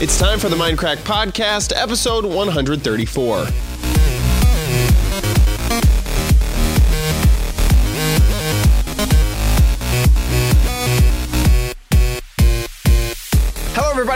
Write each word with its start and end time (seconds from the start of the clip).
It's 0.00 0.16
time 0.16 0.38
for 0.38 0.48
the 0.48 0.54
Mindcrack 0.54 0.98
Podcast, 0.98 1.72
episode 1.74 2.24
134. 2.24 3.46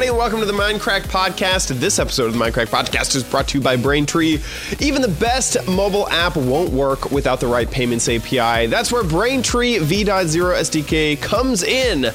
Everybody, 0.02 0.18
and 0.18 0.32
welcome 0.32 0.40
to 0.40 0.46
the 0.46 0.52
Mindcrack 0.60 1.02
Podcast. 1.02 1.68
This 1.78 2.00
episode 2.00 2.26
of 2.26 2.32
the 2.32 2.38
Mindcrack 2.40 2.70
Podcast 2.70 3.14
is 3.14 3.22
brought 3.22 3.46
to 3.46 3.58
you 3.58 3.62
by 3.62 3.76
Braintree. 3.76 4.40
Even 4.80 5.00
the 5.00 5.06
best 5.06 5.56
mobile 5.68 6.08
app 6.08 6.36
won't 6.36 6.72
work 6.72 7.12
without 7.12 7.38
the 7.38 7.46
right 7.46 7.70
payments 7.70 8.08
API. 8.08 8.66
That's 8.66 8.90
where 8.90 9.04
Braintree 9.04 9.78
V.0 9.78 10.56
SDK 10.56 11.22
comes 11.22 11.62
in. 11.62 12.10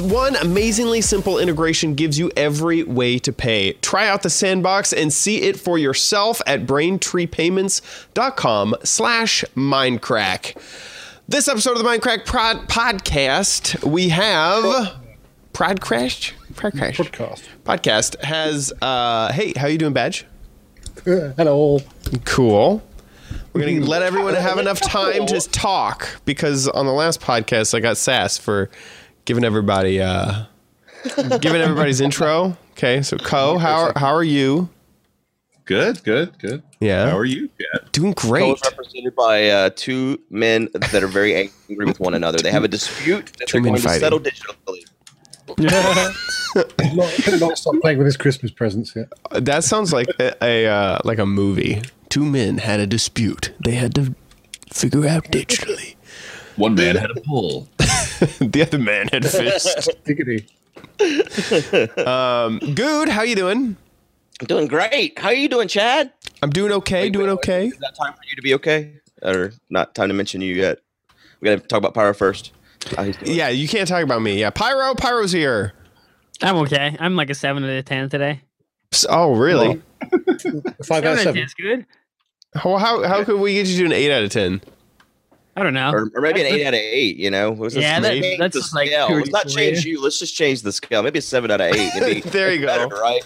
One 0.00 0.36
amazingly 0.36 1.02
simple 1.02 1.38
integration 1.38 1.94
gives 1.94 2.18
you 2.18 2.32
every 2.38 2.84
way 2.84 3.18
to 3.18 3.34
pay. 3.34 3.74
Try 3.82 4.08
out 4.08 4.22
the 4.22 4.30
sandbox 4.30 4.94
and 4.94 5.12
see 5.12 5.42
it 5.42 5.60
for 5.60 5.76
yourself 5.76 6.40
at 6.46 6.64
braintreepayments.com 6.64 8.76
slash 8.82 9.44
Mindcrack. 9.54 10.56
This 11.28 11.48
episode 11.48 11.76
of 11.76 11.82
the 11.82 11.84
Mindcrack 11.84 12.24
Prod 12.24 12.66
Podcast, 12.66 13.84
we 13.84 14.08
have 14.08 14.94
Prod 15.52 15.82
Crash? 15.82 16.32
Prod 16.56 16.72
Crash 16.72 16.96
podcast. 16.98 17.42
podcast 17.64 18.22
has 18.24 18.72
uh 18.80 19.30
hey 19.32 19.52
how 19.56 19.66
you 19.66 19.78
doing 19.78 19.92
badge 19.92 20.26
Hello. 21.04 21.80
cool 22.24 22.82
we're 23.52 23.60
gonna 23.60 23.84
let 23.84 24.02
everyone 24.02 24.34
have 24.34 24.58
enough 24.58 24.80
time 24.80 25.26
to 25.26 25.40
talk 25.52 26.08
because 26.24 26.66
on 26.68 26.86
the 26.86 26.92
last 26.92 27.20
podcast 27.20 27.74
i 27.74 27.80
got 27.80 27.96
sass 27.96 28.38
for 28.38 28.70
giving 29.26 29.44
everybody 29.44 30.00
uh 30.00 30.44
giving 31.40 31.60
everybody's 31.60 32.00
intro 32.00 32.56
okay 32.72 33.02
so 33.02 33.16
co 33.18 33.58
how 33.58 33.82
are, 33.82 33.92
how 33.96 34.14
are 34.14 34.24
you 34.24 34.68
Good, 35.66 36.04
good, 36.04 36.38
good. 36.38 36.62
Yeah. 36.78 37.10
How 37.10 37.18
are 37.18 37.24
you? 37.24 37.50
Yeah. 37.58 37.80
doing 37.90 38.14
Co 38.14 38.28
great 38.28 38.54
is 38.54 38.60
represented 38.62 39.16
by 39.16 39.48
uh, 39.50 39.70
two 39.74 40.20
men 40.30 40.68
that 40.74 41.02
are 41.02 41.08
very 41.08 41.34
angry 41.34 41.86
with 41.86 41.98
one 41.98 42.14
another. 42.14 42.38
They 42.38 42.52
have 42.52 42.62
a 42.62 42.68
dispute 42.68 43.32
that 43.38 43.48
Two 43.48 43.54
they're 43.54 43.72
men 43.72 43.82
going 43.82 43.82
to 43.82 43.98
settle 43.98 44.20
digitally. 44.20 44.84
Not, 45.58 47.40
not 47.40 47.58
stop 47.58 47.74
playing 47.80 47.98
with 47.98 48.06
his 48.06 48.16
Christmas 48.16 48.50
presents 48.50 48.94
yet. 48.96 49.08
that 49.32 49.64
sounds 49.64 49.92
like 49.92 50.08
a, 50.18 50.32
a 50.44 50.66
uh, 50.66 50.98
like 51.04 51.18
a 51.18 51.26
movie 51.26 51.82
two 52.08 52.24
men 52.24 52.58
had 52.58 52.80
a 52.80 52.86
dispute 52.86 53.52
they 53.64 53.72
had 53.72 53.94
to 53.94 54.14
figure 54.72 55.06
out 55.06 55.24
digitally 55.24 55.94
One 56.56 56.74
man 56.74 56.96
had 56.96 57.10
a 57.10 57.20
pull. 57.20 57.68
the 57.78 58.62
other 58.66 58.78
man 58.78 59.08
had 59.08 59.24
a 59.24 59.28
fist 59.28 59.90
Diggity. 60.04 60.46
good 62.74 63.08
how 63.08 63.22
you 63.22 63.34
doing 63.36 63.76
I'm 64.38 64.46
doing 64.46 64.66
great. 64.66 65.18
How 65.18 65.28
are 65.28 65.34
you 65.34 65.48
doing, 65.48 65.68
Chad? 65.68 66.12
i'm 66.42 66.50
doing 66.50 66.70
okay 66.72 67.08
doing 67.08 67.30
okay 67.30 67.68
Is 67.68 67.78
that 67.78 67.94
time 67.96 68.12
for 68.12 68.20
you 68.28 68.36
to 68.36 68.42
be 68.42 68.52
okay? 68.54 68.92
Or 69.22 69.52
not 69.70 69.94
time 69.94 70.08
to 70.08 70.14
mention 70.14 70.40
you 70.42 70.54
yet? 70.54 70.78
We 71.40 71.46
got 71.48 71.62
to 71.62 71.66
talk 71.66 71.78
about 71.78 71.94
Pyro 71.94 72.12
first. 72.14 72.52
How 72.96 73.04
he's 73.04 73.16
doing. 73.16 73.36
yeah 73.36 73.48
you 73.48 73.66
can't 73.68 73.88
talk 73.88 74.02
about 74.02 74.22
me 74.22 74.38
yeah 74.40 74.50
pyro 74.50 74.94
pyro's 74.94 75.32
here 75.32 75.72
I'm 76.42 76.56
okay. 76.56 76.94
I'm 77.00 77.16
like 77.16 77.30
a 77.30 77.34
seven 77.34 77.64
out 77.64 77.70
of 77.70 77.84
ten 77.86 78.10
today. 78.10 78.42
Psst, 78.90 79.06
Oh, 79.08 79.34
really? 79.34 79.80
Five 80.02 80.14
out 80.14 80.44
of 80.78 80.84
Seven 80.84 81.06
out 81.08 81.12
of 81.14 81.18
seven. 81.20 81.34
ten 81.34 81.42
is 81.44 81.54
good. 81.54 81.86
How, 82.54 82.76
how, 82.76 83.02
how 83.08 83.24
could 83.24 83.40
we 83.40 83.54
get 83.54 83.66
you 83.68 83.78
to 83.78 83.84
an 83.86 83.92
8 83.92 84.12
out 84.12 84.22
of 84.24 84.30
10? 84.30 84.60
I 85.56 85.62
don't 85.62 85.72
know. 85.72 85.90
Or, 85.90 86.10
or 86.14 86.20
maybe 86.20 86.42
an 86.42 86.46
8 86.48 86.66
out 86.66 86.74
of 86.74 86.80
8, 86.80 87.16
you 87.16 87.30
know? 87.30 87.52
Let's 87.52 87.74
Yeah, 87.74 88.00
that- 88.00 88.36
that's 88.38 88.54
just 88.56 88.74
like 88.74 88.88
scale. 88.88 89.08
Let's 89.16 89.30
not 89.30 89.48
change 89.48 89.86
you. 89.86 90.02
Let's 90.02 90.18
just 90.18 90.36
change 90.36 90.60
the 90.60 90.72
scale. 90.72 91.02
Maybe 91.02 91.18
a 91.18 91.22
7 91.22 91.50
out 91.50 91.60
of 91.62 91.74
8. 91.74 91.92
Be 92.00 92.20
There 92.30 92.52
you 92.52 92.60
go. 92.60 92.66
better, 92.66 92.88
right? 92.96 93.22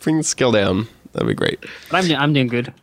Bring 0.00 0.18
the 0.18 0.22
scale 0.22 0.52
down. 0.52 0.86
That'd 1.12 1.26
be 1.28 1.34
great. 1.34 1.60
But 1.90 2.04
I'm 2.04 2.14
I'm 2.20 2.32
doing 2.34 2.46
good. 2.48 2.74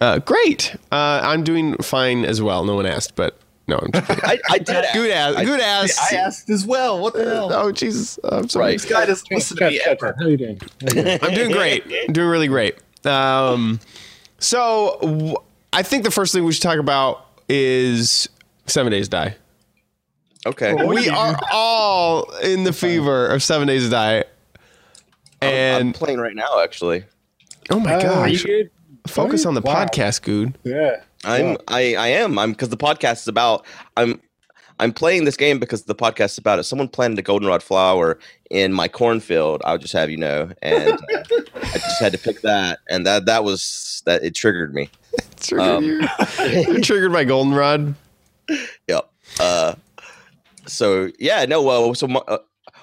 Uh, 0.00 0.18
great. 0.18 0.76
Uh, 0.92 1.20
I'm 1.24 1.42
doing 1.42 1.76
fine 1.78 2.26
as 2.26 2.42
well. 2.42 2.64
No 2.66 2.74
one 2.76 2.84
asked, 2.86 3.16
but 3.16 3.38
no, 3.68 3.78
I'm 3.78 3.92
just 3.92 4.06
kidding. 4.08 4.24
I, 4.24 4.38
I 4.50 4.58
did 4.58 4.70
ask. 4.76 4.92
Good 4.94 5.10
ass. 5.10 5.34
I- 5.36 5.44
Good 5.44 5.60
ass. 5.60 6.12
I 6.12 6.16
asked 6.16 6.50
as 6.50 6.66
well. 6.66 7.00
What 7.00 7.14
the 7.14 7.24
hell? 7.24 7.50
Oh, 7.52 7.72
Jesus. 7.72 8.18
I'm 8.24 8.48
sorry. 8.48 8.64
Right. 8.66 8.72
This 8.80 8.90
guy 8.90 9.06
doesn't 9.06 9.30
listen 9.30 9.56
to 9.58 9.68
me 9.70 9.78
Chad, 9.78 9.88
ever. 10.02 10.12
Chad, 10.12 10.14
how 10.18 10.24
are 10.26 10.30
you 10.30 10.36
doing? 10.36 10.58
How 10.80 10.88
you 10.88 11.02
doing? 11.04 11.18
I'm 11.22 11.34
doing 11.34 11.50
great. 11.52 11.84
I'm 12.08 12.12
doing 12.12 12.28
really 12.28 12.48
great. 12.48 12.76
Um, 13.06 13.80
so 14.38 14.98
w- 15.00 15.34
I 15.72 15.82
think 15.82 16.04
the 16.04 16.10
first 16.10 16.32
thing 16.34 16.44
we 16.44 16.52
should 16.52 16.62
talk 16.62 16.78
about 16.78 17.26
is 17.48 18.28
Seven 18.66 18.90
Days 18.92 19.06
to 19.06 19.10
Die. 19.10 19.36
Okay. 20.44 20.74
we 20.74 21.08
are 21.08 21.38
all 21.52 22.24
in 22.38 22.64
the 22.64 22.72
fever 22.72 23.28
of 23.28 23.42
Seven 23.42 23.68
Days 23.68 23.84
to 23.84 23.90
Die. 23.90 24.24
I'm 25.40 25.48
And 25.48 25.94
playing 25.94 26.18
right 26.18 26.34
now, 26.34 26.60
actually. 26.62 27.04
oh 27.70 27.78
my 27.80 27.94
Uh, 27.94 28.12
Are 28.20 28.28
you 28.28 28.36
gosh, 28.38 28.44
good? 28.44 28.70
focus 29.06 29.46
on 29.46 29.54
the 29.54 29.60
Wow. 29.60 29.84
podcast, 29.86 30.24
dude. 30.24 30.56
Yeah. 30.64 31.02
I'm 31.24 31.50
Yeah. 31.50 31.56
I 31.68 31.94
I 31.94 32.06
am 32.08 32.38
I'm 32.38 32.52
because 32.52 32.68
the 32.70 32.76
podcast 32.76 33.22
is 33.22 33.28
about 33.28 33.64
I'm 33.96 34.20
I'm 34.78 34.92
playing 34.92 35.24
this 35.24 35.36
game 35.36 35.60
because 35.60 35.84
the 35.84 35.94
podcast 35.94 36.32
is 36.32 36.38
about 36.38 36.58
it. 36.58 36.64
Someone 36.64 36.88
planted 36.88 37.18
a 37.18 37.22
goldenrod 37.22 37.62
flower 37.62 38.18
in 38.50 38.72
my 38.72 38.88
cornfield. 38.88 39.62
I'll 39.64 39.78
just 39.78 39.92
have 39.92 40.10
you 40.10 40.16
know, 40.16 40.50
and 40.62 40.92
uh, 40.92 41.24
I 41.56 41.72
just 41.74 42.00
had 42.00 42.12
to 42.12 42.18
pick 42.18 42.40
that, 42.40 42.80
and 42.88 43.06
that 43.06 43.26
that 43.26 43.44
was 43.44 44.02
that 44.06 44.24
it 44.24 44.34
triggered 44.34 44.74
me. 44.74 44.90
Triggered 45.40 45.68
Um, 45.68 45.84
you. 45.84 46.08
You're 46.40 46.80
triggered 46.82 47.12
by 47.12 47.24
goldenrod. 47.24 47.94
Yep. 48.88 49.10
Uh, 49.38 49.74
so 50.66 51.10
yeah, 51.18 51.44
no. 51.44 51.62
Well, 51.62 51.94
so 51.94 52.06
my, 52.08 52.20
uh, 52.28 52.38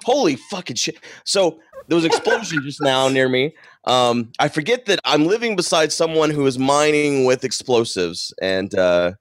holy 0.05 0.35
fucking 0.35 0.75
shit. 0.75 0.97
So 1.25 1.59
there 1.87 1.95
was 1.95 2.05
an 2.05 2.11
explosion 2.11 2.61
just 2.63 2.81
now 2.81 3.07
near 3.09 3.27
me. 3.29 3.55
Um, 3.85 4.31
I 4.39 4.49
forget 4.49 4.85
that 4.85 4.99
I'm 5.05 5.25
living 5.25 5.55
beside 5.55 5.91
someone 5.91 6.29
who 6.29 6.45
is 6.45 6.59
mining 6.59 7.25
with 7.25 7.43
explosives, 7.43 8.33
and 8.41 8.73
uh, 8.75 9.13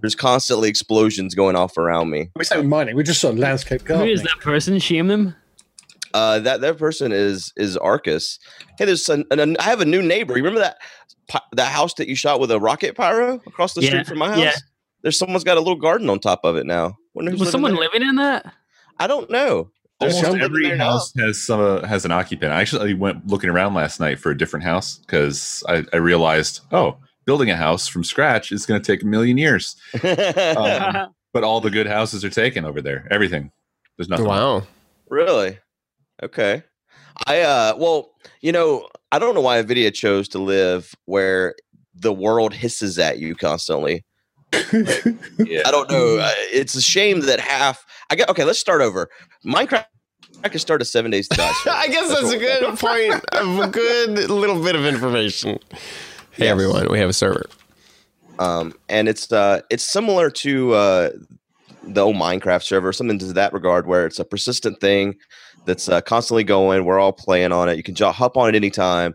there's 0.00 0.14
constantly 0.14 0.68
explosions 0.68 1.34
going 1.34 1.56
off 1.56 1.76
around 1.78 2.10
me. 2.10 2.30
We 2.36 2.44
say 2.44 2.60
mining. 2.62 2.96
We're 2.96 3.02
just 3.02 3.20
sort 3.20 3.34
of 3.34 3.38
landscape 3.40 3.80
Who 3.82 3.86
gardening. 3.88 4.14
is 4.14 4.22
that 4.22 4.38
person? 4.40 4.78
Shame 4.78 5.08
them. 5.08 5.34
Uh, 6.12 6.38
that 6.40 6.60
that 6.60 6.78
person 6.78 7.10
is 7.12 7.52
is 7.56 7.76
Arkas. 7.78 8.38
Hey, 8.78 8.84
there's 8.84 9.08
an, 9.08 9.24
an, 9.32 9.56
I 9.58 9.64
have 9.64 9.80
a 9.80 9.84
new 9.84 10.00
neighbor. 10.02 10.36
You 10.36 10.44
remember 10.44 10.60
that 10.60 10.76
that 11.52 11.72
house 11.72 11.94
that 11.94 12.06
you 12.06 12.14
shot 12.14 12.38
with 12.38 12.50
a 12.52 12.60
rocket 12.60 12.94
pyro 12.96 13.40
across 13.46 13.74
the 13.74 13.80
Yeah, 13.82 13.88
street 13.88 14.06
from 14.06 14.18
my 14.18 14.28
house? 14.28 14.38
yeah. 14.38 14.52
There's 15.02 15.18
someone's 15.18 15.44
got 15.44 15.56
a 15.56 15.60
little 15.60 15.74
garden 15.80 16.08
on 16.08 16.20
top 16.20 16.44
of 16.44 16.56
it 16.56 16.66
now. 16.66 16.96
Wonder 17.14 17.30
who's 17.32 17.40
Was 17.40 17.50
someone 17.50 17.72
there. 17.72 17.80
living 17.80 18.02
in 18.08 18.16
that? 18.16 18.52
I 18.98 19.06
don't 19.06 19.28
know. 19.30 19.70
There's 20.04 20.14
Almost 20.14 20.20
someone 20.32 20.42
every 20.42 20.64
there 20.68 20.76
now. 20.76 20.90
house 20.92 21.12
has 21.18 21.42
some 21.42 21.60
uh, 21.60 21.86
has 21.86 22.04
an 22.04 22.12
occupant. 22.12 22.52
I 22.52 22.60
actually 22.60 22.94
went 22.94 23.26
looking 23.26 23.50
around 23.50 23.74
last 23.74 24.00
night 24.00 24.18
for 24.18 24.30
a 24.30 24.36
different 24.36 24.64
house 24.64 24.98
because 24.98 25.62
I, 25.68 25.84
I 25.92 25.96
realized, 25.96 26.60
oh, 26.72 26.96
building 27.26 27.50
a 27.50 27.56
house 27.56 27.88
from 27.88 28.04
scratch 28.04 28.52
is 28.52 28.66
going 28.66 28.80
to 28.80 28.86
take 28.92 29.02
a 29.02 29.06
million 29.06 29.38
years. 29.38 29.76
Um, 30.04 31.14
but 31.32 31.42
all 31.44 31.60
the 31.60 31.70
good 31.70 31.86
houses 31.88 32.24
are 32.24 32.30
taken 32.30 32.64
over 32.64 32.80
there. 32.80 33.08
Everything. 33.10 33.50
There's 33.96 34.08
nothing. 34.08 34.26
Wow. 34.26 34.62
Really? 35.08 35.58
Okay. 36.22 36.62
I 37.26 37.40
uh 37.40 37.74
well, 37.76 38.10
you 38.40 38.52
know, 38.52 38.88
I 39.12 39.18
don't 39.18 39.34
know 39.34 39.40
why 39.40 39.58
Avidya 39.58 39.90
chose 39.92 40.28
to 40.28 40.38
live 40.38 40.94
where 41.06 41.54
the 41.94 42.12
world 42.12 42.52
hisses 42.54 42.98
at 42.98 43.18
you 43.18 43.34
constantly. 43.36 44.04
Yeah. 44.52 44.60
I 45.66 45.70
don't 45.70 45.90
know. 45.90 46.18
Uh, 46.18 46.30
It's 46.52 46.74
a 46.74 46.82
shame 46.82 47.20
that 47.22 47.40
half 47.40 47.84
I 48.10 48.16
get 48.16 48.28
okay, 48.28 48.44
let's 48.44 48.58
start 48.58 48.80
over. 48.80 49.08
Minecraft 49.46 49.86
I 50.44 50.48
could 50.50 50.60
start 50.60 50.82
a 50.82 50.84
seven 50.84 51.10
days 51.10 51.26
to 51.28 51.36
die. 51.36 51.52
I 51.66 51.88
guess 51.88 52.08
that's 52.08 52.30
a 52.32 52.38
good 52.38 52.78
point 52.78 53.24
of 53.32 53.58
a 53.60 53.66
good 53.68 54.30
little 54.30 54.62
bit 54.62 54.76
of 54.76 54.84
information. 54.84 55.58
Hey 56.32 56.44
Yes. 56.46 56.50
everyone, 56.50 56.88
we 56.90 56.98
have 56.98 57.08
a 57.08 57.12
server. 57.14 57.44
um, 58.38 58.74
and 58.88 59.08
it's 59.08 59.30
uh, 59.32 59.60
it's 59.70 59.84
similar 59.84 60.30
to 60.30 60.74
uh, 60.74 61.10
the 61.84 62.02
old 62.02 62.16
Minecraft 62.16 62.62
server, 62.62 62.92
something 62.92 63.18
to 63.20 63.32
that 63.32 63.52
regard, 63.52 63.86
where 63.86 64.04
it's 64.06 64.18
a 64.18 64.24
persistent 64.24 64.80
thing 64.80 65.14
that's 65.64 65.88
uh, 65.88 66.00
constantly 66.02 66.44
going. 66.44 66.84
We're 66.84 66.98
all 66.98 67.12
playing 67.12 67.52
on 67.52 67.68
it. 67.68 67.76
You 67.76 67.82
can 67.82 67.94
jump, 67.94 68.16
hop 68.16 68.36
on 68.36 68.48
it 68.50 68.54
anytime. 68.56 69.14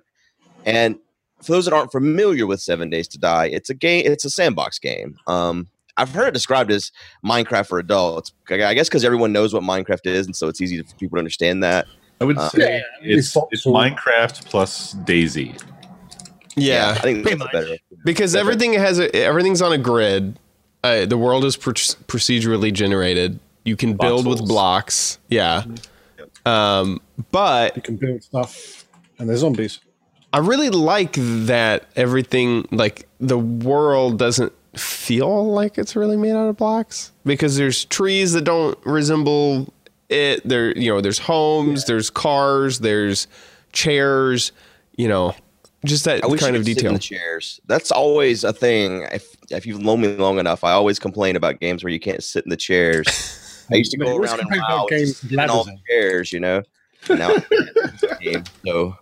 And 0.65 0.95
for 1.43 1.51
those 1.51 1.65
that 1.65 1.73
aren't 1.73 1.91
familiar 1.91 2.47
with 2.47 2.59
Seven 2.61 2.89
Days 2.89 3.07
to 3.09 3.19
Die, 3.19 3.45
it's 3.47 3.69
a 3.69 3.73
game. 3.75 4.03
It's 4.05 4.25
a 4.25 4.29
sandbox 4.29 4.79
game. 4.79 5.15
Um, 5.27 5.67
I've 5.99 6.09
heard 6.11 6.27
it 6.29 6.33
described 6.33 6.71
as 6.71 6.91
Minecraft 7.25 7.67
for 7.67 7.79
adults. 7.79 8.31
I 8.49 8.63
I 8.63 8.73
guess 8.73 8.87
because 8.89 9.03
everyone 9.05 9.31
knows 9.31 9.53
what 9.53 9.63
Minecraft 9.63 10.05
is, 10.05 10.25
and 10.25 10.35
so 10.35 10.47
it's 10.47 10.61
easy 10.61 10.81
for 10.81 10.95
people 10.95 11.17
to 11.17 11.19
understand 11.19 11.63
that. 11.63 11.87
I 12.21 12.25
would 12.25 12.37
Uh, 12.37 12.49
say 12.49 12.77
Yeah, 13.03 13.15
it's, 13.17 13.35
it's 13.35 13.45
it's. 13.51 13.65
Minecraft 13.65 14.45
plus 14.45 14.93
DayZ. 15.05 15.61
Yeah, 16.55 16.95
I 16.97 16.99
think 17.01 17.21
pretty 17.23 17.37
that's 17.37 17.51
better. 17.51 17.77
because 18.03 18.33
better. 18.33 18.41
everything 18.41 18.73
has 18.73 18.99
a, 18.99 19.15
everything's 19.15 19.61
on 19.61 19.71
a 19.71 19.77
grid. 19.77 20.37
Uh, 20.83 21.05
the 21.05 21.17
world 21.17 21.45
is 21.45 21.55
pr- 21.55 21.71
procedurally 21.71 22.73
generated. 22.73 23.39
You 23.65 23.75
can 23.75 23.95
build 23.95 24.25
with 24.27 24.39
blocks. 24.47 25.19
Yeah. 25.29 25.63
Um, 26.45 27.01
but 27.31 27.75
You 27.75 27.81
can 27.81 27.97
build 27.97 28.23
stuff, 28.23 28.85
and 29.19 29.29
there's 29.29 29.39
zombies. 29.41 29.79
I 30.31 30.39
really 30.39 30.69
like 30.69 31.13
that 31.17 31.85
everything, 31.95 32.67
like 32.71 33.07
the 33.19 33.37
world, 33.37 34.17
doesn't 34.19 34.53
feel 34.75 35.51
like 35.51 35.77
it's 35.77 35.95
really 35.95 36.17
made 36.17 36.31
out 36.31 36.47
of 36.47 36.57
blocks 36.57 37.11
because 37.25 37.57
there's 37.57 37.85
trees 37.85 38.33
that 38.33 38.43
don't 38.43 38.77
resemble 38.85 39.73
it. 40.09 40.47
There, 40.47 40.77
you 40.77 40.91
know, 40.91 41.01
there's 41.01 41.19
homes, 41.19 41.85
there's 41.85 42.09
cars, 42.09 42.79
there's 42.79 43.27
chairs, 43.71 44.51
you 44.95 45.07
know, 45.07 45.35
just 45.85 46.05
that 46.05 46.23
I 46.23 46.27
kind 46.27 46.33
of 46.33 46.39
could 46.41 46.55
in 46.55 46.63
detail. 46.63 46.93
the 46.93 46.99
chairs. 46.99 47.59
That's 47.67 47.91
always 47.91 48.43
a 48.43 48.53
thing. 48.53 49.07
If 49.11 49.35
if 49.49 49.65
you've 49.65 49.81
known 49.81 50.01
me 50.01 50.15
long 50.15 50.39
enough, 50.39 50.63
I 50.63 50.71
always 50.71 50.99
complain 50.99 51.35
about 51.35 51.59
games 51.59 51.83
where 51.83 51.91
you 51.91 51.99
can't 51.99 52.23
sit 52.23 52.43
in 52.43 52.49
the 52.49 52.57
chairs. 52.57 53.65
I 53.71 53.75
used 53.75 53.91
to 53.91 53.97
go 53.99 54.07
always 54.07 54.29
around 54.29 54.41
and 54.41 54.49
complain 54.49 54.61
wow, 54.69 54.87
games 54.89 55.09
just 55.09 55.23
with 55.23 55.31
sit 55.31 55.39
in 55.39 55.49
all 55.49 55.63
the 55.63 55.77
chairs, 55.89 56.33
you 56.33 56.39
know. 56.39 56.63
And 57.09 57.19
Now 57.19 57.29
I 57.29 57.39
can't 57.39 58.03
in 58.03 58.17
game, 58.33 58.43
so 58.65 58.97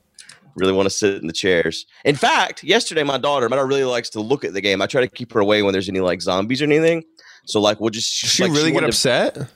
really 0.57 0.74
want 0.74 0.86
to 0.88 0.89
sit 0.89 1.15
in 1.21 1.27
the 1.27 1.33
chairs. 1.33 1.86
In 2.04 2.15
fact, 2.15 2.63
yesterday 2.63 3.04
my 3.04 3.18
daughter, 3.18 3.48
my 3.48 3.56
daughter 3.56 3.68
really 3.68 3.83
likes 3.86 4.09
to 4.12 4.19
look 4.21 4.44
at 4.44 4.54
the 4.54 4.62
game. 4.62 4.81
I 4.81 4.88
try 4.88 5.01
to 5.01 5.07
keep 5.07 5.31
her 5.33 5.39
away 5.39 5.62
when 5.63 5.71
there's 5.71 5.88
any 5.88 6.00
like 6.01 6.21
zombies 6.21 6.62
or 6.62 6.65
anything. 6.65 7.04
So 7.45 7.62
like 7.62 7.80
we'll 7.80 7.92
just 7.92 8.12
she 8.12 8.44
like, 8.44 8.51
really 8.51 8.71
get 8.71 8.75
wanted 8.75 8.88
to- 8.88 8.89
upset? 8.89 9.50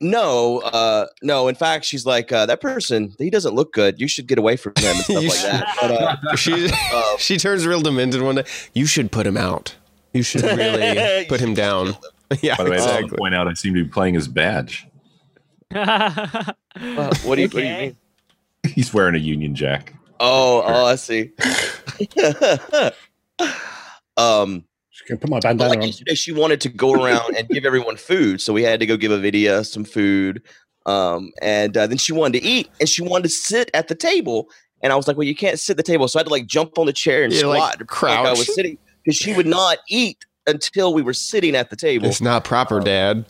no, 0.00 0.58
uh, 0.60 1.06
no. 1.22 1.48
In 1.48 1.54
fact, 1.54 1.84
she's 1.84 2.06
like 2.06 2.30
uh, 2.30 2.46
that 2.46 2.60
person. 2.60 3.14
He 3.18 3.30
doesn't 3.30 3.54
look 3.54 3.72
good. 3.72 4.00
You 4.00 4.06
should 4.08 4.26
get 4.28 4.38
away 4.38 4.56
from 4.56 4.74
him 4.78 4.94
and 4.96 4.98
stuff 5.04 5.22
You 5.22 5.28
like 5.28 5.42
that. 5.42 5.76
But, 5.80 5.90
uh, 5.90 6.16
She 6.36 6.70
uh, 6.70 7.02
she 7.18 7.36
turns 7.38 7.66
real 7.66 7.80
demented 7.80 8.22
one 8.22 8.36
day. 8.36 8.44
You 8.74 8.86
should 8.86 9.10
put 9.10 9.26
him 9.26 9.36
out. 9.36 9.74
You 10.12 10.22
should 10.22 10.42
really 10.42 11.20
You 11.22 11.26
put 11.28 11.40
him 11.40 11.54
down. 11.54 11.96
Yeah, 12.42 12.56
By 12.56 12.64
the 12.64 12.70
way, 12.70 12.76
I 12.78 13.00
just 13.00 13.08
to 13.10 13.16
point 13.16 13.34
out 13.34 13.48
I 13.48 13.54
seem 13.54 13.74
to 13.74 13.82
be 13.84 13.88
playing 13.90 14.14
his 14.14 14.28
badge. 14.28 14.86
uh, 15.74 16.52
what 17.24 17.36
do 17.36 17.42
you, 17.42 17.48
what 17.48 17.50
do 17.52 17.58
you 17.62 17.64
mean? 17.64 17.96
He's 18.64 18.92
wearing 18.92 19.14
a 19.14 19.18
Union 19.18 19.54
Jack. 19.54 19.94
Oh, 20.20 20.62
oh, 20.64 20.84
I 20.84 20.96
see. 20.96 21.32
um, 24.16 24.64
Just 24.90 25.08
gonna 25.08 25.18
put 25.20 25.30
my 25.30 25.40
bandana 25.40 25.70
like 25.70 25.78
on. 25.80 25.86
yesterday, 25.86 26.14
she 26.14 26.32
wanted 26.32 26.60
to 26.62 26.68
go 26.68 26.92
around 26.92 27.36
and 27.36 27.48
give 27.48 27.64
everyone 27.64 27.96
food, 27.96 28.40
so 28.40 28.52
we 28.52 28.62
had 28.62 28.80
to 28.80 28.86
go 28.86 28.96
give 28.96 29.12
Avidya 29.12 29.64
some 29.64 29.84
food. 29.84 30.42
Um, 30.86 31.32
and 31.42 31.76
uh, 31.76 31.86
then 31.86 31.98
she 31.98 32.12
wanted 32.12 32.40
to 32.40 32.46
eat, 32.46 32.68
and 32.80 32.88
she 32.88 33.02
wanted 33.02 33.24
to 33.24 33.30
sit 33.30 33.70
at 33.74 33.88
the 33.88 33.94
table. 33.94 34.48
And 34.82 34.92
I 34.92 34.96
was 34.96 35.06
like, 35.08 35.16
"Well, 35.16 35.26
you 35.26 35.34
can't 35.36 35.58
sit 35.58 35.72
at 35.72 35.76
the 35.76 35.82
table," 35.82 36.08
so 36.08 36.18
I 36.18 36.20
had 36.20 36.26
to 36.26 36.32
like 36.32 36.46
jump 36.46 36.78
on 36.78 36.86
the 36.86 36.92
chair 36.92 37.24
and 37.24 37.32
Yeah, 37.32 37.40
squat, 37.40 37.78
to 37.78 37.84
pretend 37.84 38.22
like 38.22 38.26
I 38.26 38.38
was 38.38 38.54
sitting 38.54 38.78
because 39.04 39.16
she 39.16 39.34
would 39.34 39.46
not 39.46 39.78
eat 39.88 40.24
until 40.46 40.94
we 40.94 41.02
were 41.02 41.14
sitting 41.14 41.54
at 41.54 41.70
the 41.70 41.76
table. 41.76 42.08
It's 42.08 42.20
not 42.20 42.44
proper, 42.44 42.80
Dad. 42.80 43.24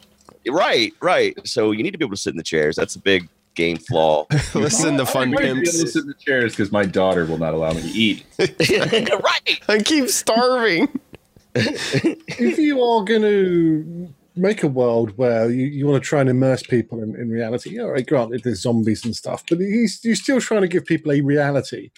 Right, 0.47 0.93
right. 1.03 1.37
So 1.47 1.73
you 1.73 1.83
need 1.83 1.91
to 1.91 1.99
be 1.99 2.05
able 2.05 2.15
to 2.15 2.21
sit 2.21 2.31
in 2.31 2.37
the 2.37 2.43
chairs. 2.43 2.77
That's 2.77 2.97
a 2.97 3.01
big 3.01 3.29
game 3.59 3.77
flaw. 3.77 4.27
Listen 4.55 4.97
to 4.97 5.05
fun 5.05 5.29
I 5.29 5.33
might 5.33 5.41
be 5.41 5.47
able 5.49 5.61
to 5.63 5.67
sit 5.67 6.03
in 6.03 6.07
the 6.07 6.15
chairs 6.15 6.53
because 6.53 6.71
my 6.71 6.87
daughter 6.87 7.27
will 7.27 7.39
not 7.39 7.53
allow 7.53 7.73
me 7.73 7.83
to 7.83 7.89
eat. 7.89 8.25
right. 8.39 9.61
I 9.69 9.83
keep 9.85 10.09
starving. 10.09 10.89
if 11.55 12.57
you 12.57 12.81
are 12.81 13.05
going 13.05 13.23
to 13.23 14.15
make 14.37 14.63
a 14.63 14.69
world 14.69 15.19
where 15.19 15.51
you, 15.51 15.67
you 15.67 15.87
want 15.87 16.01
to 16.01 16.09
try 16.09 16.21
and 16.21 16.31
immerse 16.31 16.63
people 16.63 17.03
in, 17.03 17.17
in 17.17 17.31
reality, 17.31 17.81
all 17.81 17.91
right, 17.91 18.07
granted 18.07 18.45
there's 18.45 18.63
zombies 18.63 19.05
and 19.05 19.17
stuff, 19.17 19.43
but 19.49 19.59
he's, 19.59 20.01
you're 20.05 20.15
still 20.15 20.41
trying 20.41 20.61
to 20.61 20.69
give 20.69 20.87
people 20.87 21.11
a 21.11 21.21
reality. 21.21 21.91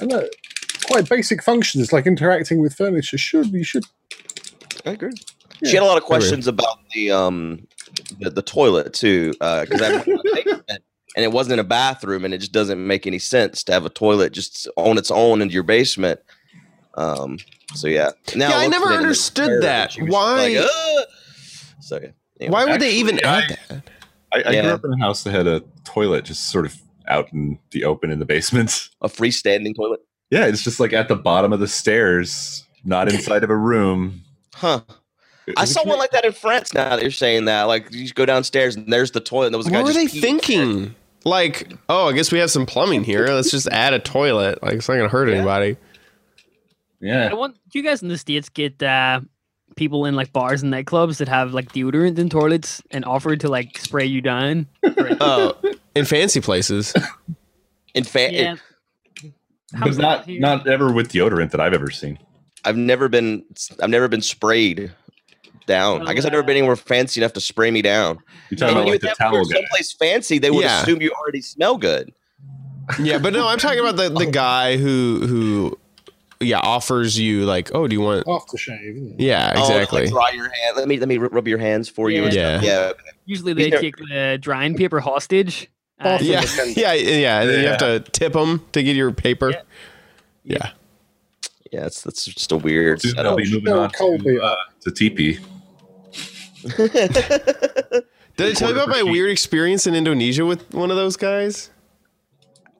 And 0.00 0.10
that 0.10 0.30
quite 0.86 1.08
basic 1.08 1.42
functions 1.42 1.94
like 1.94 2.06
interacting 2.06 2.60
with 2.60 2.74
furniture 2.74 3.16
should 3.16 3.52
you 3.52 3.64
should 3.64 3.84
I 4.84 4.92
agree. 4.92 5.12
Yeah. 5.60 5.70
She 5.70 5.76
had 5.76 5.84
a 5.84 5.86
lot 5.86 5.98
of 5.98 6.04
questions 6.04 6.46
about 6.46 6.78
the 6.94 7.10
um 7.10 7.66
the, 8.18 8.30
the 8.30 8.42
toilet 8.42 8.92
too, 8.92 9.32
because 9.32 9.82
I 9.82 10.78
went 11.16 11.24
to 11.24 11.24
the 11.24 11.24
basement 11.24 11.24
and 11.24 11.24
it 11.24 11.32
wasn't 11.32 11.52
in 11.54 11.58
a 11.58 11.64
bathroom, 11.64 12.24
and 12.24 12.34
it 12.34 12.38
just 12.38 12.52
doesn't 12.52 12.86
make 12.86 13.06
any 13.06 13.18
sense 13.18 13.64
to 13.64 13.72
have 13.72 13.84
a 13.84 13.90
toilet 13.90 14.32
just 14.32 14.68
on 14.76 14.98
its 14.98 15.10
own 15.10 15.42
in 15.42 15.50
your 15.50 15.62
basement. 15.62 16.20
Um. 16.94 17.38
So 17.74 17.86
yeah. 17.88 18.10
Now 18.34 18.50
Yeah, 18.50 18.56
I 18.58 18.66
never 18.68 18.86
at 18.86 18.92
it 18.92 18.96
and 18.96 19.04
it 19.04 19.08
was 19.08 19.30
understood 19.38 19.62
that. 19.62 19.94
Why- 19.94 20.54
Like, 20.54 20.56
"Ugh." 20.56 21.04
So 21.80 22.00
yeah. 22.02 22.08
Anyway. 22.40 22.52
Why 22.52 22.64
would 22.64 22.80
they 22.80 22.92
even 22.94 23.20
Actually, 23.24 23.28
add 23.28 23.58
I- 23.70 23.74
that? 23.74 23.82
I, 24.32 24.42
I 24.48 24.52
Yeah. 24.54 24.62
grew 24.62 24.70
up 24.72 24.84
in 24.84 24.92
a 24.94 24.98
house 24.98 25.22
that 25.24 25.32
had 25.32 25.46
a 25.46 25.62
toilet 25.84 26.24
just 26.24 26.50
sort 26.50 26.64
of 26.66 26.76
out 27.08 27.32
in 27.32 27.58
the 27.72 27.84
open 27.84 28.10
in 28.10 28.18
the 28.18 28.24
basement. 28.24 28.88
a 29.02 29.08
freestanding 29.08 29.74
toilet? 29.76 30.00
Yeah, 30.30 30.46
it's 30.46 30.62
just 30.62 30.78
like 30.80 30.92
at 30.92 31.08
the 31.08 31.16
bottom 31.16 31.52
of 31.52 31.58
the 31.60 31.66
stairs, 31.68 32.64
not 32.84 33.12
inside 33.12 33.42
of 33.44 33.50
a 33.50 33.56
room. 33.56 34.22
Huh. 34.54 34.80
I 35.56 35.64
saw 35.64 35.84
one 35.84 35.98
like 35.98 36.12
that 36.12 36.24
in 36.24 36.32
France. 36.32 36.72
Now 36.74 36.90
that 36.90 37.02
you're 37.02 37.10
saying 37.10 37.46
that, 37.46 37.64
like 37.64 37.90
you 37.92 38.02
just 38.02 38.14
go 38.14 38.24
downstairs 38.24 38.76
and 38.76 38.92
there's 38.92 39.10
the 39.10 39.20
toilet. 39.20 39.46
And 39.46 39.54
there 39.54 39.58
was 39.58 39.66
a 39.66 39.70
guy 39.70 39.78
What 39.82 39.86
were 39.86 39.92
just 39.92 40.12
they 40.14 40.18
peeing 40.18 40.22
there. 40.22 40.30
thinking? 40.30 40.94
Like, 41.24 41.72
oh, 41.88 42.08
I 42.08 42.12
guess 42.12 42.32
we 42.32 42.38
have 42.38 42.50
some 42.50 42.66
plumbing 42.66 43.04
here. 43.04 43.26
Let's 43.26 43.50
just 43.50 43.68
add 43.68 43.92
a 43.92 43.98
toilet. 43.98 44.62
Like, 44.62 44.74
it's 44.74 44.88
not 44.88 44.96
gonna 44.96 45.08
hurt 45.08 45.28
anybody. 45.28 45.76
Yeah. 47.00 47.28
I 47.30 47.34
want 47.34 47.56
do 47.70 47.78
you 47.78 47.84
guys 47.84 48.02
in 48.02 48.08
the 48.08 48.18
states 48.18 48.48
get 48.48 48.82
uh, 48.82 49.20
people 49.76 50.04
in 50.04 50.14
like 50.14 50.32
bars 50.32 50.62
and 50.62 50.72
nightclubs 50.72 51.18
that 51.18 51.28
have 51.28 51.52
like 51.52 51.72
deodorant 51.72 52.18
in 52.18 52.28
toilets 52.28 52.82
and 52.90 53.04
offer 53.04 53.36
to 53.36 53.48
like 53.48 53.78
spray 53.78 54.06
you 54.06 54.20
down? 54.20 54.66
Oh, 55.22 55.54
in 55.94 56.06
fancy 56.06 56.40
places. 56.40 56.94
In 57.94 58.04
fact, 58.04 58.32
yeah. 58.32 58.56
But 59.78 59.98
not 59.98 60.26
not 60.28 60.66
ever 60.66 60.90
with 60.90 61.12
deodorant 61.12 61.50
that 61.50 61.60
I've 61.60 61.74
ever 61.74 61.90
seen. 61.90 62.18
I've 62.64 62.76
never 62.76 63.08
been 63.10 63.44
I've 63.82 63.90
never 63.90 64.08
been 64.08 64.22
sprayed 64.22 64.92
down. 65.70 66.06
I 66.06 66.12
guess 66.14 66.24
I've 66.26 66.32
never 66.32 66.42
been 66.42 66.58
anywhere 66.58 66.76
fancy 66.76 67.20
enough 67.20 67.32
to 67.34 67.40
spray 67.40 67.70
me 67.70 67.80
down. 67.80 68.18
You're 68.50 68.58
talking 68.58 68.76
And 68.76 68.78
about 68.78 68.86
you 68.86 68.92
like 68.92 69.00
the 69.00 69.06
think 69.06 69.12
if 69.14 69.20
you're 69.20 69.30
towel 69.32 69.44
guy. 69.46 69.54
someplace 69.56 69.92
fancy, 69.92 70.38
they 70.38 70.50
would 70.50 70.62
Yeah. 70.64 70.82
assume 70.82 71.00
you 71.00 71.12
already 71.12 71.40
smell 71.40 71.78
good. 71.78 72.12
Yeah, 73.00 73.18
but 73.18 73.32
no, 73.32 73.46
I'm 73.48 73.58
talking 73.58 73.78
about 73.80 73.96
the, 73.96 74.08
the 74.10 74.26
guy 74.30 74.76
who 74.76 75.26
who 75.26 75.78
yeah 76.40 76.58
offers 76.58 77.18
you 77.18 77.44
like, 77.44 77.70
oh, 77.74 77.86
do 77.86 77.94
you 77.94 78.00
want? 78.00 78.26
off 78.26 78.46
the 78.50 78.58
shave? 78.58 78.96
it? 78.96 79.20
Yeah, 79.20 79.52
Oh, 79.56 79.60
exactly. 79.60 80.02
like 80.02 80.10
dry 80.10 80.30
your 80.30 80.50
hand. 80.50 80.76
Let 80.76 80.88
me 80.88 80.98
let 80.98 81.08
me 81.08 81.18
rub 81.18 81.46
your 81.48 81.58
hands 81.58 81.88
for 81.88 82.10
you. 82.10 82.24
and 82.24 82.32
Yeah. 82.34 82.60
yeah. 82.62 82.92
Usually 83.26 83.52
they 83.52 83.70
take 83.70 83.96
the 83.96 84.38
drying 84.40 84.74
paper 84.74 85.00
hostage. 85.00 85.68
Uh, 86.00 86.18
Awesome. 86.20 86.70
yeah, 86.76 86.94
yeah, 86.94 87.16
yeah, 87.16 87.40
and 87.42 87.50
then 87.50 87.60
you 87.62 87.68
have 87.68 87.78
to 87.78 88.00
tip 88.12 88.32
them 88.32 88.64
to 88.72 88.82
get 88.82 88.96
your 88.96 89.12
paper. 89.12 89.50
Yeah. 89.50 89.62
Yeah. 90.44 90.70
Yeah, 91.70 91.86
it's 91.86 92.02
that's 92.02 92.24
just 92.24 92.50
a 92.50 92.56
weird 92.56 93.00
Soon 93.02 93.12
setup. 93.12 93.36
they'll 93.36 93.44
be 93.44 93.50
moving 93.52 93.64
Bill 93.66 93.80
on 93.82 93.90
to, 93.90 94.40
uh, 94.42 94.56
to 94.80 94.90
TP. 94.90 95.38
Did 96.62 98.48
I 98.48 98.52
tell 98.52 98.70
you 98.70 98.74
about 98.76 98.88
my 98.88 99.02
weird 99.02 99.30
experience 99.30 99.86
in 99.86 99.94
Indonesia 99.94 100.44
with 100.46 100.72
one 100.72 100.90
of 100.90 100.96
those 100.96 101.16
guys? 101.16 101.70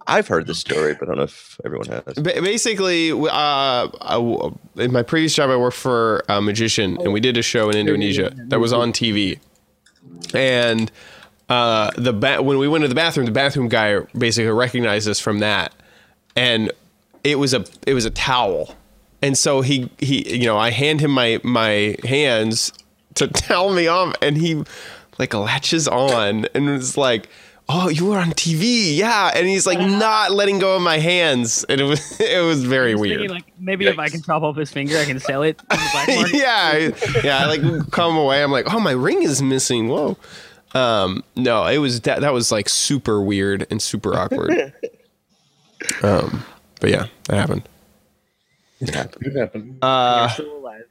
I've 0.07 0.27
heard 0.27 0.47
this 0.47 0.59
story, 0.59 0.95
but 0.95 1.05
I 1.05 1.07
don't 1.13 1.17
know 1.19 1.23
if 1.25 1.61
everyone 1.65 1.87
has. 1.89 2.03
Ba- 2.15 2.41
Basically, 2.43 3.13
uh, 3.13 3.27
I, 3.31 4.51
in 4.77 4.93
my 4.93 5.03
previous 5.03 5.35
job, 5.35 5.51
I 5.51 5.57
worked 5.57 5.77
for 5.77 6.25
a 6.29 6.41
magician, 6.41 6.97
and 7.03 7.13
we 7.13 7.21
did 7.21 7.37
a 7.37 7.43
show 7.43 7.69
in 7.71 7.77
Indonesia 7.77 8.33
that 8.49 8.59
was 8.59 8.73
on 8.73 8.93
TV. 8.93 9.39
And 10.35 10.91
uh, 11.49 11.91
the 11.97 12.13
ba- 12.13 12.43
when 12.43 12.59
we 12.59 12.67
went 12.67 12.83
to 12.83 12.89
the 12.89 12.95
bathroom, 12.95 13.27
the 13.27 13.33
bathroom 13.33 13.69
guy 13.69 14.01
basically 14.17 14.51
recognized 14.51 15.09
us 15.09 15.21
from 15.21 15.41
that, 15.41 15.73
and 16.35 16.73
it 17.23 17.39
was 17.39 17.53
a 17.55 17.65
it 17.87 17.95
was 17.95 18.05
a 18.05 18.11
towel, 18.11 18.75
and 19.23 19.37
so 19.37 19.61
he 19.61 19.91
he 19.99 20.39
you 20.39 20.47
know 20.47 20.57
I 20.57 20.71
hand 20.71 21.01
him 21.01 21.11
my 21.13 21.41
my 21.45 21.97
hands 22.05 22.73
to 23.15 23.29
tell 23.29 23.73
me 23.73 23.87
off, 23.87 24.15
and 24.23 24.37
he 24.37 24.63
like 25.19 25.35
latches 25.35 25.89
on 25.89 26.47
and 26.55 26.67
was 26.69 26.97
like. 26.97 27.29
Oh, 27.73 27.89
you 27.89 28.07
were 28.07 28.19
on 28.19 28.33
TV, 28.33 28.97
yeah, 28.97 29.31
and 29.33 29.47
he's 29.47 29.65
like 29.65 29.79
not 29.79 30.33
letting 30.33 30.59
go 30.59 30.75
of 30.75 30.83
my 30.83 30.99
hands, 30.99 31.65
and 31.69 31.81
it 31.81 31.85
was 31.85 32.21
it 32.21 32.45
was 32.45 32.65
very 32.65 32.95
was 32.95 33.01
weird. 33.03 33.21
thinking, 33.21 33.35
like 33.37 33.53
maybe 33.61 33.87
if 33.87 33.97
I 33.97 34.09
can 34.09 34.23
chop 34.23 34.43
off 34.43 34.57
his 34.57 34.73
finger, 34.73 34.99
I 34.99 35.05
can 35.05 35.21
sell 35.21 35.45
it. 35.45 35.57
The 35.69 36.31
yeah, 36.35 37.21
yeah. 37.23 37.39
I 37.39 37.47
like 37.47 37.93
come 37.93 38.17
away. 38.17 38.43
I'm 38.43 38.51
like, 38.51 38.75
oh, 38.75 38.81
my 38.81 38.91
ring 38.91 39.23
is 39.23 39.41
missing. 39.41 39.87
Whoa. 39.87 40.17
Um, 40.75 41.23
no, 41.37 41.65
it 41.67 41.79
was 41.79 42.01
that. 42.01 42.23
That 42.23 42.33
was 42.33 42.51
like 42.51 42.69
super 42.69 43.21
weird 43.23 43.69
and 43.71 43.81
super 43.81 44.17
awkward. 44.17 44.73
um, 46.03 46.45
but 46.81 46.91
yeah, 46.91 47.07
that 47.29 47.37
happened. 47.37 47.69
It 48.81 48.95
happened. 48.95 49.79
Uh, 49.81 50.23
You're 50.23 50.29
still 50.31 50.57
alive. 50.59 50.85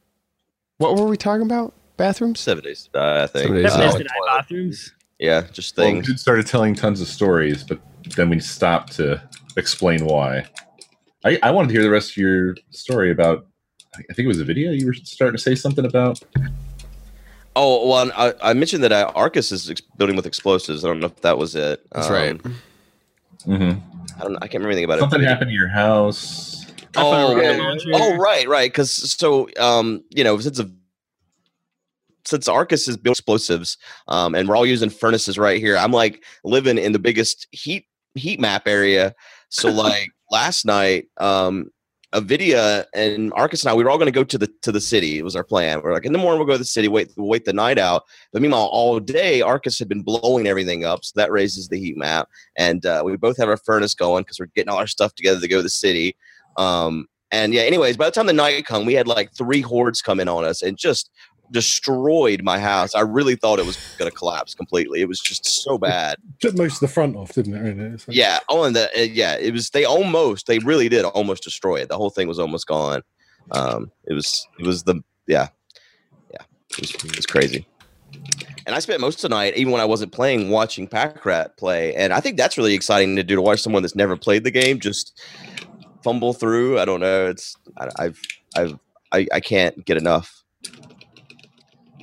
what 0.78 0.96
were 0.96 1.08
we 1.08 1.18
talking 1.18 1.46
about? 1.46 1.74
Bathrooms. 2.00 2.40
Seven 2.40 2.64
days, 2.64 2.90
uh, 2.96 3.22
I 3.24 3.28
think. 3.28 3.44
Seven 3.48 3.62
days, 3.62 3.72
Seven 3.72 3.88
uh, 3.88 3.92
days 3.92 3.98
to 4.00 4.04
die 4.06 4.10
bathrooms. 4.26 4.94
Yeah, 5.20 5.42
just 5.52 5.78
Well, 5.78 5.86
things. 5.86 6.08
dude 6.08 6.20
started 6.20 6.48
telling 6.48 6.74
tons 6.74 7.02
of 7.02 7.08
stories, 7.08 7.64
but 7.64 7.80
then 8.16 8.30
we 8.30 8.40
stopped 8.40 8.94
to 8.94 9.22
explain 9.58 10.06
why. 10.06 10.46
I, 11.26 11.38
I 11.44 11.52
wanted 11.52 11.68
to 11.68 11.74
hear 11.74 11.84
the 11.84 11.90
rest 11.92 12.12
of 12.12 12.18
your 12.18 12.56
story 12.72 13.12
about. 13.12 13.46
I 13.96 14.14
think 14.14 14.20
it 14.20 14.28
was 14.28 14.40
a 14.40 14.46
video. 14.46 14.72
You 14.72 14.88
were 14.88 14.94
starting 14.94 15.36
to 15.36 15.42
say 15.44 15.56
something 15.56 15.86
about. 15.86 16.20
Oh 17.56 17.90
well, 17.90 18.12
I, 18.16 18.34
I 18.42 18.54
mentioned 18.54 18.84
that 18.86 18.92
uh, 18.94 19.12
Arkas 19.14 19.52
is 19.52 19.70
ex- 19.70 19.82
building 19.98 20.16
with 20.16 20.26
explosives. 20.26 20.86
I 20.86 20.88
don't 20.88 21.00
know 21.00 21.08
if 21.08 21.22
that 21.22 21.38
was 21.38 21.56
it. 21.56 21.86
That's 21.92 22.08
Um, 22.08 22.14
right. 22.14 22.38
Mm-hmm. 23.46 23.80
I 24.20 24.24
don't. 24.24 24.36
I 24.38 24.48
can't 24.48 24.54
remember 24.56 24.70
anything 24.70 24.86
about 24.86 25.00
Something 25.00 25.22
it. 25.22 25.24
Something 25.24 25.28
happened 25.28 25.50
to 25.50 25.56
your 25.56 25.68
house. 25.68 26.66
I 26.96 27.02
found 27.02 27.16
a 27.16 27.26
Oh, 27.26 27.36
rocket 27.36 27.44
yeah. 27.58 27.58
launcher. 27.58 27.90
Oh 27.94 28.16
right, 28.18 28.48
right. 28.48 28.72
Because 28.72 28.92
so 28.92 29.50
um, 29.60 30.04
you 30.12 30.24
know, 30.24 30.40
since 30.40 30.60
a 30.60 30.70
since 32.30 32.48
Arkas 32.48 32.88
is 32.88 32.98
building 32.98 33.14
explosives, 33.14 33.78
um, 34.08 34.36
and 34.36 34.48
we're 34.48 34.56
all 34.56 34.66
using 34.66 34.90
furnaces 34.90 35.38
right 35.38 35.60
here. 35.60 35.76
I'm 35.78 35.92
like 35.92 36.24
living 36.44 36.78
in 36.78 36.92
the 36.92 37.00
biggest 37.00 37.48
heat 37.52 37.86
heat 38.16 38.40
map 38.40 38.68
area. 38.68 39.16
So 39.50 39.70
like 39.72 40.10
last 40.32 40.66
night, 40.66 41.08
um, 41.18 41.72
Avidya 42.14 42.88
and 42.96 43.32
Arkas 43.34 43.64
and 43.64 43.70
I, 43.70 43.76
we 43.76 43.84
were 43.84 43.90
all 43.90 43.98
going 43.98 44.08
to 44.08 44.12
go 44.12 44.24
to 44.24 44.38
the 44.38 44.48
to 44.62 44.72
the 44.72 44.82
city. 44.82 45.20
It 45.20 45.24
was 45.24 45.36
our 45.36 45.44
plan. 45.44 45.82
We 45.84 45.90
are 45.90 45.94
like, 45.94 46.06
in 46.06 46.14
the 46.14 46.20
morning 46.20 46.40
we'll 46.40 46.48
go 46.48 46.54
to 46.54 46.60
the 46.60 46.66
city, 46.66 46.88
wait 46.88 47.12
we'll 47.18 47.28
wait 47.28 47.46
the 47.46 47.54
night 47.54 47.78
out. 47.78 48.04
But 48.34 48.42
meanwhile, 48.42 48.70
all 48.72 49.00
day 49.00 49.42
Arkas 49.42 49.78
had 49.78 49.90
been 49.90 50.02
blowing 50.02 50.48
everything 50.48 50.86
up, 50.86 51.04
so 51.04 51.12
that 51.16 51.32
raises 51.32 51.68
the 51.68 51.80
heat 51.80 51.98
map. 51.98 52.28
And 52.56 52.86
uh, 52.86 53.04
we 53.06 53.16
both 53.18 53.38
have 53.38 53.50
our 53.50 53.58
furnace 53.58 53.94
going 53.94 54.24
because 54.24 54.40
we're 54.40 54.48
getting 54.48 54.70
all 54.70 54.78
our 54.78 54.88
stuff 54.88 55.14
together 55.16 55.40
to 55.40 55.48
go 55.48 55.58
to 55.58 55.64
the 55.64 55.70
city. 55.70 56.16
Um, 56.58 57.08
and 57.32 57.54
yeah, 57.54 57.62
anyways, 57.62 57.96
by 57.96 58.06
the 58.06 58.12
time 58.12 58.26
the 58.26 58.34
night 58.34 58.66
come, 58.66 58.86
we 58.86 58.96
had 58.96 59.08
like 59.08 59.32
three 59.34 59.62
hordes 59.62 60.02
coming 60.02 60.28
on 60.28 60.46
us 60.46 60.64
and 60.64 60.78
just 60.78 61.12
destroyed 61.52 62.44
my 62.44 62.60
house. 62.60 62.96
I 62.96 63.02
really 63.02 63.36
thought 63.36 63.60
it 63.60 63.66
was 63.66 63.78
going 63.98 64.10
to 64.10 64.16
collapse 64.16 64.54
completely. 64.54 65.02
It 65.02 65.08
was 65.08 65.20
just 65.20 65.46
so 65.46 65.78
bad. 65.78 66.18
Took 66.40 66.58
most 66.58 66.76
of 66.76 66.80
the 66.82 66.88
front 66.88 67.16
off, 67.16 67.34
didn't 67.34 67.56
it? 67.56 67.60
Really? 67.62 67.92
Like- 67.92 68.02
yeah. 68.08 68.40
Oh, 68.50 68.64
and 68.64 68.76
the 68.76 68.90
uh, 68.98 69.04
yeah, 69.04 69.36
it 69.36 69.54
was. 69.54 69.70
They 69.70 69.86
almost, 69.86 70.48
they 70.48 70.60
really 70.60 70.90
did 70.90 71.06
almost 71.06 71.44
destroy 71.44 71.78
it. 71.78 71.90
The 71.90 71.98
whole 71.98 72.10
thing 72.10 72.28
was 72.28 72.40
almost 72.40 72.68
gone. 72.68 73.02
Um, 73.52 73.92
it 74.06 74.14
was, 74.14 74.48
it 74.60 74.66
was 74.66 74.84
the 74.84 75.02
yeah, 75.28 75.48
yeah, 76.32 76.44
it 76.72 76.82
was, 76.82 76.92
it 76.96 77.16
was 77.16 77.26
crazy. 77.26 77.66
And 78.66 78.76
I 78.76 78.80
spent 78.80 79.02
most 79.02 79.24
of 79.24 79.30
the 79.30 79.36
night, 79.36 79.58
even 79.58 79.72
when 79.72 79.82
I 79.82 79.86
wasn't 79.86 80.12
playing, 80.12 80.50
watching 80.50 80.88
Pakratt 80.88 81.58
play. 81.58 81.96
And 81.96 82.14
I 82.14 82.20
think 82.20 82.38
that's 82.38 82.58
really 82.58 82.76
exciting 82.76 83.16
to 83.16 83.24
do 83.24 83.36
to 83.36 83.42
watch 83.42 83.62
someone 83.62 83.82
that's 83.82 83.96
never 83.96 84.16
played 84.16 84.44
the 84.44 84.52
game 84.52 84.80
just 84.80 85.20
fumble 86.04 86.34
through. 86.34 86.80
I 86.80 86.86
don't 86.86 87.00
know. 87.00 87.28
It's 87.28 87.56
I, 87.78 87.88
I've 87.98 88.22
I've 88.56 88.80
I, 89.12 89.28
I 89.34 89.40
can't 89.40 89.84
get 89.86 89.98
enough 89.98 90.44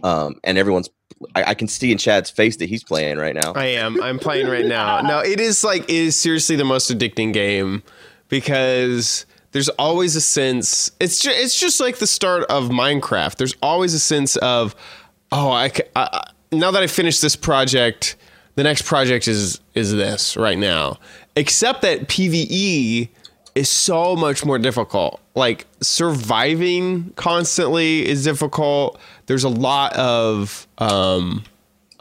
um, 0.07 0.37
and 0.45 0.57
everyone's 0.57 0.89
I, 1.35 1.45
I, 1.45 1.55
can 1.55 1.67
see 1.67 1.91
in 1.91 1.99
Chad's 1.99 2.31
face 2.31 2.57
that 2.59 2.69
he's 2.69 2.85
playing 2.85 3.17
right 3.17 3.35
now. 3.35 3.53
I 3.55 3.67
am. 3.67 4.01
I'm 4.03 4.19
playing 4.19 4.49
right 4.49 4.67
now. 4.67 5.01
No, 5.07 5.19
it 5.21 5.41
is 5.41 5.65
like 5.65 5.85
it 5.85 5.91
is 5.91 6.15
seriously 6.15 6.57
the 6.57 6.65
most 6.65 6.91
addicting 6.91 7.33
game 7.33 7.83
because 8.29 9.27
there's 9.53 9.69
always 9.71 10.15
a 10.15 10.21
sense. 10.21 10.91
It's 11.01 11.21
just 11.21 11.39
it's 11.39 11.59
just 11.59 11.81
like 11.81 11.99
the 11.99 12.07
start 12.07 12.45
of 12.45 12.69
Minecraft. 12.69 13.37
There's 13.37 13.57
always 13.63 13.95
a 13.95 13.99
sense 13.99 14.37
of 14.37 14.77
oh, 15.33 15.51
I, 15.51 15.73
I 15.97 16.31
now 16.53 16.71
that 16.71 16.83
I 16.83 16.87
finished 16.87 17.23
this 17.23 17.35
project, 17.35 18.17
the 18.55 18.63
next 18.63 18.83
project 18.83 19.27
is 19.27 19.61
is 19.75 19.93
this 19.93 20.37
right 20.37 20.59
now. 20.59 20.99
Except 21.35 21.83
that 21.83 22.09
PVE 22.09 23.09
is 23.57 23.71
so 23.71 24.15
much 24.15 24.45
more 24.45 24.59
difficult. 24.59 25.21
Like 25.35 25.67
surviving 25.81 27.11
constantly 27.17 28.07
is 28.07 28.23
difficult 28.23 29.01
there's 29.27 29.45
a 29.45 29.49
lot 29.49 29.95
of 29.97 30.67
um, 30.79 31.45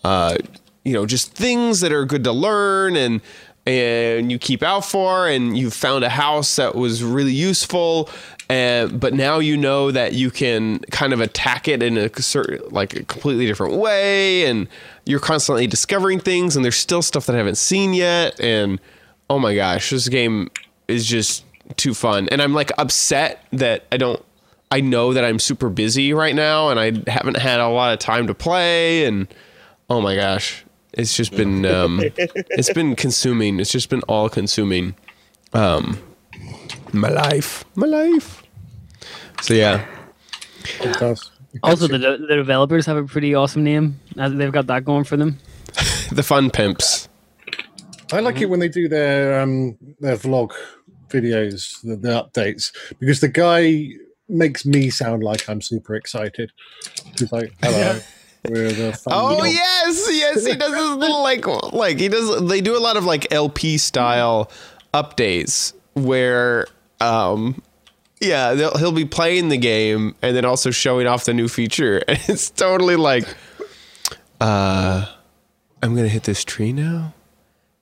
uh, 0.03 0.37
you 0.83 0.93
know 0.93 1.05
just 1.05 1.33
things 1.33 1.81
that 1.81 1.91
are 1.91 2.05
good 2.05 2.23
to 2.23 2.31
learn 2.31 2.95
and 2.95 3.21
and 3.67 4.31
you 4.31 4.37
keep 4.37 4.61
out 4.61 4.85
for 4.85 5.27
and 5.27 5.57
you 5.57 5.71
found 5.71 6.03
a 6.03 6.09
house 6.09 6.55
that 6.57 6.75
was 6.75 7.03
really 7.03 7.33
useful 7.33 8.09
and 8.47 8.99
but 8.99 9.13
now 9.13 9.39
you 9.39 9.57
know 9.57 9.89
that 9.89 10.13
you 10.13 10.29
can 10.29 10.79
kind 10.91 11.13
of 11.13 11.19
attack 11.19 11.67
it 11.67 11.81
in 11.81 11.97
a 11.97 12.21
certain 12.21 12.61
like 12.69 12.95
a 12.95 13.03
completely 13.03 13.47
different 13.47 13.75
way 13.75 14.45
and 14.45 14.67
you're 15.05 15.19
constantly 15.19 15.65
discovering 15.65 16.19
things 16.19 16.55
and 16.55 16.63
there's 16.63 16.75
still 16.75 17.01
stuff 17.01 17.25
that 17.25 17.33
I 17.33 17.39
haven't 17.39 17.57
seen 17.57 17.95
yet 17.95 18.39
and 18.39 18.79
oh 19.31 19.39
my 19.39 19.55
gosh 19.55 19.89
this 19.89 20.07
game 20.09 20.51
is 20.87 21.07
just 21.07 21.43
too 21.75 21.93
fun. 21.93 22.27
And 22.29 22.41
I'm 22.41 22.53
like 22.53 22.71
upset 22.77 23.43
that 23.51 23.85
I 23.91 23.97
don't 23.97 24.23
I 24.71 24.81
know 24.81 25.13
that 25.13 25.23
I'm 25.23 25.39
super 25.39 25.69
busy 25.69 26.13
right 26.13 26.35
now 26.35 26.69
and 26.69 26.79
I 26.79 27.09
haven't 27.09 27.37
had 27.37 27.59
a 27.59 27.67
lot 27.67 27.93
of 27.93 27.99
time 27.99 28.27
to 28.27 28.33
play 28.33 29.05
and 29.05 29.27
oh 29.89 30.01
my 30.01 30.15
gosh, 30.15 30.65
it's 30.93 31.15
just 31.15 31.31
been 31.35 31.65
um, 31.75 32.01
it's 32.17 32.73
been 32.73 32.95
consuming. 32.95 33.59
It's 33.59 33.71
just 33.71 33.89
been 33.89 34.01
all 34.03 34.29
consuming. 34.29 34.95
Um, 35.53 35.99
my 36.91 37.09
life, 37.09 37.65
my 37.75 37.87
life. 37.87 38.43
So 39.41 39.53
yeah. 39.53 39.85
Also, 41.63 41.87
the, 41.87 41.97
the 41.97 42.35
developers 42.35 42.85
have 42.85 42.97
a 42.97 43.05
pretty 43.05 43.33
awesome 43.33 43.63
name. 43.63 43.99
They've 44.15 44.51
got 44.51 44.67
that 44.67 44.83
going 44.83 45.05
for 45.05 45.15
them. 45.15 45.37
the 46.11 46.23
Fun 46.23 46.49
Pimps. 46.49 47.07
I 48.11 48.19
like 48.19 48.39
it 48.41 48.49
when 48.49 48.59
they 48.59 48.67
do 48.67 48.87
their 48.87 49.41
um, 49.41 49.77
their 49.99 50.17
vlog 50.17 50.51
videos, 51.09 51.81
the, 51.81 51.95
the 51.95 52.09
updates, 52.09 52.71
because 52.99 53.19
the 53.19 53.29
guy 53.29 53.89
makes 54.27 54.65
me 54.65 54.89
sound 54.89 55.23
like 55.23 55.47
I'm 55.49 55.61
super 55.61 55.95
excited. 55.95 56.51
He's 57.17 57.31
like, 57.31 57.53
"Hello." 57.61 57.99
We're 58.47 58.71
the. 58.71 58.99
Oh 59.07 59.43
yes, 59.43 60.07
yes, 60.11 60.45
he 60.45 60.55
does 60.55 60.71
this 60.71 60.95
little 60.97 61.23
like 61.23 61.45
like 61.73 61.99
he 61.99 62.09
does. 62.09 62.47
They 62.47 62.61
do 62.61 62.77
a 62.77 62.79
lot 62.79 62.95
of 62.95 63.03
like 63.03 63.31
LP 63.31 63.77
style 63.77 64.51
updates 64.93 65.73
where, 65.93 66.67
um, 66.99 67.61
yeah, 68.21 68.53
he'll 68.77 68.91
be 68.91 69.05
playing 69.05 69.49
the 69.49 69.57
game 69.57 70.15
and 70.21 70.35
then 70.35 70.45
also 70.45 70.69
showing 70.69 71.07
off 71.07 71.25
the 71.25 71.33
new 71.33 71.47
feature, 71.47 72.03
and 72.07 72.19
it's 72.27 72.51
totally 72.51 72.95
like, 72.97 73.25
uh, 74.39 75.07
I'm 75.81 75.95
gonna 75.95 76.07
hit 76.07 76.23
this 76.23 76.43
tree 76.43 76.71
now 76.71 77.14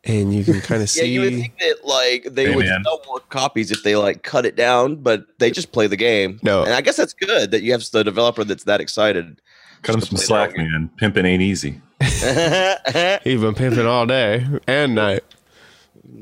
and 0.05 0.33
you 0.33 0.43
can 0.43 0.59
kind 0.61 0.81
of 0.81 0.89
see. 0.89 1.01
Yeah, 1.01 1.05
you 1.05 1.21
would 1.21 1.33
think 1.33 1.57
that 1.59 1.85
like 1.85 2.23
they 2.33 2.45
hey, 2.45 2.55
would 2.55 2.65
man. 2.65 2.83
sell 2.83 3.01
more 3.07 3.19
copies 3.29 3.71
if 3.71 3.83
they 3.83 3.95
like 3.95 4.23
cut 4.23 4.45
it 4.45 4.55
down, 4.55 4.97
but 4.97 5.25
they 5.39 5.51
just 5.51 5.71
play 5.71 5.87
the 5.87 5.95
game. 5.95 6.39
No, 6.43 6.63
and 6.63 6.73
I 6.73 6.81
guess 6.81 6.97
that's 6.97 7.13
good 7.13 7.51
that 7.51 7.61
you 7.61 7.71
have 7.71 7.89
the 7.91 8.03
developer 8.03 8.43
that's 8.43 8.65
that 8.65 8.81
excited. 8.81 9.41
Cut 9.81 9.95
him 9.95 10.01
some 10.01 10.17
slack, 10.17 10.57
man. 10.57 10.89
Pimping 10.97 11.25
ain't 11.25 11.41
easy. 11.41 11.81
He's 11.99 13.41
been 13.41 13.55
pimping 13.55 13.85
all 13.85 14.05
day 14.05 14.45
and 14.67 14.95
night 14.95 15.23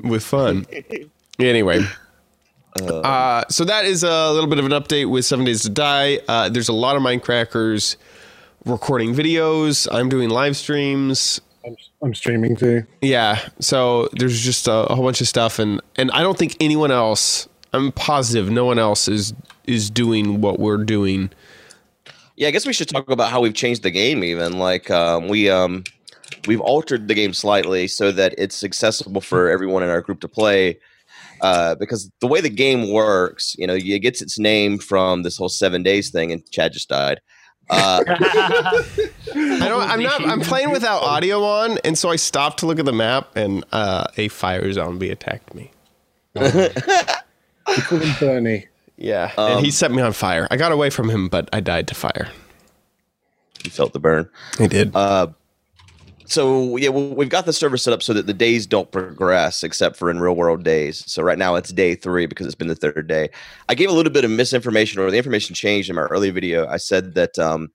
with 0.02 0.24
fun. 0.24 0.66
anyway. 1.38 1.84
Uh, 2.80 3.00
uh, 3.00 3.44
so 3.48 3.64
that 3.64 3.84
is 3.84 4.02
a 4.02 4.32
little 4.32 4.48
bit 4.48 4.58
of 4.58 4.64
an 4.64 4.72
update 4.72 5.10
with 5.10 5.24
Seven 5.24 5.44
Days 5.44 5.62
to 5.62 5.70
Die. 5.70 6.18
Uh, 6.26 6.48
there's 6.48 6.68
a 6.68 6.72
lot 6.72 6.96
of 6.96 7.02
Minecrackers 7.02 7.96
recording 8.64 9.14
videos. 9.14 9.86
I'm 9.92 10.08
doing 10.08 10.30
live 10.30 10.56
streams. 10.56 11.40
I'm, 11.64 11.76
I'm 12.02 12.14
streaming 12.14 12.56
too. 12.56 12.84
Yeah, 13.00 13.40
so 13.60 14.08
there's 14.12 14.40
just 14.40 14.66
a, 14.66 14.72
a, 14.72 14.94
whole 14.94 15.04
bunch 15.04 15.20
of 15.20 15.28
stuff, 15.28 15.58
and 15.58 15.80
and 15.96 16.10
I 16.12 16.22
don't 16.22 16.38
think 16.38 16.56
anyone 16.60 16.90
else. 16.90 17.48
I'm 17.72 17.92
positive 17.92 18.50
no 18.50 18.64
one 18.64 18.78
else 18.78 19.08
is 19.08 19.32
is 19.66 19.90
doing 19.90 20.40
what 20.40 20.58
we're 20.58 20.84
doing. 20.84 21.30
Yeah, 22.36 22.48
I 22.48 22.50
guess 22.50 22.66
we 22.66 22.72
should 22.72 22.88
talk 22.88 23.10
about 23.10 23.30
how 23.30 23.40
we've 23.40 23.54
changed 23.54 23.82
the 23.82 23.90
game. 23.90 24.24
Even 24.24 24.58
like 24.58 24.90
um, 24.90 25.28
we 25.28 25.48
um, 25.48 25.84
we've 26.46 26.60
altered 26.60 27.08
the 27.08 27.14
game 27.14 27.32
slightly 27.32 27.86
so 27.88 28.12
that 28.12 28.34
it's 28.38 28.64
accessible 28.64 29.20
for 29.20 29.50
everyone 29.50 29.82
in 29.82 29.88
our 29.88 30.00
group 30.00 30.20
to 30.20 30.28
play. 30.28 30.78
Uh, 31.40 31.74
because 31.74 32.08
the 32.20 32.28
way 32.28 32.40
the 32.40 32.48
game 32.48 32.92
works, 32.92 33.56
you 33.58 33.66
know, 33.66 33.74
it 33.74 33.98
gets 33.98 34.22
its 34.22 34.38
name 34.38 34.78
from 34.78 35.24
this 35.24 35.36
whole 35.36 35.48
seven 35.48 35.82
days 35.82 36.10
thing, 36.10 36.30
and 36.30 36.48
Chad 36.52 36.72
just 36.72 36.88
died. 36.88 37.20
Uh, 37.70 38.02
I 38.06 39.58
don't. 39.60 39.82
I'm 39.82 40.02
not. 40.02 40.26
I'm 40.26 40.40
playing 40.40 40.70
without 40.70 41.02
audio 41.02 41.42
on, 41.42 41.78
and 41.84 41.96
so 41.96 42.10
I 42.10 42.16
stopped 42.16 42.58
to 42.60 42.66
look 42.66 42.78
at 42.78 42.84
the 42.84 42.92
map, 42.92 43.34
and 43.36 43.64
uh, 43.72 44.06
a 44.16 44.28
fire 44.28 44.70
zombie 44.72 45.10
attacked 45.10 45.54
me. 45.54 45.70
we 46.34 46.42
call 46.50 47.98
him 47.98 48.14
Bernie. 48.20 48.66
Yeah, 48.96 49.32
um, 49.36 49.52
and 49.52 49.64
he 49.64 49.70
set 49.70 49.90
me 49.90 50.02
on 50.02 50.12
fire. 50.12 50.46
I 50.50 50.56
got 50.56 50.72
away 50.72 50.90
from 50.90 51.08
him, 51.08 51.28
but 51.28 51.48
I 51.52 51.60
died 51.60 51.88
to 51.88 51.94
fire. 51.94 52.28
You 53.64 53.70
felt 53.70 53.92
the 53.92 54.00
burn. 54.00 54.28
I 54.58 54.66
did. 54.66 54.94
Uh, 54.94 55.28
so 56.32 56.76
yeah, 56.76 56.88
we've 56.88 57.28
got 57.28 57.44
the 57.44 57.52
server 57.52 57.76
set 57.76 57.92
up 57.92 58.02
so 58.02 58.14
that 58.14 58.26
the 58.26 58.32
days 58.32 58.66
don't 58.66 58.90
progress 58.90 59.62
except 59.62 59.96
for 59.96 60.10
in 60.10 60.18
real 60.18 60.34
world 60.34 60.64
days. 60.64 61.04
So 61.06 61.22
right 61.22 61.36
now 61.36 61.56
it's 61.56 61.72
day 61.72 61.94
three 61.94 62.26
because 62.26 62.46
it's 62.46 62.54
been 62.54 62.68
the 62.68 62.74
third 62.74 63.06
day. 63.06 63.28
I 63.68 63.74
gave 63.74 63.90
a 63.90 63.92
little 63.92 64.12
bit 64.12 64.24
of 64.24 64.30
misinformation 64.30 65.00
or 65.00 65.10
the 65.10 65.18
information 65.18 65.54
changed 65.54 65.90
in 65.90 65.96
my 65.96 66.02
earlier 66.02 66.32
video. 66.32 66.66
I 66.66 66.78
said 66.78 67.14
that 67.14 67.38
um, 67.38 67.68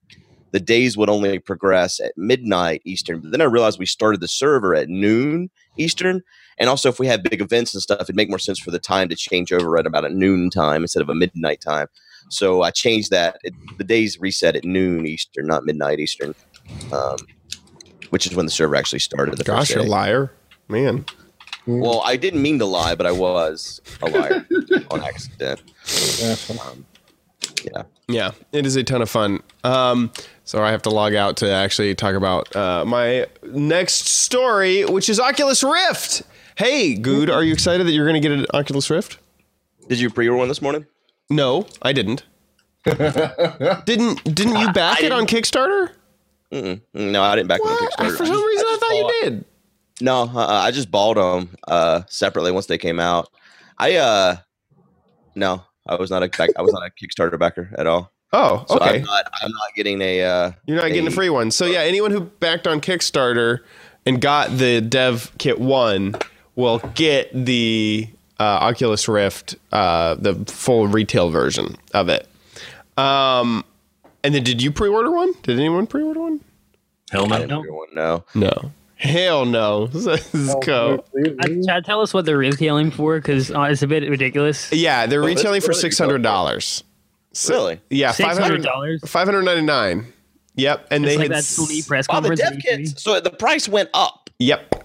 the 0.51 0.59
days 0.59 0.97
would 0.97 1.09
only 1.09 1.37
progress 1.37 1.99
at 1.99 2.17
midnight 2.17 2.81
Eastern, 2.83 3.21
but 3.21 3.31
then 3.31 3.41
I 3.41 3.45
realized 3.45 3.77
we 3.77 3.85
started 3.85 4.21
the 4.21 4.27
server 4.27 4.73
at 4.73 4.89
noon 4.89 5.51
Eastern. 5.77 6.23
And 6.57 6.67
also, 6.67 6.89
if 6.89 6.99
we 6.99 7.05
had 7.05 7.21
big 7.21 7.41
events 7.41 7.75
and 7.75 7.83
stuff, 7.83 8.01
it'd 8.01 8.15
make 8.15 8.29
more 8.29 8.39
sense 8.39 8.57
for 8.57 8.71
the 8.71 8.79
time 8.79 9.09
to 9.09 9.15
change 9.15 9.53
over 9.53 9.77
at 9.77 9.85
about 9.85 10.05
a 10.05 10.09
noon 10.09 10.49
time 10.49 10.81
instead 10.81 11.03
of 11.03 11.09
a 11.09 11.13
midnight 11.13 11.61
time. 11.61 11.87
So 12.29 12.63
I 12.63 12.71
changed 12.71 13.11
that. 13.11 13.37
It, 13.43 13.53
the 13.77 13.83
days 13.83 14.19
reset 14.19 14.55
at 14.55 14.65
noon 14.65 15.05
Eastern, 15.05 15.45
not 15.45 15.63
midnight 15.63 15.99
Eastern. 15.99 16.33
Um, 16.91 17.17
which 18.09 18.25
is 18.25 18.35
when 18.35 18.45
the 18.45 18.51
server 18.51 18.75
actually 18.75 18.99
started. 18.99 19.37
The 19.37 19.43
Gosh, 19.43 19.69
you're 19.71 19.79
a 19.79 19.83
liar, 19.83 20.31
man. 20.67 21.05
Well, 21.65 22.01
I 22.05 22.15
didn't 22.15 22.41
mean 22.41 22.59
to 22.59 22.65
lie, 22.65 22.95
but 22.95 23.05
I 23.05 23.11
was 23.11 23.81
a 24.01 24.09
liar 24.09 24.47
on 24.91 25.03
accident. 25.03 25.61
Um, 26.49 26.85
yeah. 27.63 27.83
Yeah, 28.07 28.31
it 28.53 28.65
is 28.65 28.77
a 28.77 28.83
ton 28.83 29.01
of 29.01 29.09
fun. 29.09 29.43
Um, 29.65 30.11
so 30.45 30.63
I 30.63 30.71
have 30.71 30.81
to 30.83 30.89
log 30.89 31.13
out 31.13 31.35
to 31.37 31.51
actually 31.51 31.93
talk 31.93 32.15
about 32.15 32.55
uh, 32.55 32.85
my 32.85 33.27
next 33.43 34.07
story, 34.07 34.85
which 34.85 35.09
is 35.09 35.19
Oculus 35.19 35.61
Rift. 35.61 36.21
Hey, 36.55 36.95
Good, 36.95 37.29
are 37.29 37.43
you 37.43 37.51
excited 37.51 37.85
that 37.85 37.91
you're 37.91 38.07
going 38.07 38.21
to 38.21 38.25
get 38.27 38.31
an 38.31 38.45
Oculus 38.53 38.89
Rift? 38.89 39.19
Did 39.89 39.99
you 39.99 40.09
pre-order 40.09 40.37
one 40.37 40.47
this 40.47 40.61
morning? 40.61 40.85
No, 41.29 41.67
I 41.81 41.91
didn't. 41.91 42.23
didn't 42.85 44.23
didn't 44.23 44.57
you 44.57 44.71
back 44.71 45.03
it 45.03 45.11
on 45.11 45.27
Kickstarter? 45.27 45.91
Mm-mm. 46.53 46.81
No, 46.93 47.21
I 47.23 47.35
didn't 47.35 47.47
back 47.49 47.63
what? 47.63 47.77
them 47.79 47.89
Kickstarter. 47.89 48.17
For 48.17 48.25
some 48.25 48.45
reason, 48.45 48.65
I, 48.67 48.73
I 48.73 48.77
thought 48.79 48.89
bought, 48.89 49.13
you 49.13 49.21
did. 49.23 49.45
No, 49.99 50.21
uh, 50.23 50.45
I 50.47 50.71
just 50.71 50.89
bought 50.91 51.15
them 51.15 51.55
uh, 51.67 52.01
separately 52.07 52.51
once 52.51 52.67
they 52.67 52.77
came 52.77 52.99
out. 52.99 53.29
I 53.77 53.95
uh, 53.95 54.37
no, 55.35 55.63
I 55.87 55.95
was 55.95 56.09
not 56.09 56.23
a 56.23 56.29
back, 56.29 56.49
I 56.57 56.61
was 56.61 56.71
not 56.73 56.83
a 56.83 56.89
Kickstarter 56.91 57.37
backer 57.39 57.69
at 57.77 57.87
all. 57.87 58.11
Oh, 58.33 58.65
So 58.67 58.75
okay. 58.75 58.97
I'm 58.97 59.01
not 59.03 59.23
I'm 59.41 59.51
not 59.51 59.73
getting 59.75 60.01
a 60.01 60.21
uh, 60.23 60.51
You're 60.65 60.77
not 60.77 60.87
getting 60.89 61.05
a 61.07 61.09
a- 61.09 61.13
free 61.13 61.29
one. 61.29 61.49
So 61.51 61.65
yeah, 61.65 61.79
anyone 61.79 62.11
who 62.11 62.21
backed 62.21 62.67
on 62.67 62.81
Kickstarter 62.81 63.59
and 64.05 64.21
got 64.21 64.57
the 64.57 64.81
Dev 64.81 65.31
Kit 65.37 65.59
One 65.59 66.15
will 66.55 66.79
get 66.95 67.29
the 67.33 68.07
uh, 68.39 68.43
Oculus 68.43 69.07
Rift, 69.07 69.55
uh, 69.71 70.15
the 70.15 70.35
full 70.45 70.87
retail 70.87 71.29
version 71.29 71.77
of 71.93 72.09
it. 72.09 72.27
Um, 72.97 73.63
and 74.27 74.35
then, 74.35 74.43
did 74.43 74.61
you 74.61 74.71
pre-order 74.71 75.09
one? 75.11 75.33
Did 75.41 75.57
anyone 75.59 75.87
pre-order 75.87 76.19
one? 76.21 76.41
Hell 77.11 77.25
no. 77.27 77.45
No. 77.45 77.61
one, 77.61 77.87
no. 77.95 78.23
No. 78.35 78.71
Hell 78.95 79.45
no. 79.45 79.89
Let's 79.93 80.55
go. 80.65 81.03
Uh, 81.15 81.47
Chad, 81.65 81.85
tell 81.85 82.01
us 82.01 82.13
what 82.13 82.25
they're 82.25 82.37
retailing 82.37 82.91
for, 82.91 83.17
because 83.19 83.49
uh, 83.51 83.61
it's 83.61 83.81
a 83.83 83.87
bit 83.87 84.07
ridiculous. 84.09 84.71
Yeah, 84.73 85.05
they're 85.05 85.21
Well, 85.21 85.29
retailing 85.29 85.61
for 85.61 85.69
really 85.69 85.81
six 85.81 85.97
hundred 85.97 86.21
dollars. 86.23 86.83
Really? 87.47 87.79
Yeah, 87.91 88.11
Six 88.11 88.27
five 88.27 88.37
hundred 88.37 88.53
hundred 88.55 88.63
dollars. 88.65 89.01
five 89.05 89.27
hundred 89.27 89.43
ninety 89.43 89.61
nine. 89.61 90.11
Yep, 90.55 90.87
and 90.89 91.05
It's 91.05 91.13
they 91.13 91.17
like 91.17 91.25
had 91.25 91.31
that 91.33 91.37
s- 91.37 91.57
Sony 91.57 91.87
press 91.87 92.07
Oh, 92.09 92.19
the 92.21 92.29
conference. 92.29 92.39
dev 92.41 92.59
kits. 92.59 93.03
So 93.03 93.19
the 93.19 93.29
price 93.29 93.69
went 93.69 93.89
up. 93.93 94.29
Yep. 94.39 94.83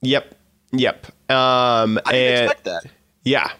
Yep. 0.00 0.34
Yep. 0.72 1.06
Um, 1.30 2.00
I 2.06 2.12
didn't 2.12 2.14
and 2.14 2.44
expect 2.44 2.64
that. 2.64 2.82
yeah, 3.24 3.50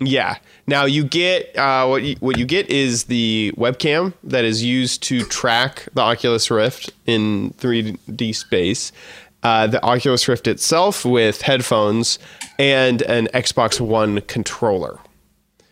yeah. 0.00 0.36
Now 0.66 0.84
you 0.84 1.04
get 1.04 1.56
uh, 1.56 1.86
what 1.86 2.02
you, 2.02 2.16
what 2.20 2.38
you 2.38 2.44
get 2.44 2.68
is 2.70 3.04
the 3.04 3.52
webcam 3.56 4.14
that 4.24 4.44
is 4.44 4.62
used 4.62 5.02
to 5.04 5.22
track 5.24 5.86
the 5.94 6.00
Oculus 6.02 6.50
Rift 6.50 6.90
in 7.06 7.50
3D 7.58 8.34
space. 8.34 8.92
Uh, 9.42 9.66
the 9.66 9.82
Oculus 9.82 10.28
Rift 10.28 10.46
itself 10.46 11.04
with 11.04 11.42
headphones 11.42 12.18
and 12.58 13.02
an 13.02 13.26
Xbox 13.32 13.80
One 13.80 14.20
controller. 14.22 14.98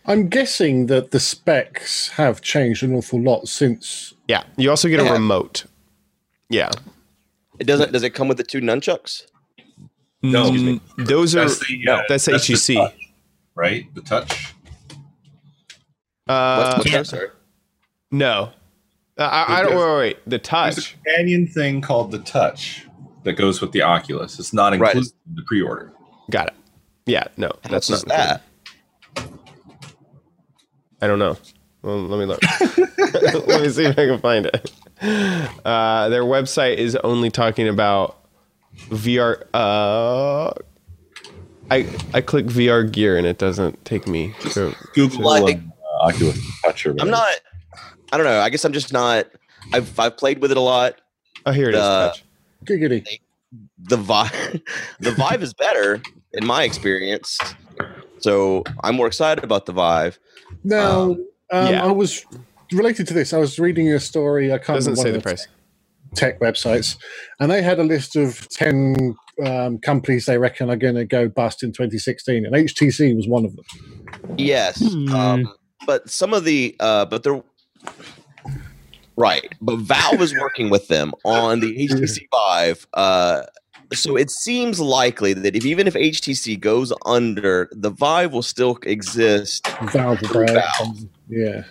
I'm 0.05 0.27
guessing 0.27 0.87
that 0.87 1.11
the 1.11 1.19
specs 1.19 2.07
have 2.09 2.41
changed 2.41 2.81
an 2.81 2.95
awful 2.95 3.21
lot 3.21 3.47
since. 3.47 4.13
Yeah. 4.27 4.43
You 4.57 4.71
also 4.71 4.89
get 4.89 4.99
a 4.99 5.03
Yeah. 5.03 5.11
remote. 5.13 5.65
Yeah. 6.49 6.71
It 7.59 7.65
doesn't. 7.67 7.91
Does 7.91 8.01
it 8.03 8.11
come 8.11 8.27
with 8.27 8.37
the 8.37 8.43
two 8.43 8.59
nunchucks? 8.61 9.21
No. 10.23 10.41
Excuse 10.43 10.63
me. 10.63 10.81
Mm, 10.97 11.05
Those 11.07 11.35
are 11.35 11.41
That's 11.41 11.59
the, 11.67 11.87
uh, 11.87 12.01
that's 12.09 12.25
the 12.25 12.39
HEC. 12.39 12.93
Touch, 13.61 13.71
right? 13.71 13.95
The 13.95 14.01
touch. 14.01 14.53
Uh, 16.27 16.63
What's, 16.63 16.77
what's 16.77 16.91
yeah. 16.91 16.97
that, 16.99 17.07
sorry? 17.07 17.27
no. 18.11 18.51
Uh, 19.17 19.23
I, 19.23 19.59
I 19.59 19.63
don't. 19.63 19.75
Wait, 19.75 19.85
wait, 19.85 19.97
wait. 19.97 20.17
The 20.25 20.29
There's 20.29 20.41
touch. 20.43 20.91
a 20.93 20.93
companion 20.95 21.47
thing 21.47 21.81
called 21.81 22.11
the 22.11 22.19
touch 22.19 22.87
that 23.23 23.33
goes 23.33 23.59
with 23.59 23.71
the 23.73 23.81
Oculus. 23.81 24.39
It's 24.39 24.53
not 24.53 24.71
Right. 24.79 24.95
included 24.95 25.11
in 25.27 25.35
the 25.35 25.41
pre-order. 25.43 25.91
Got 26.31 26.47
it. 26.47 26.53
Yeah. 27.05 27.25
No. 27.35 27.51
How 27.63 27.69
That's 27.69 27.89
not 27.89 28.05
that? 28.07 28.43
I 31.01 31.07
don't 31.07 31.19
know. 31.19 31.37
Well, 31.81 31.99
let 32.03 32.19
me 32.19 32.25
look. 32.25 32.39
let 33.47 33.61
me 33.61 33.69
see 33.69 33.85
if 33.85 33.97
I 33.97 34.05
can 34.05 34.19
find 34.19 34.45
it. 34.45 34.71
Uh, 35.65 36.07
their 36.09 36.23
website 36.23 36.77
is 36.77 36.95
only 36.97 37.29
talking 37.29 37.67
about 37.67 38.25
VR. 38.89 39.43
Uh, 39.53 40.51
I 41.71 41.87
I 42.13 42.21
click 42.21 42.45
VR 42.47 42.89
gear 42.91 43.17
and 43.17 43.25
it 43.27 43.37
doesn't 43.37 43.83
take 43.85 44.07
me 44.07 44.33
to. 44.51 44.73
Google 44.93 45.21
Like- 45.21 45.57
um, 45.57 45.73
uh, 46.01 46.05
Oculus 46.07 46.39
Touch 46.63 46.85
or 46.85 46.95
I'm 46.99 47.09
not. 47.09 47.33
I 48.11 48.17
don't 48.17 48.25
know. 48.25 48.39
I 48.39 48.49
guess 48.49 48.63
I'm 48.65 48.73
just 48.73 48.91
not. 48.93 49.27
I've 49.73 49.99
I've 49.99 50.17
played 50.17 50.41
with 50.41 50.51
it 50.51 50.57
a 50.57 50.61
lot. 50.61 50.95
Oh, 51.45 51.51
here 51.51 51.69
it 51.69 51.75
is. 51.75 51.81
The- 51.81 52.07
Touch. 52.09 52.23
Giggity. 52.65 53.05
The 53.87 53.97
vibe, 53.97 54.61
the 54.99 55.11
Vive 55.11 55.41
is 55.41 55.53
better 55.53 56.01
in 56.33 56.45
my 56.45 56.63
experience. 56.63 57.39
So 58.19 58.63
I'm 58.83 58.95
more 58.95 59.07
excited 59.07 59.43
about 59.43 59.65
the 59.65 59.71
Vive. 59.71 60.19
Now, 60.63 61.01
Um, 61.01 61.25
um, 61.51 61.73
yeah. 61.73 61.85
I 61.85 61.91
was 61.91 62.25
related 62.71 63.07
to 63.07 63.13
this. 63.13 63.33
I 63.33 63.37
was 63.37 63.57
reading 63.57 63.91
a 63.93 63.99
story. 63.99 64.53
I 64.53 64.57
can't 64.57 64.75
Doesn't 64.75 64.93
remember 64.93 65.01
say 65.07 65.11
one 65.11 65.19
the 65.19 65.23
price. 65.23 65.47
tech 66.15 66.39
websites, 66.41 66.97
and 67.39 67.49
they 67.49 67.61
had 67.63 67.79
a 67.79 67.83
list 67.83 68.15
of 68.15 68.47
ten 68.49 69.15
um, 69.45 69.77
companies 69.79 70.25
they 70.25 70.37
reckon 70.37 70.69
are 70.69 70.75
going 70.75 70.95
to 70.95 71.05
go 71.05 71.27
bust 71.27 71.63
in 71.63 71.71
2016, 71.71 72.45
and 72.45 72.53
HTC 72.53 73.15
was 73.15 73.27
one 73.27 73.45
of 73.45 73.55
them. 73.55 73.65
Yes. 74.37 74.81
Hmm. 74.81 75.13
Um, 75.13 75.53
but 75.85 76.09
some 76.09 76.33
of 76.33 76.43
the 76.43 76.75
uh, 76.79 77.05
but 77.05 77.23
they're 77.23 77.41
right. 79.15 79.53
But 79.61 79.77
Valve 79.77 80.21
is 80.21 80.33
working 80.33 80.69
with 80.69 80.87
them 80.87 81.13
on 81.23 81.59
the 81.59 81.87
HTC 81.87 82.27
Vive. 82.31 82.87
Uh, 82.93 83.43
so 83.93 84.15
it 84.15 84.29
seems 84.29 84.79
likely 84.79 85.33
that 85.33 85.55
if 85.55 85.65
even 85.65 85.87
if 85.87 85.93
HTC 85.93 86.59
goes 86.59 86.93
under, 87.05 87.69
the 87.71 87.89
Vive 87.89 88.33
will 88.33 88.43
still 88.43 88.77
exist. 88.83 89.67
Valve, 89.91 90.19
Through 90.19 90.47
Valve. 90.47 90.63
Valve. 90.77 90.97
yeah. 91.27 91.63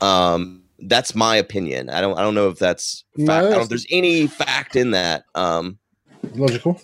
Um, 0.00 0.62
that's 0.80 1.14
my 1.14 1.36
opinion. 1.36 1.90
I 1.90 2.00
don't. 2.00 2.18
I 2.18 2.22
don't 2.22 2.34
know 2.34 2.48
if 2.48 2.58
that's. 2.58 3.04
Fact. 3.16 3.26
No, 3.26 3.34
I 3.34 3.40
don't 3.50 3.62
if 3.62 3.68
there's 3.68 3.86
any 3.90 4.26
fact 4.26 4.76
in 4.76 4.92
that. 4.92 5.24
Um, 5.34 5.78
Logical. 6.34 6.80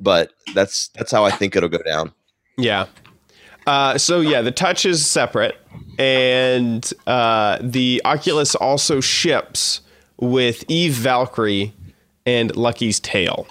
but 0.00 0.32
that's 0.54 0.88
that's 0.88 1.10
how 1.12 1.24
I 1.24 1.30
think 1.30 1.56
it'll 1.56 1.68
go 1.68 1.82
down. 1.82 2.12
Yeah. 2.58 2.86
Uh, 3.66 3.98
so 3.98 4.20
yeah, 4.20 4.42
the 4.42 4.50
touch 4.50 4.84
is 4.86 5.06
separate, 5.06 5.56
and 5.98 6.90
uh, 7.06 7.58
the 7.60 8.00
Oculus 8.04 8.54
also 8.54 9.00
ships 9.00 9.82
with 10.18 10.64
Eve 10.68 10.92
Valkyrie 10.94 11.72
and 12.26 12.54
Lucky's 12.56 12.98
Tale. 13.00 13.46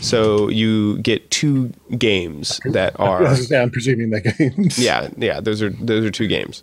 So 0.00 0.48
you 0.48 0.98
get 0.98 1.30
two 1.30 1.72
games 1.98 2.60
that 2.64 2.98
are 3.00 3.26
I 3.26 3.34
say, 3.34 3.60
I'm 3.60 3.70
presuming 3.70 4.10
they're 4.10 4.20
games. 4.20 4.78
yeah 4.78 5.08
yeah 5.16 5.40
those 5.40 5.60
are 5.62 5.70
those 5.70 6.04
are 6.04 6.10
two 6.10 6.26
games 6.28 6.62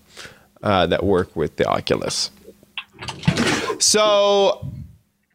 uh, 0.63 0.87
that 0.87 1.03
work 1.03 1.35
with 1.35 1.55
the 1.57 1.65
Oculus. 1.67 2.31
So 3.79 4.67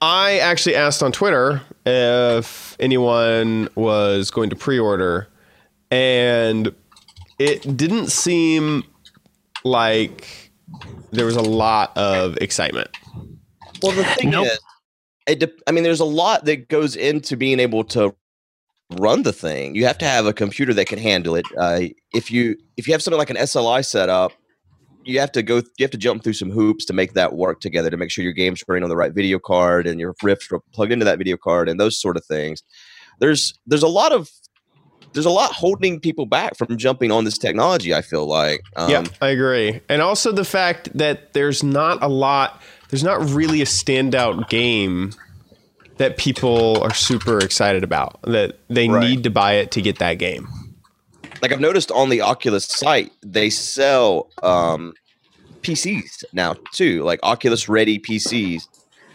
I 0.01 0.39
actually 0.39 0.75
asked 0.77 1.03
on 1.03 1.13
Twitter 1.13 1.63
if 1.87 2.77
anyone 2.81 3.69
was 3.75 4.31
going 4.31 4.51
to 4.51 4.57
pre-order, 4.57 5.29
and 5.91 6.75
it 7.39 7.77
didn't 7.77 8.09
seem 8.11 8.85
like 9.65 10.51
there 11.13 11.27
was 11.27 11.37
a 11.37 11.43
lot 11.43 11.97
of 11.97 12.37
excitement. 12.39 12.89
Well, 13.83 13.93
the 13.93 14.05
thing 14.05 14.31
Nope. 14.31 14.47
is, 14.47 14.59
it 15.27 15.41
de- 15.41 15.53
I 15.67 15.73
mean, 15.73 15.85
there's 15.85 16.01
a 16.01 16.05
lot 16.05 16.45
that 16.47 16.69
goes 16.69 16.97
into 16.97 17.37
being 17.37 17.61
able 17.61 17.85
to 17.85 18.15
run 18.99 19.23
the 19.23 19.33
thing. 19.33 19.75
You 19.75 19.87
have 19.87 19.99
to 19.99 20.05
have 20.07 20.27
a 20.27 20.33
computer 20.33 20.75
that 20.75 20.87
can 20.87 20.99
handle 20.99 21.35
it. 21.35 21.47
Uh, 21.57 21.81
if 22.13 22.31
you 22.31 22.57
if 22.77 22.87
you 22.87 22.95
have 22.95 23.03
something 23.03 23.19
like 23.19 23.31
an 23.31 23.37
SLI 23.37 23.85
setup, 23.85 24.33
you 25.05 25.21
have 25.21 25.33
to 25.33 25.43
go. 25.43 25.57
You 25.57 25.83
have 25.85 25.91
to 25.91 25.99
jump 25.99 26.25
through 26.25 26.33
some 26.35 26.51
hoops 26.51 26.85
to 26.87 26.93
make 26.93 27.15
that 27.15 27.35
work 27.35 27.61
together 27.61 27.91
to 27.91 27.97
make 27.97 28.11
sure 28.11 28.23
your 28.25 28.33
game's 28.33 28.63
running 28.67 28.83
on 28.85 28.89
the 28.91 28.97
right 28.97 29.13
video 29.13 29.39
card 29.39 29.87
and 29.87 30.01
your 30.01 30.15
Rift 30.23 30.51
are 30.53 30.61
plugged 30.73 30.93
into 30.93 31.05
that 31.05 31.19
video 31.19 31.37
card 31.37 31.69
and 31.69 31.79
those 31.79 32.01
sort 32.01 32.17
of 32.17 32.25
things. 32.25 32.63
There's 33.21 33.59
there's 33.67 33.83
a 33.83 33.89
lot 33.89 34.13
of 34.13 34.31
there's 35.13 35.27
a 35.27 35.31
lot 35.31 35.53
holding 35.53 36.01
people 36.01 36.27
back 36.27 36.57
from 36.57 36.77
jumping 36.77 37.13
on 37.13 37.25
this 37.25 37.39
technology. 37.39 37.95
I 37.95 38.03
feel 38.03 38.27
like. 38.27 38.63
Um, 38.77 38.91
yeah, 38.91 39.05
I 39.21 39.29
agree. 39.29 39.81
And 39.89 40.03
also 40.03 40.33
the 40.33 40.45
fact 40.45 40.97
that 40.97 41.33
there's 41.35 41.63
not 41.63 42.03
a 42.03 42.09
lot, 42.09 42.61
there's 42.91 43.05
not 43.05 43.21
really 43.31 43.63
a 43.63 43.67
standout 43.67 44.49
game 44.49 45.13
that 45.99 46.17
people 46.17 46.83
are 46.83 46.93
super 46.93 47.39
excited 47.39 47.85
about, 47.85 48.21
that 48.23 48.59
they 48.69 48.89
Right. 48.89 49.09
need 49.09 49.23
to 49.23 49.31
buy 49.31 49.53
it 49.55 49.71
to 49.73 49.81
get 49.81 50.01
that 50.01 50.15
game. 50.15 50.49
Like 51.43 51.53
I've 51.53 51.61
noticed 51.61 51.91
on 51.91 52.09
the 52.11 52.21
Oculus 52.21 52.65
site, 52.67 53.13
they 53.23 53.51
sell 53.51 54.31
um, 54.43 54.95
PCs 55.63 56.25
now 56.33 56.55
too, 56.73 57.03
like 57.03 57.21
Oculus 57.23 57.69
ready 57.69 57.99
PCs, 57.99 58.67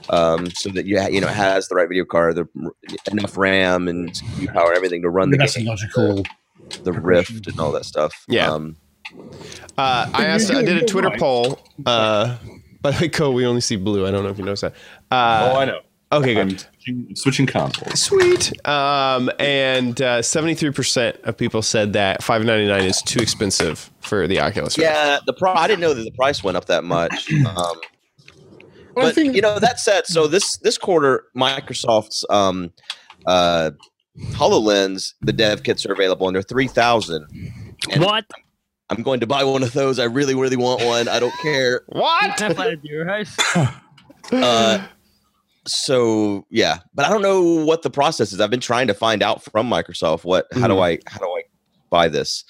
um, 0.10 0.50
so 0.52 0.70
that 0.70 0.86
you 0.86 1.00
ha- 1.00 1.08
you 1.08 1.22
know 1.22 1.28
it 1.28 1.36
has 1.36 1.68
the 1.68 1.76
right 1.76 1.88
video 1.88 2.06
card, 2.06 2.36
the 2.36 2.48
r- 2.64 2.72
enough 3.12 3.38
RAM 3.38 3.88
and 3.88 4.12
CPU 4.12 4.54
power, 4.54 4.74
everything 4.74 5.02
to 5.04 5.10
run 5.10 5.30
the 5.32 5.38
That's 5.38 5.56
a 5.56 5.60
game, 5.60 5.68
logical. 5.68 6.26
the 6.84 6.94
Rift 6.94 7.48
and 7.48 7.60
all 7.60 7.72
that 7.72 7.86
stuff. 7.86 8.14
Yeah. 8.28 8.50
Um, 8.52 8.76
Uh, 9.78 10.10
I 10.14 10.26
asked, 10.26 10.52
I 10.52 10.62
did 10.62 10.78
a 10.82 10.86
Twitter 10.86 11.12
poll. 11.18 11.60
Uh, 11.86 12.38
by 12.82 12.92
the 12.92 13.02
way, 13.02 13.10
Co, 13.10 13.32
we 13.32 13.46
only 13.46 13.62
see 13.62 13.76
blue. 13.76 14.06
I 14.06 14.12
don't 14.12 14.24
know 14.24 14.30
if 14.30 14.38
you 14.38 14.44
noticed 14.46 14.62
that. 14.62 14.74
Uh, 15.10 15.52
oh, 15.54 15.58
I 15.60 15.66
know. 15.66 15.80
okay, 16.12 16.34
good. 16.36 16.64
I'm 16.88 16.96
switching, 17.06 17.16
switching 17.16 17.46
consoles. 17.46 18.02
Sweet. 18.02 18.68
Um, 18.68 19.30
and 19.40 20.02
uh, 20.02 20.20
73% 20.20 21.22
of 21.24 21.38
people 21.38 21.62
said 21.62 21.94
that 21.94 22.24
599 22.24 22.88
is 22.90 23.02
too 23.02 23.20
expensive 23.20 23.90
for 24.02 24.28
the 24.28 24.40
Oculus 24.40 24.78
Rift. 24.78 24.90
yeah, 24.90 25.20
the 25.26 25.34
pro- 25.34 25.54
I 25.54 25.68
didn't 25.68 25.82
know 25.82 25.94
that 25.94 26.04
the 26.04 26.12
price 26.12 26.44
went 26.44 26.58
up 26.58 26.66
that 26.66 26.84
much. 26.84 27.30
Um, 27.50 27.80
but 28.96 29.16
think 29.16 29.36
you 29.36 29.42
know 29.42 29.60
that 29.60 29.80
said, 29.80 30.06
so 30.06 30.28
this 30.28 30.58
this 30.58 30.78
quarter, 30.78 31.24
Microsoft's 31.36 32.26
um, 32.30 32.74
uh, 33.26 33.72
Hololens, 34.32 35.14
the 35.22 35.32
dev 35.32 35.64
kits 35.64 35.86
are 35.86 35.94
available, 35.94 36.28
and 36.28 36.36
they're 36.36 36.44
three 36.44 36.68
thousand. 36.68 37.26
What? 37.98 38.26
I'm 38.90 39.04
going 39.04 39.20
to 39.22 39.28
buy 39.28 39.44
one 39.44 39.64
of 39.64 39.72
those. 39.74 40.00
I 40.00 40.06
really, 40.06 40.36
really 40.36 40.58
want 40.58 40.84
one. 40.84 41.08
I 41.08 41.20
don't 41.20 41.34
care. 41.42 41.82
What? 41.88 42.40
Have 42.40 42.58
fun 42.58 42.74
at 42.74 42.84
your 42.84 43.06
house. 43.06 43.38
Uh, 44.32 44.86
so 45.70 46.46
yeah, 46.50 46.80
but 46.94 47.06
I 47.06 47.10
don't 47.10 47.22
know 47.22 47.42
what 47.42 47.82
the 47.82 47.90
process 47.90 48.34
is. 48.34 48.42
I've 48.42 48.50
been 48.50 48.60
trying 48.60 48.88
to 48.88 48.94
find 48.94 49.22
out 49.24 49.44
from 49.44 49.70
Microsoft 49.70 50.24
what 50.24 50.48
how 50.54 50.68
do 50.68 50.80
I 50.80 51.00
how 51.08 51.20
do 51.20 51.26
I 51.26 51.44
buy 51.90 52.08
this. 52.08 52.44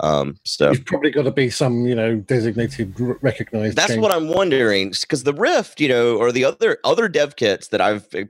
Um, 0.00 0.38
so 0.44 0.72
You've 0.72 0.86
probably 0.86 1.10
got 1.10 1.22
to 1.22 1.30
be 1.30 1.50
some, 1.50 1.86
you 1.86 1.94
know, 1.94 2.16
designated, 2.16 2.94
recognized. 3.22 3.76
that's 3.76 3.92
game. 3.92 4.00
what 4.00 4.10
I'm 4.10 4.28
wondering 4.28 4.90
because 4.90 5.22
the 5.22 5.32
Rift, 5.32 5.80
you 5.80 5.88
know, 5.88 6.16
or 6.16 6.32
the 6.32 6.44
other 6.44 6.78
other 6.84 7.08
dev 7.08 7.36
kits 7.36 7.68
that 7.68 7.80
I've 7.80 8.12
uh, 8.14 8.24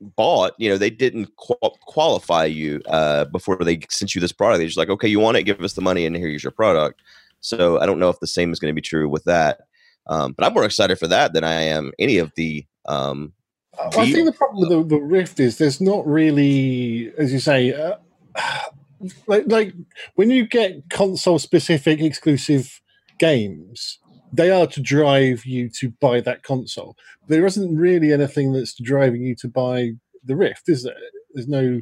bought, 0.00 0.52
you 0.58 0.68
know, 0.68 0.78
they 0.78 0.90
didn't 0.90 1.34
qual- 1.36 1.78
qualify 1.82 2.44
you 2.44 2.80
uh, 2.86 3.24
before 3.26 3.56
they 3.56 3.80
sent 3.90 4.14
you 4.14 4.20
this 4.20 4.32
product. 4.32 4.58
They're 4.58 4.68
just 4.68 4.78
like, 4.78 4.88
okay, 4.88 5.08
you 5.08 5.18
want 5.18 5.36
it, 5.36 5.42
give 5.42 5.60
us 5.60 5.72
the 5.72 5.82
money, 5.82 6.06
and 6.06 6.16
here's 6.16 6.44
your 6.44 6.52
product. 6.52 7.02
So 7.40 7.80
I 7.80 7.86
don't 7.86 7.98
know 7.98 8.08
if 8.08 8.20
the 8.20 8.26
same 8.26 8.52
is 8.52 8.60
going 8.60 8.70
to 8.70 8.74
be 8.74 8.80
true 8.80 9.08
with 9.08 9.24
that. 9.24 9.62
Um, 10.06 10.32
but 10.32 10.46
I'm 10.46 10.54
more 10.54 10.64
excited 10.64 10.98
for 10.98 11.08
that 11.08 11.32
than 11.32 11.44
I 11.44 11.62
am 11.62 11.92
any 11.98 12.18
of 12.18 12.32
the. 12.36 12.64
Um, 12.86 13.32
Well, 13.78 14.00
I 14.00 14.12
think 14.12 14.26
the 14.26 14.32
problem 14.32 14.60
with 14.60 14.70
the, 14.70 14.96
the 14.96 15.02
Rift 15.02 15.40
is 15.40 15.58
there's 15.58 15.80
not 15.80 16.06
really, 16.06 17.12
as 17.18 17.32
you 17.32 17.38
say, 17.38 17.72
uh, 17.72 17.96
like 19.26 19.44
like 19.46 19.74
when 20.14 20.30
you 20.30 20.46
get 20.46 20.88
console 20.90 21.38
specific 21.38 22.00
exclusive 22.00 22.80
games, 23.18 23.98
they 24.32 24.50
are 24.50 24.66
to 24.66 24.80
drive 24.80 25.44
you 25.44 25.68
to 25.70 25.90
buy 26.00 26.20
that 26.20 26.42
console. 26.42 26.96
There 27.28 27.46
isn't 27.46 27.76
really 27.76 28.12
anything 28.12 28.52
that's 28.52 28.74
driving 28.74 29.22
you 29.22 29.34
to 29.36 29.48
buy 29.48 29.92
the 30.24 30.36
Rift, 30.36 30.68
is 30.68 30.84
there? 30.84 30.94
There's 31.32 31.48
no 31.48 31.80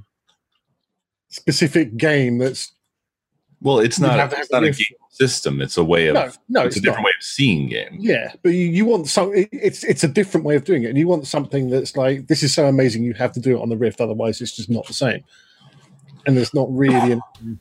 specific 1.28 1.96
game 1.96 2.38
that's 2.38 2.72
Well, 3.61 3.78
it's 3.78 3.98
not. 3.98 4.33
It's 4.33 4.50
not 4.50 4.64
a 4.64 4.68
a 4.68 4.72
game 4.72 4.96
system. 5.12 5.61
It's 5.61 5.77
a 5.77 5.85
way 5.85 6.09
of. 6.09 6.14
no, 6.14 6.31
no, 6.48 6.66
it's, 6.66 6.77
it's, 6.77 6.77
a 6.77 6.81
different 6.81 6.98
not. 6.98 7.05
way 7.07 7.12
of 7.16 7.22
seeing 7.22 7.68
games. 7.68 8.05
Yeah, 8.05 8.33
but 8.42 8.51
you, 8.51 8.66
you 8.66 8.85
want 8.85 9.09
some. 9.09 9.33
it- 9.35 9.48
It's 9.53 9.85
it's 9.85 10.03
a 10.03 10.09
different 10.09 10.44
way 10.44 10.57
of 10.57 10.64
doing 10.64 10.83
it, 10.83 10.88
and 10.88 10.98
you 10.98 11.07
want 11.07 11.27
something 11.27 11.70
that's 11.70 11.96
like 11.96 12.27
this 12.27 12.42
is 12.42 12.55
so 12.55 12.66
amazing. 12.66 13.05
You 13.05 13.14
have 13.14 13.33
to 13.33 13.40
do 13.40 13.57
it 13.57 13.61
on 13.62 13.68
the 13.68 13.77
Rift, 13.77 14.01
otherwise 14.01 14.40
it's 14.40 14.57
just 14.57 14.70
not 14.70 14.87
the 14.87 14.94
same. 14.94 15.22
And 16.27 16.37
it's 16.38 16.55
not 16.55 16.68
really. 16.70 17.12
An, 17.12 17.22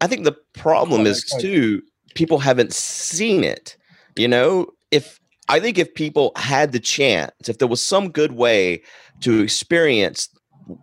I 0.00 0.06
think 0.06 0.24
the 0.24 0.36
problem 0.52 1.06
is 1.06 1.24
okay. 1.34 1.42
too 1.42 1.82
people 2.14 2.38
haven't 2.38 2.72
seen 2.72 3.44
it. 3.44 3.76
You 4.16 4.28
know, 4.28 4.68
if 4.90 5.20
I 5.48 5.60
think 5.60 5.78
if 5.78 5.94
people 5.94 6.32
had 6.36 6.72
the 6.72 6.80
chance, 6.80 7.48
if 7.48 7.58
there 7.58 7.68
was 7.68 7.82
some 7.82 8.10
good 8.10 8.32
way 8.32 8.82
to 9.20 9.40
experience 9.40 10.28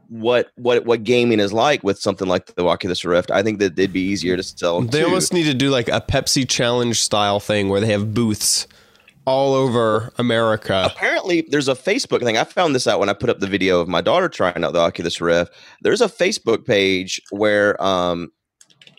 what 0.09 0.51
what 0.55 0.85
what 0.85 1.03
gaming 1.03 1.39
is 1.39 1.51
like 1.53 1.83
with 1.83 1.99
something 1.99 2.27
like 2.27 2.53
the 2.55 2.65
Oculus 2.65 3.03
Rift, 3.03 3.31
I 3.31 3.43
think 3.43 3.59
that 3.59 3.77
it'd 3.77 3.93
be 3.93 4.01
easier 4.01 4.37
to 4.37 4.43
sell. 4.43 4.81
They 4.81 4.99
too. 4.99 5.05
almost 5.05 5.33
need 5.33 5.45
to 5.45 5.53
do 5.53 5.69
like 5.69 5.87
a 5.87 6.01
Pepsi 6.01 6.47
challenge 6.47 6.99
style 6.99 7.39
thing 7.39 7.69
where 7.69 7.79
they 7.79 7.91
have 7.91 8.13
booths 8.13 8.67
all 9.25 9.53
over 9.53 10.11
America. 10.17 10.83
apparently 10.85 11.45
there's 11.49 11.67
a 11.67 11.75
Facebook 11.75 12.23
thing. 12.23 12.37
I 12.37 12.43
found 12.43 12.73
this 12.73 12.87
out 12.87 12.99
when 12.99 13.09
I 13.09 13.13
put 13.13 13.29
up 13.29 13.39
the 13.39 13.47
video 13.47 13.79
of 13.79 13.87
my 13.87 14.01
daughter 14.01 14.29
trying 14.29 14.63
out 14.63 14.73
the 14.73 14.79
Oculus 14.79 15.21
Rift. 15.21 15.53
There's 15.81 16.01
a 16.01 16.07
Facebook 16.07 16.65
page 16.65 17.21
where 17.29 17.81
um, 17.83 18.31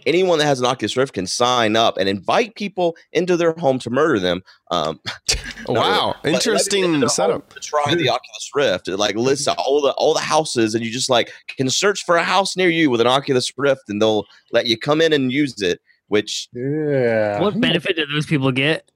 anyone 0.06 0.38
that 0.38 0.44
has 0.46 0.60
an 0.60 0.66
Oculus 0.66 0.96
Rift 0.96 1.14
can 1.14 1.26
sign 1.26 1.76
up 1.76 1.96
and 1.98 2.08
invite 2.08 2.54
people 2.54 2.96
into 3.12 3.36
their 3.36 3.52
home 3.52 3.78
to 3.80 3.90
murder 3.90 4.18
them. 4.18 4.42
Um, 4.70 5.00
Wow, 5.68 6.16
but 6.24 6.32
interesting 6.34 6.82
them 6.82 6.94
into 6.94 7.08
setup. 7.08 7.54
To 7.54 7.60
try 7.60 7.94
the 7.94 8.08
Oculus 8.16 8.50
Rift, 8.52 8.88
it 8.88 8.96
like 8.96 9.14
lists 9.14 9.46
all 9.46 9.80
the 9.80 9.92
all 9.92 10.12
the 10.12 10.18
houses, 10.20 10.74
and 10.74 10.84
you 10.84 10.90
just 10.90 11.08
like 11.08 11.30
can 11.46 11.70
search 11.70 12.04
for 12.04 12.16
a 12.16 12.24
house 12.24 12.56
near 12.56 12.68
you 12.68 12.90
with 12.90 13.00
an 13.00 13.06
Oculus 13.06 13.52
Rift, 13.56 13.82
and 13.88 14.02
they'll 14.02 14.26
let 14.50 14.66
you 14.66 14.76
come 14.76 15.00
in 15.00 15.12
and 15.12 15.30
use 15.32 15.62
it. 15.62 15.80
Which 16.08 16.48
yeah. 16.52 17.40
What 17.40 17.60
benefit 17.60 17.94
do 17.94 18.04
those 18.06 18.26
people 18.26 18.50
get? 18.50 18.90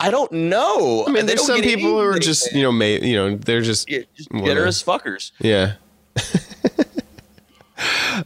I 0.00 0.10
don't 0.10 0.32
know. 0.32 1.04
I 1.06 1.10
mean, 1.10 1.26
They 1.26 1.34
there's 1.34 1.46
some 1.46 1.60
people 1.60 1.90
who 1.90 1.98
are 1.98 2.18
just 2.18 2.50
you 2.54 2.62
know, 2.62 2.72
may, 2.72 2.98
you 3.00 3.14
know, 3.16 3.36
they're 3.36 3.60
just 3.62 3.90
Yeah, 3.90 4.00
just 4.16 4.30
Whatever. 4.32 4.48
generous 4.48 4.82
fuckers. 4.82 5.32
yeah. 5.38 5.74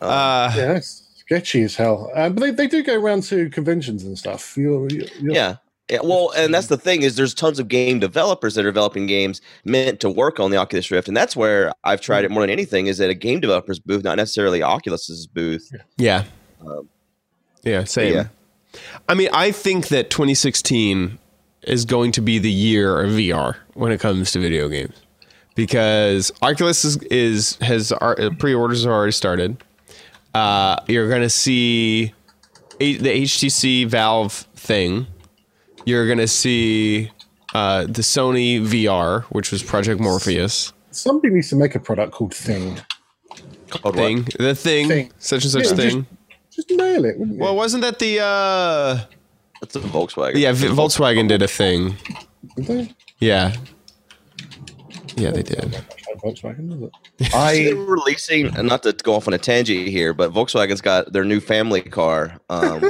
uh, 0.01 0.53
Yeah, 0.57 0.77
it's 0.77 1.03
sketchy 1.31 1.63
as 1.63 1.77
hell. 1.77 2.11
Uh, 2.15 2.29
but 2.29 2.41
they, 2.41 2.51
they 2.51 2.67
do 2.67 2.83
go 2.83 2.99
around 3.01 3.23
to 3.25 3.49
conventions 3.51 4.03
and 4.05 4.19
stuff. 4.19 4.57
You're, 4.57 4.89
you're, 4.91 5.07
you're- 5.21 5.35
Yeah. 5.35 5.57
Yeah, 5.89 5.99
well, 6.05 6.31
and 6.37 6.55
that's 6.55 6.69
the 6.69 6.77
thing 6.77 7.03
is 7.03 7.17
there's 7.17 7.35
tons 7.35 7.59
of 7.59 7.67
game 7.67 7.99
developers 7.99 8.55
that 8.55 8.65
are 8.65 8.71
developing 8.71 9.07
games 9.09 9.41
meant 9.65 9.99
to 9.99 10.09
work 10.09 10.39
on 10.39 10.53
the 10.53 10.57
Oculus 10.57 10.89
Rift, 10.89 11.09
and 11.09 11.17
that's 11.17 11.35
where 11.35 11.73
I've 11.83 12.01
tried 12.01 12.25
it 12.25 12.31
more 12.31 12.43
than 12.45 12.51
anything 12.51 12.87
is 12.87 13.01
at 13.01 13.11
a 13.11 13.15
game 13.15 13.41
developer's 13.41 13.81
booth, 13.81 14.05
not 14.05 14.17
necessarily 14.17 14.63
Oculus's 14.63 15.27
booth. 15.27 15.69
yeah, 15.99 16.27
Um, 16.65 16.89
yeah, 17.65 17.83
same. 17.83 18.15
yeah. 18.15 18.29
I 19.09 19.15
mean, 19.15 19.31
I 19.33 19.51
think 19.51 19.89
that 19.89 20.11
2016 20.11 21.19
is 21.63 21.85
going 21.85 22.13
to 22.13 22.21
be 22.21 22.39
the 22.39 22.53
year 22.53 23.01
of 23.03 23.11
VR 23.11 23.57
when 23.75 23.91
it 23.91 23.99
comes 23.99 24.31
to 24.31 24.39
video 24.39 24.69
games 24.69 24.95
because 25.57 26.31
Oculus 26.41 26.85
is, 26.85 26.99
is 27.11 27.57
has 27.63 27.91
our 27.91 28.15
pre-orders 28.39 28.85
have 28.85 28.93
already 28.93 29.11
started. 29.11 29.57
Uh, 30.35 30.77
you're 30.87 31.09
going 31.09 31.23
to 31.23 31.31
see 31.31 32.15
a, 32.79 32.97
the 32.97 33.23
HTC 33.23 33.87
Valve 33.87 34.33
thing. 34.55 35.07
You're 35.85 36.07
going 36.07 36.19
to 36.19 36.29
see 36.29 37.11
uh, 37.55 37.83
the 37.85 38.03
Sony 38.03 38.65
VR, 38.65 39.23
which 39.25 39.51
was 39.51 39.63
Project 39.63 40.01
Morpheus 40.01 40.73
Somebody 40.93 41.35
needs 41.35 41.49
to 41.51 41.57
make 41.57 41.75
a 41.75 41.81
product 41.81 42.13
called 42.13 42.35
Thing. 42.35 42.79
Called 43.71 43.95
what? 43.97 44.05
thing, 44.05 44.27
the 44.39 44.55
thing, 44.57 44.89
Thing. 44.89 45.13
such 45.19 45.45
and 45.45 45.53
such 45.53 45.67
Yeah, 45.67 45.75
thing. 45.75 46.07
Just 46.51 46.69
nail 46.71 47.05
it, 47.05 47.17
wouldn't 47.19 47.37
you? 47.37 47.43
Well, 47.43 47.55
wasn't 47.55 47.83
that 47.83 47.99
the 48.01 48.19
uh, 48.19 49.05
That's 49.61 49.77
a 49.77 49.81
Volkswagen. 49.81 50.35
yeah? 50.37 50.51
V- 50.53 50.67
Volkswagen 50.69 51.29
did 51.29 51.43
a 51.43 51.49
thing. 51.49 51.95
Did 52.57 52.67
they? 52.67 52.95
Yeah, 53.21 53.55
yeah, 55.17 55.31
they 55.31 55.43
did. 55.45 55.77
Volkswagen, 56.17 56.69
was 56.69 56.91
it? 57.19 57.35
I 57.35 57.71
releasing, 57.71 58.47
and 58.57 58.69
not 58.69 58.83
to 58.85 58.93
go 58.93 59.15
off 59.15 59.29
on 59.29 59.35
a 59.35 59.39
tangent 59.39 59.89
here, 59.89 60.13
but 60.13 60.33
Volkswagen's 60.33 60.81
got 60.81 61.13
their 61.13 61.25
new 61.25 61.41
family 61.41 61.83
car. 61.83 62.39
Um, 62.49 62.83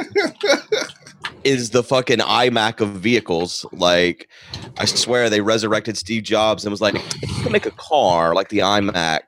is 1.45 1.71
the 1.71 1.83
fucking 1.83 2.19
iMac 2.19 2.81
of 2.81 2.91
vehicles. 2.91 3.65
Like, 3.73 4.29
I 4.79 4.85
swear 4.85 5.31
they 5.31 5.41
resurrected 5.41 5.97
Steve 5.97 6.23
Jobs 6.23 6.65
and 6.65 6.71
was 6.71 6.81
like, 6.81 6.95
if 6.95 7.37
you 7.37 7.43
could 7.43 7.53
make 7.53 7.67
a 7.67 7.71
car 7.73 8.35
like 8.35 8.49
the 8.49 8.59
iMac, 8.59 9.21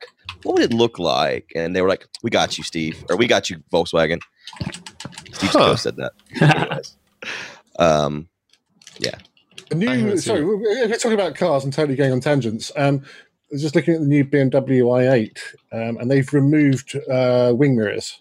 what 0.42 0.54
would 0.54 0.62
it 0.62 0.74
look 0.74 0.98
like? 0.98 1.52
And 1.54 1.74
they 1.74 1.82
were 1.82 1.88
like, 1.88 2.06
we 2.22 2.30
got 2.30 2.58
you, 2.58 2.64
Steve, 2.64 3.04
or 3.08 3.16
we 3.16 3.26
got 3.26 3.50
you, 3.50 3.62
Volkswagen. 3.72 4.20
Steve 5.32 5.50
Huh. 5.50 5.58
Jobs 5.58 5.82
said 5.82 5.96
that. 5.96 6.12
Anyways. 6.40 6.96
um, 7.78 8.28
the 9.80 9.88
I 9.88 9.96
new. 9.96 10.16
Sorry, 10.16 10.44
we're 10.44 10.56
we're 10.56 10.88
talking 10.96 11.12
about 11.12 11.34
cars 11.34 11.64
and 11.64 11.72
totally 11.72 11.96
going 11.96 12.12
on 12.12 12.20
tangents. 12.20 12.70
Um, 12.76 13.02
I 13.02 13.06
was 13.52 13.62
just 13.62 13.74
looking 13.76 13.94
at 13.94 14.00
the 14.00 14.06
new 14.06 14.24
BMW 14.24 14.82
i8, 14.82 15.38
um, 15.72 15.96
and 15.98 16.10
they've 16.10 16.32
removed 16.32 16.96
uh, 17.10 17.52
wing 17.54 17.76
mirrors. 17.76 18.18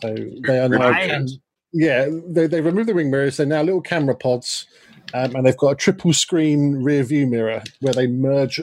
So 0.00 0.14
they 0.46 0.58
are 0.60 0.68
now. 0.68 0.90
Right. 0.90 1.28
Yeah, 1.72 2.08
they 2.28 2.46
they 2.46 2.60
removed 2.60 2.88
the 2.88 2.94
wing 2.94 3.10
mirrors. 3.10 3.36
They're 3.36 3.46
now 3.46 3.62
little 3.62 3.80
camera 3.82 4.14
pods, 4.14 4.66
um, 5.14 5.34
and 5.34 5.44
they've 5.46 5.56
got 5.56 5.70
a 5.70 5.74
triple 5.76 6.12
screen 6.12 6.82
rear 6.82 7.02
view 7.02 7.26
mirror 7.26 7.62
where 7.80 7.92
they 7.94 8.06
merge 8.06 8.60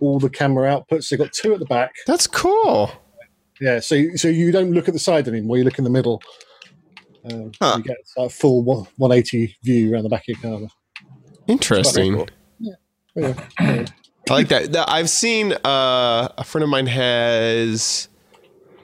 all 0.00 0.18
the 0.18 0.30
camera 0.30 0.68
outputs. 0.68 1.08
They've 1.08 1.18
got 1.18 1.32
two 1.32 1.52
at 1.54 1.58
the 1.60 1.64
back. 1.66 1.92
That's 2.06 2.26
cool. 2.26 2.92
Yeah, 3.60 3.80
so 3.80 4.04
so 4.16 4.28
you 4.28 4.52
don't 4.52 4.72
look 4.72 4.88
at 4.88 4.94
the 4.94 5.00
side 5.00 5.26
anymore. 5.28 5.56
You 5.58 5.64
look 5.64 5.78
in 5.78 5.84
the 5.84 5.90
middle. 5.90 6.22
Um, 7.30 7.52
Huh. 7.60 7.76
You 7.78 7.84
get 7.84 7.96
a 8.18 8.28
full 8.28 8.62
one- 8.62 8.86
180 8.98 9.56
view 9.62 9.92
around 9.94 10.02
the 10.02 10.10
back 10.10 10.24
of 10.28 10.36
your 10.42 10.58
car. 10.58 10.68
Interesting. 11.46 12.14
cool. 12.16 12.28
Yeah. 12.58 12.74
Yeah. 13.60 13.86
I 14.30 14.34
like 14.34 14.48
that. 14.48 14.88
I've 14.88 15.10
seen 15.10 15.52
uh, 15.52 16.28
a 16.38 16.44
friend 16.44 16.62
of 16.62 16.70
mine 16.70 16.86
has. 16.86 18.08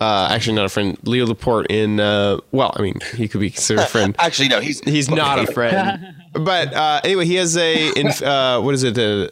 Uh, 0.01 0.29
actually, 0.31 0.55
not 0.55 0.65
a 0.65 0.69
friend. 0.71 0.99
Leo 1.05 1.27
Laporte 1.27 1.67
in. 1.71 2.01
Uh, 2.01 2.39
well, 2.53 2.73
I 2.77 2.83
mean, 2.83 2.99
he 3.15 3.29
could 3.29 3.41
be 3.41 3.51
considered 3.51 3.83
a 3.83 3.87
friend. 3.87 4.17
Actually, 4.19 4.49
no, 4.49 4.61
he's 4.61 4.81
He's 4.85 5.11
not 5.11 5.39
a 5.39 5.53
friend. 5.53 6.15
But 6.33 6.73
uh, 6.73 7.01
anyway, 7.03 7.27
he 7.27 7.35
has 7.35 7.57
a. 7.57 7.91
In, 7.99 8.07
uh, 8.07 8.61
what 8.61 8.73
is 8.73 8.85
it? 8.85 8.97
A, 8.99 9.31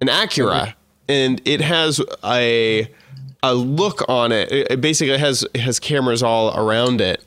an 0.00 0.06
Acura, 0.06 0.74
and 1.08 1.42
it 1.44 1.60
has 1.60 2.00
a 2.24 2.88
a 3.42 3.54
look 3.54 4.08
on 4.08 4.30
it. 4.30 4.52
It, 4.52 4.70
it 4.70 4.80
basically 4.80 5.18
has 5.18 5.44
it 5.52 5.60
has 5.60 5.80
cameras 5.80 6.22
all 6.22 6.56
around 6.56 7.00
it. 7.00 7.24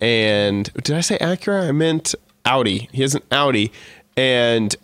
And 0.00 0.72
did 0.82 0.96
I 0.96 1.00
say 1.00 1.16
Acura? 1.18 1.68
I 1.68 1.72
meant 1.72 2.16
Audi. 2.44 2.88
He 2.92 3.02
has 3.02 3.14
an 3.14 3.22
Audi, 3.30 3.70
and 4.16 4.74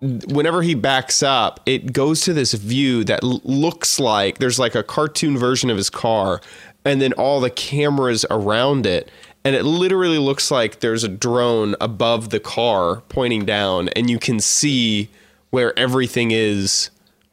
whenever 0.00 0.62
he 0.62 0.74
backs 0.74 1.22
up, 1.22 1.60
it 1.66 1.92
goes 1.92 2.20
to 2.22 2.32
this 2.32 2.52
view 2.54 3.04
that 3.04 3.22
l- 3.22 3.40
looks 3.44 3.98
like 3.98 4.38
there's 4.38 4.58
like 4.58 4.74
a 4.74 4.82
cartoon 4.82 5.36
version 5.36 5.70
of 5.70 5.76
his 5.76 5.90
car, 5.90 6.40
and 6.84 7.00
then 7.00 7.12
all 7.14 7.40
the 7.40 7.50
cameras 7.50 8.24
around 8.30 8.86
it. 8.86 9.10
And 9.44 9.54
it 9.54 9.64
literally 9.64 10.18
looks 10.18 10.50
like 10.50 10.80
there's 10.80 11.04
a 11.04 11.08
drone 11.08 11.74
above 11.80 12.30
the 12.30 12.40
car 12.40 13.02
pointing 13.08 13.44
down, 13.44 13.88
and 13.90 14.10
you 14.10 14.18
can 14.18 14.40
see 14.40 15.08
where 15.50 15.76
everything 15.78 16.30
is 16.32 16.90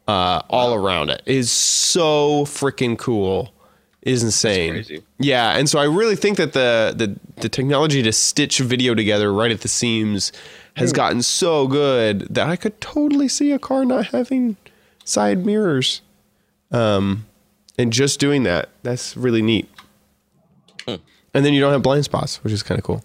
uh, 0.08 0.41
all 0.49 0.73
around 0.73 1.10
it. 1.10 1.21
It 1.25 1.36
is 1.36 1.51
so 1.51 2.45
freaking 2.45 2.97
cool. 2.97 3.54
It 4.01 4.13
is 4.13 4.23
insane. 4.23 4.75
Yeah, 5.17 5.58
and 5.58 5.67
so 5.67 5.80
I 5.80 5.86
really 5.86 6.15
think 6.15 6.38
that 6.38 6.54
the, 6.54 6.93
the 6.95 7.19
the 7.41 7.49
technology 7.49 8.04
to 8.04 8.13
stitch 8.13 8.60
video 8.60 8.93
together 8.93 9.34
right 9.34 9.51
at 9.51 9.62
the 9.62 9.67
seams 9.67 10.32
has 10.76 10.92
gotten 10.94 11.22
so 11.22 11.68
good 11.68 12.22
that 12.34 12.48
I 12.48 12.56
could 12.56 12.80
totally 12.82 13.28
see 13.28 13.52
a 13.52 13.60
car 13.60 13.86
not 13.86 14.08
having 14.08 14.58
side 15.04 15.46
mirrors. 15.46 16.02
Um, 16.72 17.26
and 17.78 17.94
just 17.94 18.20
doing 18.20 18.44
that, 18.44 18.70
that's 18.84 19.16
really 19.16 19.42
neat. 19.42 19.70
and 20.88 21.00
then 21.34 21.54
you 21.54 21.62
don't 21.62 21.72
have 21.72 21.82
blind 21.82 22.06
spots, 22.06 22.44
which 22.44 22.54
is 22.54 22.64
kind 22.64 22.78
of 22.78 22.84
cool. 22.84 23.04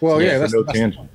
Well, 0.00 0.20
yeah, 0.20 0.38
that's, 0.38 0.52
no 0.52 0.62
that's, 0.62 0.78
tangent. 0.78 1.10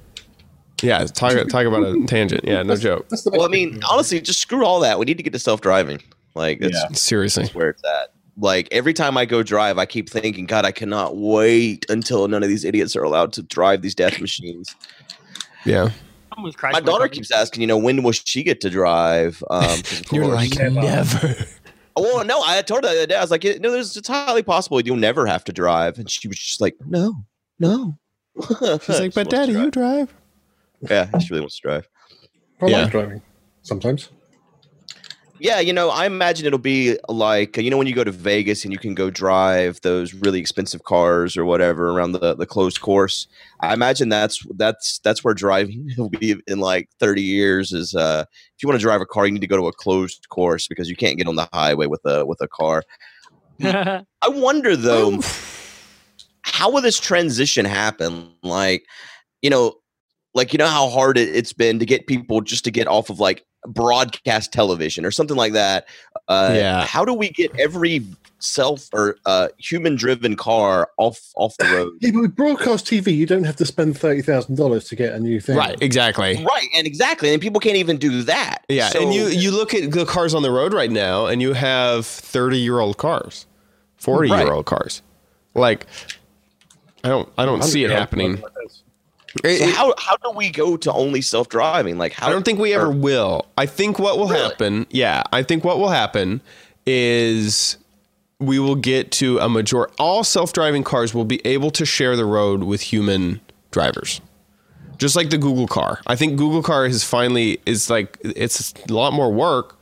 Yeah, 0.82 1.06
talk 1.06 1.34
talk 1.50 1.65
about 1.65 1.84
a 1.84 2.06
tangent. 2.06 2.43
Yeah, 2.43 2.63
no 2.63 2.76
joke. 2.76 3.10
that's 3.10 3.23
the 3.23 3.32
Well, 3.32 3.43
I 3.43 3.47
mean, 3.47 3.82
honestly, 3.89 4.19
just 4.21 4.39
screw 4.39 4.63
all 4.63 4.80
that. 4.82 5.00
We 5.00 5.06
need 5.06 5.17
to 5.17 5.23
get 5.23 5.34
to 5.34 5.39
self 5.39 5.62
driving. 5.62 6.02
Like 6.36 6.60
that's, 6.60 6.73
Yeah. 6.73 6.88
Seriously. 6.93 7.43
that's 7.43 7.56
where 7.56 7.71
it's 7.71 7.84
at. 7.84 8.13
Like 8.39 8.67
every 8.71 8.93
time 8.93 9.17
I 9.17 9.26
go 9.26 9.41
drive, 9.41 9.80
I 9.80 9.86
keep 9.86 10.10
thinking, 10.10 10.45
God, 10.45 10.63
I 10.63 10.71
cannot 10.71 11.17
wait 11.17 11.86
until 11.89 12.28
none 12.28 12.43
of 12.43 12.50
these 12.50 12.63
idiots 12.63 12.95
are 12.95 13.04
allowed 13.04 13.34
to 13.34 13.41
drive 13.41 13.82
these 13.82 13.95
death 13.95 14.21
machines. 14.21 14.76
Yeah. 15.67 15.89
My 16.71 16.80
daughter 16.82 17.08
keeps 17.08 17.32
asking, 17.32 17.62
you 17.62 17.67
know, 17.67 17.77
when 17.77 18.03
will 18.03 18.12
she 18.12 18.43
get 18.43 18.62
to 18.62 18.69
drive? 18.69 19.43
Um, 19.49 19.62
'cause 19.82 20.01
of 20.01 20.06
You're 20.12 20.27
like 20.27 20.56
Never. 20.56 20.82
never. 20.82 21.36
Oh, 21.95 22.03
well, 22.03 22.25
no, 22.25 22.43
I 22.45 22.62
told 22.62 22.84
her 22.84 22.91
the 22.91 22.95
other 22.97 23.08
day, 23.08 23.15
I 23.15 23.21
was 23.21 23.32
like, 23.32 23.43
no, 23.43 23.71
there's 23.71 23.97
it's 23.97 24.08
highly 24.08 24.43
possible 24.43 24.80
you'll 24.80 24.97
never 24.97 25.25
have 25.25 25.43
to 25.45 25.51
drive. 25.51 25.97
And 25.97 26.10
she 26.10 26.27
was 26.27 26.38
just 26.38 26.62
like, 26.62 26.75
no, 26.86 27.25
no. 27.60 27.97
She's 28.47 28.99
like, 28.99 29.15
but 29.15 29.32
daddy, 29.32 29.53
you 29.53 29.71
drive. 29.71 30.13
Yeah, 30.88 31.17
she 31.17 31.30
really 31.34 31.41
wants 31.41 31.56
to 31.60 31.62
drive. 31.67 31.89
I 32.62 32.67
yeah. 32.67 32.82
like 32.84 32.91
driving 32.91 33.21
sometimes. 33.63 34.10
Yeah, 35.39 35.60
you 35.60 35.71
know, 35.71 35.89
I 35.89 36.06
imagine 36.06 36.45
it'll 36.47 36.58
be 36.58 36.97
like 37.10 37.58
you 37.58 37.69
know 37.69 37.78
when 37.78 37.88
you 37.88 37.93
go 37.93 38.04
to 38.04 38.12
Vegas 38.12 38.63
and 38.63 38.73
you 38.73 38.80
can 38.80 38.95
go 38.95 39.10
drive 39.10 39.80
those 39.82 40.13
really 40.13 40.39
expensive 40.39 40.84
cars 40.84 41.38
or 41.38 41.45
whatever 41.45 41.91
around 41.91 42.13
the 42.13 42.36
the 42.36 42.45
closed 42.45 42.82
course. 42.82 43.28
I 43.60 43.73
imagine 43.73 44.10
that's 44.10 44.45
that's 44.56 45.00
that's 45.00 45.23
where 45.23 45.34
driving 45.34 45.91
will 45.97 46.10
be 46.10 46.36
in 46.47 46.60
like 46.60 46.89
30 47.00 47.21
years 47.21 47.71
is 47.71 47.93
uh 47.93 48.26
if 48.30 48.63
you 48.63 48.67
want 48.67 48.80
to 48.80 48.84
drive 48.84 49.02
a 49.02 49.06
car 49.06 49.26
you 49.26 49.32
need 49.32 49.41
to 49.41 49.47
go 49.47 49.58
to 49.58 49.67
a 49.67 49.73
closed 49.73 50.28
course 50.30 50.67
because 50.67 50.89
you 50.89 50.95
can't 50.95 51.17
get 51.17 51.28
on 51.28 51.36
the 51.36 51.47
highway 51.54 51.86
with 51.86 52.02
a 52.06 52.26
with 52.26 52.41
a 52.41 52.47
car. 52.47 52.84
I 53.63 54.04
wonder 54.28 54.76
though 54.76 55.19
how 56.47 56.71
will 56.71 56.82
this 56.82 57.00
transition 57.00 57.65
happen? 57.65 58.32
Like, 58.41 58.86
you 59.41 59.50
know, 59.50 59.76
like 60.38 60.54
you 60.54 60.58
know 60.58 60.67
how 60.67 60.88
hard 60.88 61.17
it, 61.17 61.36
it's 61.36 61.52
been 61.52 61.80
to 61.80 61.86
get 61.86 62.08
people 62.08 62.39
just 62.41 62.63
to 62.63 62.71
get 62.71 62.88
off 62.88 63.10
of 63.10 63.19
like 63.19 63.45
broadcast 63.67 64.54
television 64.54 65.04
or 65.06 65.12
something 65.12 65.36
like 65.36 65.52
that. 65.54 65.88
Uh, 66.30 66.52
Yeah. 66.56 66.86
How 66.86 67.04
do 67.04 67.13
we 67.13 67.30
get 67.30 67.52
every 67.60 68.06
self 68.39 68.88
or 68.93 69.17
uh, 69.26 69.47
human 69.58 69.95
driven 69.95 70.36
car 70.36 70.89
off 70.97 71.19
off 71.36 71.58
the 71.58 71.65
road? 71.65 71.93
Yeah, 72.00 72.12
but 72.12 72.21
with 72.21 72.36
broadcast 72.36 72.86
TV, 72.86 73.15
you 73.15 73.26
don't 73.26 73.43
have 73.43 73.56
to 73.58 73.65
spend 73.65 73.97
thirty 73.97 74.21
thousand 74.21 74.56
dollars 74.56 74.86
to 74.89 74.95
get 74.95 75.13
a 75.13 75.19
new 75.19 75.39
thing. 75.41 75.58
Right, 75.58 75.76
exactly. 75.82 76.45
right, 76.45 76.67
and 76.76 76.86
exactly, 76.88 77.34
and 77.34 77.41
people 77.41 77.60
can't 77.60 77.76
even 77.78 77.97
do 77.97 78.21
that. 78.23 78.60
Yeah, 78.69 78.89
So- 78.89 79.02
and 79.02 79.13
you 79.13 79.28
you 79.28 79.52
look 79.52 79.73
at 79.73 79.91
the 79.91 80.06
cars 80.06 80.34
on 80.34 80.43
the 80.43 80.52
road 80.52 80.73
right 80.73 80.91
now, 80.91 81.26
and 81.26 81.41
you 81.41 81.54
have 81.54 82.06
thirty 82.06 82.60
year 82.60 82.80
old 82.80 82.97
cars, 82.97 83.47
forty 83.97 84.30
year 84.30 84.52
old 84.54 84.65
cars. 84.67 85.02
Like, 85.56 85.88
I 87.04 87.10
don't 87.10 87.28
I 87.38 87.45
don't 87.45 87.63
see 87.63 87.84
it 87.84 87.88
100-year-old 87.89 88.00
happening. 88.00 88.43
It- 89.43 89.60
So 89.60 89.65
it- 89.67 89.76
how 89.76 89.93
how 89.97 90.15
do 90.17 90.32
we 90.32 90.50
go 90.50 90.78
to 90.78 90.91
only 90.91 91.21
self 91.21 91.50
driving? 91.50 91.97
Like 91.97 92.13
how 92.13 92.28
I 92.28 92.32
don't 92.32 92.43
think 92.43 92.60
we 92.60 92.73
ever 92.73 92.88
or- 92.88 92.91
will. 92.91 93.45
I 93.58 93.65
think 93.65 94.00
what 94.00 94.17
will 94.17 94.28
Really? 94.28 94.41
happen, 94.41 94.88
yeah, 94.91 95.23
I 95.32 95.43
think 95.43 95.63
what 95.63 95.80
will 95.80 95.89
happen 95.89 96.41
is 96.86 97.78
we 98.39 98.60
will 98.60 98.76
get 98.76 99.12
to 99.12 99.39
a 99.39 99.50
major 99.50 99.88
all 100.00 100.23
self-driving 100.23 100.84
cars 100.84 101.13
will 101.13 101.26
be 101.26 101.41
able 101.45 101.71
to 101.71 101.86
share 101.86 102.15
the 102.15 102.26
road 102.26 102.63
with 102.63 102.82
human 102.82 103.41
drivers. 103.71 104.21
Just 104.97 105.15
like 105.15 105.30
the 105.30 105.38
Google 105.38 105.67
car. 105.67 106.00
I 106.08 106.15
think 106.15 106.38
Google 106.38 106.63
car 106.63 106.86
is 106.86 107.04
finally 107.04 107.60
is 107.65 107.89
like 107.89 108.17
it's 108.23 108.73
a 108.89 108.93
lot 108.93 109.13
more 109.13 109.32
work, 109.32 109.76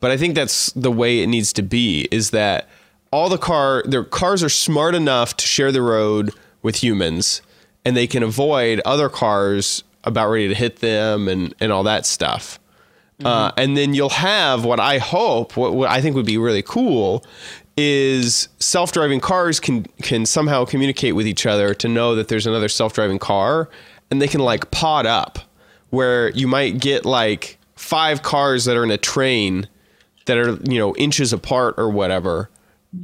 but 0.00 0.10
I 0.10 0.16
think 0.16 0.34
that's 0.34 0.72
the 0.72 0.90
way 0.90 1.20
it 1.20 1.26
needs 1.28 1.52
to 1.54 1.62
be 1.62 2.08
is 2.10 2.30
that 2.30 2.68
all 3.12 3.28
the 3.28 3.38
car 3.38 3.82
their 3.86 4.02
cars 4.04 4.42
are 4.42 4.48
smart 4.48 4.94
enough 4.94 5.36
to 5.36 5.46
share 5.46 5.70
the 5.70 5.82
road 5.82 6.32
with 6.62 6.82
humans 6.82 7.42
and 7.86 7.96
they 7.96 8.08
can 8.08 8.24
avoid 8.24 8.80
other 8.84 9.08
cars 9.08 9.84
about 10.02 10.28
ready 10.28 10.48
to 10.48 10.54
hit 10.54 10.80
them 10.80 11.28
and 11.28 11.54
and 11.60 11.72
all 11.72 11.84
that 11.84 12.04
stuff. 12.04 12.58
Uh, 13.24 13.50
and 13.56 13.78
then 13.78 13.94
you'll 13.94 14.10
have 14.10 14.66
what 14.66 14.78
I 14.78 14.98
hope, 14.98 15.56
what, 15.56 15.72
what 15.72 15.90
I 15.90 16.02
think 16.02 16.14
would 16.16 16.26
be 16.26 16.36
really 16.36 16.62
cool, 16.62 17.24
is 17.78 18.48
self-driving 18.58 19.20
cars 19.20 19.58
can 19.58 19.84
can 20.02 20.26
somehow 20.26 20.66
communicate 20.66 21.14
with 21.14 21.26
each 21.26 21.46
other 21.46 21.72
to 21.74 21.88
know 21.88 22.14
that 22.14 22.28
there's 22.28 22.46
another 22.46 22.68
self-driving 22.68 23.18
car, 23.18 23.70
and 24.10 24.20
they 24.20 24.28
can 24.28 24.40
like 24.40 24.70
pod 24.70 25.06
up, 25.06 25.38
where 25.90 26.30
you 26.32 26.46
might 26.46 26.78
get 26.78 27.06
like 27.06 27.56
five 27.76 28.22
cars 28.22 28.66
that 28.66 28.76
are 28.76 28.84
in 28.84 28.90
a 28.90 28.98
train 28.98 29.68
that 30.26 30.36
are 30.36 30.58
you 30.70 30.78
know 30.78 30.94
inches 30.96 31.32
apart 31.32 31.76
or 31.78 31.88
whatever. 31.88 32.50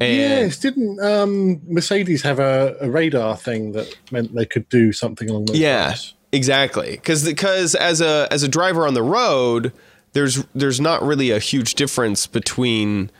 And 0.00 0.16
yes, 0.16 0.58
didn't 0.58 1.00
um, 1.00 1.60
Mercedes 1.68 2.22
have 2.22 2.38
a, 2.38 2.76
a 2.80 2.90
radar 2.90 3.36
thing 3.36 3.72
that 3.72 3.94
meant 4.10 4.34
they 4.34 4.46
could 4.46 4.68
do 4.68 4.92
something 4.92 5.28
along 5.28 5.46
those 5.46 5.58
Yeah, 5.58 5.88
lines? 5.88 6.14
exactly. 6.32 6.92
Because 6.92 7.24
because 7.24 7.74
as 7.74 8.00
a 8.00 8.26
as 8.30 8.42
a 8.42 8.48
driver 8.48 8.86
on 8.86 8.94
the 8.94 9.02
road, 9.02 9.72
there's 10.12 10.44
there's 10.54 10.80
not 10.80 11.02
really 11.02 11.30
a 11.30 11.38
huge 11.38 11.74
difference 11.74 12.26
between 12.26 13.10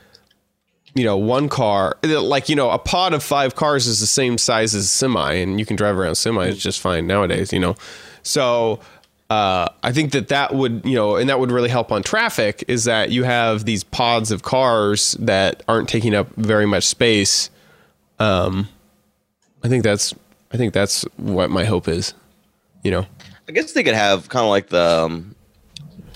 you 0.95 1.03
know 1.03 1.17
one 1.17 1.49
car 1.49 1.97
like 2.03 2.49
you 2.49 2.55
know 2.55 2.69
a 2.71 2.79
pod 2.79 3.13
of 3.13 3.23
five 3.23 3.55
cars 3.55 3.87
is 3.87 3.99
the 3.99 4.07
same 4.07 4.37
size 4.37 4.73
as 4.73 4.85
a 4.85 4.87
semi, 4.87 5.33
and 5.33 5.59
you 5.59 5.65
can 5.65 5.75
drive 5.75 5.97
around 5.97 6.13
semis 6.13 6.57
just 6.59 6.79
fine 6.79 7.05
nowadays. 7.07 7.53
You 7.53 7.59
know, 7.59 7.75
so. 8.23 8.79
Uh, 9.33 9.67
I 9.81 9.91
think 9.91 10.11
that 10.11 10.27
that 10.27 10.53
would, 10.53 10.85
you 10.85 10.93
know, 10.93 11.15
and 11.15 11.27
that 11.27 11.39
would 11.39 11.49
really 11.49 11.69
help 11.69 11.91
on 11.91 12.03
traffic 12.03 12.63
is 12.67 12.83
that 12.83 13.09
you 13.09 13.23
have 13.23 13.65
these 13.65 13.83
pods 13.83 14.29
of 14.29 14.43
cars 14.43 15.13
that 15.13 15.63
aren't 15.67 15.89
taking 15.89 16.13
up 16.13 16.27
very 16.35 16.67
much 16.67 16.83
space. 16.83 17.49
Um, 18.19 18.67
I 19.63 19.69
think 19.69 19.83
that's, 19.83 20.13
I 20.51 20.57
think 20.57 20.71
that's 20.71 21.01
what 21.17 21.49
my 21.49 21.63
hope 21.65 21.87
is, 21.87 22.13
you 22.83 22.91
know. 22.91 23.07
I 23.49 23.53
guess 23.53 23.71
they 23.71 23.81
could 23.81 23.95
have 23.95 24.29
kind 24.29 24.43
of 24.43 24.51
like 24.51 24.67
the 24.67 25.05
um, 25.05 25.35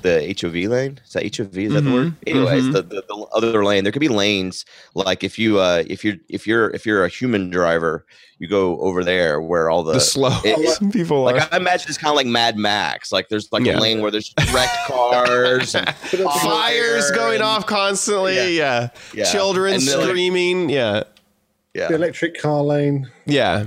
the 0.01 0.35
HOV 0.39 0.69
lane. 0.71 0.99
Is 1.05 1.13
that 1.13 1.23
HOV? 1.35 1.57
Is 1.57 1.73
that 1.73 1.81
the 1.81 1.91
word? 1.91 2.13
Anyways, 2.25 2.63
mhm. 2.65 2.73
the, 2.73 2.81
the, 2.83 3.03
the 3.07 3.15
other 3.33 3.63
lane. 3.65 3.83
There 3.83 3.91
could 3.91 3.99
be 3.99 4.07
lanes 4.09 4.65
like 4.93 5.23
if 5.23 5.37
you 5.39 5.59
uh 5.59 5.83
if 5.87 6.03
you're 6.03 6.15
if 6.29 6.45
you're 6.47 6.69
if 6.71 6.85
you're 6.85 7.03
a 7.05 7.09
human 7.09 7.49
driver, 7.49 8.05
you 8.39 8.47
go 8.47 8.79
over 8.79 9.03
there 9.03 9.41
where 9.41 9.69
all 9.69 9.83
the, 9.83 9.93
the 9.93 9.99
slow 9.99 10.29
it- 10.43 10.91
people 10.93 11.27
are. 11.27 11.33
like 11.35 11.53
I 11.53 11.57
imagine 11.57 11.89
it's 11.89 11.97
kind 11.97 12.11
of 12.11 12.15
like 12.15 12.27
Mad 12.27 12.57
Max. 12.57 13.11
Like 13.11 13.29
there's 13.29 13.51
like 13.51 13.65
Yeah. 13.65 13.77
a 13.77 13.81
lane 13.81 14.01
where 14.01 14.11
there's 14.11 14.33
wrecked 14.53 14.77
cars 14.87 15.75
and 15.75 15.87
Fires 15.95 17.11
going 17.11 17.35
and- 17.35 17.43
off 17.43 17.65
constantly. 17.65 18.57
Yeah. 18.57 18.89
Yeah. 19.13 19.23
Children 19.25 19.75
And 19.75 19.83
they're 19.83 19.97
like- 19.97 20.07
screaming. 20.07 20.69
yeah. 20.69 21.03
Yeah. 21.73 21.89
The 21.89 21.95
electric 21.95 22.39
car 22.41 22.61
lane. 22.63 23.09
Yeah. 23.25 23.65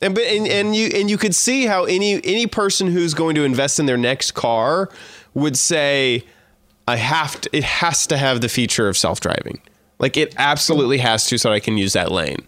And 0.00 0.14
but 0.14 0.22
and, 0.24 0.46
and 0.46 0.76
you 0.76 0.90
and 0.94 1.10
you 1.10 1.18
could 1.18 1.34
see 1.34 1.66
how 1.66 1.82
any 1.84 2.22
any 2.24 2.46
person 2.46 2.86
who's 2.86 3.14
going 3.14 3.34
to 3.34 3.42
invest 3.42 3.80
in 3.80 3.86
their 3.86 3.96
next 3.96 4.30
car 4.32 4.90
would 5.38 5.56
say, 5.56 6.24
I 6.86 6.96
have 6.96 7.40
to 7.42 7.50
it 7.56 7.64
has 7.64 8.06
to 8.08 8.16
have 8.16 8.40
the 8.40 8.48
feature 8.48 8.88
of 8.88 8.96
self-driving. 8.96 9.60
Like 9.98 10.16
it 10.16 10.34
absolutely 10.38 10.98
has 10.98 11.26
to 11.26 11.38
so 11.38 11.50
I 11.52 11.60
can 11.60 11.76
use 11.76 11.92
that 11.94 12.10
lane. 12.12 12.46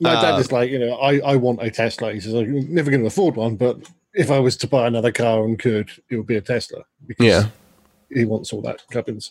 My 0.00 0.14
Uh, 0.14 0.22
dad 0.22 0.38
is 0.40 0.52
like, 0.52 0.70
you 0.70 0.78
know, 0.78 0.94
I, 0.94 1.18
I 1.20 1.36
want 1.36 1.62
a 1.62 1.70
Tesla. 1.70 2.12
He 2.12 2.20
says, 2.20 2.34
I'm 2.34 2.72
never 2.72 2.90
going 2.90 3.00
to 3.02 3.06
afford 3.06 3.36
one, 3.36 3.56
but 3.56 3.78
if 4.12 4.30
I 4.30 4.38
was 4.38 4.56
to 4.58 4.66
buy 4.68 4.86
another 4.86 5.12
car 5.12 5.44
and 5.44 5.58
could, 5.58 5.90
it 6.10 6.16
would 6.16 6.26
be 6.26 6.36
a 6.36 6.40
Tesla. 6.40 6.84
Because 7.06 7.24
Yeah. 7.26 7.48
He 8.12 8.24
wants 8.24 8.52
all 8.52 8.60
that 8.62 8.82
gubbins. 8.90 9.30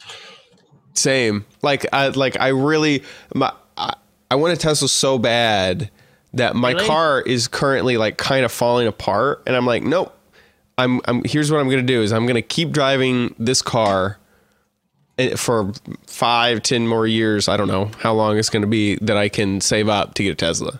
Same. 0.94 1.46
Like 1.62 1.86
I 1.94 2.10
like 2.10 2.40
I 2.40 2.50
really 2.50 3.04
my 3.34 3.52
I, 3.78 3.96
I 4.30 4.36
want 4.36 4.54
a 4.54 4.58
Tesla 4.58 4.88
so 4.88 5.18
bad 5.18 5.90
that 6.34 6.56
my 6.56 6.72
Really? 6.72 6.86
car 6.86 7.22
is 7.22 7.48
currently 7.48 7.98
like 7.98 8.18
kind 8.18 8.44
of 8.46 8.52
falling 8.52 8.88
apart 8.88 9.44
and 9.48 9.56
I'm 9.56 9.66
like, 9.66 9.84
nope. 9.84 10.16
I'm 10.78 11.02
I'm 11.06 11.24
here's 11.24 11.52
what 11.52 11.60
I'm 11.60 11.70
gonna 11.70 11.82
do 11.84 12.02
is 12.02 12.12
I'm 12.12 12.26
gonna 12.26 12.42
keep 12.42 12.72
driving 12.72 13.36
this 13.38 13.62
car 13.62 14.18
eh, 15.18 15.36
for 15.36 15.72
five, 16.08 16.64
ten 16.64 16.88
more 16.88 17.06
years. 17.08 17.48
I 17.48 17.58
don't 17.58 17.68
know 17.68 17.92
how 18.00 18.14
long 18.14 18.38
it's 18.38 18.50
gonna 18.50 18.68
be 18.68 18.96
that 19.02 19.18
I 19.18 19.30
can 19.30 19.62
save 19.62 19.88
up 19.90 20.14
to 20.16 20.24
get 20.24 20.32
a 20.32 20.36
Tesla. 20.36 20.80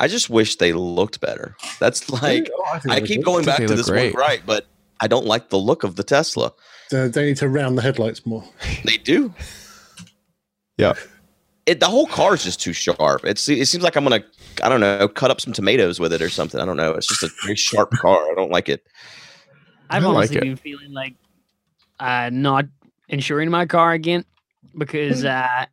I 0.00 0.08
just 0.08 0.28
wish 0.30 0.56
they 0.56 0.72
looked 0.72 1.20
better. 1.20 1.54
That's 1.78 2.10
like 2.10 2.48
I 2.66 2.80
I 2.96 3.00
keep 3.00 3.20
do. 3.20 3.24
going 3.24 3.42
I 3.48 3.52
back 3.56 3.58
to 3.66 3.74
this 3.74 3.88
great. 3.88 4.14
one 4.14 4.20
right, 4.20 4.42
but 4.44 4.66
I 5.00 5.06
don't 5.06 5.26
like 5.26 5.50
the 5.50 5.58
look 5.58 5.84
of 5.84 5.96
the 5.96 6.02
Tesla. 6.02 6.52
Uh, 6.92 7.08
they 7.08 7.26
need 7.26 7.36
to 7.38 7.48
round 7.48 7.78
the 7.78 7.82
headlights 7.82 8.26
more. 8.26 8.44
They 8.84 8.96
do. 8.96 9.32
Yeah. 10.76 10.94
It 11.66 11.80
the 11.80 11.86
whole 11.86 12.06
car 12.06 12.34
is 12.34 12.42
just 12.42 12.60
too 12.60 12.72
sharp. 12.72 13.24
It's 13.24 13.48
it 13.48 13.66
seems 13.68 13.84
like 13.84 13.96
I'm 13.96 14.04
gonna 14.04 14.24
I 14.62 14.68
don't 14.68 14.80
know 14.80 15.08
cut 15.08 15.30
up 15.30 15.40
some 15.40 15.52
tomatoes 15.52 16.00
with 16.00 16.12
it 16.12 16.20
or 16.20 16.28
something. 16.28 16.60
I 16.60 16.64
don't 16.64 16.76
know. 16.76 16.92
It's 16.92 17.06
just 17.06 17.22
a 17.22 17.30
very 17.44 17.56
sharp 17.56 17.90
car. 17.92 18.30
I 18.30 18.34
don't 18.34 18.50
like 18.50 18.68
it. 18.68 18.84
I've 19.90 20.04
I 20.04 20.08
like 20.08 20.16
honestly 20.16 20.40
been 20.40 20.56
feeling 20.56 20.92
like 20.92 21.14
uh, 22.00 22.30
not 22.32 22.66
insuring 23.08 23.50
my 23.50 23.66
car 23.66 23.92
again 23.92 24.24
because 24.76 25.24
uh, 25.24 25.66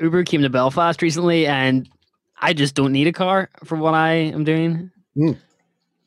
Uber 0.00 0.24
came 0.24 0.42
to 0.42 0.48
Belfast 0.50 1.02
recently, 1.02 1.46
and 1.46 1.88
I 2.40 2.52
just 2.52 2.74
don't 2.74 2.92
need 2.92 3.06
a 3.06 3.12
car 3.12 3.50
for 3.64 3.76
what 3.76 3.94
I 3.94 4.12
am 4.12 4.44
doing. 4.44 4.90
Mm. 5.16 5.36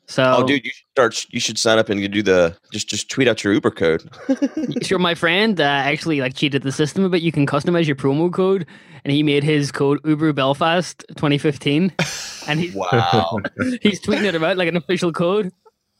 So, 0.06 0.38
Oh, 0.38 0.44
dude, 0.44 0.64
you 0.64 0.72
should 0.72 0.88
start. 0.90 1.26
You 1.30 1.38
should 1.38 1.58
sign 1.58 1.78
up 1.78 1.88
and 1.88 2.00
you 2.00 2.08
do 2.08 2.22
the 2.22 2.56
just 2.72 2.88
just 2.88 3.08
tweet 3.10 3.28
out 3.28 3.44
your 3.44 3.52
Uber 3.52 3.70
code. 3.70 4.10
sure, 4.82 4.98
my 4.98 5.14
friend 5.14 5.60
uh, 5.60 5.64
actually 5.64 6.20
like 6.20 6.34
cheated 6.34 6.62
the 6.62 6.72
system 6.72 7.04
a 7.04 7.08
bit. 7.08 7.22
You 7.22 7.30
can 7.30 7.46
customize 7.46 7.86
your 7.86 7.94
promo 7.94 8.32
code, 8.32 8.66
and 9.04 9.12
he 9.12 9.22
made 9.22 9.42
his 9.44 9.70
code 9.72 9.98
Uber 10.04 10.32
Belfast 10.32 11.04
2015. 11.16 11.92
and 12.48 12.60
he's 12.60 12.74
Wow. 12.74 13.38
he's 13.82 14.00
tweeting 14.00 14.24
it 14.24 14.34
about 14.34 14.56
like 14.56 14.68
an 14.68 14.76
official 14.76 15.12
code. 15.12 15.52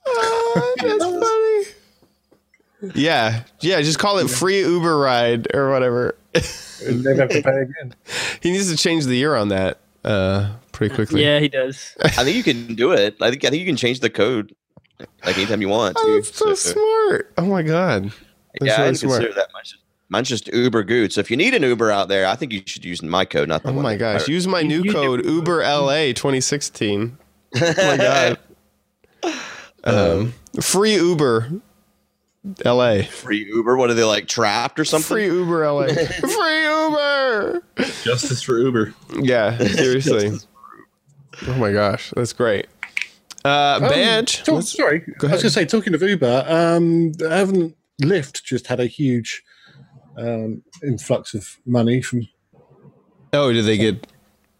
Ah, 0.07 0.73
that's 0.83 1.05
funny. 1.05 1.65
Yeah, 2.95 3.43
yeah. 3.61 3.81
Just 3.83 3.99
call 3.99 4.19
it 4.19 4.29
free 4.29 4.61
Uber 4.61 4.99
ride 4.99 5.55
or 5.55 5.71
whatever. 5.71 6.17
Never 6.35 7.21
have 7.21 7.29
to 7.31 7.43
pay 7.43 7.61
again. 7.63 7.95
he 8.43 8.53
needs 8.53 8.71
to 8.71 8.77
change 8.77 9.05
the 9.05 9.17
year 9.17 9.35
on 9.35 9.49
that 9.49 9.81
uh, 10.05 10.53
pretty 10.73 10.95
quickly. 10.95 11.23
Yeah, 11.23 11.41
he 11.41 11.49
does. 11.49 11.95
I 12.03 12.09
think 12.09 12.37
you 12.37 12.43
can 12.43 12.75
do 12.75 12.93
it. 12.93 13.17
I 13.21 13.31
think 13.31 13.45
I 13.45 13.51
think 13.51 13.61
you 13.61 13.67
can 13.67 13.77
change 13.77 14.01
the 14.01 14.09
code 14.09 14.55
like 15.27 15.37
anytime 15.37 15.61
you 15.61 15.69
want. 15.69 15.97
Oh, 15.99 16.15
that's 16.15 16.35
so 16.37 16.55
smart. 16.55 17.33
Oh 17.37 17.45
my 17.47 17.63
god. 17.63 18.05
That's 18.59 18.63
yeah, 18.63 18.83
I 18.83 18.85
didn't 18.87 18.99
smart. 18.99 19.21
consider 19.21 19.35
that 19.35 19.49
much. 19.53 19.75
Mine's 20.11 20.29
just 20.29 20.49
Uber 20.49 20.83
Good. 20.83 21.13
So 21.13 21.21
if 21.21 21.31
you 21.31 21.37
need 21.37 21.55
an 21.55 21.63
Uber 21.63 21.91
out 21.91 22.09
there, 22.09 22.27
I 22.27 22.35
think 22.35 22.53
you 22.53 22.63
should 22.67 22.85
use 22.85 23.01
my 23.03 23.25
code, 23.25 23.49
not 23.49 23.63
the 23.63 23.71
Oh 23.71 23.75
one 23.75 23.85
my 23.85 23.93
that- 23.97 24.19
gosh. 24.19 24.29
Use 24.29 24.47
my 24.47 24.61
new 24.63 24.83
you- 24.83 24.93
code 24.93 25.25
Uber 25.25 25.63
LA 25.63 26.13
2016. 26.13 27.17
Oh 27.57 27.75
my 27.79 27.97
god. 27.97 28.39
Um, 29.83 30.35
free 30.61 30.95
Uber 30.97 31.49
LA. 32.67 33.03
Free 33.05 33.47
Uber. 33.47 33.77
What 33.79 33.89
are 33.91 33.95
they 33.95 34.05
like 34.05 34.29
trapped 34.29 34.79
or 34.79 34.85
something? 34.85 35.09
Free 35.09 35.25
Uber 35.27 35.67
LA. 35.71 35.87
free 35.95 36.65
Uber. 36.65 37.63
Justice 38.05 38.43
for 38.43 38.59
Uber. 38.59 38.93
Yeah, 39.19 39.57
seriously. 39.67 40.33
Oh 41.47 41.55
my 41.55 41.73
gosh, 41.73 42.13
that's 42.15 42.35
great. 42.35 42.67
Uh, 43.43 43.79
Um, 43.83 43.89
badge. 43.89 44.43
talk- 44.45 44.63
sorry, 44.65 44.99
go 45.19 45.29
I 45.29 45.33
was 45.33 45.41
going 45.43 45.49
to 45.49 45.51
say, 45.51 45.65
talking 45.65 45.95
of 45.95 46.03
Uber, 46.03 46.45
um, 46.47 47.13
haven't 47.19 47.75
Lyft 48.03 48.45
just 48.45 48.67
had 48.67 48.81
a 48.81 48.87
huge 48.87 49.43
um, 50.17 50.63
influx 50.83 51.35
of 51.35 51.57
money 51.67 52.03
from 52.03 52.29
oh, 53.33 53.53
did 53.53 53.65
they 53.65 53.77
get 53.77 54.07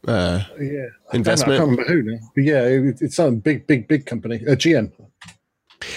uh, 0.07 0.45
yeah 0.61 0.87
I 1.13 1.17
investment? 1.17 1.59
can't 1.59 1.71
remember 1.71 1.85
who 1.85 2.03
now, 2.03 2.19
but 2.35 2.45
yeah, 2.45 2.63
it, 2.63 3.01
it's 3.01 3.17
some 3.17 3.37
big, 3.37 3.67
big, 3.67 3.89
big 3.89 4.07
company, 4.07 4.37
a 4.47 4.57
GM. 4.57 4.93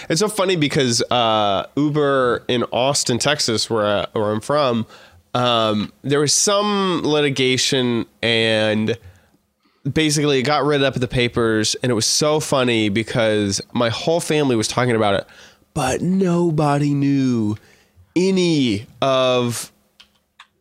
It's 0.10 0.20
so 0.20 0.28
funny 0.28 0.56
because 0.56 1.02
uh, 1.12 1.66
Uber 1.76 2.46
in 2.48 2.64
Austin, 2.72 3.20
Texas, 3.20 3.70
where, 3.70 3.86
I, 3.86 4.08
where 4.14 4.32
I'm 4.32 4.42
from, 4.42 4.86
um, 5.34 5.92
there 6.04 6.20
was 6.20 6.34
some 6.34 7.02
litigation 7.04 8.06
and 8.22 8.98
basically 9.92 10.40
it 10.40 10.44
got 10.44 10.64
written 10.64 10.86
up 10.86 10.96
in 10.96 11.02
the 11.02 11.08
papers. 11.08 11.76
And 11.84 11.92
it 11.92 11.96
was 11.96 12.06
so 12.06 12.40
funny 12.40 12.90
because 12.90 13.62
my 13.74 13.90
whole 13.90 14.20
family 14.20 14.56
was 14.56 14.68
talking 14.68 14.96
about 14.96 15.16
it, 15.16 15.28
but 15.74 16.02
nobody 16.02 16.94
knew 16.94 17.58
any 18.16 18.88
of 19.02 19.72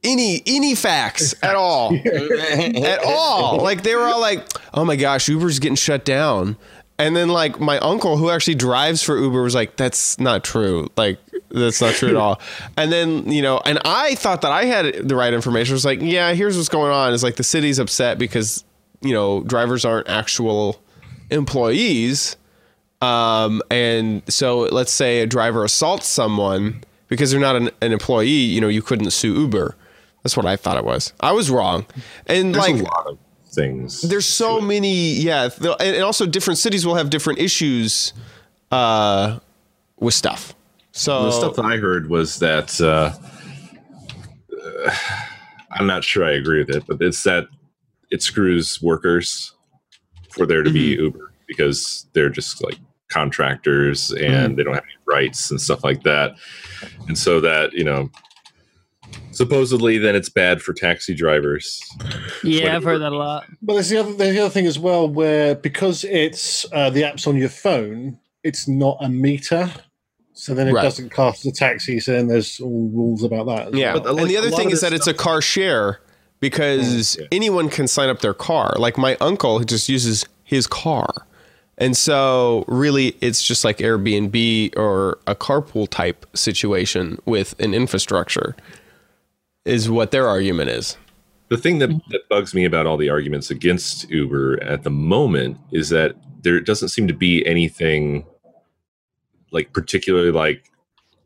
any 0.05 0.43
any 0.47 0.75
facts 0.75 1.35
at 1.43 1.55
all 1.55 1.95
at 2.05 3.05
all. 3.05 3.59
Like 3.59 3.83
they 3.83 3.95
were 3.95 4.03
all 4.05 4.21
like, 4.21 4.47
"Oh 4.75 4.85
my 4.85 4.97
gosh, 4.97 5.29
Uber's 5.29 5.59
getting 5.59 5.77
shut 5.77 6.05
down." 6.05 6.57
And 6.99 7.17
then 7.17 7.29
like 7.29 7.59
my 7.59 7.79
uncle 7.79 8.17
who 8.17 8.31
actually 8.31 8.55
drives 8.55 9.03
for 9.03 9.19
Uber 9.19 9.43
was 9.43 9.55
like, 9.55 9.77
"That's 9.77 10.19
not 10.19 10.45
true. 10.45 10.89
Like 10.97 11.19
that's 11.51 11.81
not 11.81 11.95
true 11.95 12.11
at 12.11 12.17
all." 12.17 12.41
And 12.77 12.93
then, 12.93 13.31
you 13.31 13.43
know, 13.43 13.61
and 13.65 13.79
I 13.85 14.15
thought 14.15 14.43
that 14.43 14.53
I 14.53 14.65
had 14.65 15.09
the 15.09 15.17
right 15.17 15.33
information. 15.33 15.73
I 15.73 15.77
was 15.77 15.85
like, 15.85 16.01
"Yeah, 16.01 16.33
here's 16.35 16.57
what's 16.57 16.69
going 16.69 16.93
on. 16.93 17.13
Is 17.13 17.23
like 17.23 17.37
the 17.37 17.45
city's 17.45 17.79
upset 17.79 18.19
because, 18.19 18.65
you 19.01 19.13
know, 19.13 19.43
drivers 19.43 19.85
aren't 19.85 20.09
actual 20.09 20.81
employees." 21.31 22.37
Um, 23.01 23.63
and 23.69 24.23
so 24.29 24.61
let's 24.61 24.93
say 24.93 25.23
a 25.23 25.27
driver 25.27 25.65
assaults 25.65 26.07
someone 26.07 26.85
because 27.13 27.31
they're 27.31 27.39
not 27.39 27.57
an, 27.57 27.69
an 27.83 27.93
employee, 27.93 28.27
you 28.29 28.59
know, 28.59 28.69
you 28.69 28.81
couldn't 28.81 29.11
sue 29.11 29.35
Uber. 29.35 29.77
That's 30.23 30.35
what 30.35 30.47
I 30.47 30.57
thought 30.57 30.79
it 30.79 30.85
was. 30.85 31.13
I 31.21 31.33
was 31.33 31.51
wrong. 31.51 31.85
And 32.27 32.55
There's 32.55 32.69
like, 32.69 32.81
a 32.81 32.85
lot 32.85 33.07
of 33.07 33.19
things. 33.53 34.01
there's 34.01 34.25
so 34.25 34.63
many, 34.63 35.13
yeah. 35.13 35.51
And 35.79 36.03
also 36.03 36.25
different 36.25 36.57
cities 36.57 36.87
will 36.87 36.95
have 36.95 37.11
different 37.11 37.39
issues, 37.39 38.15
uh, 38.71 39.41
with 40.01 40.15
stuff. 40.15 40.55
So 40.93 41.25
the 41.25 41.33
stuff 41.33 41.57
that 41.57 41.67
I 41.67 41.77
heard 41.77 42.09
was 42.09 42.39
that 42.39 42.81
uh, 42.81 43.13
uh, 44.65 44.97
I'm 45.71 45.87
not 45.87 46.05
sure 46.05 46.25
I 46.25 46.31
agree 46.33 46.65
with 46.65 46.75
it, 46.75 46.85
but 46.87 47.03
it's 47.03 47.25
that 47.25 47.45
it 48.11 48.23
screws 48.23 48.81
workers 48.81 49.53
for 50.31 50.47
there 50.47 50.63
to 50.63 50.71
be 50.71 50.95
Uber 50.95 51.35
because 51.47 52.07
they're 52.15 52.31
just 52.31 52.65
like 52.65 52.79
contractors 53.13 54.11
and 54.13 54.57
they 54.57 54.63
don't 54.65 54.75
have 54.75 54.85
any 54.85 54.95
rights 55.07 55.51
and 55.51 55.61
stuff 55.61 55.85
like 55.85 56.03
that. 56.03 56.33
And 57.09 57.19
so 57.19 57.41
that, 57.41 57.73
you 57.73 57.85
know, 57.85 58.11
supposedly 59.33 59.99
then 59.99 60.15
it's 60.15 60.29
bad 60.29 60.63
for 60.63 60.73
taxi 60.73 61.15
drivers. 61.15 61.81
Yeah, 62.43 62.77
I've 62.77 62.85
heard 62.85 62.99
that 63.01 63.13
a 63.13 63.17
lot. 63.17 63.45
But 63.61 63.75
there's 63.75 63.89
the 63.89 63.99
other 63.99 64.13
there's 64.15 64.35
the 64.35 64.41
other 64.41 64.51
thing 64.51 64.67
as 64.67 64.79
well 64.79 65.09
where 65.09 65.55
because 65.55 66.05
it's 66.05 66.67
uh, 66.73 66.91
the 66.91 67.05
app's 67.05 67.27
on 67.27 67.37
your 67.37 67.49
phone, 67.49 68.19
it's 68.43 68.69
not 68.69 68.97
a 69.01 69.09
meter, 69.09 69.71
so 70.33 70.55
then 70.55 70.69
it 70.69 70.73
Right. 70.73 70.83
doesn't 70.83 71.11
cost 71.11 71.43
the 71.43 71.51
a 71.51 71.53
taxi. 71.53 72.01
So 72.01 72.13
then 72.13 72.29
there's 72.29 72.61
all 72.61 72.91
rules 72.93 73.23
about 73.23 73.47
that. 73.47 73.69
as 73.69 73.75
Yeah, 73.75 73.95
well. 73.95 74.03
But, 74.15 74.19
and 74.21 74.31
the 74.31 74.37
other 74.37 74.51
thing 74.51 74.71
is 74.71 74.81
that 74.81 74.93
it's 74.93 75.07
a 75.07 75.15
car 75.15 75.41
share 75.41 76.01
because 76.41 77.17
yeah. 77.19 77.27
anyone 77.31 77.69
can 77.69 77.87
sign 77.87 78.09
up 78.09 78.21
their 78.21 78.35
car. 78.35 78.75
Like 78.77 78.99
my 78.99 79.17
uncle 79.21 79.59
who 79.59 79.65
just 79.65 79.89
uses 79.89 80.27
his 80.43 80.67
car. 80.67 81.27
And 81.79 81.97
so 81.97 82.65
really 82.69 83.17
it's 83.21 83.43
just 83.43 83.65
like 83.65 83.79
Airbnb 83.79 84.77
or 84.77 85.19
a 85.27 85.35
carpool 85.35 85.89
type 85.89 86.27
situation 86.35 87.19
with 87.25 87.59
an 87.61 87.75
infrastructure 87.75 88.55
is 89.65 89.89
what 89.91 90.11
their 90.11 90.29
argument 90.29 90.71
is. 90.71 90.97
The 91.49 91.57
thing 91.59 91.79
that, 91.81 91.91
that 92.11 92.29
bugs 92.29 92.55
me 92.55 92.65
about 92.65 92.87
all 92.87 92.97
the 92.97 93.11
arguments 93.11 93.51
against 93.51 94.09
Uber 94.11 94.63
at 94.63 94.85
the 94.85 94.91
moment 94.91 95.59
is 95.71 95.91
that 95.91 96.17
there 96.43 96.61
doesn't 96.61 96.89
seem 96.89 97.07
to 97.09 97.15
be 97.15 97.45
anything 97.47 98.25
like 99.51 99.73
particularly 99.73 100.31
like 100.31 100.71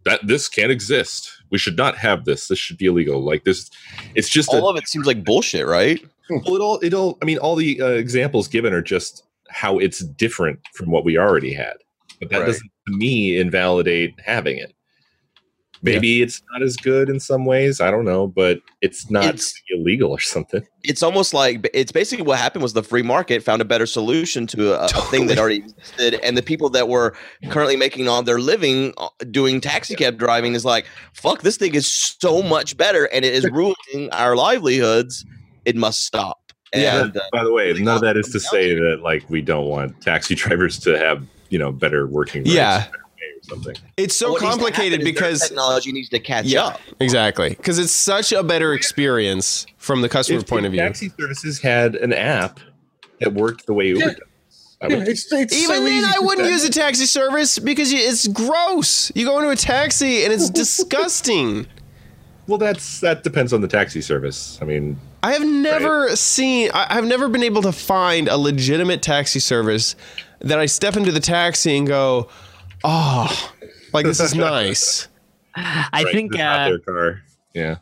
that 0.05 0.25
this 0.27 0.49
can't 0.49 0.71
exist. 0.71 1.31
We 1.51 1.59
should 1.59 1.77
not 1.77 1.97
have 1.99 2.25
this. 2.25 2.49
This 2.49 2.59
should 2.59 2.79
be 2.79 2.87
illegal. 2.87 3.23
Like 3.23 3.45
this 3.45 3.71
it's 4.15 4.29
just 4.29 4.53
a, 4.53 4.61
All 4.61 4.69
of 4.69 4.77
it 4.77 4.89
seems 4.89 5.07
like 5.07 5.25
bullshit, 5.25 5.67
right? 5.67 6.01
well, 6.31 6.57
it 6.57 6.61
all 6.61 6.79
it 6.81 6.95
all 6.95 7.19
I 7.23 7.25
mean 7.25 7.39
all 7.39 7.57
the 7.57 7.81
uh, 7.81 7.89
examples 7.89 8.49
given 8.49 8.73
are 8.73 8.83
just 8.83 9.23
how 9.51 9.79
it's 9.79 10.01
different 10.01 10.59
from 10.75 10.91
what 10.91 11.05
we 11.05 11.17
already 11.19 11.53
had. 11.55 11.75
But 12.21 12.31
that 12.31 12.39
Right. 12.41 12.47
doesn't 12.47 12.71
to 12.89 12.97
me 12.97 13.37
invalidate 13.39 14.15
having 14.25 14.59
it. 14.59 14.73
Maybe 15.83 16.23
it's 16.23 16.43
not 16.53 16.63
as 16.63 16.75
good 16.77 17.09
in 17.11 17.21
some 17.21 17.45
ways. 17.45 17.81
I 17.83 17.91
don't 17.91 18.07
know, 18.07 18.27
but 18.27 18.61
it's 18.81 19.11
not 19.11 19.25
It's- 19.27 19.53
illegal 19.71 20.11
or 20.11 20.19
something. 20.19 20.67
It's 20.83 21.03
almost 21.03 21.35
like 21.35 21.69
it's 21.75 21.93
basically 21.93 22.25
what 22.25 22.39
happened 22.39 22.63
was 22.63 22.73
the 22.73 22.83
free 22.83 23.03
market 23.03 23.43
found 23.43 23.61
a 23.61 23.65
better 23.65 23.85
solution 23.87 24.47
to 24.49 24.73
a, 24.73 24.87
a 24.87 24.89
thing 25.11 25.27
that 25.27 25.39
already 25.39 25.59
existed, 25.59 26.19
and 26.25 26.37
the 26.37 26.43
people 26.43 26.71
that 26.71 26.89
were 26.89 27.15
currently 27.51 27.77
making 27.77 28.09
all 28.09 28.23
their 28.23 28.41
living 28.41 28.95
uh, 28.97 29.09
doing 29.31 29.61
taxi 29.61 29.95
cab 29.95 30.19
driving 30.19 30.55
is 30.55 30.65
like, 30.65 30.87
fuck, 31.13 31.43
this 31.43 31.59
thing 31.59 31.75
is 31.75 31.87
so 32.21 32.43
much 32.43 32.77
better, 32.77 33.05
and 33.13 33.25
it 33.25 33.35
is 33.35 33.45
ruining 33.53 34.11
our 34.13 34.35
livelihoods. 34.35 35.25
It 35.67 35.77
must 35.77 36.05
stop. 36.05 36.46
Yeah. 36.75 37.03
And, 37.05 37.17
uh, 37.17 37.21
By 37.33 37.45
the 37.45 37.53
way, 37.53 37.73
none 37.75 37.97
of 37.97 38.03
that 38.03 38.17
is 38.17 38.27
to 38.31 38.41
something 38.41 38.61
say 38.61 38.75
that 38.75 39.01
like 39.03 39.29
we 39.31 39.41
don't 39.43 39.67
want 39.67 40.01
taxi 40.03 40.35
drivers 40.37 40.79
to 40.81 40.99
have 40.99 41.25
you 41.49 41.59
know 41.59 41.73
better 41.73 42.07
working 42.07 42.43
rights 42.43 42.55
Yeah. 42.55 42.79
or 42.79 42.81
better 42.81 42.99
pay 43.17 43.27
or 43.39 43.43
something. 43.45 43.77
It's 43.97 44.17
so 44.17 44.33
what 44.33 44.43
needs 44.43 44.55
to 44.55 44.61
complicated 44.61 45.01
happen 45.01 45.07
is 45.09 45.15
their 45.15 45.29
because 45.29 45.41
technology 45.49 45.93
needs 45.93 46.09
to 46.11 46.19
catch 46.21 46.47
yeah, 46.47 46.65
up. 46.65 46.81
exactly. 47.01 47.51
Because 47.51 47.79
it's 47.79 47.93
such 47.93 48.33
a 48.33 48.43
better 48.43 48.73
experience 48.75 49.67
from 49.79 50.03
the 50.03 50.09
customer 50.09 50.41
If- 50.41 50.47
point 50.49 50.65
if 50.65 50.71
of 50.71 50.73
view. 50.73 50.81
taxi 50.81 51.11
services 51.19 51.61
had 51.61 51.95
an 51.95 52.13
app 52.13 52.61
that 53.21 53.33
worked 53.33 53.67
the 53.67 53.73
way 53.73 53.89
Uber 53.89 54.01
Yeah. 54.01 54.07
does. 54.07 54.19
Would, 54.83 54.93
it's, 55.09 55.33
it's 55.33 55.55
Even 55.55 55.77
so 55.77 55.85
then, 55.85 56.05
I 56.05 56.19
wouldn't 56.19 56.47
say. 56.49 56.53
use 56.53 56.65
a 56.65 56.71
taxi 56.71 57.07
service 57.07 57.59
because 57.59 57.91
you, 57.93 57.99
it's 58.01 58.27
gross. 58.29 59.11
You 59.15 59.25
go 59.25 59.39
into 59.39 59.49
a 59.51 59.57
taxi 59.57 60.23
and 60.25 60.33
it's 60.33 60.51
disgusting. 60.97 61.67
Well, 62.47 62.59
that's 62.59 63.01
that 63.01 63.23
depends 63.25 63.53
on 63.53 63.61
the 63.61 63.69
taxi 63.69 64.01
service. 64.01 64.59
I 64.63 64.65
mean, 64.65 64.99
I 65.23 65.33
have 65.33 65.45
never 65.47 66.15
seen, 66.17 66.71
I, 66.73 66.87
I've 66.97 67.05
never 67.07 67.29
been 67.29 67.43
able 67.43 67.63
to 67.63 67.73
find 67.73 68.29
a 68.29 68.37
legitimate 68.37 69.03
taxi 69.03 69.41
service 69.41 69.97
that 70.41 70.59
I 70.59 70.67
step 70.67 70.97
into 70.97 71.11
the 71.13 71.21
taxi 71.21 71.77
and 71.77 71.87
go, 71.87 72.29
oh, 72.85 73.53
like 73.93 74.07
this 74.07 74.21
is 74.21 74.35
nice. 74.37 75.09
I 75.55 75.89
right, 76.05 76.13
think 76.13 76.39
uh, 76.39 76.69
their 76.69 76.79
car. 76.79 77.23
Yeah, 77.55 77.77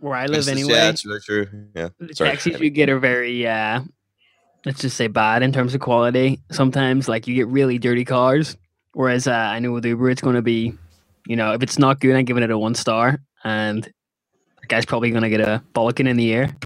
where 0.00 0.14
I 0.14 0.26
live 0.26 0.38
It's 0.38 0.46
just- 0.46 0.58
anyway, 0.58 0.72
Yeah, 0.74 0.84
that's 0.86 1.02
very 1.02 1.20
true. 1.20 1.46
Yeah. 1.76 1.88
the 2.00 2.14
Sorry. 2.14 2.30
taxis 2.30 2.58
you 2.60 2.70
get 2.70 2.88
are 2.88 2.98
very 2.98 3.46
uh 3.46 3.80
let's 4.64 4.80
just 4.80 4.96
say 4.96 5.06
bad 5.08 5.42
in 5.42 5.52
terms 5.52 5.74
of 5.74 5.80
quality 5.82 6.40
sometimes 6.50 7.06
like 7.06 7.26
you 7.28 7.34
get 7.34 7.46
really 7.48 7.76
dirty 7.78 8.02
cars 8.06 8.56
whereas 8.94 9.26
uh, 9.28 9.32
i 9.32 9.58
know 9.58 9.72
with 9.72 9.84
uber 9.84 10.08
it's 10.08 10.22
going 10.22 10.36
to 10.36 10.40
be 10.40 10.72
you 11.26 11.36
know 11.36 11.52
if 11.52 11.62
it's 11.62 11.78
not 11.78 12.00
good 12.00 12.16
i'm 12.16 12.24
giving 12.24 12.42
it 12.42 12.50
a 12.50 12.56
one 12.56 12.74
star 12.74 13.20
and 13.44 13.84
the 13.84 14.66
guy's 14.68 14.84
probably 14.86 15.10
going 15.10 15.22
to 15.22 15.28
get 15.30 15.40
a 15.40 15.62
bollocking 15.74 16.08
in 16.08 16.16
the 16.16 16.32
air. 16.32 16.56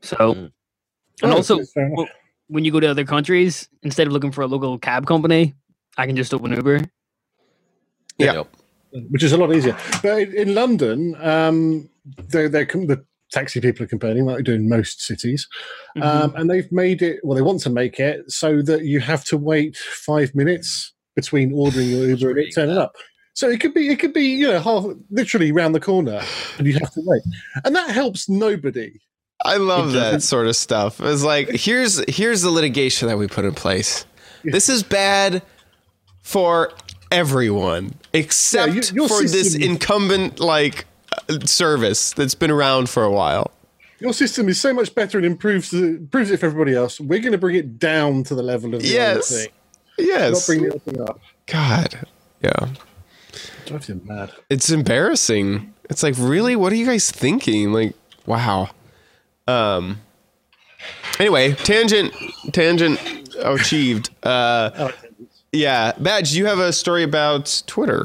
so 0.00 0.16
Mm. 0.16 0.52
and 1.22 1.32
Oh, 1.32 1.36
also 1.36 1.58
it's 1.58 1.72
fair 1.72 1.86
enough. 1.86 1.96
well, 1.96 2.08
when 2.48 2.64
you 2.64 2.70
go 2.72 2.80
to 2.80 2.86
other 2.86 3.04
countries 3.04 3.68
instead 3.82 4.06
of 4.06 4.12
looking 4.12 4.30
for 4.30 4.42
a 4.42 4.46
local 4.46 4.78
cab 4.78 5.04
company 5.06 5.54
i 5.98 6.06
can 6.06 6.14
just 6.14 6.32
open 6.34 6.52
uber 6.52 6.80
Yeah. 8.18 8.34
Yep. 8.34 8.48
which 9.10 9.22
is 9.22 9.32
a 9.32 9.36
lot 9.36 9.52
easier. 9.54 9.76
But 10.02 10.18
in, 10.22 10.34
in 10.34 10.54
London, 10.54 11.16
um, 11.20 11.88
they're, 12.28 12.48
they're 12.48 12.64
com- 12.66 12.86
the 12.86 13.04
taxi 13.32 13.60
people 13.60 13.84
are 13.84 13.88
complaining, 13.88 14.24
like 14.24 14.36
they 14.38 14.42
do 14.42 14.54
in 14.54 14.68
most 14.68 15.00
cities. 15.02 15.46
Mhm. 15.98 16.02
Um, 16.02 16.34
and 16.36 16.48
they've 16.50 16.70
made 16.72 17.02
it, 17.02 17.20
well, 17.24 17.34
they 17.36 17.42
want 17.42 17.60
to 17.62 17.70
make 17.70 17.98
it 18.00 18.30
so 18.30 18.62
that 18.62 18.84
you 18.84 19.00
have 19.00 19.24
to 19.24 19.36
wait 19.36 19.76
five 19.76 20.34
minutes 20.34 20.92
between 21.14 21.52
ordering 21.52 21.88
your 21.90 22.06
Uber 22.06 22.30
and 22.30 22.38
it 22.38 22.54
turning 22.54 22.78
up. 22.78 22.94
So 23.36 23.50
it 23.50 23.60
could 23.60 23.74
be, 23.74 23.88
it 23.90 23.98
could 23.98 24.14
be, 24.14 24.22
you 24.24 24.48
know, 24.50 24.58
half, 24.58 24.86
literally 25.10 25.52
round 25.52 25.74
the 25.74 25.80
corner, 25.80 26.22
and 26.56 26.66
you 26.66 26.72
have 26.72 26.90
to 26.94 27.02
wait, 27.04 27.20
and 27.66 27.76
that 27.76 27.90
helps 27.90 28.30
nobody. 28.30 28.98
I 29.44 29.58
love 29.58 29.92
that 29.92 30.22
sort 30.22 30.46
of 30.46 30.56
stuff. 30.56 30.98
It's 31.02 31.22
like 31.22 31.50
here's 31.50 32.02
here's 32.08 32.40
the 32.40 32.48
litigation 32.50 33.08
that 33.08 33.18
we 33.18 33.26
put 33.28 33.44
in 33.44 33.52
place. 33.52 34.06
This 34.42 34.70
is 34.70 34.82
bad 34.82 35.42
for 36.22 36.72
everyone 37.12 37.92
except 38.14 38.72
your- 38.72 38.84
your 38.94 39.08
for 39.08 39.22
this 39.22 39.54
incumbent 39.54 40.40
like 40.40 40.86
uh, 41.28 41.38
service 41.44 42.12
that's 42.14 42.34
been 42.34 42.50
around 42.50 42.88
for 42.88 43.04
a 43.04 43.10
while. 43.12 43.50
Your 44.00 44.14
system 44.14 44.48
is 44.48 44.58
so 44.58 44.72
much 44.72 44.94
better 44.94 45.18
and 45.18 45.26
improves 45.26 45.70
the, 45.70 45.84
improves 45.84 46.30
it 46.30 46.40
for 46.40 46.46
everybody 46.46 46.74
else. 46.74 46.98
We're 46.98 47.20
going 47.20 47.32
to 47.32 47.38
bring 47.38 47.56
it 47.56 47.78
down 47.78 48.24
to 48.24 48.34
the 48.34 48.42
level 48.42 48.74
of 48.74 48.80
the 48.82 48.88
Yes. 48.88 49.30
other 49.30 49.40
thing, 49.42 49.52
Yes. 49.98 50.32
not 50.32 50.46
bring 50.54 50.62
the 50.64 50.70
other 50.70 50.78
thing 50.80 51.00
up. 51.02 51.20
God. 51.46 52.06
Yeah. 52.42 52.68
Drives 53.66 53.88
you 53.88 54.00
mad. 54.04 54.32
It's 54.48 54.70
embarrassing. 54.70 55.74
It's 55.90 56.02
like, 56.02 56.14
really? 56.18 56.56
What 56.56 56.72
are 56.72 56.76
you 56.76 56.86
guys 56.86 57.10
thinking? 57.10 57.72
Like, 57.72 57.94
wow. 58.26 58.70
Um 59.46 60.00
anyway, 61.18 61.52
tangent 61.52 62.14
tangent 62.52 62.98
achieved. 63.40 64.10
Uh 64.22 64.90
yeah. 65.52 65.92
Badge, 65.98 66.34
you 66.34 66.46
have 66.46 66.58
a 66.58 66.72
story 66.72 67.02
about 67.02 67.62
Twitter. 67.66 68.04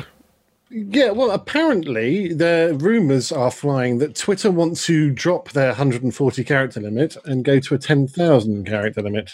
Yeah, 0.74 1.12
well, 1.12 1.32
apparently 1.32 2.34
the 2.34 2.78
rumors 2.80 3.30
are 3.32 3.51
flying 3.51 3.97
that 3.97 4.16
Twitter 4.16 4.49
wants 4.49 4.86
to 4.86 5.12
drop 5.12 5.51
their 5.51 5.68
140 5.68 6.43
character 6.45 6.80
limit 6.80 7.18
and 7.26 7.43
go 7.43 7.59
to 7.59 7.76
a 7.76 7.78
10,000 7.78 8.66
character 8.66 9.01
limit. 9.01 9.34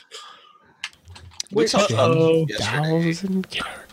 We 1.52 1.68
talked 1.68 1.92
about 1.92 2.18
Uh-oh. 2.18 2.48
Thousand 2.58 3.50
characters. 3.52 3.87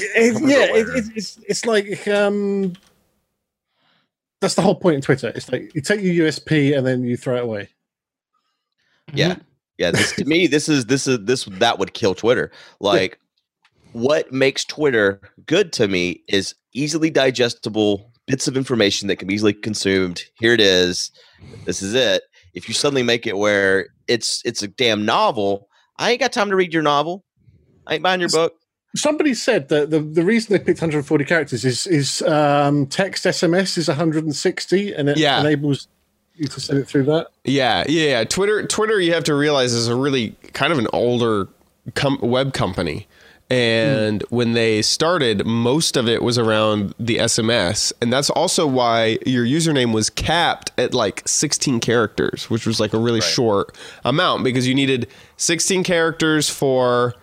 It- 0.00 0.42
yeah, 0.48 0.64
it, 0.76 0.88
it, 0.96 1.04
it's 1.16 1.38
it's 1.48 1.66
like 1.66 2.06
um, 2.08 2.74
that's 4.40 4.54
the 4.54 4.62
whole 4.62 4.74
point 4.74 4.96
in 4.96 5.02
Twitter. 5.02 5.28
It's 5.34 5.50
like 5.50 5.74
you 5.74 5.80
take 5.80 6.00
your 6.00 6.26
USP 6.26 6.76
and 6.76 6.86
then 6.86 7.02
you 7.04 7.16
throw 7.16 7.36
it 7.36 7.44
away. 7.44 7.68
Yeah. 9.12 9.36
Yeah, 9.78 9.92
this, 9.92 10.12
to 10.16 10.24
me, 10.24 10.48
this 10.48 10.68
is 10.68 10.86
this 10.86 11.06
is 11.06 11.20
this 11.24 11.44
that 11.44 11.78
would 11.78 11.94
kill 11.94 12.14
Twitter. 12.14 12.50
Like, 12.80 13.18
what 13.92 14.32
makes 14.32 14.64
Twitter 14.64 15.20
good 15.46 15.72
to 15.74 15.86
me 15.86 16.22
is 16.28 16.54
easily 16.74 17.10
digestible 17.10 18.10
bits 18.26 18.48
of 18.48 18.56
information 18.56 19.06
that 19.08 19.16
can 19.16 19.28
be 19.28 19.34
easily 19.34 19.52
consumed. 19.54 20.24
Here 20.40 20.52
it 20.52 20.60
is. 20.60 21.12
This 21.64 21.80
is 21.80 21.94
it. 21.94 22.22
If 22.54 22.66
you 22.68 22.74
suddenly 22.74 23.04
make 23.04 23.24
it 23.26 23.36
where 23.38 23.86
it's 24.08 24.42
it's 24.44 24.62
a 24.64 24.68
damn 24.68 25.04
novel, 25.04 25.68
I 25.96 26.10
ain't 26.10 26.20
got 26.20 26.32
time 26.32 26.50
to 26.50 26.56
read 26.56 26.74
your 26.74 26.82
novel. 26.82 27.24
I 27.86 27.94
ain't 27.94 28.02
buying 28.02 28.20
your 28.20 28.30
book. 28.30 28.54
Somebody 28.96 29.34
said 29.34 29.68
that 29.68 29.90
the, 29.90 30.00
the 30.00 30.24
reason 30.24 30.52
they 30.54 30.58
picked 30.58 30.80
140 30.80 31.24
characters 31.24 31.64
is 31.64 31.86
is 31.86 32.22
um, 32.22 32.86
text 32.86 33.24
SMS 33.24 33.76
is 33.76 33.88
160 33.88 34.94
and 34.94 35.08
it 35.10 35.18
Yeah. 35.18 35.40
enables 35.40 35.88
you 36.34 36.46
to 36.46 36.60
send 36.60 36.78
it 36.78 36.86
through 36.88 37.04
that. 37.04 37.28
Yeah, 37.44 37.84
yeah, 37.88 38.04
yeah. 38.10 38.24
Twitter, 38.24 38.66
Twitter. 38.66 38.98
You 39.00 39.12
have 39.14 39.24
to 39.24 39.34
realize 39.34 39.72
is 39.72 39.88
a 39.88 39.94
really 39.96 40.30
kind 40.54 40.72
of 40.72 40.78
an 40.78 40.86
older 40.92 41.48
com- 41.94 42.20
web 42.22 42.54
company, 42.54 43.06
and 43.50 44.22
when 44.30 44.52
they 44.52 44.82
started, 44.82 45.44
most 45.46 45.96
of 45.96 46.06
it 46.08 46.22
was 46.22 46.38
around 46.38 46.94
the 46.98 47.16
SMS, 47.16 47.92
and 48.00 48.12
that's 48.12 48.30
also 48.30 48.66
why 48.66 49.18
your 49.26 49.44
username 49.44 49.92
was 49.92 50.10
capped 50.10 50.70
at 50.78 50.94
like 50.94 51.26
16 51.26 51.80
characters, 51.80 52.48
which 52.50 52.66
was 52.66 52.78
like 52.78 52.92
a 52.92 52.98
really 52.98 53.20
short 53.20 53.76
amount 54.04 54.44
because 54.44 54.68
you 54.68 54.74
needed 54.74 55.08
16 55.38 55.82
characters 55.82 56.48
for 56.48 57.14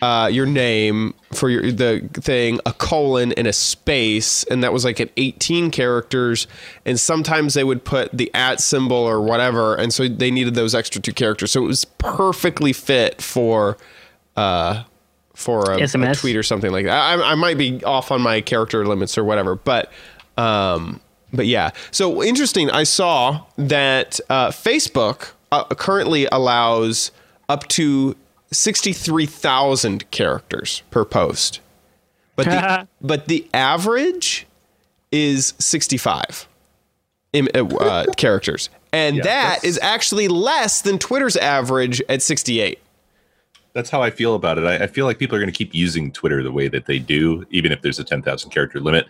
uh, 0.00 0.28
your 0.32 0.46
name 0.46 1.14
for 1.32 1.50
your 1.50 1.72
the 1.72 2.08
thing, 2.14 2.60
a 2.64 2.72
colon 2.72 3.32
and 3.32 3.46
a 3.46 3.52
space, 3.52 4.44
and 4.44 4.62
that 4.62 4.72
was 4.72 4.84
like 4.84 5.00
at 5.00 5.10
18 5.16 5.70
characters. 5.70 6.46
And 6.84 7.00
sometimes 7.00 7.54
they 7.54 7.64
would 7.64 7.84
put 7.84 8.12
the 8.12 8.30
at 8.32 8.60
symbol 8.60 8.96
or 8.96 9.20
whatever, 9.20 9.74
and 9.74 9.92
so 9.92 10.06
they 10.06 10.30
needed 10.30 10.54
those 10.54 10.74
extra 10.74 11.00
two 11.00 11.12
characters. 11.12 11.50
So 11.50 11.64
it 11.64 11.66
was 11.66 11.84
perfectly 11.84 12.72
fit 12.72 13.20
for 13.20 13.76
uh, 14.36 14.84
for 15.34 15.72
a, 15.72 15.78
a 15.82 16.14
tweet 16.14 16.36
or 16.36 16.42
something 16.44 16.70
like 16.70 16.84
that. 16.84 16.96
I, 16.96 17.32
I 17.32 17.34
might 17.34 17.58
be 17.58 17.82
off 17.84 18.12
on 18.12 18.20
my 18.20 18.40
character 18.40 18.86
limits 18.86 19.18
or 19.18 19.24
whatever, 19.24 19.56
but 19.56 19.90
um, 20.36 21.00
but 21.32 21.46
yeah. 21.46 21.70
So 21.90 22.22
interesting. 22.22 22.70
I 22.70 22.84
saw 22.84 23.44
that 23.56 24.20
uh, 24.30 24.50
Facebook 24.50 25.30
uh, 25.50 25.64
currently 25.64 26.26
allows 26.30 27.10
up 27.48 27.66
to 27.68 28.16
63,000 28.50 30.10
characters 30.10 30.82
per 30.90 31.04
post. 31.04 31.60
But 32.36 32.46
the, 32.46 32.88
but 33.00 33.26
the 33.26 33.48
average 33.52 34.46
is 35.10 35.54
65 35.58 36.48
uh, 37.34 37.64
uh, 37.64 38.04
characters. 38.16 38.70
And 38.92 39.18
that 39.18 39.62
that's- 39.62 39.78
actually 39.82 40.28
less 40.28 40.82
than 40.82 40.98
Twitter's 40.98 41.36
average 41.36 42.00
at 42.08 42.22
68. 42.22 42.78
That's 43.74 43.90
how 43.90 44.02
I 44.02 44.10
feel 44.10 44.34
about 44.34 44.58
it. 44.58 44.64
I, 44.64 44.84
I 44.84 44.86
feel 44.86 45.04
like 45.04 45.18
people 45.18 45.36
are 45.36 45.40
going 45.40 45.52
to 45.52 45.56
keep 45.56 45.74
using 45.74 46.10
Twitter 46.10 46.42
the 46.42 46.50
way 46.50 46.68
that 46.68 46.86
they 46.86 46.98
do, 46.98 47.44
even 47.50 47.70
if 47.70 47.82
there's 47.82 47.98
a 47.98 48.04
10,000 48.04 48.50
character 48.50 48.80
limit. 48.80 49.06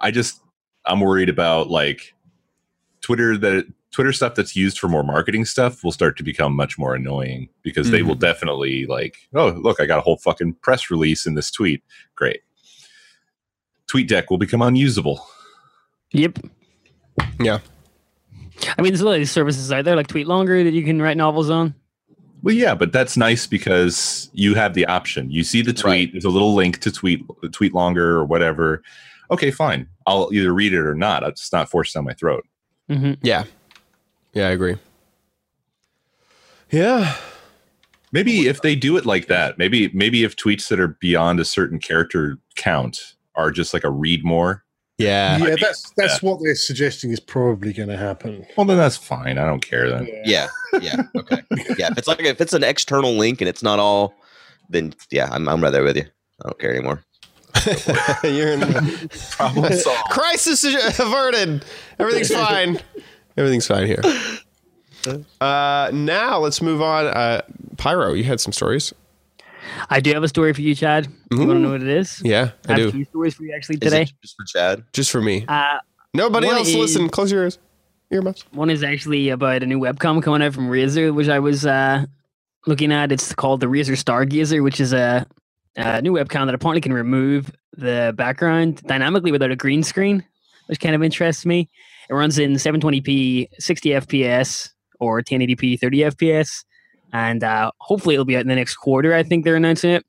I 0.00 0.10
just, 0.10 0.42
I'm 0.84 1.00
worried 1.00 1.28
about 1.28 1.70
like 1.70 2.12
Twitter 3.00 3.38
that 3.38 3.66
Twitter 3.94 4.12
stuff 4.12 4.34
that's 4.34 4.56
used 4.56 4.80
for 4.80 4.88
more 4.88 5.04
marketing 5.04 5.44
stuff 5.44 5.84
will 5.84 5.92
start 5.92 6.16
to 6.16 6.24
become 6.24 6.52
much 6.52 6.76
more 6.76 6.96
annoying 6.96 7.48
because 7.62 7.92
they 7.92 8.02
will 8.02 8.16
definitely 8.16 8.86
like, 8.86 9.18
oh, 9.34 9.50
look, 9.50 9.80
I 9.80 9.86
got 9.86 9.98
a 9.98 10.02
whole 10.02 10.16
fucking 10.16 10.54
press 10.54 10.90
release 10.90 11.26
in 11.26 11.34
this 11.34 11.48
tweet. 11.48 11.80
Great. 12.16 12.40
TweetDeck 13.86 14.30
will 14.30 14.38
become 14.38 14.62
unusable. 14.62 15.24
Yep. 16.10 16.40
Yeah. 17.38 17.60
I 18.76 18.82
mean, 18.82 18.92
there's 18.92 19.00
a 19.00 19.04
lot 19.04 19.12
of 19.12 19.18
these 19.18 19.30
services 19.30 19.70
out 19.70 19.84
there 19.84 19.94
like 19.94 20.08
TwitLonger 20.08 20.64
that 20.64 20.72
you 20.72 20.82
can 20.82 21.00
write 21.00 21.16
novels 21.16 21.48
on. 21.48 21.72
Well, 22.42 22.54
yeah, 22.56 22.74
but 22.74 22.92
that's 22.92 23.16
nice 23.16 23.46
because 23.46 24.28
you 24.32 24.54
have 24.54 24.74
the 24.74 24.86
option. 24.86 25.30
You 25.30 25.44
see 25.44 25.62
the 25.62 25.72
tweet. 25.72 25.84
Right. 25.84 26.12
There's 26.12 26.24
a 26.24 26.30
little 26.30 26.54
link 26.54 26.80
to 26.80 26.90
tweet 26.90 27.24
TwitLonger 27.28 27.96
or 27.96 28.24
whatever. 28.24 28.82
Okay, 29.30 29.52
fine. 29.52 29.88
I'll 30.04 30.30
either 30.32 30.52
read 30.52 30.72
it 30.72 30.80
or 30.80 30.96
not. 30.96 31.22
It's 31.22 31.52
not 31.52 31.70
forced 31.70 31.94
down 31.94 32.04
my 32.04 32.12
throat. 32.14 32.44
hmm 32.88 33.12
Yeah. 33.22 33.44
Yeah, 34.34 34.48
I 34.48 34.50
agree. 34.50 34.76
Yeah. 36.70 37.16
Maybe 38.12 38.46
if 38.46 38.62
they 38.62 38.76
do 38.76 38.96
it 38.96 39.06
like 39.06 39.26
that, 39.26 39.58
maybe 39.58 39.90
maybe 39.92 40.22
if 40.24 40.36
tweets 40.36 40.68
that 40.68 40.78
are 40.78 40.88
beyond 40.88 41.40
a 41.40 41.44
certain 41.44 41.78
character 41.78 42.38
count 42.56 43.14
are 43.34 43.50
just 43.50 43.74
like 43.74 43.84
a 43.84 43.90
read 43.90 44.24
more. 44.24 44.64
Yeah. 44.98 45.38
yeah, 45.38 45.56
that's 45.60 45.90
that's 45.96 46.22
what 46.22 46.38
they're 46.40 46.54
suggesting 46.54 47.10
is 47.10 47.18
probably 47.18 47.72
going 47.72 47.88
to 47.88 47.96
happen. 47.96 48.46
Well, 48.56 48.64
then 48.66 48.76
that's 48.76 48.96
fine. 48.96 49.38
I 49.38 49.44
don't 49.44 49.64
care 49.64 49.90
then. 49.90 50.08
Yeah, 50.24 50.46
yeah, 50.80 51.02
okay, 51.16 51.42
yeah. 51.76 51.88
If 51.90 51.98
it's 51.98 52.06
like 52.06 52.20
if 52.20 52.40
it's 52.40 52.52
an 52.52 52.62
external 52.62 53.12
link 53.12 53.40
and 53.40 53.48
it's 53.48 53.62
not 53.62 53.80
all, 53.80 54.14
then 54.68 54.94
yeah, 55.10 55.28
I'm 55.32 55.48
I'm 55.48 55.60
right 55.60 55.70
there 55.70 55.82
with 55.82 55.96
you. 55.96 56.04
I 56.44 56.48
don't 56.48 56.58
care 56.60 56.70
anymore. 56.72 57.02
You're 58.22 58.52
in 58.52 58.60
Problem 59.30 59.72
solved. 59.72 60.10
crisis 60.10 60.64
averted. 61.00 61.64
Everything's 61.98 62.30
fine. 62.32 62.80
Everything's 63.36 63.66
fine 63.66 63.86
here. 63.86 64.00
Uh, 65.38 65.90
now 65.92 66.38
let's 66.38 66.62
move 66.62 66.80
on. 66.80 67.06
Uh, 67.06 67.42
Pyro, 67.76 68.14
you 68.14 68.24
had 68.24 68.40
some 68.40 68.54
stories. 68.54 68.94
I 69.90 70.00
do 70.00 70.14
have 70.14 70.22
a 70.22 70.28
story 70.28 70.54
for 70.54 70.62
you, 70.62 70.74
Chad. 70.74 71.08
You 71.30 71.38
want 71.40 71.50
to 71.50 71.58
know 71.58 71.72
what 71.72 71.82
it 71.82 71.88
is? 71.88 72.22
Yeah, 72.24 72.52
I 72.66 72.72
have 72.72 72.76
do. 72.78 72.90
two 72.92 73.04
stories 73.04 73.34
for 73.34 73.42
you 73.44 73.52
actually 73.54 73.74
Is 73.76 73.80
today. 73.80 74.02
it 74.02 74.12
just 74.22 74.34
for 74.36 74.44
Chad? 74.46 74.82
Just 74.94 75.10
for 75.10 75.20
me. 75.20 75.44
Uh, 75.46 75.78
Nobody 76.14 76.48
else 76.48 76.68
is- 76.68 76.76
listen. 76.76 77.10
Close 77.10 77.30
your 77.30 77.42
ears. 77.42 77.58
Earmuffs. 78.10 78.46
one 78.52 78.70
is 78.70 78.82
actually 78.82 79.28
about 79.28 79.62
a 79.62 79.66
new 79.66 79.78
webcam 79.78 80.22
coming 80.22 80.40
out 80.40 80.54
from 80.54 80.68
Razer, 80.68 81.12
which 81.14 81.28
I 81.28 81.38
was 81.38 81.66
uh, 81.66 82.06
looking 82.66 82.90
at. 82.90 83.12
It's 83.12 83.34
called 83.34 83.60
the 83.60 83.66
Razer 83.66 83.96
Stargazer, 84.02 84.62
which 84.62 84.80
is 84.80 84.94
a, 84.94 85.26
a 85.76 86.00
new 86.00 86.12
webcam 86.12 86.46
that 86.46 86.54
apparently 86.54 86.80
can 86.80 86.92
remove 86.94 87.50
the 87.76 88.14
background 88.16 88.82
dynamically 88.86 89.32
without 89.32 89.50
a 89.50 89.56
green 89.56 89.82
screen, 89.82 90.24
which 90.66 90.80
kind 90.80 90.94
of 90.94 91.02
interests 91.02 91.44
me. 91.44 91.68
It 92.08 92.14
runs 92.14 92.38
in 92.38 92.52
720p, 92.54 93.48
60 93.58 93.88
FPS, 93.90 94.70
or 95.00 95.22
1080p, 95.22 95.78
30 95.80 95.98
FPS, 95.98 96.64
and 97.12 97.42
uh, 97.44 97.70
hopefully 97.78 98.14
it'll 98.14 98.24
be 98.24 98.36
out 98.36 98.42
in 98.42 98.48
the 98.48 98.54
next 98.54 98.76
quarter. 98.76 99.14
I 99.14 99.22
think 99.22 99.44
they're 99.44 99.56
announcing 99.56 99.90
it, 99.90 100.04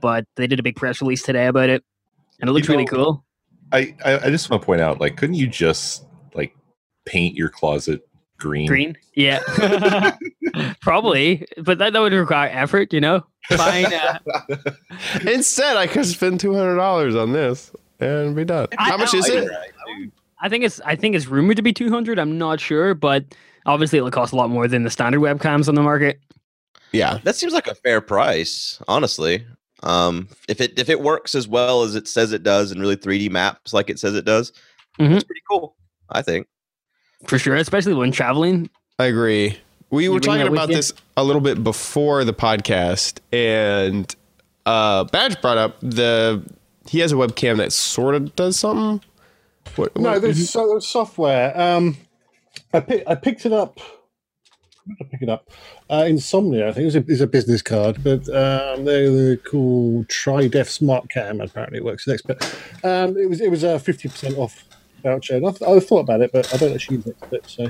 but 0.00 0.24
they 0.36 0.46
did 0.46 0.58
a 0.60 0.62
big 0.62 0.76
press 0.76 1.00
release 1.00 1.22
today 1.22 1.46
about 1.46 1.68
it, 1.68 1.84
and 2.40 2.48
it 2.48 2.52
looks 2.52 2.68
You 2.68 2.74
really 2.74 2.86
cool. 2.86 3.24
I, 3.72 3.94
I 4.04 4.18
I 4.18 4.30
just 4.30 4.50
want 4.50 4.62
to 4.62 4.66
point 4.66 4.80
out, 4.80 5.00
like, 5.00 5.16
couldn't 5.16 5.36
you 5.36 5.46
just 5.46 6.04
like 6.34 6.54
paint 7.04 7.36
your 7.36 7.48
closet 7.48 8.00
green? 8.38 8.66
Green, 8.66 8.96
yeah, 9.14 9.40
probably, 10.80 11.46
but 11.58 11.78
that, 11.78 11.92
that 11.92 12.00
would 12.00 12.12
require 12.12 12.48
effort, 12.52 12.92
you 12.92 13.00
know. 13.00 13.22
Fine. 13.50 13.86
Uh, 13.92 14.18
Instead, 15.26 15.76
I 15.76 15.86
could 15.86 16.06
spend 16.06 16.40
two 16.40 16.54
hundred 16.54 16.76
dollars 16.76 17.14
on 17.14 17.32
this 17.32 17.72
and 18.00 18.34
be 18.34 18.44
done. 18.44 18.68
I 18.78 18.90
How 18.90 18.96
much 18.96 19.12
know, 19.12 19.18
is 19.20 19.30
I 19.30 19.34
it? 19.34 19.44
know. 19.46 19.62
I 20.40 20.48
think 20.48 20.64
it's 20.64 20.80
I 20.84 20.96
think 20.96 21.14
it's 21.14 21.26
rumored 21.26 21.56
to 21.56 21.62
be 21.62 21.72
200. 21.72 22.18
I'm 22.18 22.38
not 22.38 22.60
sure, 22.60 22.94
but 22.94 23.24
obviously 23.66 23.98
it'll 23.98 24.10
cost 24.10 24.32
a 24.32 24.36
lot 24.36 24.50
more 24.50 24.66
than 24.68 24.82
the 24.84 24.90
standard 24.90 25.20
webcams 25.20 25.68
on 25.68 25.74
the 25.74 25.82
market. 25.82 26.20
Yeah. 26.92 27.18
That 27.24 27.36
seems 27.36 27.52
like 27.52 27.66
a 27.66 27.74
fair 27.74 28.00
price, 28.00 28.80
honestly. 28.88 29.46
Um, 29.82 30.28
if 30.48 30.60
it 30.60 30.78
if 30.78 30.88
it 30.88 31.00
works 31.00 31.34
as 31.34 31.46
well 31.48 31.82
as 31.82 31.94
it 31.94 32.06
says 32.08 32.32
it 32.32 32.42
does 32.42 32.70
and 32.70 32.80
really 32.80 32.96
3D 32.96 33.30
maps 33.30 33.72
like 33.72 33.88
it 33.90 33.98
says 33.98 34.14
it 34.14 34.24
does, 34.24 34.52
Mhm. 34.98 35.14
it's 35.14 35.24
pretty 35.24 35.42
cool. 35.50 35.76
I 36.10 36.22
think. 36.22 36.46
For 37.26 37.38
sure, 37.38 37.54
especially 37.56 37.94
when 37.94 38.10
traveling. 38.12 38.68
I 38.98 39.06
agree. 39.06 39.58
We 39.90 40.04
You 40.04 40.12
were 40.12 40.20
talking 40.20 40.46
about 40.46 40.68
this 40.68 40.92
a 41.16 41.24
little 41.24 41.40
bit 41.40 41.62
before 41.64 42.24
the 42.24 42.32
podcast, 42.32 43.18
and 43.32 44.14
uh, 44.66 45.04
Badge 45.04 45.40
brought 45.40 45.58
up 45.58 45.76
the 45.80 46.42
he 46.88 46.98
has 47.00 47.12
a 47.12 47.16
webcam 47.16 47.56
that 47.58 47.72
sort 47.72 48.14
of 48.14 48.34
does 48.36 48.58
something. 48.58 49.00
What, 49.76 49.96
No, 49.96 50.12
what- 50.12 50.22
there's, 50.22 50.50
so, 50.50 50.68
there's 50.68 50.86
software. 50.88 51.58
Um, 51.58 51.96
I, 52.72 52.80
pick, 52.80 53.04
I 53.06 53.14
picked 53.14 53.46
it 53.46 53.52
up. 53.52 53.78
Where 54.84 54.96
did 54.96 55.06
I 55.06 55.10
pick 55.10 55.22
it 55.22 55.28
up? 55.28 55.50
Uh, 55.90 56.04
Insomnia, 56.08 56.68
I 56.68 56.72
think 56.72 56.82
it 56.82 56.86
was 56.86 56.96
a, 56.96 57.04
it's 57.06 57.20
a 57.20 57.26
business 57.26 57.62
card, 57.62 58.02
but 58.02 58.28
um, 58.28 58.84
they're, 58.84 59.10
they're 59.12 59.36
called 59.36 60.08
TriDef 60.08 60.68
Smart 60.68 61.08
Cam. 61.10 61.40
Apparently, 61.40 61.78
it 61.78 61.84
works 61.84 62.06
next. 62.06 62.22
But 62.22 62.42
um, 62.82 63.16
it 63.16 63.28
was 63.28 63.40
it 63.40 63.50
was 63.50 63.62
a 63.62 63.78
fifty 63.78 64.08
percent 64.08 64.36
off 64.38 64.64
voucher. 65.02 65.36
And 65.36 65.46
I, 65.46 65.50
th- 65.50 65.62
I 65.62 65.78
thought 65.80 66.00
about 66.00 66.22
it, 66.22 66.30
but 66.32 66.52
I 66.52 66.56
don't 66.56 66.72
actually 66.74 66.96
use 66.98 67.06
it. 67.08 67.16
But, 67.30 67.48
so. 67.48 67.66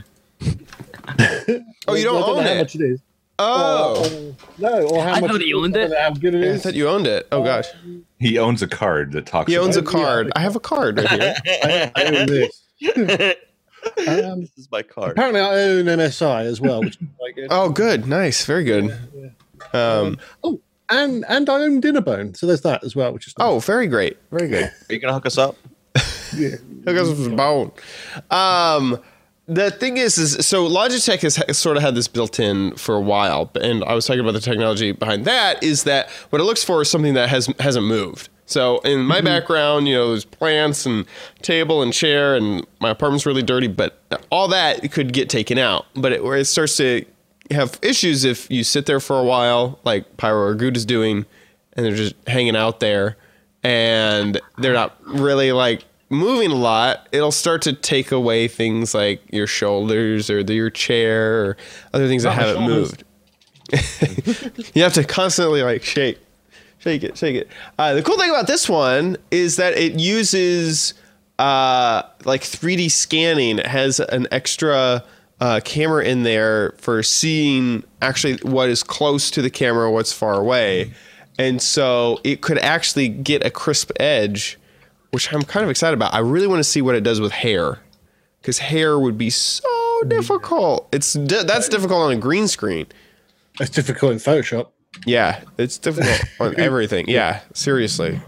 Oh, 1.89 1.95
you 1.95 2.05
don't 2.05 2.17
I 2.17 2.21
know 2.21 2.37
own 2.37 2.45
how 2.45 2.51
it? 2.53 2.59
much 2.59 2.75
it 2.77 2.81
is. 2.83 3.01
Oh, 3.41 4.03
Or- 4.05 4.07
or- 4.07 4.35
no, 4.59 4.89
or 4.89 5.03
how 5.03 5.13
I 5.15 5.21
much 5.21 5.31
thought 5.31 5.41
it 5.41 5.47
you 5.47 5.63
owned 5.63 5.77
it. 5.77 5.93
How 5.99 6.11
good 6.11 6.35
it 6.35 6.45
I 6.45 6.49
is. 6.49 6.63
thought 6.63 6.75
you 6.75 6.89
owned 6.89 7.07
it. 7.07 7.27
Oh 7.33 7.43
gosh, 7.43 7.67
He 8.19 8.39
owns 8.39 8.63
a 8.63 8.69
card 8.69 9.13
that 9.13 9.27
talks. 9.27 9.51
he 9.51 9.57
owns 9.59 9.77
a 9.77 9.81
about 9.81 9.91
card. 9.93 10.33
I 10.37 10.41
have 10.41 10.55
a 10.57 10.61
card 10.61 10.99
right 10.99 11.09
here. 11.09 11.35
I, 11.65 11.93
I 11.97 12.05
own 12.05 12.27
this. 12.27 12.63
Um, 14.07 14.43
this 14.43 14.51
is 14.59 14.69
my 14.71 14.83
card. 14.83 15.13
apparently, 15.13 15.41
I 15.41 15.55
own 15.55 15.87
MSI 15.87 16.45
as 16.45 16.61
well, 16.61 16.81
which 16.83 16.97
is 17.01 17.09
quite 17.17 17.35
good. 17.35 17.47
Oh, 17.51 17.71
good, 17.71 18.07
nice, 18.07 18.45
very 18.45 18.63
good. 18.63 18.91
Um, 19.73 20.19
Oh, 20.45 20.61
and 20.91 21.25
and 21.31 21.49
I 21.49 21.55
own 21.63 21.81
Dinnerbone, 21.81 22.37
so 22.37 22.47
there's 22.47 22.61
that 22.61 22.85
as 22.85 22.95
well, 22.95 23.11
which 23.15 23.27
is 23.27 23.39
nice. 23.39 23.47
oh, 23.49 23.59
very 23.59 23.87
great, 23.87 24.19
very 24.31 24.49
good. 24.49 24.65
Are 24.65 24.93
you 24.93 24.99
gonna 24.99 25.15
hook 25.15 25.25
us 25.25 25.39
up? 25.39 25.57
yeah. 26.37 26.57
Hook 26.85 26.97
us 26.99 27.09
up 27.09 27.17
with 27.17 27.33
a 27.33 27.35
bone. 27.35 27.73
Um, 28.31 29.01
the 29.51 29.73
thing 29.73 29.97
is, 29.97 30.17
is 30.17 30.47
so 30.47 30.69
Logitech 30.69 31.23
has 31.23 31.37
ha- 31.37 31.53
sort 31.53 31.77
of 31.77 31.83
had 31.83 31.97
this 31.97 32.07
built 32.07 32.39
in 32.39 32.77
for 32.77 32.95
a 32.95 33.01
while, 33.01 33.51
and 33.61 33.83
I 33.83 33.95
was 33.95 34.07
talking 34.07 34.21
about 34.21 34.33
the 34.33 34.41
technology 34.41 34.93
behind 34.93 35.25
that. 35.25 35.63
Is 35.63 35.83
that 35.85 36.09
what 36.31 36.41
it 36.41 36.45
looks 36.45 36.63
for 36.63 36.81
is 36.83 36.89
something 36.89 37.15
that 37.15 37.29
has 37.29 37.53
hasn't 37.59 37.85
moved. 37.85 38.29
So 38.47 38.79
in 38.81 39.03
my 39.03 39.17
mm-hmm. 39.17 39.27
background, 39.27 39.89
you 39.89 39.95
know, 39.95 40.09
there's 40.11 40.25
plants 40.25 40.87
and 40.87 41.05
table 41.43 41.83
and 41.83 41.93
chair, 41.93 42.37
and 42.37 42.65
my 42.81 42.91
apartment's 42.91 43.27
really 43.27 43.43
dirty, 43.43 43.67
but 43.67 44.01
all 44.31 44.47
that 44.49 44.93
could 44.93 45.13
get 45.13 45.29
taken 45.29 45.59
out. 45.59 45.87
But 45.95 46.13
it, 46.13 46.25
where 46.25 46.37
it 46.37 46.45
starts 46.45 46.77
to 46.77 47.05
have 47.51 47.77
issues 47.83 48.25
if 48.25 48.49
you 48.51 48.63
sit 48.63 48.87
there 48.87 49.01
for 49.01 49.19
a 49.19 49.25
while, 49.25 49.81
like 49.83 50.17
Pyro 50.17 50.47
or 50.47 50.55
Guude 50.55 50.77
is 50.77 50.87
doing, 50.87 51.27
and 51.73 51.85
they're 51.85 51.97
just 51.97 52.15
hanging 52.29 52.55
out 52.55 52.79
there, 52.79 53.17
and 53.65 54.41
they're 54.59 54.75
not 54.75 54.97
really 55.05 55.51
like 55.51 55.85
moving 56.11 56.51
a 56.51 56.57
lot, 56.57 57.09
it'll 57.13 57.33
start 57.33 57.63
to 57.63 57.73
take 57.73 58.13
away 58.13 58.49
things 58.49 58.95
like 58.95 59.23
your 59.33 59.47
shoulders 59.47 60.29
or 60.29 60.43
the, 60.43 60.55
your 60.55 60.71
chair 60.71 61.45
or 61.45 61.57
other 61.95 62.09
things 62.09 62.25
that 62.25 62.31
Not 62.31 62.37
my 62.37 62.47
haven't 62.47 62.67
shoulders. 62.69 62.93
moved. 62.93 64.75
you 64.75 64.83
have 64.83 64.93
to 64.95 65.05
constantly 65.05 65.63
like 65.63 65.83
shake, 65.85 66.19
shake 66.79 67.05
it, 67.05 67.17
shake 67.17 67.37
it. 67.37 67.49
Uh, 67.79 67.95
the 67.95 68.03
cool 68.03 68.19
thing 68.19 68.31
about 68.31 68.47
this 68.49 68.69
one 68.69 69.17
is 69.31 69.57
that 69.57 69.75
it 69.79 69.95
uses 69.95 70.95
uh, 71.39 72.03
like 72.25 72.43
3D 72.43 72.91
scanning. 72.91 73.59
It 73.59 73.67
has 73.67 74.01
an 74.01 74.27
extra 74.33 75.05
uh, 75.41 75.61
camera 75.65 76.05
in 76.05 76.25
there 76.25 76.75
for 76.79 77.03
seeing 77.03 77.85
actually 78.03 78.37
what 78.39 78.69
is 78.69 78.83
close 78.83 79.31
to 79.31 79.41
the 79.43 79.51
camera, 79.51 79.91
what's 79.91 80.13
far 80.13 80.35
away. 80.35 80.93
And 81.39 81.63
so 81.63 82.19
it 82.25 82.43
could 82.43 82.59
actually 82.59 83.09
get 83.09 83.47
a 83.47 83.51
crisp 83.51 83.91
edge, 83.99 84.59
which 85.11 85.33
I'm 85.33 85.43
kind 85.43 85.65
of 85.65 85.71
excited 85.71 85.95
about. 85.95 86.15
I 86.15 86.19
really 86.19 86.47
want 86.47 86.61
to 86.61 86.65
see 86.65 86.83
what 86.83 86.95
it 86.95 87.03
does 87.03 87.21
with 87.21 87.33
hair 87.33 87.79
because 88.41 88.59
hair 88.59 88.99
would 88.99 89.19
be 89.19 89.31
so 89.31 89.69
difficult. 90.09 90.89
It's 90.93 91.13
di- 91.15 91.45
that's 91.45 91.69
difficult 91.69 92.01
on 92.01 92.13
a 92.13 92.17
green 92.17 92.49
screen. 92.49 92.87
It's 93.61 93.71
difficult 93.71 94.13
in 94.13 94.19
Photoshop. 94.19 94.69
Yeah, 95.07 95.43
it's 95.59 95.79
difficult 95.79 96.21
on 96.41 96.59
everything. 96.59 97.09
Yeah, 97.09 97.41
seriously. 97.55 98.21